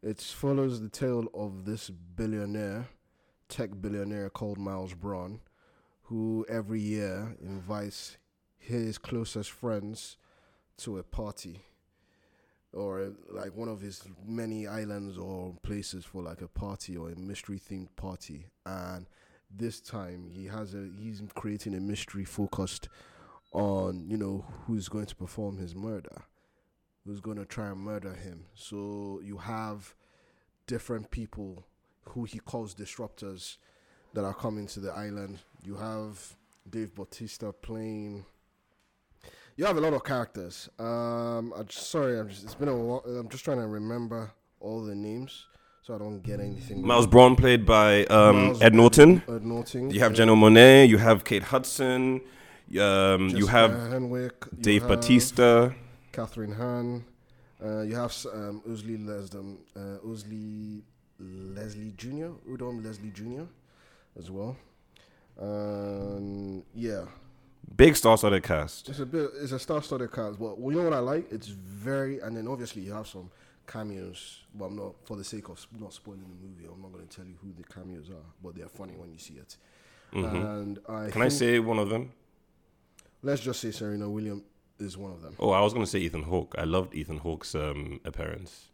It 0.04 0.20
follows 0.20 0.82
the 0.82 0.90
tale 0.90 1.28
of 1.34 1.64
this 1.66 1.90
billionaire, 1.90 2.90
tech 3.48 3.70
billionaire 3.80 4.30
called 4.30 4.58
Miles 4.58 4.94
Bron, 4.94 5.40
who 6.04 6.46
every 6.50 6.82
year 6.82 7.38
invites 7.42 8.18
his 8.62 8.98
closest 8.98 9.52
friends 9.52 10.18
to 10.78 10.98
a 10.98 11.04
party 11.04 11.62
or 12.74 13.12
like 13.30 13.56
one 13.56 13.68
of 13.68 13.82
his 13.82 14.04
many 14.26 14.68
islands 14.68 15.18
or 15.18 15.54
places 15.62 16.06
for 16.06 16.24
like 16.24 16.42
a 16.42 16.48
party 16.48 16.96
or 16.96 17.10
a 17.10 17.16
mystery 17.16 17.60
themed 17.60 17.90
party. 17.96 18.48
And 18.66 19.08
this 19.50 19.82
time 19.82 20.30
he 20.30 20.46
has 20.46 20.74
a 20.74 20.88
he's 20.98 21.22
creating 21.36 21.76
a 21.76 21.82
mystery 21.82 22.24
focused 22.24 22.88
on 23.52 24.10
you 24.10 24.16
know 24.16 24.46
who's 24.66 24.88
going 24.88 25.08
to 25.08 25.16
perform 25.16 25.58
his 25.58 25.76
murder 25.76 26.24
who's 27.06 27.20
going 27.20 27.38
to 27.38 27.46
try 27.46 27.68
and 27.68 27.80
murder 27.80 28.14
him. 28.14 28.46
So 28.54 29.22
you 29.24 29.38
have 29.38 29.96
different 30.68 31.12
people 31.12 31.66
who 32.10 32.26
he 32.26 32.40
calls 32.40 32.76
disruptors 32.76 33.58
that 34.14 34.24
are 34.24 34.34
coming 34.34 34.68
to 34.68 34.80
the 34.80 34.92
island. 34.92 35.40
You 35.64 35.76
have 35.76 36.36
Dave 36.70 36.94
Bautista 36.94 37.52
playing 37.54 38.26
you 39.62 39.68
have 39.68 39.78
a 39.78 39.80
lot 39.80 39.94
of 39.94 40.04
characters. 40.04 40.70
Um, 40.80 41.54
I'm 41.56 41.68
just, 41.68 41.92
sorry, 41.92 42.20
I'm 42.20 42.28
just, 42.30 42.44
it's 42.44 42.56
been 42.56 42.68
a 42.68 42.76
while. 42.76 43.04
I'm 43.06 43.30
just 43.30 43.46
trying 43.46 43.60
to 43.60 43.68
remember 43.68 44.32
all 44.60 44.84
the 44.84 44.96
names 44.96 45.46
so 45.84 45.94
I 45.94 46.00
don't 46.00 46.20
get 46.24 46.40
anything. 46.40 46.84
Miles 46.84 47.06
Bron 47.06 47.36
played 47.36 47.64
by 47.64 48.06
um, 48.06 48.58
Ed 48.60 48.74
Norton. 48.74 49.22
Ed 49.30 49.46
Norton. 49.46 49.92
You 49.92 50.00
have 50.00 50.14
Janelle 50.14 50.36
Monáe. 50.36 50.90
You 50.90 50.98
have 50.98 51.24
Kate 51.24 51.44
Hudson. 51.44 52.22
Um, 52.80 53.30
you 53.30 53.46
have 53.46 53.70
Henwick. 53.70 54.32
you 54.52 54.64
Dave 54.64 54.82
have 54.82 54.90
Bautista. 54.90 55.76
Kathryn 56.12 56.58
Hahn. 56.58 57.06
Uh, 57.64 57.82
you 57.82 57.96
have 57.96 58.12
um, 58.34 58.64
Usley 58.68 58.98
Lesdom, 58.98 59.58
uh, 59.76 60.00
Usley 60.04 60.82
Leslie 61.20 61.94
Jr. 61.98 62.32
Odom 62.50 62.84
Leslie 62.84 63.12
Jr. 63.12 63.44
as 64.18 64.32
well. 64.32 64.58
Um, 65.40 66.64
yeah, 66.74 67.06
Big 67.76 67.96
star-studded 67.96 68.44
cast. 68.44 68.90
It's 68.90 69.00
a 69.00 69.06
bit. 69.06 69.30
It's 69.42 69.52
a 69.52 69.60
star-studded 69.60 70.12
cast, 70.12 70.40
but 70.40 70.58
you 70.60 70.72
know 70.72 70.84
what 70.84 70.94
I 70.94 71.00
like? 71.00 71.32
It's 71.32 71.48
very, 71.48 72.20
and 72.20 72.36
then 72.36 72.48
obviously 72.48 72.82
you 72.82 72.92
have 72.94 73.08
some 73.08 73.30
cameos. 73.68 74.42
But 74.54 74.66
I'm 74.66 74.76
not, 74.76 74.96
for 75.06 75.16
the 75.16 75.24
sake 75.24 75.48
of 75.50 75.66
not 75.80 75.94
spoiling 75.94 76.22
the 76.22 76.48
movie, 76.48 76.66
I'm 76.72 76.82
not 76.82 76.92
going 76.92 77.08
to 77.08 77.16
tell 77.16 77.26
you 77.26 77.36
who 77.42 77.54
the 77.54 77.64
cameos 77.64 78.10
are. 78.10 78.26
But 78.44 78.56
they're 78.56 78.68
funny 78.68 78.94
when 78.98 79.12
you 79.12 79.18
see 79.18 79.36
it. 79.36 79.58
Mhm. 80.14 80.60
And 80.62 80.80
I 80.90 81.10
Can 81.10 81.22
I 81.22 81.30
say 81.30 81.60
one 81.60 81.80
of 81.80 81.90
them? 81.90 82.12
let's 83.24 83.42
just 83.42 83.62
say 83.62 83.72
Serena 83.72 84.10
Williams 84.10 84.42
is 84.80 84.98
one 84.98 85.12
of 85.12 85.22
them. 85.22 85.36
Oh, 85.40 85.52
I 85.52 85.62
was 85.62 85.74
gonna 85.74 85.86
say 85.86 86.00
Ethan 86.00 86.24
Hawke. 86.24 86.56
I 86.58 86.64
loved 86.64 86.94
Ethan 86.96 87.18
Hawke's 87.18 87.54
um, 87.56 88.02
appearance. 88.04 88.71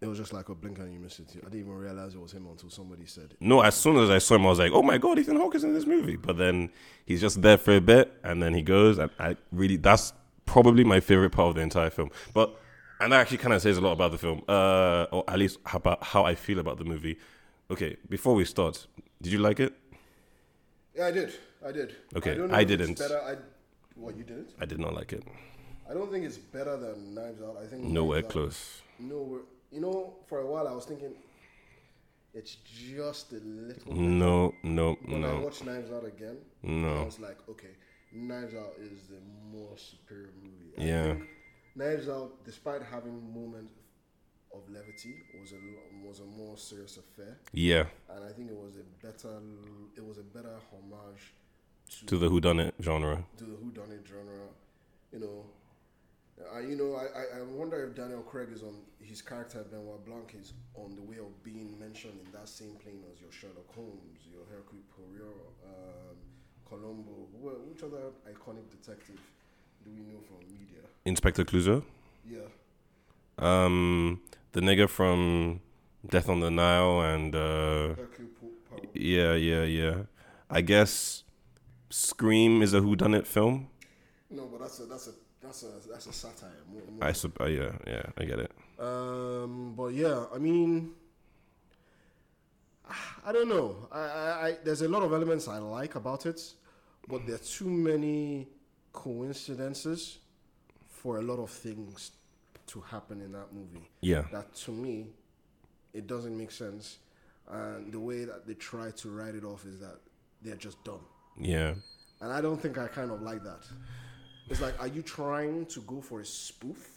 It 0.00 0.06
was 0.06 0.16
just 0.16 0.32
like 0.32 0.48
a 0.48 0.54
blink 0.54 0.78
and 0.78 0.92
you 0.94 0.98
miss 0.98 1.18
it. 1.18 1.26
I 1.40 1.44
didn't 1.50 1.60
even 1.60 1.74
realize 1.74 2.14
it 2.14 2.20
was 2.20 2.32
him 2.32 2.46
until 2.46 2.70
somebody 2.70 3.04
said 3.04 3.32
it. 3.32 3.36
No, 3.40 3.60
as 3.60 3.74
soon 3.74 3.98
as 3.98 4.08
I 4.08 4.16
saw 4.16 4.36
him, 4.36 4.46
I 4.46 4.48
was 4.48 4.58
like, 4.58 4.72
"Oh 4.72 4.82
my 4.82 4.96
god, 4.96 5.18
Ethan 5.18 5.36
Hawke 5.36 5.56
is 5.56 5.64
in 5.64 5.74
this 5.74 5.84
movie!" 5.84 6.16
But 6.16 6.38
then 6.38 6.70
he's 7.04 7.20
just 7.20 7.42
there 7.42 7.58
for 7.58 7.76
a 7.76 7.80
bit, 7.82 8.10
and 8.24 8.42
then 8.42 8.54
he 8.54 8.62
goes, 8.62 8.96
and 8.98 9.10
I 9.18 9.36
really 9.52 9.76
that's 9.76 10.14
probably 10.46 10.84
my 10.84 11.00
favorite 11.00 11.30
part 11.30 11.50
of 11.50 11.54
the 11.56 11.60
entire 11.60 11.90
film. 11.90 12.10
But 12.32 12.58
and 12.98 13.12
that 13.12 13.20
actually 13.20 13.38
kind 13.38 13.52
of 13.52 13.60
says 13.60 13.76
a 13.76 13.80
lot 13.82 13.92
about 13.92 14.12
the 14.12 14.18
film, 14.18 14.42
uh, 14.48 15.06
or 15.12 15.24
at 15.28 15.38
least 15.38 15.58
about 15.72 16.02
how 16.02 16.24
I 16.24 16.34
feel 16.34 16.60
about 16.60 16.78
the 16.78 16.84
movie. 16.84 17.18
Okay, 17.70 17.96
before 18.08 18.34
we 18.34 18.46
start, 18.46 18.86
did 19.20 19.32
you 19.32 19.38
like 19.38 19.60
it? 19.60 19.74
Yeah, 20.94 21.06
I 21.06 21.10
did. 21.10 21.34
I 21.66 21.72
did. 21.72 21.94
Okay, 22.16 22.40
I, 22.50 22.60
I 22.60 22.64
didn't. 22.64 22.98
Better. 22.98 23.20
I, 23.20 23.36
what 23.96 24.16
you 24.16 24.24
didn't? 24.24 24.50
I 24.58 24.64
did 24.64 24.78
not 24.78 24.94
like 24.94 25.12
it. 25.12 25.24
I 25.88 25.92
don't 25.92 26.10
think 26.10 26.24
it's 26.24 26.38
better 26.38 26.76
than 26.78 27.14
Knives 27.14 27.42
Out. 27.42 27.56
I 27.62 27.66
think 27.66 27.84
Nowhere 27.84 28.20
Out- 28.24 28.30
close. 28.30 28.80
Nowhere. 28.98 29.40
You 29.70 29.80
know, 29.80 30.14
for 30.26 30.40
a 30.40 30.46
while 30.46 30.66
I 30.68 30.72
was 30.72 30.84
thinking 30.84 31.14
it's 32.34 32.56
just 32.64 33.32
a 33.32 33.36
little. 33.42 33.94
No, 33.94 34.54
no, 34.62 34.96
When 35.04 35.24
I 35.24 35.32
no, 35.32 35.40
watched 35.40 35.64
Knives 35.64 35.90
Out 35.90 36.04
again, 36.04 36.36
No. 36.62 36.88
I 36.88 36.94
no. 36.98 37.04
was 37.04 37.18
like, 37.20 37.38
okay, 37.48 37.74
Knives 38.12 38.54
Out 38.54 38.74
is 38.80 39.08
the 39.08 39.20
more 39.56 39.76
superior 39.76 40.30
movie. 40.42 40.72
I 40.78 40.84
Yeah. 40.84 41.14
Knives 41.74 42.08
Out, 42.08 42.44
despite 42.44 42.82
having 42.82 43.16
moments 43.34 43.72
of 44.54 44.68
levity, 44.68 45.14
was 45.40 45.52
a 45.52 46.06
was 46.06 46.20
a 46.20 46.24
more 46.24 46.56
serious 46.56 46.96
affair, 46.98 47.38
Yeah, 47.52 47.84
and 48.08 48.24
I 48.24 48.32
think 48.32 48.50
it 48.50 48.56
was 48.56 48.74
a 48.76 49.06
better 49.06 49.38
it 49.96 50.04
was 50.04 50.18
a 50.18 50.22
better 50.36 50.56
homage 50.72 51.34
to 52.06 52.16
the 52.18 52.28
whodunit 52.28 52.72
genre. 52.80 53.24
to 53.38 53.44
the 53.44 53.56
whodunit 53.56 54.04
genre. 54.06 54.48
You 55.12 55.20
know, 55.20 55.44
I 56.54 56.60
you 56.60 56.76
know 56.76 56.94
I, 56.96 57.38
I, 57.38 57.42
wonder 57.42 57.84
if 57.84 57.94
Daniel 57.94 58.22
Craig 58.22 58.48
is 58.52 58.62
on 58.62 58.74
his 58.98 59.22
character 59.22 59.64
Benoit 59.70 60.04
Blanc 60.04 60.34
is 60.38 60.52
on 60.74 60.94
the 60.94 61.02
way 61.02 61.18
of 61.18 61.42
being 61.42 61.78
mentioned 61.78 62.18
in 62.24 62.32
that 62.32 62.48
same 62.48 62.74
plane 62.82 63.02
as 63.12 63.20
your 63.20 63.32
Sherlock 63.32 63.74
Holmes, 63.74 64.20
your 64.30 64.42
Hercule 64.50 64.82
Poirot, 64.96 65.52
um, 65.64 66.16
Columbo. 66.68 67.28
Which 67.40 67.82
other 67.82 68.12
iconic 68.28 68.70
detective 68.70 69.20
do 69.84 69.90
we 69.90 70.00
know 70.00 70.20
from 70.20 70.38
media? 70.48 70.82
Inspector 71.04 71.44
Clouseau, 71.44 71.82
Yeah, 72.28 72.40
um, 73.38 74.20
the 74.52 74.60
nigga 74.60 74.88
from 74.88 75.60
Death 76.08 76.28
on 76.28 76.40
the 76.40 76.50
Nile, 76.50 77.00
and 77.00 77.34
uh, 77.34 77.94
Hercule 77.94 78.28
Poirot. 78.68 78.90
yeah, 78.94 79.34
yeah, 79.34 79.62
yeah. 79.64 79.94
I 80.48 80.60
guess 80.60 81.24
Scream 81.90 82.62
is 82.62 82.74
a 82.74 82.80
whodunit 82.80 83.26
film. 83.26 83.68
No, 84.30 84.46
but 84.46 84.60
that's 84.60 84.78
a 84.80 84.84
that's 84.84 85.08
a 85.08 85.12
that's 85.42 85.62
a 85.62 85.88
that's 85.90 86.06
a 86.06 86.12
satire. 86.12 86.50
More, 86.72 86.82
more 86.90 87.04
I 87.08 87.12
sup- 87.12 87.40
uh, 87.40 87.46
yeah, 87.46 87.72
yeah, 87.86 88.02
I 88.18 88.24
get 88.24 88.38
it. 88.40 88.52
Um, 88.78 89.74
but 89.76 89.88
yeah, 89.94 90.24
I 90.34 90.38
mean, 90.38 90.92
I 93.24 93.32
don't 93.32 93.48
know. 93.48 93.88
I, 93.92 93.98
I, 94.00 94.46
I 94.48 94.56
there's 94.64 94.82
a 94.82 94.88
lot 94.88 95.02
of 95.02 95.12
elements 95.12 95.46
I 95.48 95.58
like 95.58 95.94
about 95.94 96.26
it, 96.26 96.40
but 97.08 97.26
there 97.26 97.36
are 97.36 97.38
too 97.38 97.68
many 97.68 98.48
coincidences 98.92 100.18
for 100.88 101.18
a 101.18 101.22
lot 101.22 101.38
of 101.38 101.50
things 101.50 102.10
to 102.66 102.80
happen 102.80 103.20
in 103.20 103.32
that 103.32 103.52
movie. 103.52 103.88
Yeah, 104.00 104.24
That 104.32 104.54
to 104.66 104.70
me, 104.72 105.06
it 105.94 106.06
doesn't 106.06 106.36
make 106.36 106.50
sense, 106.50 106.98
and 107.48 107.92
the 107.92 108.00
way 108.00 108.24
that 108.24 108.46
they 108.46 108.54
try 108.54 108.90
to 108.90 109.08
write 109.10 109.34
it 109.34 109.44
off 109.44 109.64
is 109.64 109.80
that 109.80 109.98
they're 110.42 110.56
just 110.56 110.82
dumb. 110.84 111.00
yeah, 111.38 111.74
And 112.20 112.32
I 112.32 112.40
don't 112.40 112.60
think 112.60 112.78
I 112.78 112.86
kind 112.88 113.10
of 113.10 113.22
like 113.22 113.42
that. 113.44 113.66
It's 114.50 114.60
like, 114.60 114.78
are 114.80 114.88
you 114.88 115.02
trying 115.02 115.66
to 115.66 115.80
go 115.82 116.00
for 116.00 116.20
a 116.20 116.26
spoof 116.26 116.90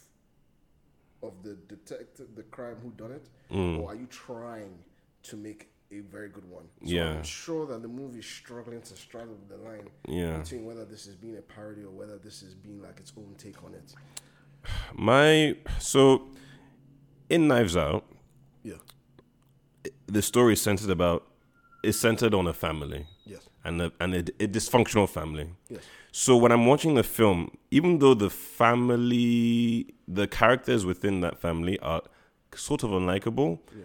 of 1.22 1.32
the 1.42 1.54
detective, 1.54 2.26
the 2.34 2.42
crime 2.42 2.76
who 2.82 2.90
done 2.90 3.12
it, 3.12 3.28
Mm. 3.50 3.78
or 3.80 3.90
are 3.92 3.94
you 3.94 4.06
trying 4.06 4.78
to 5.22 5.36
make 5.36 5.70
a 5.92 6.00
very 6.00 6.28
good 6.28 6.44
one? 6.50 6.64
So 6.84 6.90
Yeah. 6.90 7.14
I'm 7.14 7.22
sure 7.22 7.66
that 7.66 7.80
the 7.82 7.88
movie 7.88 8.18
is 8.18 8.26
struggling 8.26 8.82
to 8.82 8.96
straddle 8.96 9.38
the 9.48 9.56
line 9.56 9.88
yeah. 10.08 10.38
between 10.38 10.64
whether 10.66 10.84
this 10.84 11.06
is 11.06 11.14
being 11.14 11.36
a 11.38 11.42
parody 11.42 11.82
or 11.84 11.90
whether 11.90 12.18
this 12.18 12.42
is 12.42 12.54
being 12.54 12.82
like 12.82 12.98
its 12.98 13.12
own 13.16 13.34
take 13.38 13.62
on 13.62 13.74
it. 13.74 13.94
My 14.94 15.56
so 15.78 16.28
in 17.30 17.46
Knives 17.48 17.76
Out, 17.76 18.04
Yeah. 18.64 18.78
the 20.06 20.22
story 20.22 20.54
is 20.54 20.60
centered 20.60 20.90
about 20.90 21.26
is 21.84 21.98
centered 22.00 22.32
on 22.34 22.46
a 22.46 22.52
family 22.54 23.06
Yes. 23.26 23.46
And 23.64 23.80
a, 23.82 23.92
and 24.00 24.14
a, 24.14 24.18
a 24.18 24.46
dysfunctional 24.48 25.08
family. 25.08 25.48
Yes. 25.68 25.80
So 26.12 26.36
when 26.36 26.52
I'm 26.52 26.66
watching 26.66 26.94
the 26.94 27.02
film, 27.02 27.50
even 27.70 27.98
though 27.98 28.14
the 28.14 28.30
family, 28.30 29.94
the 30.06 30.26
characters 30.26 30.84
within 30.86 31.20
that 31.20 31.38
family 31.40 31.78
are 31.80 32.02
sort 32.54 32.82
of 32.84 32.90
unlikable, 32.90 33.58
Yeah. 33.76 33.84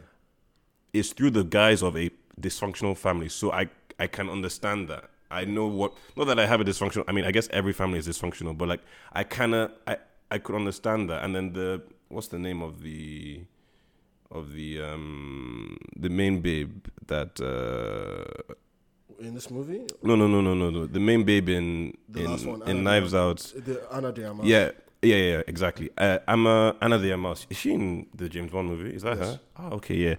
it's 0.93 1.09
through 1.13 1.32
the 1.32 1.43
guise 1.43 1.82
of 1.82 1.97
a 1.97 2.11
dysfunctional 2.39 2.95
family. 2.97 3.30
So 3.30 3.51
I 3.51 3.69
I 3.99 4.07
can 4.07 4.30
understand 4.30 4.88
that. 4.89 5.09
I 5.32 5.45
know 5.45 5.67
what 5.67 5.93
not 6.15 6.25
that 6.27 6.39
I 6.39 6.45
have 6.45 6.61
a 6.61 6.63
dysfunctional. 6.65 7.03
I 7.07 7.11
mean, 7.11 7.25
I 7.25 7.32
guess 7.32 7.47
every 7.51 7.73
family 7.73 7.99
is 7.99 8.07
dysfunctional, 8.07 8.57
but 8.57 8.67
like 8.67 8.82
I 9.13 9.23
kind 9.23 9.53
of 9.55 9.71
I 9.88 9.97
I 10.32 10.38
could 10.38 10.55
understand 10.55 11.09
that. 11.09 11.23
And 11.23 11.36
then 11.36 11.53
the 11.53 11.82
what's 12.09 12.27
the 12.27 12.39
name 12.39 12.61
of 12.61 12.82
the 12.84 13.41
of 14.32 14.53
the 14.53 14.82
um 14.82 15.77
the 15.97 16.09
main 16.09 16.41
babe 16.41 16.86
that 17.07 17.39
uh 17.41 18.53
In 19.20 19.34
this 19.34 19.49
movie, 19.51 19.82
no 20.01 20.15
no 20.15 20.28
no 20.28 20.39
no 20.41 20.53
no 20.53 20.70
no. 20.70 20.86
The 20.86 20.99
main 20.99 21.24
babe 21.24 21.49
in 21.49 21.97
The 22.07 22.24
in, 22.24 22.47
one, 22.47 22.61
in 22.70 22.84
Knives 22.84 23.13
Out. 23.13 23.39
The 23.55 23.82
Ana 23.91 24.11
de 24.13 24.26
Armas. 24.28 24.45
yeah 24.45 24.72
yeah 25.01 25.15
yeah 25.15 25.41
exactly. 25.45 25.89
Uh, 25.97 26.20
I'm 26.28 26.47
uh, 26.47 26.74
Ana 26.82 26.97
de 26.99 27.11
Armas 27.11 27.45
is 27.49 27.57
she 27.57 27.74
in 27.74 28.07
the 28.15 28.30
James 28.30 28.51
Bond 28.51 28.70
movie? 28.70 28.95
Is 28.95 29.01
that 29.01 29.17
Yes. 29.17 29.28
her? 29.28 29.39
Oh 29.57 29.76
okay 29.76 29.95
yeah. 29.95 30.15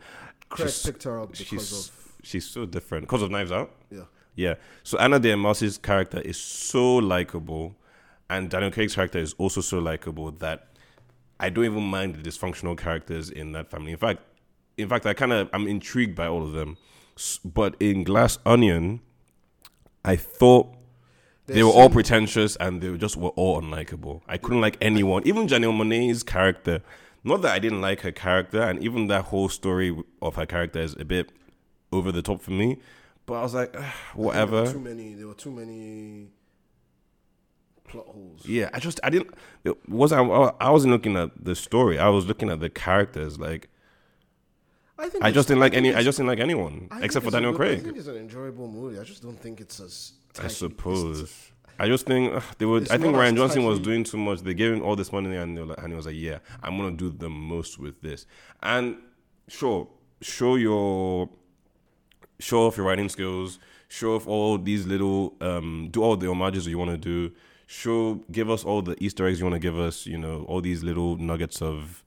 Craig 0.51 0.68
She's- 0.68 0.84
picked 0.84 1.05
her 1.05 1.18
up 1.20 1.30
because 1.32 1.46
she's 1.46 1.72
of 1.72 1.96
she's 2.22 2.46
so 2.46 2.66
different. 2.66 3.05
Because 3.05 3.22
of 3.22 3.30
Knives 3.30 3.51
Out? 3.53 3.70
Yeah. 3.90 4.03
yeah. 4.34 4.55
So 4.82 4.98
Ana 4.98 5.18
de 5.18 5.30
Armas's 5.32 5.78
character 5.78 6.20
is 6.20 6.36
so 6.38 6.96
likable 6.96 7.74
and 8.28 8.51
Daniel 8.51 8.70
Craig's 8.70 8.94
character 8.94 9.18
is 9.18 9.32
also 9.38 9.62
so 9.62 9.78
likable 9.78 10.30
that 10.32 10.66
I 11.38 11.48
don't 11.48 11.64
even 11.64 11.84
mind 11.84 12.16
the 12.16 12.22
dysfunctional 12.30 12.76
characters 12.76 13.30
in 13.30 13.53
that 13.53 13.70
family. 13.70 13.92
In 13.92 13.98
fact 13.98 14.20
in 14.76 14.88
fact 14.90 15.07
I 15.07 15.14
kind 15.14 15.32
of 15.32 15.48
I'm 15.55 15.66
intrigued 15.66 16.14
by 16.14 16.26
all 16.26 16.42
of 16.42 16.53
them 16.53 16.76
but 17.44 17.76
in 17.80 18.04
Glass 18.04 18.38
Onion 18.46 19.00
I 20.04 20.16
thought 20.16 20.74
they 21.46 21.54
There's 21.54 21.66
were 21.66 21.72
all 21.72 21.90
pretentious 21.90 22.56
and 22.56 22.80
they 22.80 22.96
just 22.96 23.16
were 23.16 23.30
all 23.30 23.60
unlikable. 23.60 24.22
I 24.28 24.38
couldn't 24.38 24.60
like 24.60 24.78
anyone, 24.80 25.22
even 25.26 25.46
Janelle 25.48 25.72
Monáe's 25.76 26.22
character. 26.22 26.80
Not 27.24 27.42
that 27.42 27.52
I 27.52 27.58
didn't 27.58 27.80
like 27.82 28.00
her 28.00 28.12
character, 28.12 28.62
and 28.62 28.82
even 28.82 29.08
that 29.08 29.26
whole 29.26 29.48
story 29.50 29.94
of 30.22 30.36
her 30.36 30.46
character 30.46 30.78
is 30.80 30.94
a 30.98 31.04
bit 31.04 31.32
over 31.92 32.10
the 32.12 32.22
top 32.22 32.40
for 32.40 32.52
me. 32.52 32.78
But 33.26 33.34
I 33.34 33.42
was 33.42 33.52
like, 33.54 33.74
"Ah, 33.76 33.80
There 34.14 34.24
whatever. 34.24 34.62
were 34.62 34.72
too 34.72 34.78
many. 34.80 35.14
There 35.14 35.26
were 35.26 35.34
too 35.34 35.50
many 35.50 36.28
plot 37.84 38.06
holes. 38.06 38.46
Yeah, 38.46 38.70
I 38.72 38.78
just 38.78 39.00
I 39.04 39.10
didn't. 39.10 39.34
It 39.64 39.76
was 39.88 40.12
I? 40.12 40.22
I 40.22 40.70
wasn't 40.70 40.92
looking 40.92 41.16
at 41.16 41.44
the 41.44 41.54
story. 41.54 41.98
I 41.98 42.08
was 42.08 42.26
looking 42.26 42.48
at 42.48 42.60
the 42.60 42.70
characters. 42.70 43.38
Like 43.38 43.68
I 45.01 45.09
think 45.09 45.24
I 45.24 45.30
just 45.30 45.48
didn't 45.48 45.61
like 45.61 45.74
any. 45.74 45.94
I 45.94 46.03
just 46.03 46.16
didn't 46.18 46.28
like 46.28 46.40
anyone 46.40 46.88
I 46.90 47.01
except 47.03 47.24
for 47.24 47.30
Daniel 47.30 47.53
good- 47.53 47.61
I 47.62 47.64
Craig. 47.74 47.82
think 47.84 47.96
it's 47.96 48.07
an 48.09 48.16
enjoyable 48.16 48.68
movie. 48.68 48.98
I 48.98 49.05
just 49.05 49.22
don't 49.22 49.38
think 49.40 49.61
it's 49.61 49.80
as. 49.80 50.12
I 50.40 50.48
suppose. 50.48 51.32
I 51.78 51.86
just 51.88 52.05
think 52.07 52.34
ugh, 52.34 52.42
they 52.59 52.66
were. 52.66 52.78
It's 52.78 52.90
I 52.90 52.98
think 52.98 53.14
Rian 53.16 53.36
Johnson 53.36 53.64
was 53.64 53.80
doing 53.80 54.05
too 54.05 54.18
much. 54.18 54.40
They 54.42 54.53
gave 54.55 54.74
him 54.74 54.82
all 54.82 54.96
this 54.96 55.12
money, 55.12 55.34
and 55.36 55.68
like, 55.68 55.78
and 55.78 55.88
he 55.88 55.94
was 55.96 56.07
like, 56.07 56.16
"Yeah, 56.16 56.38
I'm 56.62 56.76
gonna 56.76 56.96
do 56.96 57.09
the 57.11 57.30
most 57.30 57.78
with 57.78 58.01
this." 58.03 58.26
And 58.62 58.96
sure, 59.48 59.88
show 60.20 60.57
your, 60.57 61.30
show 62.38 62.66
off 62.66 62.76
your 62.76 62.86
writing 62.86 63.09
skills. 63.09 63.59
Show 63.88 64.14
off 64.14 64.28
all 64.28 64.57
these 64.59 64.86
little, 64.86 65.34
um, 65.40 65.88
do 65.90 66.03
all 66.03 66.16
the 66.16 66.28
homages 66.28 66.66
you 66.66 66.78
want 66.78 66.90
to 66.92 66.96
do. 66.98 67.34
Show, 67.66 68.20
give 68.30 68.48
us 68.51 68.62
all 68.64 68.82
the 68.82 68.96
Easter 69.03 69.26
eggs 69.26 69.40
you 69.40 69.46
want 69.46 69.55
to 69.55 69.59
give 69.61 69.78
us. 69.78 70.07
You 70.07 70.18
know, 70.18 70.44
all 70.48 70.61
these 70.61 70.84
little 70.84 71.16
nuggets 71.16 71.61
of 71.62 72.05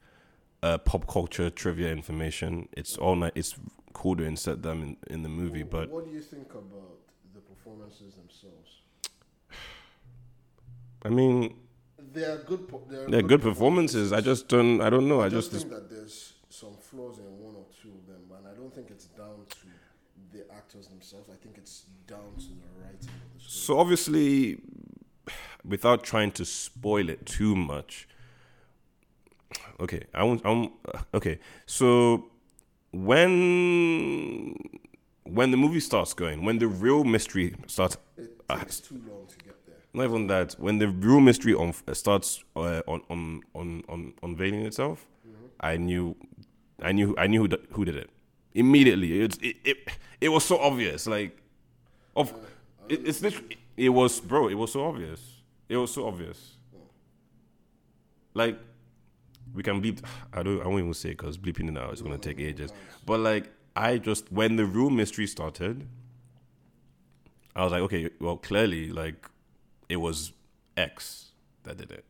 uh, 0.63 0.77
pop 0.79 1.07
culture 1.07 1.49
trivia 1.49 1.91
information. 1.91 2.67
It's 2.71 2.97
all 2.97 3.15
night. 3.15 3.33
It's 3.35 3.55
cool 3.93 4.15
to 4.15 4.23
insert 4.23 4.63
them 4.63 4.81
in, 4.81 4.97
in 5.13 5.23
the 5.23 5.29
movie, 5.29 5.63
but 5.63 5.89
what 5.89 6.05
do 6.05 6.11
you 6.11 6.21
think 6.21 6.49
about 6.53 6.97
the 7.35 7.41
performances 7.41 8.15
themselves? 8.15 8.69
I 11.05 11.09
mean, 11.09 11.55
They 12.13 12.23
are 12.25 12.37
good. 12.37 12.67
po- 12.67 12.83
They 12.89 12.97
are 12.97 13.09
They're 13.09 13.21
good 13.33 13.41
performances. 13.41 14.13
I 14.13 14.21
just 14.21 14.47
don't. 14.47 14.81
I 14.81 14.89
don't 14.89 15.07
know. 15.07 15.21
I 15.21 15.25
I 15.25 15.29
just. 15.29 15.51
just 15.51 15.67
think 15.67 15.73
that 15.77 15.89
there's 15.89 16.33
some 16.49 16.75
flaws 16.89 17.17
in 17.19 17.25
one 17.47 17.55
or 17.55 17.65
two 17.81 17.89
of 17.99 18.03
them, 18.07 18.23
and 18.37 18.47
I 18.47 18.53
don't 18.59 18.73
think 18.73 18.87
it's 18.89 19.07
down 19.07 19.39
to 19.49 19.67
the 20.37 20.43
actors 20.53 20.87
themselves. 20.87 21.29
I 21.29 21.35
think 21.43 21.57
it's 21.57 21.85
down 22.07 22.29
to 22.37 22.49
the 22.63 22.69
writing 22.79 23.09
of 23.25 23.33
the 23.35 23.39
story. 23.39 23.63
so 23.65 23.79
obviously, 23.79 24.59
without 25.65 26.03
trying 26.03 26.31
to 26.39 26.45
spoil 26.45 27.09
it 27.09 27.25
too 27.25 27.55
much. 27.55 28.07
Okay, 29.79 30.03
I 30.13 30.23
won't. 30.23 30.45
I 30.45 30.49
won't 30.49 30.71
okay, 31.13 31.39
so 31.65 32.29
when 32.91 34.55
when 35.23 35.51
the 35.51 35.57
movie 35.57 35.79
starts 35.79 36.13
going, 36.13 36.43
when 36.43 36.59
the 36.59 36.67
real 36.67 37.03
mystery 37.03 37.55
starts, 37.67 37.97
It 38.17 38.39
uh, 38.49 38.57
too 38.57 39.01
long 39.09 39.25
to 39.27 39.37
get 39.37 39.65
there. 39.65 39.75
not 39.93 40.03
even 40.05 40.27
that. 40.27 40.53
When 40.59 40.77
the 40.77 40.87
real 40.89 41.19
mystery 41.19 41.53
on 41.53 41.73
starts 41.93 42.43
uh, 42.55 42.81
on 42.87 43.01
on 43.09 43.41
on 43.55 43.83
on 43.89 44.13
unveiling 44.21 44.65
itself, 44.65 45.07
I 45.59 45.77
knew, 45.77 46.15
I 46.81 46.91
knew, 46.91 47.15
I 47.17 47.27
knew 47.27 47.47
who, 47.47 47.57
who 47.71 47.85
did 47.85 47.95
it 47.95 48.09
immediately. 48.53 49.21
It's 49.21 49.37
it, 49.37 49.55
it 49.63 49.77
it 50.21 50.29
was 50.29 50.45
so 50.45 50.59
obvious. 50.59 51.07
Like, 51.07 51.37
of 52.15 52.31
it, 52.89 53.07
it's 53.07 53.21
literally 53.21 53.57
it 53.75 53.89
was 53.89 54.19
bro. 54.19 54.49
It 54.49 54.55
was 54.55 54.71
so 54.71 54.85
obvious. 54.85 55.41
It 55.67 55.77
was 55.77 55.91
so 55.93 56.07
obvious. 56.07 56.57
Like, 58.35 58.59
we 59.53 59.63
can 59.63 59.81
bleep. 59.81 60.03
I 60.33 60.43
don't. 60.43 60.61
I 60.61 60.67
won't 60.67 60.79
even 60.79 60.93
say 60.93 61.09
because 61.09 61.37
bleeping 61.37 61.69
it 61.69 61.77
out 61.77 61.93
is 61.93 62.01
gonna 62.01 62.17
take 62.17 62.39
ages. 62.39 62.71
But 63.05 63.19
like, 63.19 63.51
I 63.75 63.97
just 63.97 64.31
when 64.31 64.55
the 64.55 64.65
real 64.65 64.89
mystery 64.89 65.27
started, 65.27 65.87
I 67.55 67.63
was 67.63 67.71
like, 67.71 67.81
okay, 67.81 68.09
well, 68.19 68.37
clearly, 68.37 68.89
like, 68.89 69.29
it 69.89 69.97
was 69.97 70.33
X 70.75 71.31
that 71.63 71.77
did 71.77 71.91
it. 71.91 72.05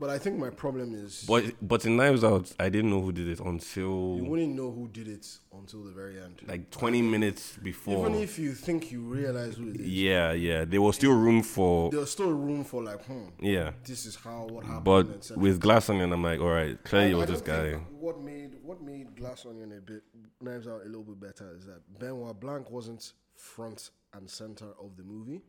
But 0.00 0.08
I 0.08 0.18
think 0.18 0.38
my 0.38 0.48
problem 0.48 0.94
is 0.94 1.24
But 1.28 1.44
but 1.60 1.84
in 1.84 1.98
Knives 1.98 2.24
Out, 2.24 2.50
I 2.58 2.70
didn't 2.70 2.88
know 2.88 3.02
who 3.02 3.12
did 3.12 3.28
it 3.28 3.38
until 3.38 4.16
you 4.16 4.24
wouldn't 4.24 4.54
know 4.56 4.70
who 4.72 4.88
did 4.88 5.06
it 5.08 5.26
until 5.52 5.84
the 5.84 5.90
very 5.90 6.18
end. 6.18 6.40
like 6.48 6.70
20 6.70 7.02
minutes 7.02 7.58
before. 7.62 8.08
Even 8.08 8.14
if 8.14 8.38
you 8.38 8.54
think 8.54 8.90
you 8.90 9.02
realize 9.02 9.56
who 9.56 9.68
it 9.68 9.76
is, 9.82 9.86
yeah, 9.86 10.32
yeah, 10.32 10.64
there 10.64 10.80
was 10.80 10.96
still 10.96 11.12
room 11.12 11.42
for 11.42 11.90
there's 11.90 12.10
still 12.10 12.32
room 12.32 12.64
for 12.64 12.82
like, 12.82 13.04
hmm, 13.04 13.26
yeah. 13.40 13.72
this 13.84 14.06
is 14.06 14.16
how 14.16 14.48
what 14.50 14.64
happened. 14.64 14.84
But 14.84 15.36
with 15.36 15.60
Glass 15.60 15.90
Onion, 15.90 16.10
I'm 16.14 16.22
like, 16.22 16.40
all 16.40 16.48
right, 16.48 16.82
clearly 16.82 17.14
was 17.14 17.28
this 17.28 17.42
guy. 17.42 17.74
What 17.98 18.18
made 18.22 18.56
what 18.62 18.80
made 18.80 19.14
Glass 19.14 19.44
Onion 19.44 19.70
a 19.76 19.82
bit 19.82 20.02
Knives 20.40 20.66
Out 20.66 20.80
a 20.82 20.86
little 20.86 21.04
bit 21.04 21.20
better 21.20 21.54
is 21.58 21.66
that 21.66 21.82
Benoit 21.98 22.40
Blanc 22.40 22.70
wasn't 22.70 23.12
front 23.36 23.90
and 24.14 24.30
center 24.30 24.68
of 24.82 24.96
the 24.96 25.02
movie, 25.02 25.42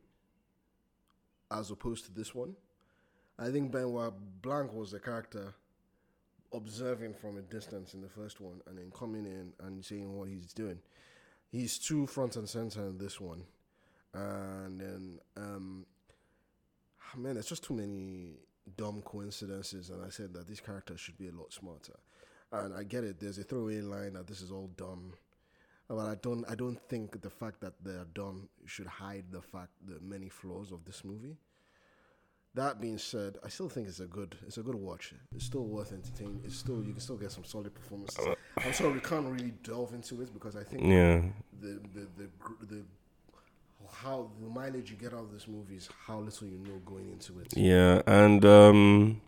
as 1.49 1.71
opposed 1.71 2.03
to 2.07 2.11
this 2.11 2.35
one. 2.35 2.53
I 3.41 3.49
think 3.49 3.71
Benoit 3.71 4.13
Blanc 4.43 4.71
was 4.71 4.91
the 4.91 4.99
character 4.99 5.55
observing 6.53 7.15
from 7.15 7.37
a 7.37 7.41
distance 7.41 7.95
in 7.95 8.01
the 8.01 8.09
first 8.09 8.39
one, 8.39 8.61
and 8.67 8.77
then 8.77 8.91
coming 8.91 9.25
in 9.25 9.51
and 9.65 9.83
saying 9.83 10.15
what 10.15 10.27
he's 10.29 10.53
doing. 10.53 10.77
He's 11.49 11.79
too 11.79 12.05
front 12.05 12.35
and 12.35 12.47
center 12.47 12.85
in 12.85 12.99
this 12.99 13.19
one, 13.19 13.43
and 14.13 14.79
then 14.79 15.19
um, 15.37 15.87
man, 17.17 17.33
there's 17.33 17.47
just 17.47 17.63
too 17.63 17.73
many 17.73 18.35
dumb 18.77 19.01
coincidences. 19.01 19.89
And 19.89 20.05
I 20.05 20.09
said 20.09 20.33
that 20.35 20.47
these 20.47 20.59
characters 20.59 20.99
should 20.99 21.17
be 21.17 21.29
a 21.29 21.31
lot 21.31 21.51
smarter. 21.51 21.97
And 22.51 22.75
I 22.75 22.83
get 22.83 23.05
it. 23.05 23.19
There's 23.19 23.37
a 23.37 23.43
throwaway 23.43 23.81
line 23.81 24.13
that 24.13 24.27
this 24.27 24.41
is 24.41 24.51
all 24.51 24.69
dumb, 24.75 25.13
but 25.87 25.97
I 25.97 26.15
don't. 26.21 26.45
I 26.47 26.55
don't 26.55 26.79
think 26.89 27.21
the 27.21 27.29
fact 27.29 27.61
that 27.61 27.73
they're 27.81 28.05
dumb 28.13 28.49
should 28.65 28.87
hide 28.87 29.31
the 29.31 29.41
fact 29.41 29.71
the 29.87 29.99
many 30.01 30.29
flaws 30.29 30.71
of 30.71 30.83
this 30.85 31.03
movie. 31.03 31.37
That 32.53 32.81
being 32.81 32.97
said, 32.97 33.37
I 33.45 33.49
still 33.49 33.69
think 33.69 33.87
it's 33.87 34.01
a 34.01 34.05
good. 34.05 34.35
It's 34.45 34.57
a 34.57 34.61
good 34.61 34.75
watch. 34.75 35.13
It's 35.33 35.45
still 35.45 35.63
worth 35.65 35.93
entertaining. 35.93 36.41
It's 36.43 36.57
still 36.57 36.83
you 36.83 36.91
can 36.91 36.99
still 36.99 37.15
get 37.15 37.31
some 37.31 37.45
solid 37.45 37.73
performances. 37.73 38.27
I'm 38.57 38.73
sorry 38.73 38.91
we 38.93 38.99
can't 38.99 39.25
really 39.25 39.53
delve 39.63 39.93
into 39.93 40.21
it 40.21 40.33
because 40.33 40.57
I 40.57 40.63
think 40.63 40.83
Yeah, 40.83 41.21
the 41.61 41.79
the 41.93 42.07
the 42.17 42.65
the 42.67 42.83
how 43.93 44.29
the 44.41 44.47
mileage 44.49 44.91
you 44.91 44.97
get 44.97 45.13
out 45.13 45.19
of 45.21 45.31
this 45.31 45.47
movie 45.47 45.75
is 45.75 45.89
how 46.07 46.19
little 46.19 46.47
you 46.47 46.57
know 46.59 46.77
going 46.85 47.09
into 47.11 47.39
it. 47.39 47.55
yeah, 47.55 48.01
and 48.05 48.43
um, 48.45 49.21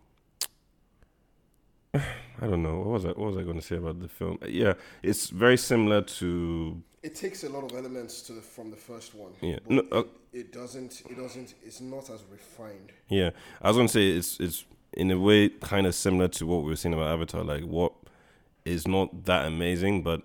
I 1.94 2.46
don't 2.46 2.62
know 2.62 2.76
what 2.78 2.86
was 2.88 3.04
I 3.06 3.08
what 3.08 3.28
was 3.28 3.36
I 3.38 3.42
going 3.42 3.56
to 3.60 3.66
say 3.66 3.76
about 3.76 4.00
the 4.00 4.08
film? 4.08 4.38
Yeah, 4.46 4.74
it's 5.02 5.30
very 5.30 5.56
similar 5.56 6.02
to 6.02 6.82
It 7.04 7.14
takes 7.14 7.44
a 7.44 7.50
lot 7.50 7.64
of 7.70 7.76
elements 7.76 8.22
to 8.22 8.32
the, 8.32 8.40
from 8.40 8.70
the 8.70 8.76
first 8.76 9.14
one. 9.14 9.32
Yeah. 9.42 9.58
No, 9.68 9.80
it, 9.82 9.92
uh, 9.92 10.02
it 10.32 10.52
doesn't. 10.52 11.02
It 11.10 11.16
doesn't. 11.16 11.54
It's 11.62 11.80
not 11.80 12.08
as 12.10 12.22
refined. 12.30 12.92
yeah. 13.08 13.30
I 13.62 13.68
was 13.68 13.76
going 13.76 13.88
to 13.88 13.92
say 13.92 14.08
it's 14.18 14.40
it's 14.40 14.64
in 14.94 15.10
a 15.10 15.18
way 15.18 15.50
kind 15.50 15.86
of 15.86 15.94
similar 15.94 16.28
to 16.28 16.46
what 16.46 16.62
we 16.64 16.70
were 16.70 16.76
saying 16.76 16.94
about 16.94 17.08
Avatar. 17.08 17.44
Like 17.44 17.64
what 17.64 17.92
is 18.64 18.88
not 18.88 19.24
that 19.26 19.46
amazing, 19.46 20.02
but 20.02 20.22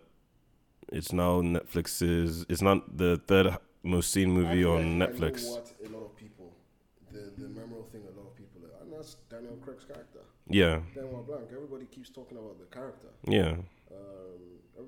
it's 0.97 1.11
now 1.11 1.41
Netflix's. 1.41 2.45
It's 2.49 2.61
not 2.61 2.97
the 2.97 3.21
third 3.27 3.57
most 3.83 4.11
seen 4.11 4.31
movie 4.31 4.63
I 4.63 4.69
on 4.69 4.99
like 4.99 5.09
I 5.09 5.11
know 5.11 5.17
Netflix. 5.27 5.49
what 5.51 5.73
a 5.85 5.89
lot 5.95 6.05
of 6.05 6.15
people, 6.15 6.53
the 7.11 7.21
the 7.37 7.47
memorable 7.49 7.87
thing, 7.91 8.03
a 8.13 8.17
lot 8.19 8.27
of 8.31 8.35
people, 8.37 8.61
and 8.81 8.93
that's 8.93 9.15
Daniel 9.29 9.57
Craig's 9.63 9.83
character. 9.83 10.19
Yeah, 10.47 10.79
Benoit 10.95 11.27
Blanc. 11.27 11.47
Everybody 11.53 11.85
keeps 11.85 12.09
talking 12.09 12.37
about 12.37 12.57
the 12.59 12.65
character. 12.75 13.09
yeah, 13.27 13.55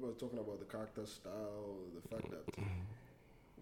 Everybody's 0.02 0.20
talking 0.20 0.40
about 0.40 0.58
the 0.60 0.66
character 0.66 1.06
style, 1.06 1.78
the 1.94 2.02
fact 2.10 2.32
that 2.32 2.64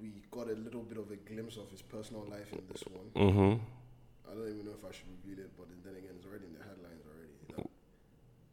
we 0.02 0.08
got 0.32 0.48
a 0.48 0.54
little 0.56 0.84
bit 0.84 0.98
of 0.98 1.12
a 1.12 1.18
glimpse 1.18 1.58
of 1.58 1.70
his 1.70 1.82
personal 1.82 2.24
life 2.32 2.54
in 2.54 2.62
this 2.72 2.82
one. 2.88 3.28
mm-hmm. 3.28 3.62
I 4.32 4.34
don't 4.36 4.48
even 4.48 4.64
know 4.66 4.72
if 4.72 4.86
I 4.86 4.94
should 4.96 5.08
reveal 5.22 5.44
it, 5.44 5.52
but 5.58 5.68
then 5.84 5.96
again, 5.98 6.12
it's 6.16 6.26
already 6.26 6.46
in 6.46 6.54
the 6.54 6.64
headlines 6.64 7.04
already. 7.06 7.34
That 7.58 7.68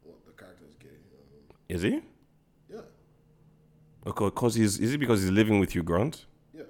what 0.03 0.17
the 0.25 0.33
character 0.33 0.65
is 0.67 0.75
gay. 0.75 0.89
Um, 0.89 1.55
Is 1.69 1.81
he? 1.83 2.01
yeah, 2.69 2.81
Okay, 4.05 4.25
Because 4.25 4.55
he's 4.55 4.79
is 4.79 4.93
it 4.93 4.97
because 4.97 5.21
he's 5.21 5.31
living 5.31 5.61
with 5.61 5.71
Hugh 5.71 5.83
Grant? 5.83 6.25
yeah, 6.53 6.63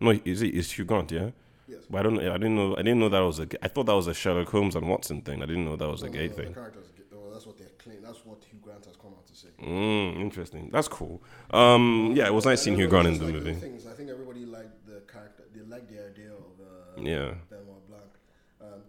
No, 0.00 0.10
is 0.22 0.42
it 0.42 0.54
is 0.54 0.70
Hugh 0.72 0.84
Grant? 0.84 1.10
Yeah, 1.12 1.30
yes. 1.66 1.80
but 1.88 2.00
I 2.00 2.02
don't. 2.02 2.18
I 2.18 2.36
didn't 2.36 2.56
know. 2.56 2.74
I 2.74 2.82
didn't 2.82 2.98
know 3.00 3.08
that 3.08 3.20
was 3.20 3.38
a. 3.40 3.46
I 3.64 3.68
thought 3.68 3.86
that 3.86 3.94
was 3.96 4.06
a 4.06 4.12
Sherlock 4.12 4.48
Holmes 4.50 4.76
and 4.76 4.86
Watson 4.86 5.22
thing. 5.22 5.42
I 5.42 5.46
didn't 5.46 5.64
know 5.64 5.76
that 5.76 5.88
was 5.88 6.02
a 6.02 6.06
No, 6.08 6.12
no, 6.12 6.18
gay 6.18 6.28
no, 6.28 6.34
thing. 6.34 6.48
The 6.48 6.54
character's 6.60 6.88
gay. 6.94 7.04
Well, 7.10 7.30
that's 7.32 7.46
what 7.46 7.56
they 7.56 7.64
claim. 7.82 8.02
That's 8.02 8.22
what 8.26 8.44
Hugh 8.50 8.58
Grant 8.60 8.84
has 8.84 8.96
come 8.96 9.12
out 9.16 9.26
to 9.28 9.34
say. 9.34 9.47
Mm, 9.62 10.20
interesting. 10.20 10.70
That's 10.72 10.86
cool. 10.88 11.20
Um, 11.50 12.12
yeah, 12.14 12.26
it 12.26 12.34
was 12.34 12.44
nice 12.44 12.62
seeing 12.62 12.76
Hugh 12.76 12.86
Grant 12.88 13.08
in 13.08 13.18
the 13.18 13.24
like, 13.24 13.34
movie. 13.34 13.54
Things. 13.54 13.86
I 13.86 13.92
think 13.92 14.08
everybody 14.08 14.44
liked 14.46 14.86
the 14.86 15.02
character. 15.12 15.44
They 15.54 15.62
liked 15.62 15.88
the 15.90 16.06
idea 16.06 16.30
of 16.30 16.52
uh, 16.60 17.00
Yeah. 17.02 17.34
Benoit 17.50 17.86
Blanc. 17.88 18.12
Um, 18.60 18.80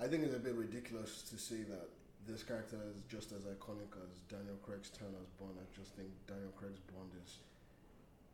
I 0.00 0.06
think 0.06 0.24
it's 0.24 0.34
a 0.34 0.38
bit 0.38 0.54
ridiculous 0.54 1.22
to 1.30 1.38
say 1.38 1.62
that 1.68 1.88
this 2.26 2.42
character 2.42 2.76
is 2.94 3.00
just 3.08 3.32
as 3.32 3.44
iconic 3.44 3.88
as 4.04 4.20
Daniel 4.28 4.56
Craig's 4.62 4.90
turn 4.90 5.14
as 5.20 5.28
Bond. 5.40 5.56
I 5.56 5.64
just 5.74 5.96
think 5.96 6.08
Daniel 6.26 6.52
Craig's 6.58 6.80
Bond 6.92 7.10
is 7.24 7.38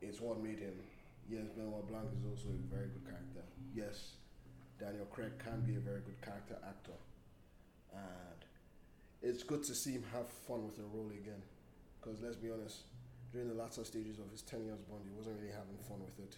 it's 0.02 0.20
what 0.20 0.42
made 0.42 0.58
him. 0.58 0.74
Yes, 1.30 1.46
Benoit 1.56 1.86
Blanc 1.88 2.08
is 2.18 2.24
also 2.28 2.48
a 2.50 2.74
very 2.74 2.88
good 2.88 3.04
character. 3.06 3.40
Yes, 3.72 4.14
Daniel 4.78 5.06
Craig 5.06 5.32
can 5.38 5.60
be 5.62 5.76
a 5.76 5.80
very 5.80 6.00
good 6.00 6.20
character 6.20 6.58
actor, 6.66 6.98
and 7.94 8.40
it's 9.22 9.42
good 9.42 9.62
to 9.64 9.74
see 9.74 9.92
him 9.92 10.04
have 10.12 10.28
fun 10.28 10.66
with 10.66 10.76
the 10.76 10.82
role 10.92 11.08
again. 11.10 11.40
Because 12.04 12.20
let's 12.20 12.36
be 12.36 12.50
honest, 12.50 12.82
during 13.32 13.48
the 13.48 13.54
latter 13.54 13.82
stages 13.84 14.18
of 14.18 14.30
his 14.30 14.42
ten 14.42 14.62
years 14.64 14.78
Bond, 14.90 15.02
he 15.08 15.16
wasn't 15.16 15.40
really 15.40 15.52
having 15.52 15.78
fun 15.88 16.00
with 16.04 16.18
it, 16.20 16.36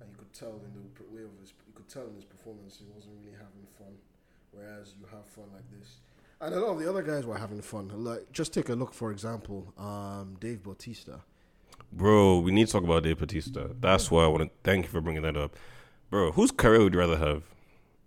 and 0.00 0.08
you 0.10 0.16
could 0.16 0.32
tell 0.32 0.56
in 0.64 0.72
the 0.72 1.04
way 1.14 1.22
of 1.22 1.30
his, 1.40 1.52
you 1.66 1.74
could 1.74 1.88
tell 1.88 2.06
in 2.06 2.14
his 2.14 2.24
performance, 2.24 2.78
he 2.78 2.86
wasn't 2.94 3.14
really 3.20 3.36
having 3.36 3.66
fun. 3.78 3.92
Whereas 4.52 4.94
you 4.98 5.06
have 5.10 5.26
fun 5.26 5.44
like 5.52 5.68
this, 5.78 5.98
and 6.40 6.54
a 6.54 6.60
lot 6.60 6.70
of 6.72 6.78
the 6.78 6.88
other 6.88 7.02
guys 7.02 7.26
were 7.26 7.36
having 7.36 7.60
fun. 7.60 7.90
Like, 7.92 8.30
just 8.32 8.54
take 8.54 8.68
a 8.70 8.74
look, 8.74 8.94
for 8.94 9.10
example, 9.10 9.72
um, 9.76 10.36
Dave 10.40 10.62
Bautista. 10.62 11.20
Bro, 11.92 12.38
we 12.40 12.50
need 12.52 12.66
to 12.66 12.72
talk 12.72 12.84
about 12.84 13.02
Dave 13.02 13.18
Bautista. 13.18 13.70
That's 13.80 14.10
why 14.10 14.24
I 14.24 14.26
want 14.28 14.44
to 14.44 14.50
thank 14.62 14.86
you 14.86 14.90
for 14.90 15.00
bringing 15.00 15.22
that 15.22 15.36
up. 15.36 15.54
Bro, 16.08 16.32
whose 16.32 16.50
career 16.50 16.82
would 16.82 16.94
you 16.94 17.00
rather 17.00 17.16
have? 17.18 17.42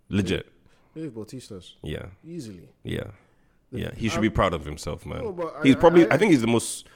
Legit. 0.08 0.50
Dave 0.94 1.14
Bautista's 1.14 1.76
Yeah, 1.82 2.06
easily. 2.24 2.68
yeah, 2.82 3.10
yeah. 3.70 3.90
He 3.96 4.08
should 4.08 4.16
I'm- 4.16 4.22
be 4.22 4.30
proud 4.30 4.54
of 4.54 4.64
himself, 4.64 5.04
man. 5.06 5.22
No, 5.24 5.52
I- 5.58 5.62
he's 5.62 5.76
probably. 5.76 6.08
I- 6.10 6.14
I, 6.14 6.18
think 6.18 6.30
he's 6.32 6.40
the 6.40 6.46
most. 6.46 6.86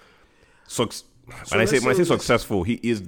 Suc- 0.67 0.93
So 0.93 1.05
when 1.51 1.61
I 1.61 1.65
say 1.67 1.79
when 1.81 1.91
I 1.91 1.97
say 1.97 2.05
successful, 2.05 2.63
he 2.63 2.75
is. 2.83 3.03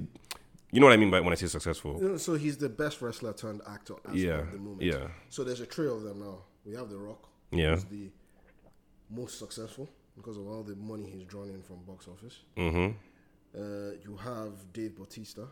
You 0.71 0.81
know 0.81 0.87
what 0.87 0.93
I 0.93 0.97
mean 0.97 1.09
by 1.11 1.21
when 1.21 1.31
I 1.31 1.35
say 1.35 1.47
successful? 1.47 1.97
You 2.01 2.09
know, 2.09 2.17
so 2.17 2.33
he's 2.35 2.57
the 2.57 2.67
best 2.67 3.01
wrestler 3.01 3.31
turned 3.33 3.61
actor 3.67 3.93
as 4.09 4.15
Yeah, 4.15 4.39
of 4.39 4.51
the 4.51 4.57
moment. 4.57 4.81
yeah, 4.81 5.07
So 5.29 5.43
there's 5.45 5.61
a 5.61 5.65
trio 5.65 5.95
of 5.95 6.03
them 6.03 6.19
now. 6.19 6.39
We 6.65 6.73
have 6.75 6.89
The 6.89 6.97
Rock, 6.97 7.29
yeah. 7.51 7.75
who's 7.75 7.85
the 7.85 8.09
most 9.09 9.39
successful 9.39 9.87
because 10.17 10.35
of 10.35 10.47
all 10.47 10.63
the 10.63 10.75
money 10.75 11.09
he's 11.09 11.23
drawn 11.23 11.49
in 11.49 11.61
from 11.61 11.77
box 11.87 12.07
office. 12.09 12.39
Mm-hmm. 12.57 12.97
Uh, 13.57 13.91
you 14.03 14.17
have 14.17 14.51
Dave 14.73 14.97
Bautista, 14.97 15.47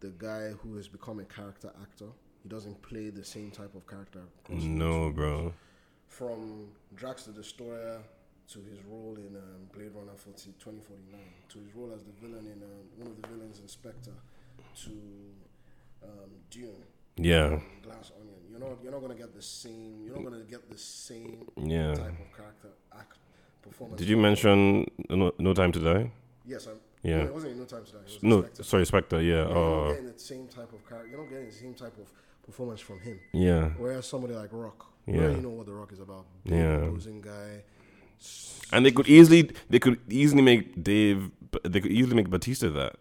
the 0.00 0.08
guy 0.18 0.50
who 0.60 0.74
has 0.76 0.88
become 0.88 1.20
a 1.20 1.24
character 1.24 1.70
actor. 1.80 2.06
He 2.42 2.48
doesn't 2.48 2.80
play 2.82 3.10
the 3.10 3.24
same 3.24 3.50
type 3.52 3.74
of 3.76 3.86
character. 3.86 4.22
No, 4.48 5.10
bro. 5.10 5.52
From 6.08 6.68
Drax 6.94 7.24
the 7.24 7.32
Destroyer 7.32 7.98
to 8.48 8.58
his 8.60 8.82
role 8.88 9.16
in 9.18 9.36
um, 9.36 9.68
Blade 9.74 9.90
Runner 9.94 10.12
40, 10.16 10.52
2049, 10.58 11.20
to 11.50 11.58
his 11.58 11.74
role 11.74 11.92
as 11.94 12.02
the 12.04 12.12
villain 12.20 12.46
in 12.46 12.62
um, 12.62 12.86
one 12.96 13.08
of 13.08 13.20
the 13.20 13.28
villains 13.28 13.58
in 13.58 13.68
Spectre, 13.68 14.12
to 14.84 14.90
um, 16.04 16.30
Dune, 16.50 16.82
Yeah, 17.16 17.58
Glass 17.82 18.12
Onion. 18.18 18.34
You're 18.50 18.60
not 18.60 18.78
you're 18.82 18.92
not 18.92 19.00
gonna 19.02 19.14
get 19.14 19.34
the 19.34 19.42
same. 19.42 20.04
You're 20.06 20.14
not 20.14 20.24
gonna 20.30 20.44
get 20.44 20.70
the 20.70 20.78
same 20.78 21.48
yeah. 21.56 21.94
type 21.94 22.08
of 22.20 22.36
character 22.36 22.68
act 22.98 23.18
performance. 23.62 23.98
Did 23.98 24.08
you 24.08 24.16
mention 24.16 24.86
no, 25.10 25.32
no 25.38 25.52
Time 25.52 25.72
to 25.72 25.80
Die? 25.80 26.10
Yes, 26.46 26.66
I'm. 26.66 26.76
Yeah. 27.02 27.18
No, 27.18 27.24
it 27.24 27.34
wasn't 27.34 27.52
in 27.52 27.58
No 27.58 27.64
Time 27.66 27.84
to 27.84 27.92
Die. 27.92 27.98
It 27.98 28.04
was 28.04 28.22
No, 28.22 28.40
Spectre. 28.42 28.62
sorry, 28.62 28.86
Spectre. 28.86 29.20
Yeah. 29.20 29.34
You're 29.34 29.44
not 29.48 29.56
Oh, 29.56 29.88
getting 29.90 30.12
the 30.12 30.18
same 30.18 30.46
type 30.48 30.72
of 30.72 30.88
character. 30.88 31.08
You're 31.10 31.20
not 31.20 31.28
getting 31.30 31.46
the 31.46 31.52
same 31.52 31.74
type 31.74 31.98
of 31.98 32.10
performance 32.44 32.80
from 32.80 33.00
him. 33.00 33.18
yeah. 33.32 33.70
Whereas 33.76 34.06
somebody 34.06 34.34
like 34.34 34.50
Rock, 34.52 34.86
you 35.06 35.14
Yeah. 35.14 35.20
already 35.22 35.40
know 35.40 35.50
what 35.50 35.66
the 35.66 35.72
Rock 35.74 35.92
is 35.92 36.00
about. 36.00 36.26
Big, 36.44 36.54
Yeah. 36.54 36.84
imposing 36.84 37.20
guy. 37.20 37.62
And 38.72 38.84
they 38.84 38.90
could 38.90 39.08
easily, 39.08 39.50
they 39.70 39.78
could 39.78 40.00
easily 40.10 40.42
make 40.42 40.82
Dave, 40.82 41.30
they 41.62 41.80
could 41.80 41.92
easily 41.92 42.16
make 42.16 42.28
Bautista 42.30 42.70
that 42.70 42.96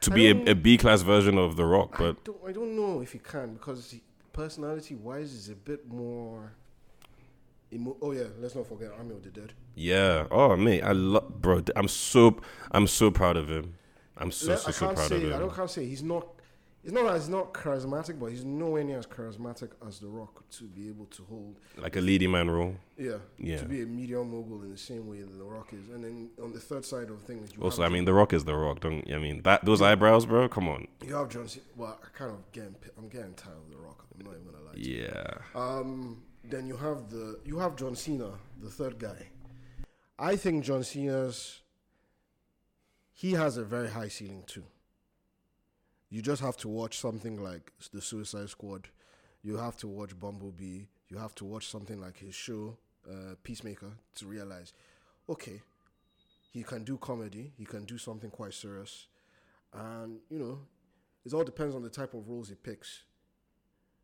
to 0.00 0.10
I 0.12 0.14
be 0.14 0.32
don't- 0.32 0.48
a, 0.48 0.52
a 0.52 0.54
B 0.54 0.76
class 0.76 1.02
version 1.02 1.38
of 1.38 1.56
The 1.56 1.64
Rock, 1.64 1.92
But 1.98 2.02
I 2.04 2.12
but 2.12 2.24
don't, 2.24 2.40
I 2.48 2.52
don't 2.52 2.76
know 2.76 3.00
if 3.00 3.12
he 3.12 3.18
can 3.18 3.54
because 3.54 3.90
he, 3.92 4.02
personality 4.32 4.94
wise, 4.96 5.32
is 5.32 5.48
a 5.48 5.54
bit 5.54 5.88
more. 5.88 6.52
Emo- 7.72 7.96
oh 8.02 8.12
yeah, 8.12 8.24
let's 8.40 8.54
not 8.54 8.66
forget 8.66 8.92
Army 8.96 9.14
of 9.14 9.22
the 9.22 9.30
Dead. 9.30 9.52
yeah. 9.74 10.26
Oh 10.30 10.56
mate, 10.56 10.82
I 10.82 10.92
love 10.92 11.40
bro. 11.40 11.62
I'm 11.76 11.88
so 11.88 12.36
I'm 12.70 12.86
so 12.86 13.10
proud 13.10 13.36
of 13.36 13.48
him. 13.48 13.74
I'm 14.16 14.30
so 14.30 14.52
Le- 14.52 14.58
so 14.58 14.70
so 14.70 14.86
proud 14.94 15.08
say 15.08 15.16
of 15.16 15.22
him. 15.22 15.32
I 15.34 15.38
don't 15.38 15.54
can't 15.54 15.70
say 15.70 15.84
he's 15.86 16.02
not. 16.02 16.26
It's 16.84 16.92
not 16.92 17.04
that 17.06 17.14
he's 17.14 17.30
not 17.30 17.54
charismatic, 17.54 18.20
but 18.20 18.26
he's 18.26 18.44
nowhere 18.44 18.84
near 18.84 18.98
as 18.98 19.06
charismatic 19.06 19.70
as 19.88 20.00
The 20.00 20.06
Rock 20.06 20.46
to 20.58 20.64
be 20.64 20.88
able 20.88 21.06
to 21.06 21.22
hold. 21.24 21.56
Like 21.78 21.96
a 21.96 22.00
leading 22.02 22.30
man 22.32 22.50
role. 22.50 22.76
Yeah, 22.98 23.16
Yeah. 23.38 23.56
to 23.56 23.64
be 23.64 23.80
a 23.80 23.86
medium 23.86 24.30
mogul 24.30 24.62
in 24.62 24.70
the 24.70 24.76
same 24.76 25.08
way 25.08 25.20
that 25.22 25.32
The 25.38 25.44
Rock 25.44 25.72
is. 25.72 25.88
And 25.88 26.04
then 26.04 26.28
on 26.42 26.52
the 26.52 26.60
third 26.60 26.84
side 26.84 27.08
of 27.08 27.22
things, 27.22 27.50
you 27.56 27.62
Also, 27.62 27.82
I 27.82 27.88
mean, 27.88 28.04
The 28.04 28.12
Rock 28.12 28.34
is 28.34 28.44
The 28.44 28.54
Rock. 28.54 28.80
Don't 28.80 29.10
I 29.10 29.16
mean 29.18 29.40
that 29.44 29.64
those 29.64 29.80
eyebrows, 29.80 30.26
bro? 30.26 30.46
Come 30.48 30.68
on. 30.68 30.86
you 31.02 31.14
have 31.14 31.30
John. 31.30 31.48
Cena. 31.48 31.64
Well, 31.74 31.98
I 32.04 32.08
kind 32.18 32.30
of 32.32 32.52
getting 32.52 32.76
I'm 32.98 33.08
getting 33.08 33.32
tired 33.32 33.56
of 33.56 33.70
The 33.70 33.78
Rock. 33.78 34.04
I'm 34.18 34.24
not 34.26 34.34
even 34.34 34.44
gonna 34.44 34.64
lie. 34.66 34.72
to 34.74 34.80
you. 34.80 35.04
Yeah. 35.04 35.34
Um, 35.54 36.22
then 36.44 36.66
you 36.66 36.76
have 36.76 37.08
the 37.08 37.40
you 37.46 37.58
have 37.60 37.76
John 37.76 37.96
Cena, 37.96 38.32
the 38.62 38.68
third 38.68 38.98
guy. 38.98 39.28
I 40.18 40.36
think 40.36 40.64
John 40.64 40.84
Cena's 40.84 41.62
he 43.14 43.32
has 43.32 43.56
a 43.56 43.64
very 43.64 43.88
high 43.88 44.08
ceiling 44.08 44.42
too. 44.46 44.64
You 46.14 46.22
just 46.22 46.40
have 46.42 46.56
to 46.58 46.68
watch 46.68 47.00
something 47.00 47.42
like 47.42 47.72
the 47.92 48.00
Suicide 48.00 48.48
Squad. 48.48 48.86
You 49.42 49.56
have 49.56 49.76
to 49.78 49.88
watch 49.88 50.16
Bumblebee. 50.16 50.82
You 51.08 51.18
have 51.18 51.34
to 51.34 51.44
watch 51.44 51.66
something 51.66 52.00
like 52.00 52.16
his 52.18 52.36
show, 52.36 52.78
uh, 53.10 53.34
Peacemaker, 53.42 53.90
to 54.14 54.26
realize, 54.26 54.74
okay, 55.28 55.60
he 56.52 56.62
can 56.62 56.84
do 56.84 56.98
comedy. 56.98 57.50
He 57.58 57.64
can 57.64 57.84
do 57.84 57.98
something 57.98 58.30
quite 58.30 58.54
serious, 58.54 59.08
and 59.72 60.20
you 60.30 60.38
know, 60.38 60.60
it 61.26 61.34
all 61.34 61.42
depends 61.42 61.74
on 61.74 61.82
the 61.82 61.90
type 61.90 62.14
of 62.14 62.28
roles 62.28 62.48
he 62.48 62.54
picks. 62.54 63.02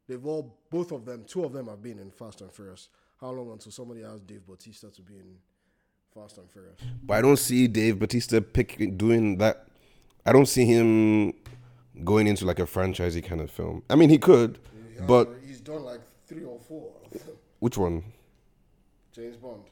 They've 0.08 0.26
all, 0.26 0.58
both 0.68 0.90
of 0.90 1.04
them, 1.04 1.22
two 1.28 1.44
of 1.44 1.52
them 1.52 1.68
have 1.68 1.80
been 1.80 2.00
in 2.00 2.10
Fast 2.10 2.40
and 2.40 2.52
Furious. 2.52 2.88
How 3.20 3.30
long 3.30 3.52
until 3.52 3.70
somebody 3.70 4.02
asks 4.02 4.22
Dave 4.22 4.44
Bautista 4.44 4.90
to 4.90 5.02
be 5.02 5.14
in 5.14 5.36
Fast 6.12 6.38
and 6.38 6.50
Furious? 6.50 6.80
But 7.04 7.14
I 7.14 7.22
don't 7.22 7.38
see 7.38 7.68
Dave 7.68 8.00
Bautista 8.00 8.40
pick 8.40 8.98
doing 8.98 9.38
that. 9.38 9.68
I 10.26 10.32
don't 10.32 10.48
see 10.48 10.64
him 10.64 11.34
going 12.04 12.26
into 12.26 12.44
like 12.44 12.58
a 12.58 12.66
franchisey 12.66 13.22
kind 13.24 13.40
of 13.40 13.50
film. 13.50 13.82
I 13.90 13.96
mean, 13.96 14.10
he 14.10 14.18
could, 14.18 14.58
He 14.96 15.00
but 15.02 15.28
he's 15.46 15.60
done 15.60 15.84
like 15.84 16.00
three 16.26 16.44
or 16.44 16.58
four. 16.58 16.90
which 17.58 17.76
one? 17.78 18.04
James 19.12 19.36
Bond, 19.36 19.62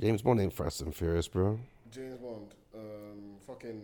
James 0.00 0.22
Bond 0.22 0.40
ain't 0.40 0.52
Fast 0.52 0.82
and 0.82 0.94
Furious, 0.94 1.26
bro. 1.28 1.58
James 1.90 2.18
Bond, 2.18 2.54
um, 2.74 3.36
fucking 3.46 3.80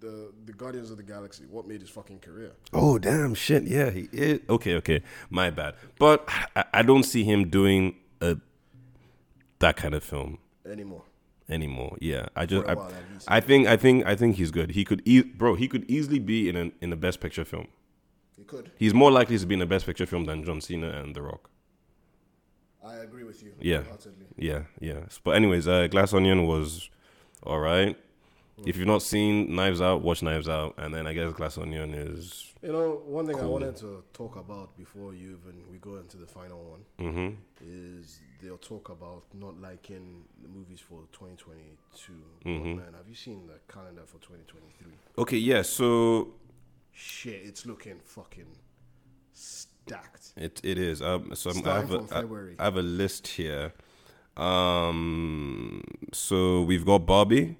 the 0.00 0.32
the 0.44 0.52
Guardians 0.52 0.90
of 0.90 0.96
the 0.96 1.02
Galaxy. 1.02 1.44
What 1.48 1.66
made 1.66 1.80
his 1.80 1.90
fucking 1.90 2.18
career? 2.18 2.52
Oh 2.72 2.98
damn 2.98 3.34
shit. 3.34 3.62
Yeah. 3.64 3.90
He 3.90 4.08
is. 4.12 4.40
Okay. 4.50 4.74
Okay. 4.74 5.02
My 5.30 5.50
bad. 5.50 5.74
But 5.98 6.28
I, 6.56 6.64
I 6.74 6.82
don't 6.82 7.04
see 7.04 7.24
him 7.24 7.48
doing 7.48 7.94
a 8.20 8.36
that 9.60 9.76
kind 9.76 9.94
of 9.94 10.02
film 10.04 10.38
Anymore. 10.70 11.04
Anymore. 11.48 11.96
Yeah. 12.00 12.26
I 12.36 12.46
just. 12.46 12.66
I, 12.66 12.74
while, 12.74 12.86
at 12.86 13.12
least. 13.12 13.26
I 13.28 13.40
think. 13.40 13.66
I 13.66 13.76
think. 13.76 14.06
I 14.06 14.14
think 14.14 14.36
he's 14.36 14.50
good. 14.50 14.70
He 14.72 14.84
could. 14.84 15.02
E- 15.04 15.22
bro. 15.22 15.54
He 15.54 15.68
could 15.68 15.84
easily 15.90 16.18
be 16.18 16.48
in 16.48 16.56
an 16.56 16.72
in 16.80 16.92
a 16.92 16.96
best 16.96 17.20
picture 17.20 17.44
film. 17.44 17.68
He 18.36 18.44
could. 18.44 18.70
He's 18.76 18.94
more 18.94 19.10
likely 19.10 19.38
to 19.38 19.46
be 19.46 19.54
in 19.54 19.62
a 19.62 19.66
best 19.66 19.86
picture 19.86 20.06
film 20.06 20.24
than 20.24 20.44
John 20.44 20.60
Cena 20.60 20.88
and 20.88 21.14
The 21.14 21.22
Rock. 21.22 21.50
I 22.84 22.96
agree 22.96 23.24
with 23.24 23.42
you. 23.42 23.52
Yeah. 23.60 23.82
Yeah, 24.36 24.64
yeah. 24.80 25.00
But 25.22 25.36
anyways, 25.36 25.66
uh, 25.66 25.86
Glass 25.86 26.12
Onion 26.12 26.46
was 26.46 26.90
all 27.42 27.58
right. 27.58 27.96
If 28.64 28.76
you've 28.76 28.86
not 28.86 29.02
seen 29.02 29.54
Knives 29.54 29.80
Out, 29.80 30.02
watch 30.02 30.22
Knives 30.22 30.48
Out, 30.48 30.74
and 30.78 30.94
then 30.94 31.06
I 31.06 31.12
guess 31.12 31.32
Glass 31.32 31.58
Onion 31.58 31.92
is. 31.92 32.52
You 32.62 32.72
know, 32.72 33.02
one 33.04 33.26
thing 33.26 33.38
I 33.40 33.46
wanted 33.46 33.76
to 33.78 34.04
talk 34.12 34.36
about 34.36 34.76
before 34.76 35.12
you 35.12 35.38
even 35.42 35.60
we 35.70 35.78
go 35.78 35.96
into 35.96 36.16
the 36.16 36.26
final 36.26 36.62
one 36.98 37.12
hmm 37.12 37.34
is 37.66 38.20
they'll 38.40 38.56
talk 38.56 38.88
about 38.90 39.24
not 39.34 39.60
liking 39.60 40.24
the 40.40 40.48
movies 40.48 40.80
for 40.80 41.00
2022. 41.12 42.12
Mhm. 42.46 42.76
Man, 42.76 42.94
have 42.96 43.08
you 43.08 43.14
seen 43.14 43.46
the 43.46 43.58
calendar 43.72 44.02
for 44.06 44.18
2023? 44.18 44.92
Okay, 45.18 45.36
yeah. 45.38 45.62
So 45.62 46.34
Shit, 46.92 47.42
it's 47.44 47.66
looking 47.66 47.98
fucking 48.04 48.46
stacked. 49.32 50.32
it 50.36 50.60
it 50.62 50.78
is. 50.78 51.02
Um, 51.02 51.34
so 51.34 51.50
I 51.50 51.54
have 51.80 51.90
a, 51.92 52.06
from 52.06 52.56
I- 52.58 52.62
I 52.62 52.64
have 52.64 52.76
a 52.76 52.82
list 52.82 53.26
here. 53.26 53.72
Um, 54.36 55.82
so 56.12 56.62
we've 56.62 56.84
got 56.84 57.06
Barbie, 57.06 57.56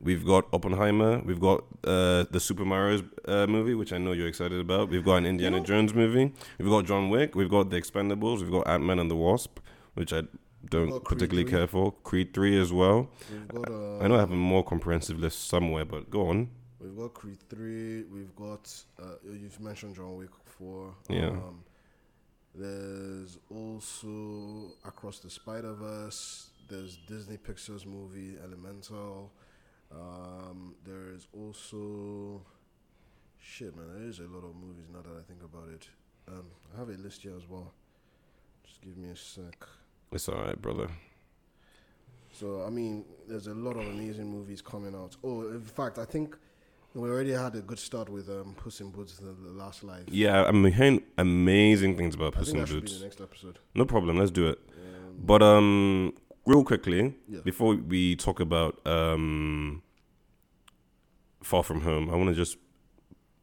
we've 0.00 0.24
got 0.24 0.46
Oppenheimer, 0.52 1.20
we've 1.24 1.40
got 1.40 1.64
uh, 1.84 2.24
the 2.30 2.40
Super 2.40 2.64
Mario 2.64 3.02
uh, 3.26 3.46
movie, 3.46 3.74
which 3.74 3.92
I 3.92 3.98
know 3.98 4.12
you're 4.12 4.28
excited 4.28 4.58
about. 4.58 4.88
We've 4.88 5.04
got 5.04 5.16
an 5.16 5.26
Indiana 5.26 5.60
Jones 5.60 5.94
movie. 5.94 6.32
We've 6.58 6.68
got 6.68 6.86
John 6.86 7.10
Wick. 7.10 7.34
We've 7.34 7.50
got 7.50 7.70
The 7.70 7.80
Expendables. 7.80 8.40
We've 8.40 8.50
got 8.50 8.66
Ant 8.66 8.84
Man 8.84 8.98
and 8.98 9.10
the 9.10 9.16
Wasp, 9.16 9.58
which 9.94 10.12
I 10.12 10.22
don't 10.68 11.02
particularly 11.04 11.44
3. 11.44 11.50
care 11.58 11.66
for. 11.66 11.92
Creed 12.02 12.34
three 12.34 12.60
as 12.60 12.72
well. 12.72 13.08
We've 13.30 13.48
got 13.48 13.70
uh, 13.70 13.98
I 13.98 14.08
know 14.08 14.16
I 14.16 14.20
have 14.20 14.32
a 14.32 14.36
more 14.36 14.64
comprehensive 14.64 15.18
list 15.18 15.48
somewhere, 15.48 15.84
but 15.84 16.10
go 16.10 16.28
on. 16.28 16.50
We've 16.80 16.96
got 16.96 17.14
Creed 17.14 17.38
three. 17.48 18.04
We've 18.04 18.34
got 18.34 18.72
uh, 19.02 19.16
you've 19.24 19.60
mentioned 19.60 19.96
John 19.96 20.16
Wick 20.16 20.30
four. 20.44 20.94
Yeah. 21.08 21.28
Um, 21.28 21.64
there's 22.54 23.38
also 23.48 24.72
Across 24.84 25.20
the 25.20 25.30
Spider 25.30 25.72
Verse. 25.74 26.50
There's 26.68 26.96
Disney 27.06 27.36
Pixar's 27.36 27.86
movie 27.86 28.36
Elemental. 28.42 29.32
Um, 29.92 30.74
there's 30.84 31.26
also 31.36 32.42
shit, 33.40 33.74
man. 33.76 33.86
There 33.98 34.08
is 34.08 34.18
a 34.20 34.22
lot 34.24 34.44
of 34.44 34.54
movies 34.54 34.86
now 34.92 35.00
that 35.02 35.18
I 35.18 35.22
think 35.26 35.42
about 35.42 35.68
it. 35.74 35.88
Um, 36.28 36.44
I 36.74 36.78
have 36.78 36.88
a 36.88 36.92
list 36.92 37.22
here 37.22 37.34
as 37.36 37.48
well. 37.48 37.72
Just 38.64 38.80
give 38.82 38.96
me 38.96 39.10
a 39.10 39.16
sec. 39.16 39.66
It's 40.12 40.28
all 40.28 40.42
right, 40.42 40.60
brother. 40.60 40.88
So 42.32 42.62
I 42.64 42.70
mean, 42.70 43.04
there's 43.28 43.48
a 43.48 43.54
lot 43.54 43.76
of 43.76 43.86
amazing 43.86 44.30
movies 44.30 44.62
coming 44.62 44.94
out. 44.94 45.16
Oh, 45.24 45.42
in 45.48 45.60
fact, 45.62 45.98
I 45.98 46.04
think 46.04 46.36
we 46.94 47.08
already 47.08 47.32
had 47.32 47.54
a 47.56 47.60
good 47.60 47.78
start 47.78 48.08
with 48.08 48.28
um, 48.28 48.54
Puss 48.56 48.80
in 48.80 48.90
Boots: 48.90 49.16
The, 49.18 49.32
the 49.32 49.50
Last 49.50 49.82
Life. 49.82 50.04
Yeah, 50.08 50.44
I'm 50.46 50.64
hearing 50.64 51.02
amazing 51.18 51.96
things 51.96 52.14
about 52.14 52.34
I 52.36 52.38
Puss 52.38 52.50
in 52.50 52.58
that 52.58 52.68
should 52.68 52.74
be 52.76 52.80
Boots. 52.82 52.98
the 52.98 53.04
next 53.04 53.20
episode. 53.20 53.58
No 53.74 53.84
problem. 53.84 54.18
Let's 54.18 54.30
do 54.30 54.48
it. 54.48 54.58
Um, 54.70 55.16
But 55.26 55.42
um, 55.42 56.14
real 56.46 56.64
quickly, 56.64 57.14
Yeah. 57.28 57.40
before 57.44 57.74
we 57.76 58.16
talk 58.16 58.40
about 58.40 58.84
um, 58.86 59.82
Far 61.42 61.62
From 61.62 61.80
Home, 61.82 62.10
I 62.10 62.16
want 62.16 62.28
to 62.28 62.34
just 62.34 62.56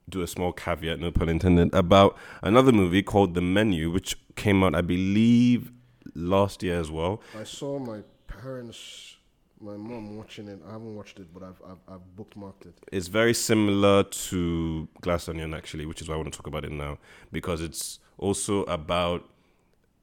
do 0.09 0.21
a 0.21 0.27
small 0.27 0.53
caveat, 0.53 0.99
no 0.99 1.11
pun 1.11 1.29
intended, 1.29 1.73
about 1.73 2.17
another 2.41 2.71
movie 2.71 3.03
called 3.03 3.33
The 3.33 3.41
Menu, 3.41 3.91
which 3.91 4.15
came 4.35 4.63
out, 4.63 4.73
I 4.75 4.81
believe, 4.81 5.71
last 6.15 6.63
year 6.63 6.79
as 6.79 6.89
well. 6.89 7.21
I 7.37 7.43
saw 7.43 7.77
my 7.79 7.99
parents, 8.27 9.17
my 9.59 9.75
mom 9.75 10.15
watching 10.15 10.47
it. 10.47 10.59
I 10.67 10.71
haven't 10.71 10.95
watched 10.95 11.19
it, 11.19 11.27
but 11.33 11.43
I've 11.43 11.61
I've, 11.69 11.95
I've 11.95 12.01
bookmarked 12.15 12.67
it. 12.67 12.75
It's 12.91 13.07
very 13.07 13.33
similar 13.33 14.03
to 14.03 14.87
Glass 15.01 15.27
Onion, 15.27 15.53
actually, 15.53 15.85
which 15.85 16.01
is 16.01 16.07
why 16.07 16.13
I 16.15 16.17
want 16.17 16.31
to 16.31 16.37
talk 16.37 16.47
about 16.47 16.63
it 16.63 16.71
now, 16.71 16.99
because 17.31 17.61
it's 17.61 17.99
also 18.17 18.63
about 18.63 19.27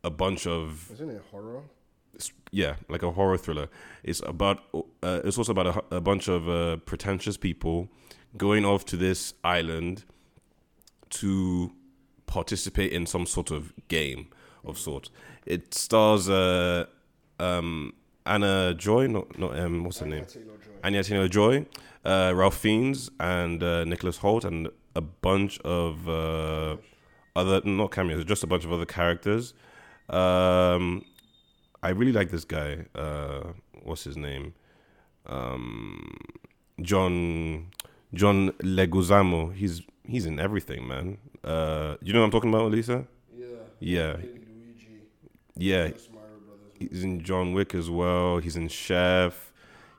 a 0.02 0.10
bunch 0.10 0.46
of 0.46 0.90
Isn't 0.92 1.08
it 1.10 1.22
horror? 1.30 1.62
Yeah, 2.50 2.76
like 2.88 3.02
a 3.02 3.10
horror 3.10 3.36
thriller. 3.36 3.68
It's 4.02 4.22
about 4.24 4.62
uh, 4.74 5.20
it's 5.24 5.38
also 5.38 5.52
about 5.52 5.66
a, 5.90 5.96
a 5.96 6.00
bunch 6.00 6.28
of 6.28 6.48
uh, 6.48 6.76
pretentious 6.78 7.36
people 7.36 7.88
going 8.36 8.64
off 8.64 8.84
to 8.86 8.96
this 8.96 9.34
island 9.42 10.04
to 11.10 11.72
participate 12.26 12.92
in 12.92 13.06
some 13.06 13.26
sort 13.26 13.50
of 13.50 13.72
game 13.88 14.28
of 14.64 14.78
sort. 14.78 15.10
It 15.46 15.74
stars 15.74 16.28
uh, 16.28 16.86
um, 17.38 17.94
Anna 18.26 18.74
Joy, 18.74 19.06
not 19.06 19.38
not 19.38 19.58
um, 19.58 19.84
what's 19.84 19.98
her 19.98 20.06
name? 20.06 20.26
Anya 20.82 21.02
Taylor 21.02 21.28
Joy, 21.28 21.66
uh, 22.04 22.32
Ralph 22.34 22.56
Fiennes, 22.56 23.10
and 23.20 23.62
uh, 23.62 23.84
Nicholas 23.84 24.18
Hoult, 24.18 24.44
and 24.44 24.68
a 24.94 25.00
bunch 25.00 25.58
of 25.60 26.08
uh, 26.08 26.76
other 27.36 27.60
not 27.64 27.90
cameos, 27.90 28.24
just 28.24 28.42
a 28.42 28.46
bunch 28.46 28.64
of 28.64 28.72
other 28.72 28.86
characters. 28.86 29.54
Um, 30.08 31.04
I 31.84 31.90
really 31.90 32.12
like 32.12 32.30
this 32.30 32.44
guy. 32.44 32.86
Uh, 32.94 33.52
what's 33.82 34.04
his 34.04 34.16
name? 34.16 34.54
Um, 35.26 36.16
John 36.80 37.68
John 38.14 38.52
Leguizamo. 38.62 39.54
He's 39.54 39.82
he's 40.06 40.24
in 40.24 40.40
everything, 40.40 40.88
man. 40.88 41.18
Uh, 41.44 41.96
you 42.00 42.14
know 42.14 42.20
what 42.20 42.24
I'm 42.26 42.30
talking 42.30 42.48
about, 42.48 42.72
Elisa? 42.72 43.06
Yeah. 43.36 43.46
Yeah, 43.80 44.16
yeah. 45.56 45.88
Super 45.88 46.14
Mario 46.14 46.38
Brothers. 46.46 46.72
He's 46.78 47.04
in 47.04 47.22
John 47.22 47.52
Wick 47.52 47.74
as 47.74 47.90
well. 47.90 48.38
He's 48.38 48.56
in 48.56 48.68
Chef. 48.68 49.52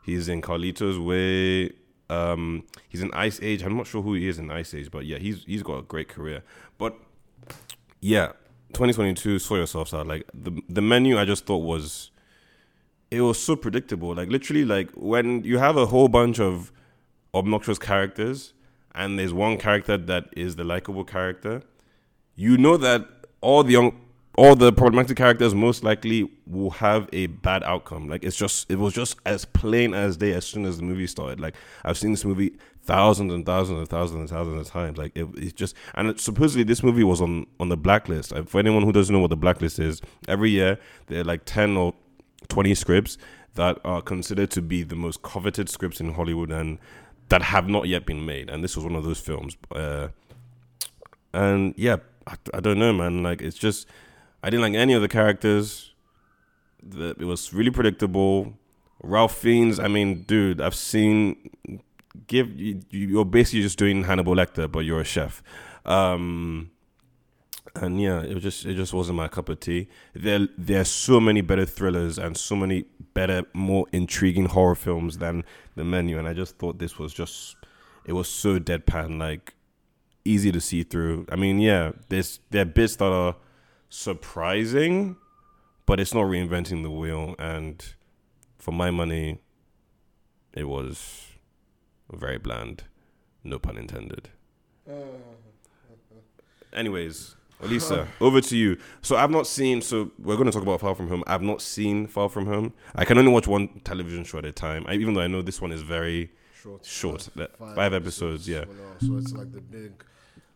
He's 0.03 0.27
in 0.27 0.41
Carlito's 0.41 0.97
Way. 0.97 1.71
Um, 2.09 2.63
he's 2.89 3.01
in 3.03 3.11
Ice 3.13 3.39
Age. 3.43 3.61
I'm 3.61 3.77
not 3.77 3.85
sure 3.85 4.01
who 4.01 4.15
he 4.15 4.27
is 4.27 4.39
in 4.39 4.49
Ice 4.49 4.73
Age, 4.73 4.89
but 4.89 5.05
yeah, 5.05 5.19
he's 5.19 5.43
he's 5.43 5.61
got 5.61 5.77
a 5.77 5.81
great 5.83 6.07
career. 6.07 6.41
But 6.79 6.95
yeah, 8.01 8.31
2022 8.75 9.39
saw 9.39 9.55
yourself 9.55 9.93
out. 9.93 10.07
Like 10.07 10.29
the 10.33 10.61
the 10.69 10.81
menu, 10.81 11.17
I 11.17 11.25
just 11.25 11.45
thought 11.45 11.59
was 11.59 12.11
it 13.09 13.21
was 13.21 13.41
so 13.41 13.55
predictable. 13.55 14.13
Like 14.13 14.29
literally, 14.29 14.65
like 14.65 14.91
when 14.91 15.43
you 15.43 15.57
have 15.57 15.77
a 15.77 15.85
whole 15.85 16.07
bunch 16.07 16.39
of 16.39 16.71
obnoxious 17.33 17.79
characters, 17.79 18.53
and 18.93 19.17
there's 19.17 19.33
one 19.33 19.57
character 19.57 19.97
that 19.97 20.25
is 20.35 20.55
the 20.55 20.63
likable 20.63 21.03
character, 21.03 21.63
you 22.35 22.57
know 22.57 22.77
that 22.77 23.07
all 23.41 23.63
the 23.63 23.73
young, 23.73 23.99
all 24.37 24.55
the 24.55 24.71
problematic 24.73 25.17
characters 25.17 25.55
most 25.55 25.83
likely 25.83 26.29
will 26.45 26.71
have 26.71 27.09
a 27.13 27.27
bad 27.27 27.63
outcome. 27.63 28.09
Like 28.09 28.23
it's 28.23 28.35
just, 28.35 28.69
it 28.69 28.77
was 28.77 28.93
just 28.93 29.17
as 29.25 29.45
plain 29.45 29.93
as 29.93 30.17
day 30.17 30.33
as 30.33 30.45
soon 30.45 30.65
as 30.65 30.77
the 30.77 30.83
movie 30.83 31.07
started. 31.07 31.39
Like 31.39 31.55
I've 31.83 31.97
seen 31.97 32.11
this 32.11 32.25
movie 32.25 32.53
thousands 32.83 33.33
and 33.33 33.45
thousands 33.45 33.79
and 33.79 33.87
thousands 33.87 34.19
and 34.19 34.29
thousands 34.29 34.67
of 34.67 34.73
times. 34.73 34.97
Like 34.97 35.13
it, 35.15 35.27
it's 35.35 35.53
just, 35.53 35.75
and 35.95 36.09
it, 36.09 36.19
supposedly 36.19 36.63
this 36.63 36.83
movie 36.83 37.03
was 37.03 37.21
on 37.21 37.47
on 37.59 37.69
the 37.69 37.77
blacklist. 37.77 38.31
And 38.31 38.49
for 38.49 38.59
anyone 38.59 38.83
who 38.83 38.91
doesn't 38.91 39.13
know 39.13 39.21
what 39.21 39.29
the 39.29 39.37
blacklist 39.37 39.79
is, 39.79 40.01
every 40.27 40.51
year 40.51 40.79
there 41.07 41.21
are 41.21 41.23
like 41.23 41.45
ten 41.45 41.77
or 41.77 41.93
twenty 42.47 42.75
scripts 42.75 43.17
that 43.55 43.79
are 43.85 44.01
considered 44.01 44.51
to 44.51 44.61
be 44.61 44.83
the 44.83 44.95
most 44.95 45.21
coveted 45.21 45.69
scripts 45.69 46.01
in 46.01 46.13
Hollywood 46.13 46.51
and 46.51 46.77
that 47.29 47.41
have 47.41 47.69
not 47.69 47.87
yet 47.87 48.05
been 48.05 48.25
made. 48.25 48.49
And 48.49 48.63
this 48.63 48.75
was 48.75 48.83
one 48.83 48.95
of 48.95 49.03
those 49.05 49.19
films. 49.19 49.55
Uh, 49.71 50.09
and 51.33 51.73
yeah, 51.77 51.97
I, 52.27 52.35
I 52.53 52.59
don't 52.59 52.77
know, 52.77 52.93
man. 52.93 53.23
Like 53.23 53.41
it's 53.41 53.57
just 53.57 53.87
I 54.45 54.51
didn't 54.51 54.61
like 54.61 54.75
any 54.75 54.93
of 54.93 55.01
the 55.01 55.07
characters. 55.07 55.95
The, 56.83 57.15
it 57.19 57.25
was 57.25 57.51
really 57.51 57.71
predictable. 57.71 58.53
Ralph 59.01 59.35
Fiennes, 59.35 59.79
I 59.79 59.87
mean, 59.87 60.21
dude, 60.21 60.61
I've 60.61 60.75
seen. 60.75 61.49
Give 62.27 62.57
you, 62.57 62.79
you're 62.91 63.25
basically 63.25 63.63
just 63.63 63.79
doing 63.79 64.03
Hannibal 64.03 64.35
Lecter, 64.35 64.71
but 64.71 64.85
you're 64.85 65.01
a 65.01 65.03
chef. 65.03 65.41
Um, 65.83 66.69
and 67.73 67.99
yeah, 67.99 68.21
it 68.21 68.35
was 68.35 68.43
just 68.43 68.65
it 68.67 68.75
just 68.75 68.93
wasn't 68.93 69.17
my 69.17 69.27
cup 69.27 69.49
of 69.49 69.59
tea. 69.59 69.87
There 70.13 70.47
there 70.59 70.81
are 70.81 70.85
so 70.85 71.19
many 71.19 71.41
better 71.41 71.65
thrillers 71.65 72.19
and 72.19 72.37
so 72.37 72.55
many 72.55 72.85
better, 73.15 73.43
more 73.53 73.87
intriguing 73.91 74.45
horror 74.45 74.75
films 74.75 75.17
than 75.17 75.43
the 75.75 75.83
menu, 75.83 76.19
and 76.19 76.27
I 76.27 76.33
just 76.33 76.59
thought 76.59 76.77
this 76.77 76.99
was 76.99 77.13
just 77.13 77.55
it 78.05 78.13
was 78.13 78.29
so 78.29 78.59
deadpan, 78.59 79.19
like 79.19 79.55
easy 80.23 80.51
to 80.51 80.61
see 80.61 80.83
through. 80.83 81.25
I 81.31 81.35
mean, 81.35 81.59
yeah, 81.59 81.93
there's 82.09 82.39
there 82.51 82.61
are 82.61 82.65
bits 82.65 82.95
that 82.97 83.11
are 83.11 83.35
surprising, 83.89 85.17
but 85.85 85.99
it's 85.99 86.13
not 86.13 86.23
reinventing 86.25 86.83
the 86.83 86.91
wheel. 86.91 87.35
And 87.39 87.83
for 88.57 88.71
my 88.71 88.91
money, 88.91 89.39
it 90.53 90.65
was 90.65 91.27
very 92.11 92.37
bland. 92.37 92.83
No 93.43 93.59
pun 93.59 93.77
intended. 93.77 94.29
Anyways, 96.73 97.35
Elisa, 97.61 98.07
over 98.19 98.41
to 98.41 98.57
you. 98.57 98.77
So 99.01 99.15
I've 99.15 99.31
not 99.31 99.47
seen. 99.47 99.81
So 99.81 100.11
we're 100.19 100.35
going 100.35 100.47
to 100.47 100.51
talk 100.51 100.63
about 100.63 100.81
Far 100.81 100.93
From 100.95 101.07
Home. 101.07 101.23
I've 101.25 101.41
not 101.41 101.61
seen 101.61 102.07
Far 102.07 102.27
From 102.27 102.47
Home. 102.47 102.73
I 102.95 103.05
can 103.05 103.17
only 103.17 103.31
watch 103.31 103.47
one 103.47 103.79
television 103.83 104.23
show 104.25 104.39
at 104.39 104.45
a 104.45 104.51
time. 104.51 104.85
I, 104.87 104.95
even 104.95 105.13
though 105.13 105.21
I 105.21 105.27
know 105.27 105.41
this 105.41 105.61
one 105.61 105.71
is 105.71 105.81
very 105.81 106.31
Short, 106.61 106.83
short. 106.85 107.29
that- 107.35 107.57
Five, 107.57 107.93
episodes. 107.93 108.47
Yeah. 108.49 108.65
so 108.99 109.15
it's 109.17 109.31
like 109.33 109.51
the 109.53 109.61
big 109.61 110.03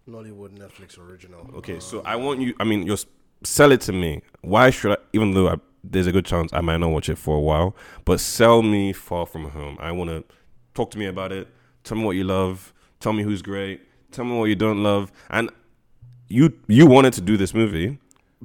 Nollywood 0.09 0.57
Netflix 0.57 0.97
original. 0.97 1.47
Okay, 1.57 1.77
Uh, 1.77 1.79
so 1.79 2.01
I 2.01 2.15
want 2.17 2.41
you. 2.41 2.53
I 2.59 2.63
mean, 2.65 2.85
you 2.85 2.97
sell 3.43 3.71
it 3.71 3.81
to 3.81 3.93
me. 3.93 4.21
Why 4.41 4.69
should 4.69 4.93
I? 4.93 4.97
Even 5.13 5.33
though 5.33 5.47
I, 5.49 5.55
there's 5.83 6.07
a 6.07 6.11
good 6.11 6.25
chance 6.25 6.51
I 6.53 6.61
might 6.61 6.77
not 6.77 6.89
watch 6.89 7.09
it 7.09 7.17
for 7.17 7.37
a 7.37 7.41
while, 7.41 7.75
but 8.05 8.19
sell 8.19 8.61
me 8.61 8.93
Far 8.93 9.25
From 9.25 9.49
Home. 9.49 9.77
I 9.79 9.91
want 9.91 10.09
to 10.09 10.23
talk 10.73 10.91
to 10.91 10.97
me 10.97 11.05
about 11.05 11.31
it. 11.31 11.47
Tell 11.83 11.97
me 11.97 12.03
what 12.03 12.15
you 12.15 12.23
love. 12.23 12.73
Tell 12.99 13.13
me 13.13 13.23
who's 13.23 13.41
great. 13.41 13.81
Tell 14.11 14.25
me 14.25 14.37
what 14.37 14.45
you 14.45 14.55
don't 14.55 14.83
love. 14.83 15.11
And 15.29 15.49
you 16.27 16.53
you 16.67 16.85
wanted 16.85 17.13
to 17.13 17.21
do 17.21 17.37
this 17.37 17.53
movie 17.53 17.97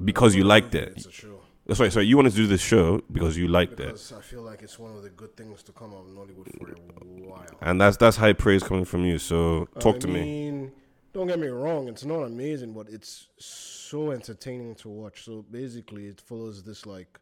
because 0.03 0.35
you 0.35 0.43
liked 0.43 0.75
it. 0.75 0.93
It's 0.95 1.05
a 1.05 1.11
show. 1.11 1.41
Sorry, 1.73 1.89
sorry. 1.89 2.05
You 2.05 2.15
wanted 2.15 2.29
to 2.31 2.35
do 2.37 2.45
this 2.47 2.61
show 2.61 3.01
because 3.11 3.35
you 3.35 3.47
liked 3.47 3.79
it, 3.79 3.87
Because 3.87 4.13
I 4.13 4.21
feel 4.21 4.43
like 4.43 4.61
it's 4.61 4.77
one 4.77 4.95
of 4.95 5.01
the 5.01 5.09
good 5.09 5.35
things 5.35 5.63
to 5.63 5.71
come 5.71 5.93
out 5.93 6.01
of 6.01 6.13
Nollywood 6.13 6.47
for 6.59 6.69
a 6.69 7.05
while. 7.27 7.45
and 7.61 7.81
that's 7.81 7.97
that's 7.97 8.17
high 8.17 8.33
praise 8.33 8.61
coming 8.61 8.85
from 8.85 9.03
you. 9.03 9.17
So 9.17 9.67
talk 9.79 9.95
I 9.95 9.99
to 9.99 10.07
me. 10.07 10.21
mean, 10.21 10.71
don't 11.11 11.25
get 11.27 11.39
me 11.39 11.47
wrong, 11.47 11.87
it's 11.87 12.05
not 12.05 12.21
amazing, 12.21 12.73
but 12.73 12.87
it's 12.89 13.27
so 13.39 13.74
entertaining 14.11 14.75
to 14.75 14.89
watch. 14.89 15.23
So 15.23 15.45
basically, 15.49 16.07
it 16.07 16.21
follows 16.21 16.63
this 16.63 16.85
like 16.85 17.19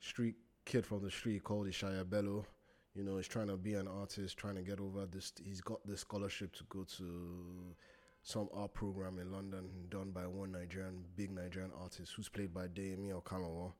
street 0.00 0.36
kid 0.64 0.86
from 0.86 1.02
the 1.02 1.10
street 1.10 1.44
called 1.44 1.66
Ishaya 1.66 2.08
Bello. 2.08 2.46
You 2.94 3.02
know, 3.02 3.16
he's 3.16 3.28
trying 3.28 3.48
to 3.48 3.56
be 3.56 3.74
an 3.74 3.88
artist, 3.88 4.36
trying 4.36 4.54
to 4.54 4.62
get 4.62 4.80
over 4.80 5.06
this. 5.06 5.32
He's 5.42 5.60
got 5.60 5.84
this 5.86 6.00
scholarship 6.00 6.54
to 6.56 6.64
go 6.68 6.84
to 6.96 7.74
some 8.22 8.48
art 8.54 8.72
program 8.72 9.18
in 9.18 9.32
London 9.32 9.68
done 9.90 10.10
by 10.10 10.26
one 10.26 10.52
Nigerian, 10.52 11.04
big 11.16 11.30
Nigerian 11.30 11.72
artist 11.78 12.12
who's 12.16 12.28
played 12.28 12.54
by 12.54 12.68
Deyemi 12.68 13.12
Okanlawon. 13.12 13.72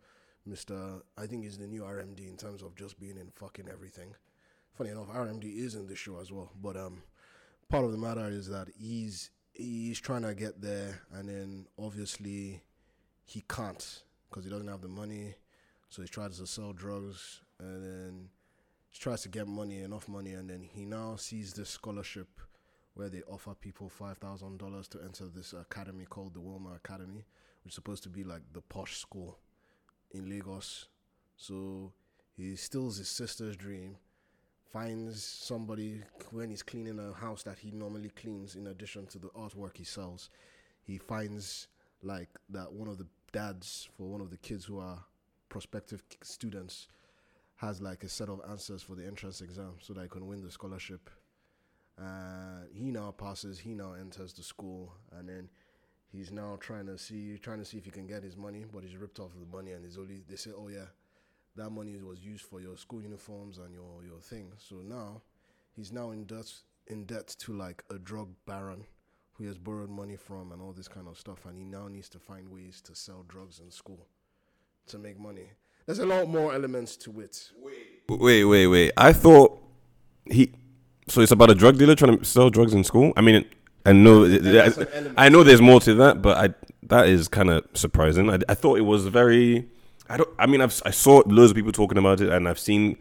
Mr. 0.48 1.00
I 1.16 1.26
think 1.26 1.44
he's 1.44 1.56
the 1.56 1.66
new 1.66 1.82
RMD 1.82 2.28
in 2.28 2.36
terms 2.36 2.62
of 2.62 2.74
just 2.76 3.00
being 3.00 3.16
in 3.16 3.30
fucking 3.34 3.68
everything. 3.72 4.14
Funny 4.76 4.90
enough, 4.90 5.08
RMD 5.08 5.44
is 5.44 5.74
in 5.74 5.86
the 5.86 5.96
show 5.96 6.18
as 6.20 6.30
well. 6.30 6.50
But 6.60 6.76
um, 6.76 7.02
part 7.68 7.84
of 7.84 7.92
the 7.92 7.98
matter 7.98 8.28
is 8.28 8.48
that 8.48 8.68
he's 8.76 9.30
he's 9.54 10.00
trying 10.00 10.22
to 10.22 10.34
get 10.34 10.60
there, 10.60 11.00
and 11.12 11.28
then 11.28 11.66
obviously 11.78 12.62
he 13.24 13.42
can't 13.48 14.02
because 14.28 14.44
he 14.44 14.50
doesn't 14.50 14.68
have 14.68 14.82
the 14.82 14.88
money. 14.88 15.34
So 15.88 16.02
he 16.02 16.08
tries 16.08 16.38
to 16.38 16.46
sell 16.46 16.72
drugs, 16.72 17.40
and 17.60 17.84
then 17.84 18.28
he 18.90 18.98
tries 18.98 19.22
to 19.22 19.28
get 19.28 19.46
money, 19.46 19.80
enough 19.82 20.08
money, 20.08 20.34
and 20.34 20.50
then 20.50 20.68
he 20.72 20.84
now 20.84 21.16
sees 21.16 21.52
this 21.52 21.70
scholarship 21.70 22.28
where 22.94 23.08
they 23.08 23.22
offer 23.22 23.54
people 23.54 23.88
five 23.88 24.18
thousand 24.18 24.58
dollars 24.58 24.88
to 24.88 25.00
enter 25.02 25.26
this 25.26 25.52
academy 25.52 26.04
called 26.04 26.34
the 26.34 26.40
Wilmer 26.40 26.74
Academy, 26.74 27.24
which 27.62 27.72
is 27.72 27.74
supposed 27.74 28.02
to 28.02 28.08
be 28.08 28.24
like 28.24 28.42
the 28.52 28.60
posh 28.60 28.98
school 28.98 29.38
in 30.10 30.28
Lagos. 30.28 30.88
So 31.36 31.92
he 32.36 32.56
steals 32.56 32.98
his 32.98 33.08
sister's 33.08 33.56
dream, 33.56 33.96
finds 34.74 35.22
somebody 35.22 36.02
when 36.32 36.50
he's 36.50 36.64
cleaning 36.64 36.98
a 36.98 37.12
house 37.12 37.44
that 37.44 37.56
he 37.56 37.70
normally 37.70 38.08
cleans 38.08 38.56
in 38.56 38.66
addition 38.66 39.06
to 39.06 39.20
the 39.20 39.28
artwork 39.28 39.76
he 39.76 39.84
sells. 39.84 40.30
He 40.82 40.98
finds 40.98 41.68
like 42.02 42.28
that 42.50 42.72
one 42.72 42.88
of 42.88 42.98
the 42.98 43.06
dads 43.30 43.88
for 43.96 44.08
one 44.08 44.20
of 44.20 44.30
the 44.30 44.36
kids 44.36 44.64
who 44.64 44.80
are 44.80 44.98
prospective 45.48 46.02
students 46.22 46.88
has 47.54 47.80
like 47.80 48.02
a 48.02 48.08
set 48.08 48.28
of 48.28 48.40
answers 48.50 48.82
for 48.82 48.96
the 48.96 49.06
entrance 49.06 49.40
exam 49.40 49.74
so 49.80 49.92
that 49.92 50.02
he 50.02 50.08
can 50.08 50.26
win 50.26 50.42
the 50.42 50.50
scholarship. 50.50 51.08
Uh, 51.96 52.64
he 52.72 52.90
now 52.90 53.14
passes. 53.16 53.60
He 53.60 53.74
now 53.74 53.92
enters 53.92 54.32
the 54.32 54.42
school, 54.42 54.92
and 55.16 55.28
then 55.28 55.48
he's 56.10 56.32
now 56.32 56.58
trying 56.58 56.86
to 56.86 56.98
see 56.98 57.38
trying 57.38 57.60
to 57.60 57.64
see 57.64 57.78
if 57.78 57.84
he 57.84 57.92
can 57.92 58.08
get 58.08 58.24
his 58.24 58.36
money, 58.36 58.64
but 58.72 58.82
he's 58.82 58.96
ripped 58.96 59.20
off 59.20 59.30
the 59.38 59.56
money, 59.56 59.70
and 59.70 59.84
he's 59.84 59.98
only 59.98 60.24
they 60.28 60.34
say, 60.34 60.50
oh 60.58 60.66
yeah, 60.66 60.86
that 61.56 61.70
money 61.70 62.00
was 62.02 62.20
used 62.20 62.44
for 62.44 62.60
your 62.60 62.76
school 62.76 63.02
uniforms 63.02 63.58
and 63.58 63.72
your 63.72 64.02
your 64.04 64.20
thing. 64.20 64.52
So 64.58 64.76
now 64.76 65.22
he's 65.76 65.92
now 65.92 66.10
in 66.10 66.24
debt 66.24 66.52
in 66.86 67.04
debt 67.04 67.28
to 67.40 67.52
like 67.52 67.82
a 67.90 67.98
drug 67.98 68.28
baron 68.46 68.84
who 69.32 69.44
he 69.44 69.48
has 69.48 69.58
borrowed 69.58 69.90
money 69.90 70.16
from 70.16 70.52
and 70.52 70.62
all 70.62 70.72
this 70.72 70.88
kind 70.88 71.08
of 71.08 71.18
stuff, 71.18 71.44
and 71.46 71.58
he 71.58 71.64
now 71.64 71.88
needs 71.88 72.08
to 72.08 72.18
find 72.18 72.48
ways 72.48 72.80
to 72.82 72.94
sell 72.94 73.24
drugs 73.28 73.60
in 73.60 73.70
school 73.70 74.06
to 74.86 74.98
make 74.98 75.18
money. 75.18 75.50
There's 75.86 75.98
a 75.98 76.06
lot 76.06 76.28
more 76.28 76.54
elements 76.54 76.96
to 76.98 77.20
it. 77.20 77.50
Wait, 77.60 78.20
wait, 78.20 78.44
wait. 78.44 78.66
wait. 78.66 78.92
I 78.96 79.12
thought 79.12 79.60
he. 80.24 80.52
So 81.08 81.20
it's 81.20 81.32
about 81.32 81.50
a 81.50 81.54
drug 81.54 81.78
dealer 81.78 81.94
trying 81.94 82.18
to 82.18 82.24
sell 82.24 82.48
drugs 82.48 82.72
in 82.72 82.84
school. 82.84 83.12
I 83.16 83.20
mean, 83.20 83.44
I 83.84 83.92
know, 83.92 84.26
there's 84.26 84.78
I 85.18 85.28
know 85.28 85.42
there's 85.42 85.60
more 85.60 85.80
to 85.80 85.94
that, 85.94 86.22
but 86.22 86.38
I 86.38 86.54
that 86.84 87.08
is 87.08 87.28
kind 87.28 87.50
of 87.50 87.64
surprising. 87.74 88.30
I, 88.30 88.38
I 88.48 88.54
thought 88.54 88.78
it 88.78 88.82
was 88.82 89.06
very. 89.06 89.68
I 90.08 90.16
don't. 90.18 90.28
I 90.38 90.46
mean, 90.46 90.60
I've 90.60 90.80
I 90.84 90.90
saw 90.90 91.22
loads 91.26 91.50
of 91.52 91.56
people 91.56 91.72
talking 91.72 91.98
about 91.98 92.20
it, 92.20 92.28
and 92.30 92.48
I've 92.48 92.58
seen 92.58 92.96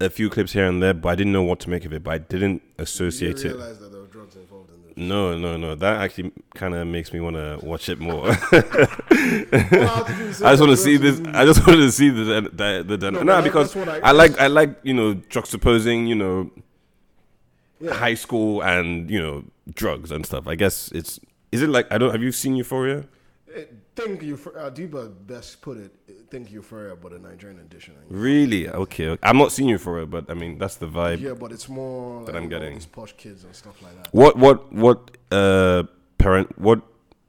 a 0.00 0.08
few 0.08 0.30
clips 0.30 0.52
here 0.52 0.66
and 0.66 0.80
there, 0.82 0.94
but 0.94 1.08
I 1.08 1.14
didn't 1.16 1.32
know 1.32 1.42
what 1.42 1.58
to 1.60 1.70
make 1.70 1.84
of 1.84 1.92
it. 1.92 2.04
But 2.04 2.10
I 2.14 2.18
didn't 2.18 2.62
associate 2.78 3.36
didn't 3.38 3.52
it. 3.52 3.54
realize 3.56 3.78
that 3.80 3.90
there 3.90 4.00
were 4.00 4.06
drugs 4.06 4.36
involved 4.36 4.70
in 4.70 4.82
this. 4.86 4.92
No, 4.96 5.36
no, 5.36 5.56
no. 5.56 5.74
That 5.74 6.00
actually 6.00 6.30
kind 6.54 6.74
of 6.74 6.86
makes 6.86 7.12
me 7.12 7.18
want 7.20 7.34
to 7.36 7.58
watch 7.62 7.88
it 7.88 7.98
more. 7.98 8.26
Well, 9.10 9.86
how 9.88 10.02
did 10.04 10.18
you 10.18 10.32
say 10.32 10.44
I 10.46 10.50
just 10.52 10.60
want 10.60 10.70
to 10.70 10.76
see 10.76 10.96
this. 10.96 11.20
I 11.34 11.44
just 11.44 11.66
wanted 11.66 11.80
to 11.82 11.92
see 11.92 12.10
the 12.10 12.24
the 12.52 12.84
the, 12.86 12.96
the 12.96 13.10
No, 13.10 13.42
because 13.42 13.74
I, 13.76 13.98
I- 14.00 14.10
like 14.12 14.38
I 14.38 14.46
like 14.46 14.78
you 14.82 14.94
know 14.94 15.14
juxtaposing 15.14 16.06
you 16.08 16.14
know 16.14 16.50
Yeah. 17.80 17.94
high 17.94 18.14
school 18.14 18.62
and 18.62 19.10
you 19.10 19.20
know 19.20 19.44
drugs 19.74 20.10
and 20.12 20.24
stuff. 20.24 20.46
I 20.46 20.54
guess 20.54 20.90
it's 20.92 21.18
is 21.52 21.62
it 21.62 21.68
like 21.70 21.90
I 21.92 21.98
don't 21.98 22.12
have 22.12 22.22
you 22.22 22.32
seen 22.32 22.54
Euphoria? 22.56 23.04
Eh, 23.54 23.64
Think 23.94 24.22
you, 24.22 24.36
Adiba 24.36 25.10
best 25.26 25.60
put 25.62 25.78
it. 25.78 25.92
eh, 26.08 26.12
Think 26.30 26.50
Euphoria, 26.52 26.94
but 26.96 27.12
a 27.12 27.18
Nigerian 27.18 27.58
edition. 27.60 27.94
Really? 28.08 28.68
Okay. 28.68 29.16
I'm 29.22 29.38
not 29.38 29.52
seeing 29.52 29.68
you 29.68 29.78
for 29.78 30.00
it, 30.02 30.06
but 30.10 30.30
I 30.30 30.34
mean 30.34 30.58
that's 30.58 30.76
the 30.76 30.86
vibe. 30.86 31.20
Yeah, 31.20 31.34
but 31.34 31.52
it's 31.52 31.68
more 31.68 32.22
like 32.24 32.34
I'm 32.34 32.48
getting. 32.48 32.74
these 32.74 32.86
posh 32.86 33.14
kids 33.16 33.44
and 33.44 33.54
stuff 33.54 33.80
like 33.82 33.94
that. 34.02 34.12
What 34.12 34.36
what 34.36 34.72
what 34.72 35.16
uh 35.30 35.84
parent 36.18 36.58
what 36.58 36.82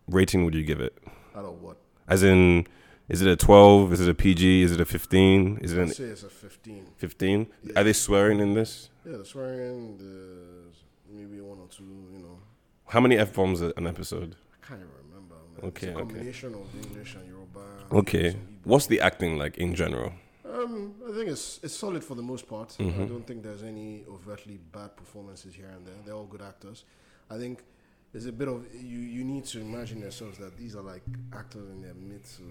rating 0.08 0.44
would 0.46 0.54
you 0.56 0.64
give 0.64 0.82
it? 0.82 0.98
I 1.36 1.42
don't 1.42 1.62
what. 1.62 1.78
As 2.08 2.24
in, 2.24 2.66
is 3.08 3.22
it 3.22 3.28
a 3.28 3.36
12? 3.36 3.94
Is 3.94 4.02
it 4.02 4.10
a 4.10 4.14
PG? 4.16 4.64
Is 4.64 4.72
it 4.72 4.82
a 4.82 4.86
15? 4.86 5.60
Is 5.62 5.74
it 5.74 5.80
an 5.80 5.88
say 5.90 6.06
it's 6.06 6.24
a 6.24 6.30
15. 6.30 6.88
15? 6.98 7.48
Are 7.76 7.84
they 7.84 7.94
swearing 7.94 8.40
in 8.40 8.54
this? 8.56 8.90
Yeah, 9.06 9.18
the 9.18 9.26
swearing, 9.26 9.98
the 9.98 11.14
maybe 11.14 11.40
one 11.40 11.60
or 11.60 11.68
two. 11.70 11.84
You 12.14 12.20
know, 12.20 12.40
How 12.88 13.00
many 13.00 13.18
f 13.18 13.34
bombs 13.34 13.62
an 13.62 13.88
episode? 13.88 14.36
I 14.62 14.68
can't 14.68 14.80
remember. 14.82 14.96
Okay, 15.64 15.88
it's 15.88 15.98
a 15.98 16.02
okay. 16.02 16.14
combination 16.14 16.54
of 16.54 16.68
English 16.86 17.16
and 17.16 17.28
Yoruba. 17.28 17.60
Okay. 17.92 18.36
What's 18.64 18.88
the 18.88 19.02
acting 19.02 19.38
like 19.38 19.58
in 19.58 19.76
general? 19.76 20.14
Um, 20.46 20.96
I 21.08 21.12
think 21.14 21.30
it's 21.30 21.60
it's 21.64 21.74
solid 21.76 22.04
for 22.04 22.16
the 22.16 22.22
most 22.24 22.48
part. 22.48 22.76
I 22.80 22.84
Mhm. 22.84 23.08
don't 23.10 23.26
think 23.28 23.44
there's 23.44 23.64
any 23.64 24.04
overtly 24.08 24.58
bad 24.72 24.96
performances 24.96 25.54
here 25.56 25.70
and 25.76 25.86
there. 25.86 25.96
They're 26.06 26.16
all 26.16 26.26
good 26.28 26.42
actors. 26.42 26.84
I 27.30 27.38
think 27.38 27.64
there's 28.12 28.26
a 28.26 28.32
bit 28.32 28.48
of 28.48 28.66
you. 28.74 29.00
You 29.00 29.24
need 29.24 29.46
to 29.46 29.60
imagine 29.62 30.00
yourselves 30.00 30.38
that 30.40 30.58
these 30.58 30.76
are 30.76 30.82
like 30.82 31.04
actors 31.34 31.70
in 31.70 31.82
their 31.82 31.94
mid 31.94 32.24
to 32.38 32.44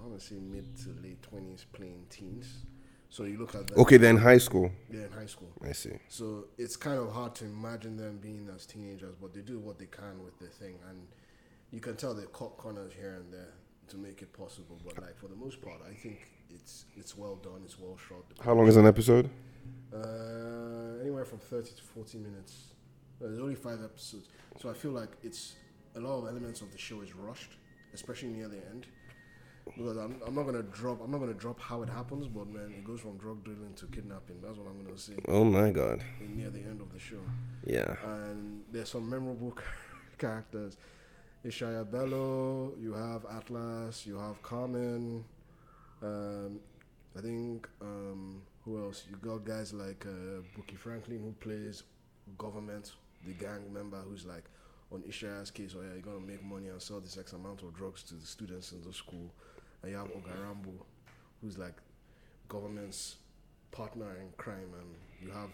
I 0.00 0.06
want 0.06 0.18
to 0.20 0.24
say 0.26 0.36
mid 0.40 0.66
to 0.84 0.90
late 1.02 1.20
twenties 1.22 1.66
playing 1.72 2.06
teens. 2.10 2.64
So 3.10 3.24
you 3.24 3.36
look 3.38 3.54
at 3.54 3.66
them. 3.66 3.78
Okay, 3.78 3.98
they're 3.98 4.10
in 4.10 4.16
high 4.16 4.38
school. 4.38 4.70
They're 4.88 5.04
in 5.06 5.12
high 5.12 5.26
school. 5.26 5.52
I 5.62 5.72
see. 5.72 5.98
So 6.08 6.46
it's 6.56 6.76
kind 6.76 6.98
of 6.98 7.12
hard 7.12 7.34
to 7.36 7.44
imagine 7.44 7.96
them 7.98 8.18
being 8.18 8.48
as 8.54 8.64
teenagers, 8.64 9.14
but 9.20 9.34
they 9.34 9.42
do 9.42 9.58
what 9.58 9.78
they 9.78 9.86
can 9.86 10.22
with 10.24 10.38
the 10.38 10.46
thing, 10.46 10.78
and 10.88 11.06
you 11.72 11.80
can 11.80 11.96
tell 11.96 12.14
they 12.14 12.22
cut 12.32 12.56
corners 12.56 12.92
here 12.92 13.14
and 13.20 13.32
there 13.32 13.52
to 13.88 13.96
make 13.96 14.22
it 14.22 14.32
possible. 14.32 14.78
But 14.84 15.00
like 15.02 15.16
for 15.18 15.26
the 15.28 15.34
most 15.36 15.60
part, 15.60 15.80
I 15.90 15.94
think 15.94 16.18
it's 16.50 16.84
it's 16.96 17.16
well 17.16 17.36
done. 17.36 17.62
It's 17.64 17.78
well 17.78 17.96
shot. 18.08 18.24
How 18.44 18.52
long 18.54 18.68
is 18.68 18.76
an 18.76 18.86
episode? 18.86 19.28
Uh, 19.92 21.00
anywhere 21.02 21.24
from 21.24 21.38
thirty 21.38 21.70
to 21.76 21.82
forty 21.82 22.18
minutes. 22.18 22.54
Uh, 23.22 23.28
There's 23.28 23.40
only 23.40 23.54
five 23.54 23.82
episodes, 23.82 24.28
so 24.60 24.70
I 24.70 24.74
feel 24.74 24.90
like 24.92 25.10
it's 25.22 25.54
a 25.94 26.00
lot 26.00 26.18
of 26.22 26.28
elements 26.28 26.60
of 26.62 26.72
the 26.72 26.78
show 26.78 27.02
is 27.02 27.14
rushed, 27.14 27.52
especially 27.94 28.30
near 28.30 28.48
the 28.48 28.56
end. 28.70 28.86
Because 29.76 29.96
I'm, 29.96 30.16
I'm 30.26 30.34
not 30.34 30.42
gonna 30.44 30.62
drop 30.64 31.00
I'm 31.04 31.10
not 31.12 31.18
gonna 31.18 31.34
drop 31.34 31.60
how 31.60 31.82
it 31.82 31.88
happens, 31.88 32.26
but 32.26 32.48
man, 32.48 32.72
it 32.76 32.84
goes 32.84 33.00
from 33.00 33.16
drug 33.18 33.44
dealing 33.44 33.72
to 33.76 33.86
kidnapping. 33.86 34.40
That's 34.42 34.58
what 34.58 34.66
I'm 34.66 34.82
gonna 34.82 34.98
say 34.98 35.14
Oh 35.28 35.44
my 35.44 35.70
god. 35.70 36.02
near 36.34 36.50
the 36.50 36.60
end 36.60 36.80
of 36.80 36.92
the 36.92 36.98
show. 36.98 37.20
Yeah. 37.64 37.94
And 38.04 38.62
there's 38.72 38.88
some 38.88 39.08
memorable 39.08 39.56
characters. 40.18 40.76
Ishaya 41.44 41.90
Bello, 41.90 42.72
you 42.80 42.92
have 42.92 43.26
Atlas, 43.26 44.06
you 44.06 44.16
have 44.16 44.40
Carmen. 44.42 45.24
Um, 46.00 46.60
I 47.16 47.20
think 47.20 47.68
um, 47.80 48.42
who 48.64 48.78
else? 48.84 49.04
You 49.10 49.16
got 49.16 49.44
guys 49.44 49.72
like 49.72 50.06
uh, 50.06 50.42
Bookie 50.54 50.76
Franklin 50.76 51.18
who 51.20 51.32
plays 51.40 51.82
government, 52.38 52.92
the 53.26 53.32
gang 53.32 53.72
member 53.72 53.96
who's 53.98 54.24
like 54.24 54.44
on 54.92 55.02
Ishaya's 55.02 55.50
case. 55.50 55.74
Oh 55.76 55.82
yeah, 55.82 55.94
you're 55.94 56.02
gonna 56.02 56.20
make 56.24 56.44
money 56.44 56.68
and 56.68 56.80
sell 56.80 57.00
this 57.00 57.18
X 57.18 57.32
amount 57.32 57.62
of 57.62 57.74
drugs 57.74 58.04
to 58.04 58.14
the 58.14 58.26
students 58.26 58.70
in 58.70 58.80
the 58.82 58.92
school. 58.92 59.32
And 59.82 59.90
you 59.90 59.98
have 59.98 60.08
Ogarambo, 60.12 60.74
who's 61.40 61.58
like 61.58 61.74
government's 62.48 63.16
partner 63.72 64.16
in 64.20 64.28
crime, 64.36 64.70
and 64.78 65.26
you 65.26 65.32
have 65.32 65.50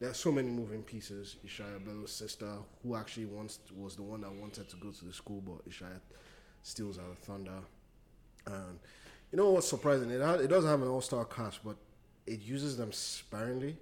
there 0.00 0.10
are 0.10 0.14
so 0.14 0.30
many 0.30 0.48
moving 0.50 0.82
pieces. 0.82 1.36
Ishaya 1.46 1.84
Bello's 1.84 2.12
sister, 2.12 2.52
who 2.82 2.94
actually 2.96 3.26
wants 3.26 3.58
was 3.76 3.96
the 3.96 4.02
one 4.02 4.20
that 4.22 4.32
wanted 4.32 4.68
to 4.68 4.76
go 4.76 4.90
to 4.90 5.04
the 5.04 5.12
school, 5.12 5.40
but 5.40 5.68
Ishaya 5.68 6.00
steals 6.62 6.96
her 6.96 7.14
thunder. 7.22 7.58
And 8.46 8.78
you 9.32 9.38
know 9.38 9.50
what's 9.50 9.68
surprising? 9.68 10.10
It 10.10 10.22
ha- 10.22 10.34
it 10.34 10.48
doesn't 10.48 10.70
have 10.70 10.82
an 10.82 10.88
all 10.88 11.00
star 11.00 11.24
cast, 11.24 11.64
but 11.64 11.76
it 12.26 12.40
uses 12.40 12.76
them 12.76 12.92
sparingly. 12.92 13.76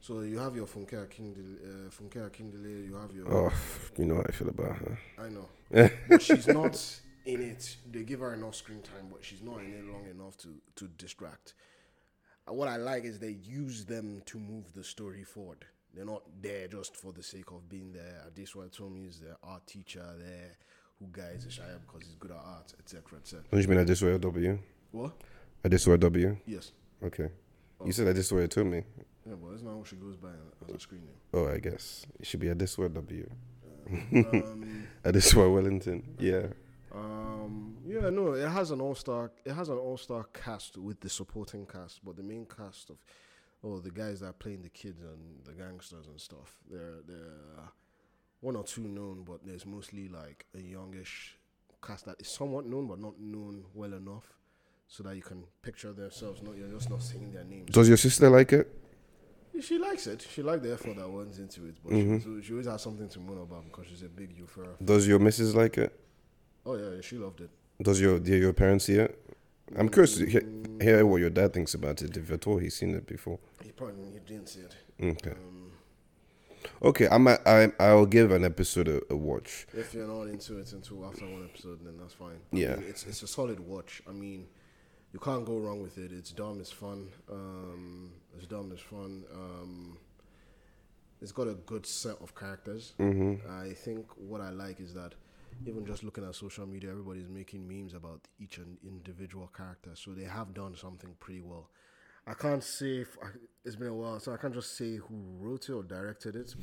So 0.00 0.20
you 0.20 0.38
have 0.38 0.54
your 0.54 0.66
Funke 0.66 0.92
Akindele, 0.94 1.56
uh, 1.86 1.90
Funke 1.90 2.30
Akindele, 2.30 2.86
you 2.86 2.94
have 2.94 3.12
your 3.12 3.30
Oh, 3.30 3.52
you 3.98 4.06
know 4.06 4.14
how 4.16 4.22
I 4.22 4.32
feel 4.32 4.48
about 4.48 4.76
her. 4.76 4.98
I 5.18 5.28
know, 5.28 5.90
but 6.08 6.22
she's 6.22 6.46
not 6.46 7.00
in 7.26 7.42
it. 7.42 7.76
They 7.90 8.04
give 8.04 8.20
her 8.20 8.32
enough 8.32 8.54
screen 8.54 8.80
time, 8.80 9.08
but 9.10 9.24
she's 9.24 9.42
not 9.42 9.58
in 9.58 9.74
it 9.74 9.84
long 9.84 10.06
enough 10.08 10.36
to 10.38 10.48
to 10.76 10.86
distract. 10.96 11.54
Uh, 12.48 12.52
What 12.52 12.68
I 12.68 12.76
like 12.76 13.04
is 13.04 13.18
they 13.18 13.36
use 13.42 13.84
them 13.84 14.22
to 14.26 14.38
move 14.38 14.72
the 14.74 14.84
story 14.84 15.24
forward. 15.24 15.64
They're 15.94 16.04
not 16.04 16.22
there 16.40 16.68
just 16.68 16.96
for 16.96 17.12
the 17.12 17.22
sake 17.22 17.50
of 17.50 17.68
being 17.68 17.92
there. 17.92 18.22
Adesua 18.28 18.68
Etomi 18.70 19.08
is 19.08 19.20
the 19.20 19.36
art 19.42 19.66
teacher 19.66 20.04
there, 20.18 20.56
who 20.98 21.06
guides 21.10 21.46
Ishaya 21.46 21.78
because 21.86 22.06
he's 22.06 22.14
good 22.16 22.30
at 22.30 22.36
art, 22.36 22.72
etc., 22.78 23.18
etc. 23.18 23.44
Don't 23.50 23.62
you 23.62 23.68
mean 23.68 23.78
Adesua 23.84 24.20
W? 24.20 24.58
What? 24.92 25.12
Adesua 25.64 25.98
W? 25.98 26.36
Yes. 26.46 26.72
Okay. 27.02 27.28
You 27.84 27.92
said 27.92 28.14
Adesua 28.14 28.46
Etomi. 28.48 28.84
Yeah, 29.26 29.34
but 29.40 29.50
that's 29.50 29.62
not 29.62 29.74
what 29.76 29.86
she 29.86 29.96
goes 29.96 30.16
by 30.16 30.28
as 30.68 30.74
a 30.74 30.78
screen 30.80 31.02
name. 31.02 31.14
Oh, 31.34 31.48
I 31.48 31.58
guess. 31.58 32.06
It 32.20 32.26
should 32.26 32.40
be 32.40 32.48
Adesua 32.48 32.92
W. 32.92 33.28
Um, 33.90 34.86
Adesua 35.04 35.52
Wellington. 35.52 36.02
Yeah. 36.18 36.46
Um, 37.02 37.76
yeah, 37.86 38.10
no, 38.10 38.32
it 38.34 38.48
has 38.48 38.70
an 38.70 38.80
all 38.80 38.94
star. 38.94 39.30
It 39.44 39.52
has 39.52 39.68
an 39.68 39.78
all 39.78 39.96
star 39.96 40.24
cast 40.32 40.76
with 40.76 41.00
the 41.00 41.08
supporting 41.08 41.66
cast, 41.66 42.04
but 42.04 42.16
the 42.16 42.22
main 42.22 42.46
cast 42.46 42.90
of, 42.90 42.96
oh, 43.62 43.78
the 43.78 43.90
guys 43.90 44.20
that 44.20 44.26
are 44.26 44.32
playing 44.32 44.62
the 44.62 44.68
kids 44.68 45.00
and 45.02 45.44
the 45.44 45.52
gangsters 45.52 46.06
and 46.06 46.20
stuff. 46.20 46.56
They're 46.70 47.00
they're 47.06 47.70
one 48.40 48.56
or 48.56 48.64
two 48.64 48.82
known, 48.82 49.24
but 49.24 49.44
there's 49.44 49.66
mostly 49.66 50.08
like 50.08 50.46
a 50.54 50.60
youngish 50.60 51.38
cast 51.82 52.06
that 52.06 52.16
is 52.20 52.28
somewhat 52.28 52.66
known 52.66 52.86
but 52.88 52.98
not 53.00 53.18
known 53.20 53.64
well 53.74 53.92
enough, 53.94 54.26
so 54.88 55.02
that 55.04 55.14
you 55.16 55.22
can 55.22 55.44
picture 55.62 55.92
themselves. 55.92 56.42
Not 56.42 56.56
you're 56.56 56.68
just 56.68 56.90
not 56.90 57.02
saying 57.02 57.32
their 57.32 57.44
names. 57.44 57.70
Does 57.70 57.88
your 57.88 57.96
sister 57.96 58.28
like 58.28 58.52
it? 58.52 58.68
She 59.60 59.76
likes 59.76 60.06
it. 60.06 60.24
She 60.32 60.40
liked 60.42 60.62
the 60.62 60.72
effort 60.72 60.96
that 60.96 61.10
went 61.10 61.36
into 61.36 61.64
it, 61.66 61.76
but 61.82 61.92
Mhm. 61.92 62.22
she, 62.22 62.46
she 62.46 62.52
always 62.52 62.66
has 62.66 62.80
something 62.80 63.08
to 63.08 63.18
moan 63.18 63.38
about 63.38 63.64
because 63.64 63.86
she's 63.88 64.02
a 64.02 64.08
big 64.08 64.36
Euphoria. 64.38 64.70
Does 64.84 65.08
your 65.08 65.18
missus 65.18 65.52
like 65.54 65.78
it? 65.78 65.92
Oh 66.68 66.76
yeah, 66.76 66.90
yeah, 66.96 67.00
she 67.00 67.16
loved 67.16 67.40
it. 67.40 67.50
Does 67.82 68.00
your 68.00 68.18
do 68.18 68.36
your 68.36 68.52
parents 68.52 68.84
see 68.84 68.94
it? 69.04 69.10
I'm 69.76 69.88
curious 69.88 70.16
to 70.18 70.26
hear, 70.26 70.42
hear 70.80 71.04
what 71.06 71.20
your 71.20 71.30
dad 71.30 71.52
thinks 71.52 71.74
about 71.74 72.00
it. 72.02 72.16
If 72.16 72.30
at 72.30 72.46
all 72.46 72.58
he's 72.58 72.76
seen 72.76 72.94
it 72.94 73.06
before. 73.06 73.38
He 73.62 73.70
probably 73.72 74.04
he 74.12 74.18
didn't 74.26 74.48
see 74.48 74.60
it. 74.68 74.74
Okay. 75.02 75.30
Um, 75.30 75.72
Okay. 76.82 77.08
I'm. 77.10 77.26
a- 77.26 77.38
I. 77.46 77.72
I'll 77.80 78.06
give 78.06 78.30
an 78.32 78.44
episode 78.44 78.88
a, 78.88 79.00
a 79.10 79.16
watch. 79.16 79.66
if 79.72 79.94
you're 79.94 80.06
not 80.06 80.24
into 80.34 80.58
it 80.58 80.72
until 80.72 81.04
after 81.06 81.24
one 81.26 81.44
episode, 81.50 81.78
then 81.84 81.96
that's 81.98 82.14
fine. 82.14 82.40
I 82.52 82.56
Yeah. 82.56 82.76
mean, 82.76 82.86
it's 82.88 83.04
it's 83.06 83.22
a 83.22 83.26
solid 83.26 83.60
watch. 83.60 84.02
I 84.08 84.12
mean, 84.12 84.46
you 85.12 85.18
can't 85.20 85.44
go 85.46 85.56
wrong 85.58 85.80
with 85.82 85.96
it. 85.98 86.10
It's 86.12 86.30
dumb. 86.32 86.60
It's 86.60 86.72
fun. 86.72 87.08
Um, 87.30 88.12
it's 88.36 88.46
dumb. 88.46 88.70
It's 88.72 88.82
fun. 88.82 89.24
Um, 89.34 89.98
it's 91.20 91.32
got 91.32 91.48
a 91.48 91.54
good 91.54 91.84
set 91.86 92.16
of 92.20 92.34
characters. 92.34 92.92
hmm 92.98 93.34
I 93.48 93.72
think 93.84 94.06
what 94.16 94.40
I 94.40 94.50
like 94.50 94.80
is 94.80 94.94
that 94.94 95.14
even 95.66 95.84
just 95.86 96.02
looking 96.04 96.24
at 96.26 96.34
social 96.34 96.66
media, 96.66 96.90
everybody's 96.90 97.28
making 97.28 97.66
memes 97.66 97.94
about 97.94 98.20
each 98.40 98.58
individual 98.84 99.48
character. 99.56 99.90
So 99.94 100.12
they 100.12 100.24
have 100.24 100.54
done 100.54 100.76
something 100.76 101.10
pretty 101.20 101.40
well. 101.40 101.70
I 102.26 102.34
can't 102.34 102.62
say 102.62 102.98
if, 102.98 103.16
I- 103.22 103.28
it's 103.64 103.76
been 103.76 103.88
a 103.88 103.94
while, 103.94 104.20
so 104.20 104.32
I 104.32 104.36
can't 104.36 104.52
just 104.52 104.76
say 104.76 104.96
who 104.96 105.16
wrote 105.40 105.68
it 105.68 105.72
or 105.72 105.82
directed 105.82 106.36
it. 106.36 106.54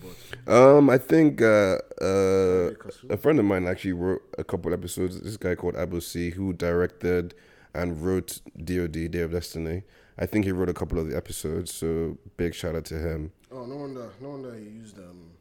But 0.46 0.52
Um. 0.54 0.90
I 0.90 0.98
think. 0.98 1.42
Uh. 1.42 1.80
Uh. 2.02 2.72
A 3.10 3.18
friend 3.18 3.40
of 3.40 3.46
mine 3.46 3.68
actually 3.68 3.94
wrote 3.94 4.22
a 4.38 4.44
couple 4.44 4.74
episodes. 4.74 5.20
This 5.22 5.38
guy 5.38 5.56
called 5.56 5.76
Abu 5.76 6.02
C, 6.02 6.32
who 6.32 6.54
directed 6.54 7.34
and 7.74 8.02
wrote 8.04 8.42
DoD 8.64 9.10
Day 9.12 9.20
of 9.22 9.32
Destiny. 9.32 9.84
I 10.18 10.26
think 10.26 10.46
he 10.46 10.52
wrote 10.52 10.70
a 10.70 10.74
couple 10.74 10.98
of 11.00 11.10
the 11.10 11.18
episodes. 11.18 11.74
So 11.74 12.18
big 12.38 12.54
shout 12.54 12.76
out 12.76 12.86
to 12.86 12.96
him. 13.00 13.32
Oh, 13.52 13.66
no 13.66 13.76
wonder, 13.76 14.10
no 14.22 14.30
wonder 14.30 14.54
he 14.56 14.66
used 14.66 14.98
um. 15.00 15.32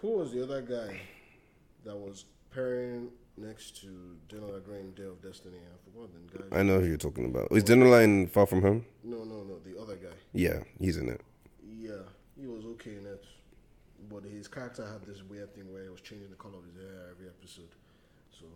Who 0.00 0.18
was 0.18 0.32
the 0.32 0.42
other 0.42 0.62
guy 0.62 1.00
that 1.84 1.96
was 1.96 2.24
pairing 2.52 3.10
next 3.36 3.80
to 3.82 4.16
General 4.28 4.60
Green 4.60 4.92
Day 4.92 5.04
of 5.04 5.22
Destiny? 5.22 5.58
I 5.58 5.76
forgot 5.84 6.10
the 6.12 6.38
guy. 6.38 6.58
I 6.60 6.62
know 6.62 6.80
who 6.80 6.86
you're 6.86 6.96
talking 6.96 7.26
about. 7.26 7.48
Is 7.52 7.68
Line 7.68 8.26
Far 8.26 8.46
From 8.46 8.62
Home? 8.62 8.84
No, 9.02 9.18
no, 9.24 9.42
no, 9.42 9.58
the 9.64 9.80
other 9.80 9.96
guy. 9.96 10.14
Yeah, 10.32 10.60
he's 10.78 10.96
in 10.96 11.08
it. 11.08 11.20
Yeah, 11.66 12.02
he 12.40 12.46
was 12.46 12.64
okay 12.64 12.96
in 12.96 13.06
it, 13.06 13.24
but 14.10 14.24
his 14.24 14.48
character 14.48 14.86
had 14.86 15.04
this 15.06 15.22
weird 15.22 15.54
thing 15.54 15.72
where 15.72 15.82
he 15.82 15.88
was 15.88 16.00
changing 16.00 16.30
the 16.30 16.36
color 16.36 16.58
of 16.58 16.64
his 16.64 16.74
hair 16.74 17.08
every 17.10 17.26
episode. 17.28 17.70
So 18.30 18.46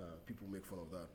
uh, 0.00 0.06
people 0.26 0.46
make 0.50 0.64
fun 0.66 0.78
of 0.80 0.90
that. 0.90 1.08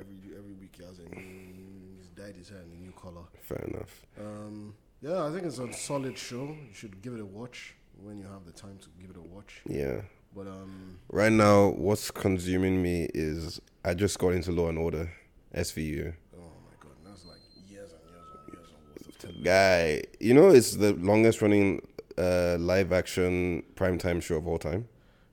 Every 0.00 0.36
every 0.38 0.52
week 0.52 0.74
he 0.78 0.84
has 0.84 0.98
a 0.98 1.02
new, 1.02 1.96
he's 1.98 2.08
dyed 2.10 2.36
his 2.36 2.48
hair 2.48 2.60
in 2.60 2.70
a 2.78 2.80
new 2.80 2.92
color. 2.92 3.22
Fair 3.42 3.64
enough. 3.68 4.06
Um, 4.18 4.74
yeah, 5.02 5.26
I 5.26 5.32
think 5.32 5.44
it's 5.44 5.58
a 5.58 5.72
solid 5.72 6.16
show. 6.16 6.44
You 6.44 6.72
should 6.72 7.02
give 7.02 7.14
it 7.14 7.20
a 7.20 7.26
watch 7.26 7.74
when 8.02 8.18
you 8.18 8.24
have 8.24 8.44
the 8.46 8.52
time 8.52 8.78
to 8.82 8.88
give 9.00 9.10
it 9.10 9.16
a 9.16 9.20
watch. 9.20 9.60
Yeah. 9.68 10.00
But 10.34 10.46
um, 10.48 10.98
Right 11.10 11.32
now, 11.32 11.68
what's 11.68 12.10
consuming 12.10 12.82
me 12.82 13.08
is 13.14 13.60
I 13.84 13.94
just 13.94 14.18
got 14.18 14.30
into 14.30 14.50
Law 14.52 14.68
and 14.68 14.78
Order, 14.78 15.12
SVU. 15.54 16.14
oh 16.36 16.38
my 16.38 16.74
god, 16.80 16.92
that's 17.04 17.24
like 17.24 17.38
years 17.68 17.90
and 17.92 18.00
years 18.10 18.26
and 18.34 18.54
years 18.54 18.68
of 18.68 18.96
worth 18.96 19.08
of 19.08 19.18
television. 19.18 19.44
Guy, 19.44 20.02
you 20.18 20.34
know 20.34 20.48
it's 20.48 20.76
the 20.76 20.92
longest 20.94 21.40
running 21.42 21.86
uh, 22.18 22.56
live 22.58 22.92
action 22.92 23.62
primetime 23.76 24.20
show 24.22 24.36
of 24.36 24.46
all 24.48 24.58
time. 24.58 24.88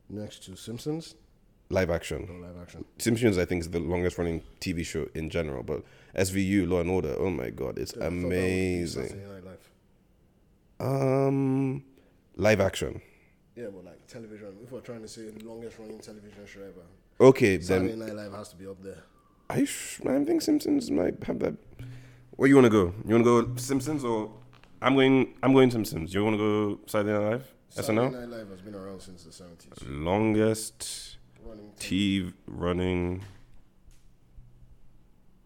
Next 0.10 0.44
to 0.46 0.56
Simpsons, 0.56 1.16
Live 1.70 1.90
action. 1.90 2.28
no 2.30 2.46
live 2.48 2.62
action. 2.62 2.84
Simpsons, 3.00 3.38
I 3.38 3.46
think, 3.46 3.62
is 3.62 3.70
the 3.70 3.80
longest 3.80 4.18
running 4.18 4.44
TV 4.60 4.86
show 4.86 5.08
in 5.16 5.30
general. 5.30 5.64
But 5.64 5.84
SVU, 6.18 6.68
Law 6.70 6.82
and 6.82 6.90
Order, 6.92 7.16
oh 7.18 7.30
my 7.30 7.50
god, 7.50 7.80
it's 7.80 7.94
Yeah, 7.96 8.08
I 8.08 8.10
thought 8.10 8.16
that 8.18 8.24
would 8.24 8.30
be 8.30 8.36
amazing. 8.38 9.22
Live. 9.46 9.70
Um, 10.80 11.84
live 12.36 12.60
action. 12.60 13.02
Yeah, 13.62 13.68
but 13.72 13.86
like 13.86 14.08
television. 14.08 14.58
If 14.64 14.72
we're 14.72 14.80
trying 14.80 15.04
to 15.04 15.08
say 15.08 15.30
the 15.30 15.46
longest 15.46 15.78
running 15.78 16.00
television 16.00 16.48
show 16.48 16.62
ever, 16.62 16.82
Okay, 17.20 17.62
Saturday 17.62 17.90
then 17.90 18.00
Night 18.00 18.16
Live 18.16 18.34
has 18.34 18.50
to 18.50 18.56
be 18.56 18.66
up 18.66 18.82
there. 18.82 19.04
I, 19.52 19.66
sh- 19.66 20.02
I 20.04 20.24
think 20.26 20.42
Simpsons 20.42 20.90
might 20.90 21.24
have 21.26 21.38
that. 21.40 21.54
Where 22.32 22.50
you 22.50 22.56
want 22.56 22.66
to 22.66 22.72
go? 22.72 22.94
You 23.06 23.14
want 23.14 23.26
to 23.26 23.44
go 23.44 23.56
Simpsons 23.58 24.04
or 24.04 24.32
I'm 24.82 24.96
going? 24.96 25.36
I'm 25.44 25.54
going 25.54 25.70
Simpsons. 25.70 26.12
You 26.12 26.24
want 26.24 26.38
to 26.38 26.40
go 26.40 26.80
Saturday 26.88 27.14
Night 27.14 27.30
Live? 27.34 27.52
Saturday 27.70 28.00
SNL. 28.00 28.12
Night 28.14 28.30
Live 28.30 28.50
has 28.50 28.62
been 28.62 28.74
around 28.74 29.00
since 29.00 29.26
the 29.26 29.32
seventies. 29.32 29.72
Longest 29.88 31.18
Running 31.46 31.72
TV 31.78 32.34
running 32.48 33.24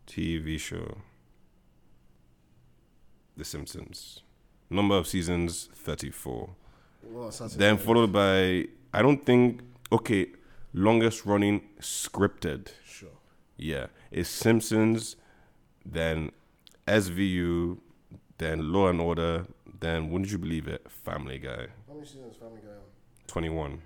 TV 0.08 0.58
show. 0.58 1.00
The 3.36 3.44
Simpsons. 3.44 4.22
Number 4.70 4.96
of 4.96 5.06
seasons 5.06 5.68
34. 5.76 6.50
Well, 7.06 7.30
Then 7.56 7.78
followed 7.78 8.12
by 8.12 8.66
I 8.94 9.02
don't 9.02 9.26
think 9.26 9.62
okay, 9.92 10.28
longest 10.74 11.26
running 11.26 11.62
scripted. 11.80 12.70
Sure. 12.86 13.10
Yeah, 13.58 13.88
it's 14.12 14.30
Simpsons, 14.30 15.16
then 15.86 16.32
SVU, 16.88 17.78
then 18.38 18.72
Law 18.72 18.90
and 18.90 19.00
Order, 19.00 19.46
then 19.80 20.10
wouldn't 20.10 20.32
you 20.32 20.38
believe 20.38 20.68
it, 20.68 20.90
Family 20.90 21.38
Guy, 21.40 21.68
How 21.88 21.94
many 21.94 22.06
seasons 22.06 22.36
Family 22.38 22.62
Guy 22.62 22.78
twenty 23.28 23.50
one. 23.50 23.82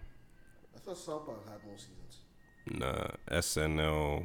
I 0.76 0.80
thought 0.80 0.98
South 0.98 1.26
Park 1.26 1.48
had 1.48 1.64
more 1.66 1.78
seasons. 1.78 2.18
Nah, 2.72 3.10
SNL. 3.32 4.24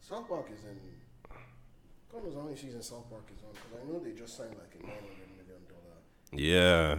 South 0.00 0.28
Park 0.28 0.46
is 0.52 0.64
in. 0.64 0.78
God 2.12 2.24
knows 2.24 2.34
how 2.34 2.42
many 2.42 2.56
seasons 2.56 2.88
South 2.88 3.08
Park 3.08 3.24
is 3.34 3.42
on. 3.44 3.52
Because 3.52 3.72
I 3.80 3.90
know 3.90 3.98
they 4.00 4.12
just 4.12 4.36
signed 4.36 4.56
like 4.58 4.74
a 4.82 4.86
nine 4.86 4.96
hundred. 4.96 5.29
Yeah, 6.32 6.96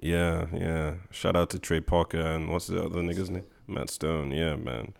yeah, 0.00 0.46
yeah. 0.52 0.94
Shout 1.10 1.36
out 1.36 1.50
to 1.50 1.58
Trey 1.58 1.80
Parker 1.80 2.20
and 2.20 2.48
what's 2.50 2.66
the 2.68 2.82
other 2.82 3.00
nigga's 3.02 3.30
name? 3.30 3.44
Matt 3.66 3.90
Stone. 3.90 4.30
Yeah, 4.32 4.56
man, 4.56 4.94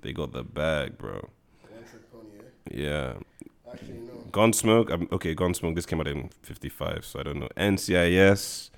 they 0.00 0.12
got 0.12 0.32
the 0.32 0.44
bag, 0.44 0.96
bro. 0.98 1.28
One 1.68 1.84
trick 1.90 2.12
pony. 2.12 2.28
Yeah. 2.70 3.14
Actually, 3.70 3.98
no. 3.98 4.12
Gunsmoke. 4.30 4.90
um, 4.90 5.08
Okay, 5.12 5.34
Gunsmoke. 5.34 5.74
This 5.74 5.86
came 5.86 6.00
out 6.00 6.08
in 6.08 6.30
'55, 6.42 7.04
so 7.04 7.20
I 7.20 7.22
don't 7.24 7.40
know. 7.40 7.48
NCIS. 7.56 8.70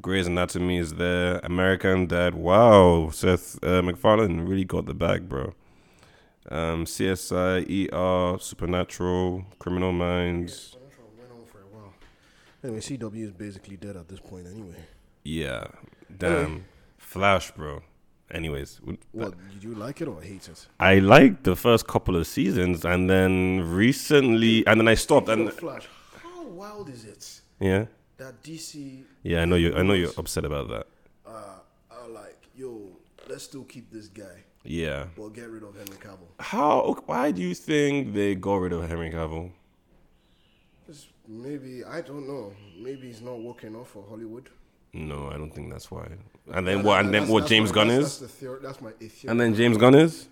Grey's 0.00 0.26
Anatomy 0.26 0.78
is 0.78 0.94
there. 0.94 1.38
American 1.44 2.06
Dad. 2.06 2.34
Wow, 2.34 3.10
Seth 3.12 3.62
uh, 3.64 3.82
MacFarlane 3.82 4.40
really 4.40 4.64
got 4.64 4.86
the 4.86 4.94
bag, 4.94 5.28
bro. 5.28 5.54
Um, 6.50 6.84
CSI, 6.86 7.62
ER, 7.92 8.38
Supernatural, 8.40 9.44
Criminal 9.60 9.92
Minds. 9.92 10.54
Supernatural 10.72 11.10
went 11.16 11.30
on 11.30 11.46
for 11.46 11.58
a 11.60 11.66
while. 11.66 11.94
Anyway, 12.64 12.80
CW 12.80 13.24
is 13.24 13.32
basically 13.32 13.76
dead 13.76 13.96
at 13.96 14.08
this 14.08 14.20
point 14.20 14.46
anyway. 14.46 14.76
Yeah, 15.24 15.64
damn. 16.16 16.64
Flash, 16.98 17.50
bro. 17.52 17.82
Anyways, 18.30 18.80
What, 19.12 19.34
did 19.52 19.62
you 19.62 19.74
like 19.74 20.00
it 20.00 20.08
or 20.08 20.22
hate 20.22 20.48
it? 20.48 20.66
I 20.80 21.00
liked 21.00 21.44
the 21.44 21.54
first 21.54 21.86
couple 21.86 22.16
of 22.16 22.26
seasons, 22.26 22.84
and 22.84 23.10
then 23.10 23.60
recently, 23.74 24.66
and 24.66 24.80
then 24.80 24.88
I 24.88 24.94
stopped. 24.94 25.26
Speaking 25.26 25.48
And 25.48 25.52
Flash, 25.54 25.86
how 26.22 26.44
wild 26.44 26.88
is 26.88 27.04
it 27.04 27.40
yeah, 27.60 27.86
that 28.16 28.42
DC 28.42 29.02
yeah, 29.22 29.42
I 29.42 29.44
know 29.44 29.56
you. 29.56 29.74
I 29.74 29.82
know 29.82 29.92
you're 29.92 30.12
upset 30.16 30.44
about 30.46 30.68
that. 30.68 30.86
uh, 31.26 31.58
are 31.90 32.08
like, 32.08 32.40
yo, 32.56 32.88
let's 33.28 33.44
still 33.44 33.64
keep 33.64 33.90
this 33.92 34.08
guy, 34.08 34.44
Yeah. 34.64 35.06
but 35.16 35.28
get 35.34 35.50
rid 35.50 35.62
of 35.62 35.76
Henry 35.76 35.96
Cavill? 35.98 36.28
How? 36.40 36.96
Why 37.06 37.32
do 37.32 37.42
you 37.42 37.54
think 37.54 38.14
they 38.14 38.34
got 38.34 38.54
rid 38.56 38.72
of 38.72 38.88
Henry 38.88 39.10
Cavill? 39.10 39.50
Maybe 41.28 41.84
I 41.84 42.00
don't 42.00 42.26
know. 42.26 42.52
Maybe 42.78 43.06
he's 43.08 43.22
not 43.22 43.40
working 43.40 43.76
off 43.76 43.90
for 43.90 44.04
Hollywood. 44.08 44.48
No, 44.92 45.28
I 45.30 45.36
don't 45.38 45.50
think 45.54 45.70
that's 45.70 45.90
why. 45.90 46.06
And 46.52 46.66
then 46.66 46.82
what? 46.82 47.00
And 47.04 47.14
then 47.14 47.28
what? 47.28 47.46
James 47.46 47.70
my- 47.70 47.74
Gunn 47.76 47.88
that's, 47.88 48.04
is? 48.04 48.18
That's, 48.18 48.32
the 48.32 48.38
theory, 48.38 48.58
that's 48.62 48.80
my 48.80 48.90
theory. 48.90 49.30
And 49.30 49.40
then 49.40 49.54
James 49.54 49.76
Gunn 49.78 49.94
is? 49.94 50.28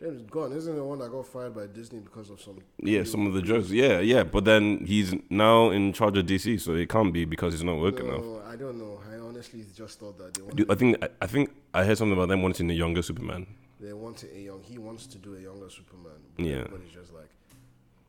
James 0.00 0.22
Gunn 0.30 0.52
isn't 0.52 0.74
the 0.74 0.82
one 0.82 0.98
that 1.00 1.10
got 1.12 1.26
fired 1.26 1.54
by 1.54 1.66
Disney 1.66 2.00
because 2.00 2.30
of 2.30 2.40
some. 2.40 2.58
Yeah, 2.78 3.04
some 3.04 3.26
of 3.26 3.34
the 3.34 3.42
jokes. 3.42 3.70
Yeah, 3.70 4.00
yeah. 4.00 4.24
But 4.24 4.44
then 4.44 4.84
he's 4.84 5.14
now 5.30 5.70
in 5.70 5.92
charge 5.92 6.16
of 6.16 6.26
DC, 6.26 6.60
so 6.60 6.74
it 6.74 6.88
can't 6.88 7.12
be 7.12 7.24
because 7.24 7.52
he's 7.54 7.62
not 7.62 7.78
working 7.78 8.06
enough. 8.06 8.24
I 8.48 8.56
don't 8.56 8.78
know. 8.78 9.00
I 9.12 9.18
honestly 9.18 9.64
just 9.76 10.00
thought 10.00 10.18
that 10.18 10.34
they 10.34 10.42
wanted, 10.42 10.70
I 10.70 10.74
think 10.74 11.04
I- 11.20 11.26
think 11.26 11.50
I 11.74 11.84
heard 11.84 11.98
something 11.98 12.16
about 12.16 12.28
them 12.28 12.42
wanting 12.42 12.70
a 12.70 12.74
younger 12.74 13.02
Superman. 13.02 13.46
they 13.80 13.92
wanted 13.92 14.30
a 14.34 14.40
young. 14.40 14.62
He 14.62 14.78
wants 14.78 15.06
to 15.08 15.18
do 15.18 15.36
a 15.36 15.40
younger 15.40 15.68
Superman. 15.68 16.12
Yeah. 16.38 16.62
But 16.62 16.66
everybody's 16.66 16.94
just 16.94 17.12
like 17.12 17.28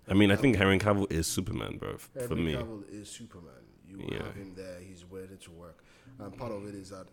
I 0.10 0.14
mean, 0.14 0.32
I 0.32 0.36
think 0.36 0.58
Henry 0.58 0.78
Cavill 0.80 1.12
is 1.12 1.28
Superman, 1.28 1.78
bro. 1.78 1.94
f- 1.94 2.10
For 2.14 2.36
Henry 2.36 2.44
me, 2.44 2.54
Cavill 2.56 2.84
is 2.92 3.10
Superman. 3.10 3.54
You 3.88 4.06
Yeah. 4.12 4.24
have 4.24 4.36
him 4.36 4.54
there. 4.56 4.80
He's 4.80 5.04
ready 5.10 5.36
to 5.38 5.52
work. 5.52 5.84
And 6.20 6.36
part 6.38 6.52
of 6.52 6.68
it 6.68 6.76
is 6.76 6.90
that 6.90 7.08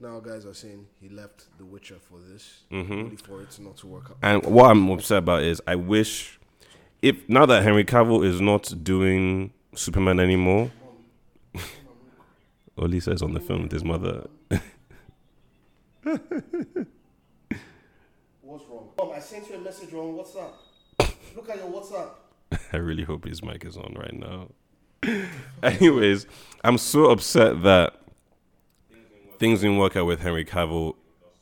now 0.00 0.20
guys 0.20 0.44
are 0.44 0.52
saying 0.54 0.86
he 1.00 1.08
left 1.08 1.46
The 1.58 1.64
Witcher 1.64 1.96
for 1.98 2.18
this, 2.20 2.64
Mm-hmm. 2.70 2.92
only 2.92 3.16
for 3.16 3.40
it 3.42 3.58
not 3.60 3.76
to 3.78 3.86
work 3.86 4.10
out. 4.10 4.18
and 4.22 4.44
what 4.44 4.70
I'm 4.70 4.88
upset 4.90 5.18
about 5.18 5.42
is 5.42 5.60
I 5.66 5.74
wish 5.76 6.38
if 7.02 7.26
now 7.28 7.46
that 7.46 7.62
Henry 7.62 7.84
Cavill 7.84 8.24
is 8.24 8.40
not 8.40 8.72
doing 8.84 9.52
Superman 9.74 10.20
anymore. 10.20 10.70
Oli 12.78 13.00
says 13.00 13.22
on 13.22 13.32
the 13.32 13.40
phone 13.40 13.62
with 13.62 13.72
his 13.72 13.84
mother. 13.84 14.28
What's 18.42 18.64
wrong? 18.68 18.88
Mom, 18.98 19.12
I 19.14 19.18
sent 19.20 19.48
you 19.48 19.56
a 19.56 19.58
message 19.60 19.92
on 19.94 20.14
WhatsApp. 20.16 20.52
Look 21.36 21.48
at 21.50 21.56
your 21.56 21.68
WhatsApp. 21.70 22.08
I 22.72 22.76
really 22.76 23.04
hope 23.04 23.24
his 23.26 23.42
mic 23.42 23.64
is 23.64 23.76
on 23.76 23.94
right 23.98 24.14
now. 24.14 24.48
Anyways, 25.62 26.26
I'm 26.64 26.78
so 26.78 27.10
upset 27.10 27.62
that 27.62 28.00
things 29.38 29.60
didn't 29.60 29.78
work 29.78 29.96
out 29.96 30.06
with 30.06 30.20
Henry 30.20 30.44
Cavill 30.44 30.94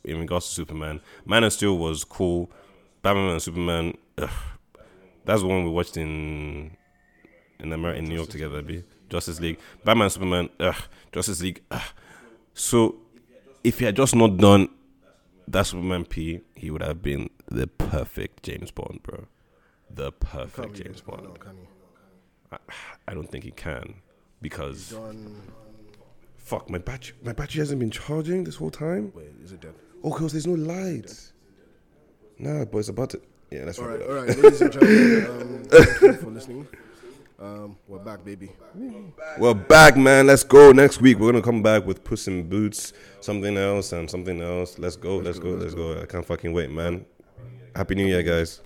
in 0.04 0.20
regards 0.20 0.48
to 0.48 0.54
Superman. 0.54 1.00
Man 1.24 1.44
of 1.44 1.52
Steel 1.52 1.78
was 1.78 2.04
cool. 2.04 2.50
Batman 3.02 3.30
and 3.30 3.42
Superman, 3.42 3.96
ugh, 4.18 4.30
that's 5.24 5.42
the 5.42 5.46
one 5.46 5.64
we 5.64 5.70
watched 5.70 5.96
in 5.96 6.76
in 7.60 7.72
America 7.72 7.98
in 7.98 8.04
New 8.06 8.14
York 8.14 8.28
together. 8.28 8.62
Be 8.62 8.84
Justice 9.08 9.40
League, 9.40 9.58
Batman, 9.84 10.10
Superman, 10.10 10.48
ugh, 10.60 10.76
Justice 11.12 11.40
League. 11.42 11.62
Ugh. 11.70 11.82
So 12.54 12.96
if 13.62 13.78
he 13.78 13.84
had 13.84 13.96
just 13.96 14.14
not 14.14 14.36
done 14.36 14.68
that 15.48 15.66
Superman 15.66 16.04
P, 16.04 16.40
he 16.54 16.70
would 16.70 16.82
have 16.82 17.02
been 17.02 17.30
the 17.46 17.66
perfect 17.66 18.42
James 18.42 18.70
Bond, 18.70 19.02
bro. 19.02 19.26
The 19.94 20.10
perfect 20.10 20.74
James 20.74 21.00
Bond. 21.00 21.22
No, 21.22 21.34
he? 22.50 22.56
I 23.06 23.14
don't 23.14 23.30
think 23.30 23.44
he 23.44 23.52
can 23.52 23.94
because. 24.42 24.94
Fuck, 26.36 26.68
my 26.68 26.78
battery, 26.78 27.16
my 27.22 27.32
battery 27.32 27.60
hasn't 27.60 27.80
been 27.80 27.90
charging 27.90 28.44
this 28.44 28.56
whole 28.56 28.70
time. 28.70 29.12
Wait, 29.14 29.28
is 29.42 29.52
it 29.52 29.60
dead? 29.60 29.74
Oh, 30.02 30.10
cause 30.10 30.32
there's 30.32 30.46
no 30.46 30.54
lights. 30.54 31.32
Nah, 32.38 32.64
but 32.66 32.78
it's 32.78 32.88
about 32.88 33.10
to. 33.10 33.22
Yeah, 33.50 33.64
that's 33.64 33.78
All 33.78 33.86
right. 33.86 34.02
all 34.02 34.14
right, 34.14 34.28
ladies 34.36 34.60
and 34.60 34.72
gentlemen, 34.72 35.26
um, 35.26 35.64
thank 35.64 36.00
you 36.02 36.12
for 36.14 36.30
listening. 36.30 36.66
Um, 37.40 37.76
we're 37.88 37.98
back, 37.98 38.24
baby. 38.24 38.50
We're 39.38 39.54
back, 39.54 39.96
man. 39.96 40.26
Let's 40.26 40.42
go. 40.44 40.72
Next 40.72 41.00
week 41.00 41.18
we're 41.18 41.30
gonna 41.32 41.42
come 41.42 41.62
back 41.62 41.86
with 41.86 42.04
Puss 42.04 42.28
in 42.28 42.48
Boots, 42.48 42.92
something 43.20 43.56
else, 43.56 43.92
and 43.92 44.10
something 44.10 44.42
else. 44.42 44.78
Let's 44.78 44.96
go. 44.96 45.16
Let's 45.16 45.38
go. 45.38 45.50
Let's 45.50 45.74
go. 45.74 46.00
I 46.02 46.06
can't 46.06 46.26
fucking 46.26 46.52
wait, 46.52 46.70
man. 46.70 47.06
Happy 47.74 47.94
New 47.94 48.06
Year, 48.06 48.22
guys. 48.22 48.60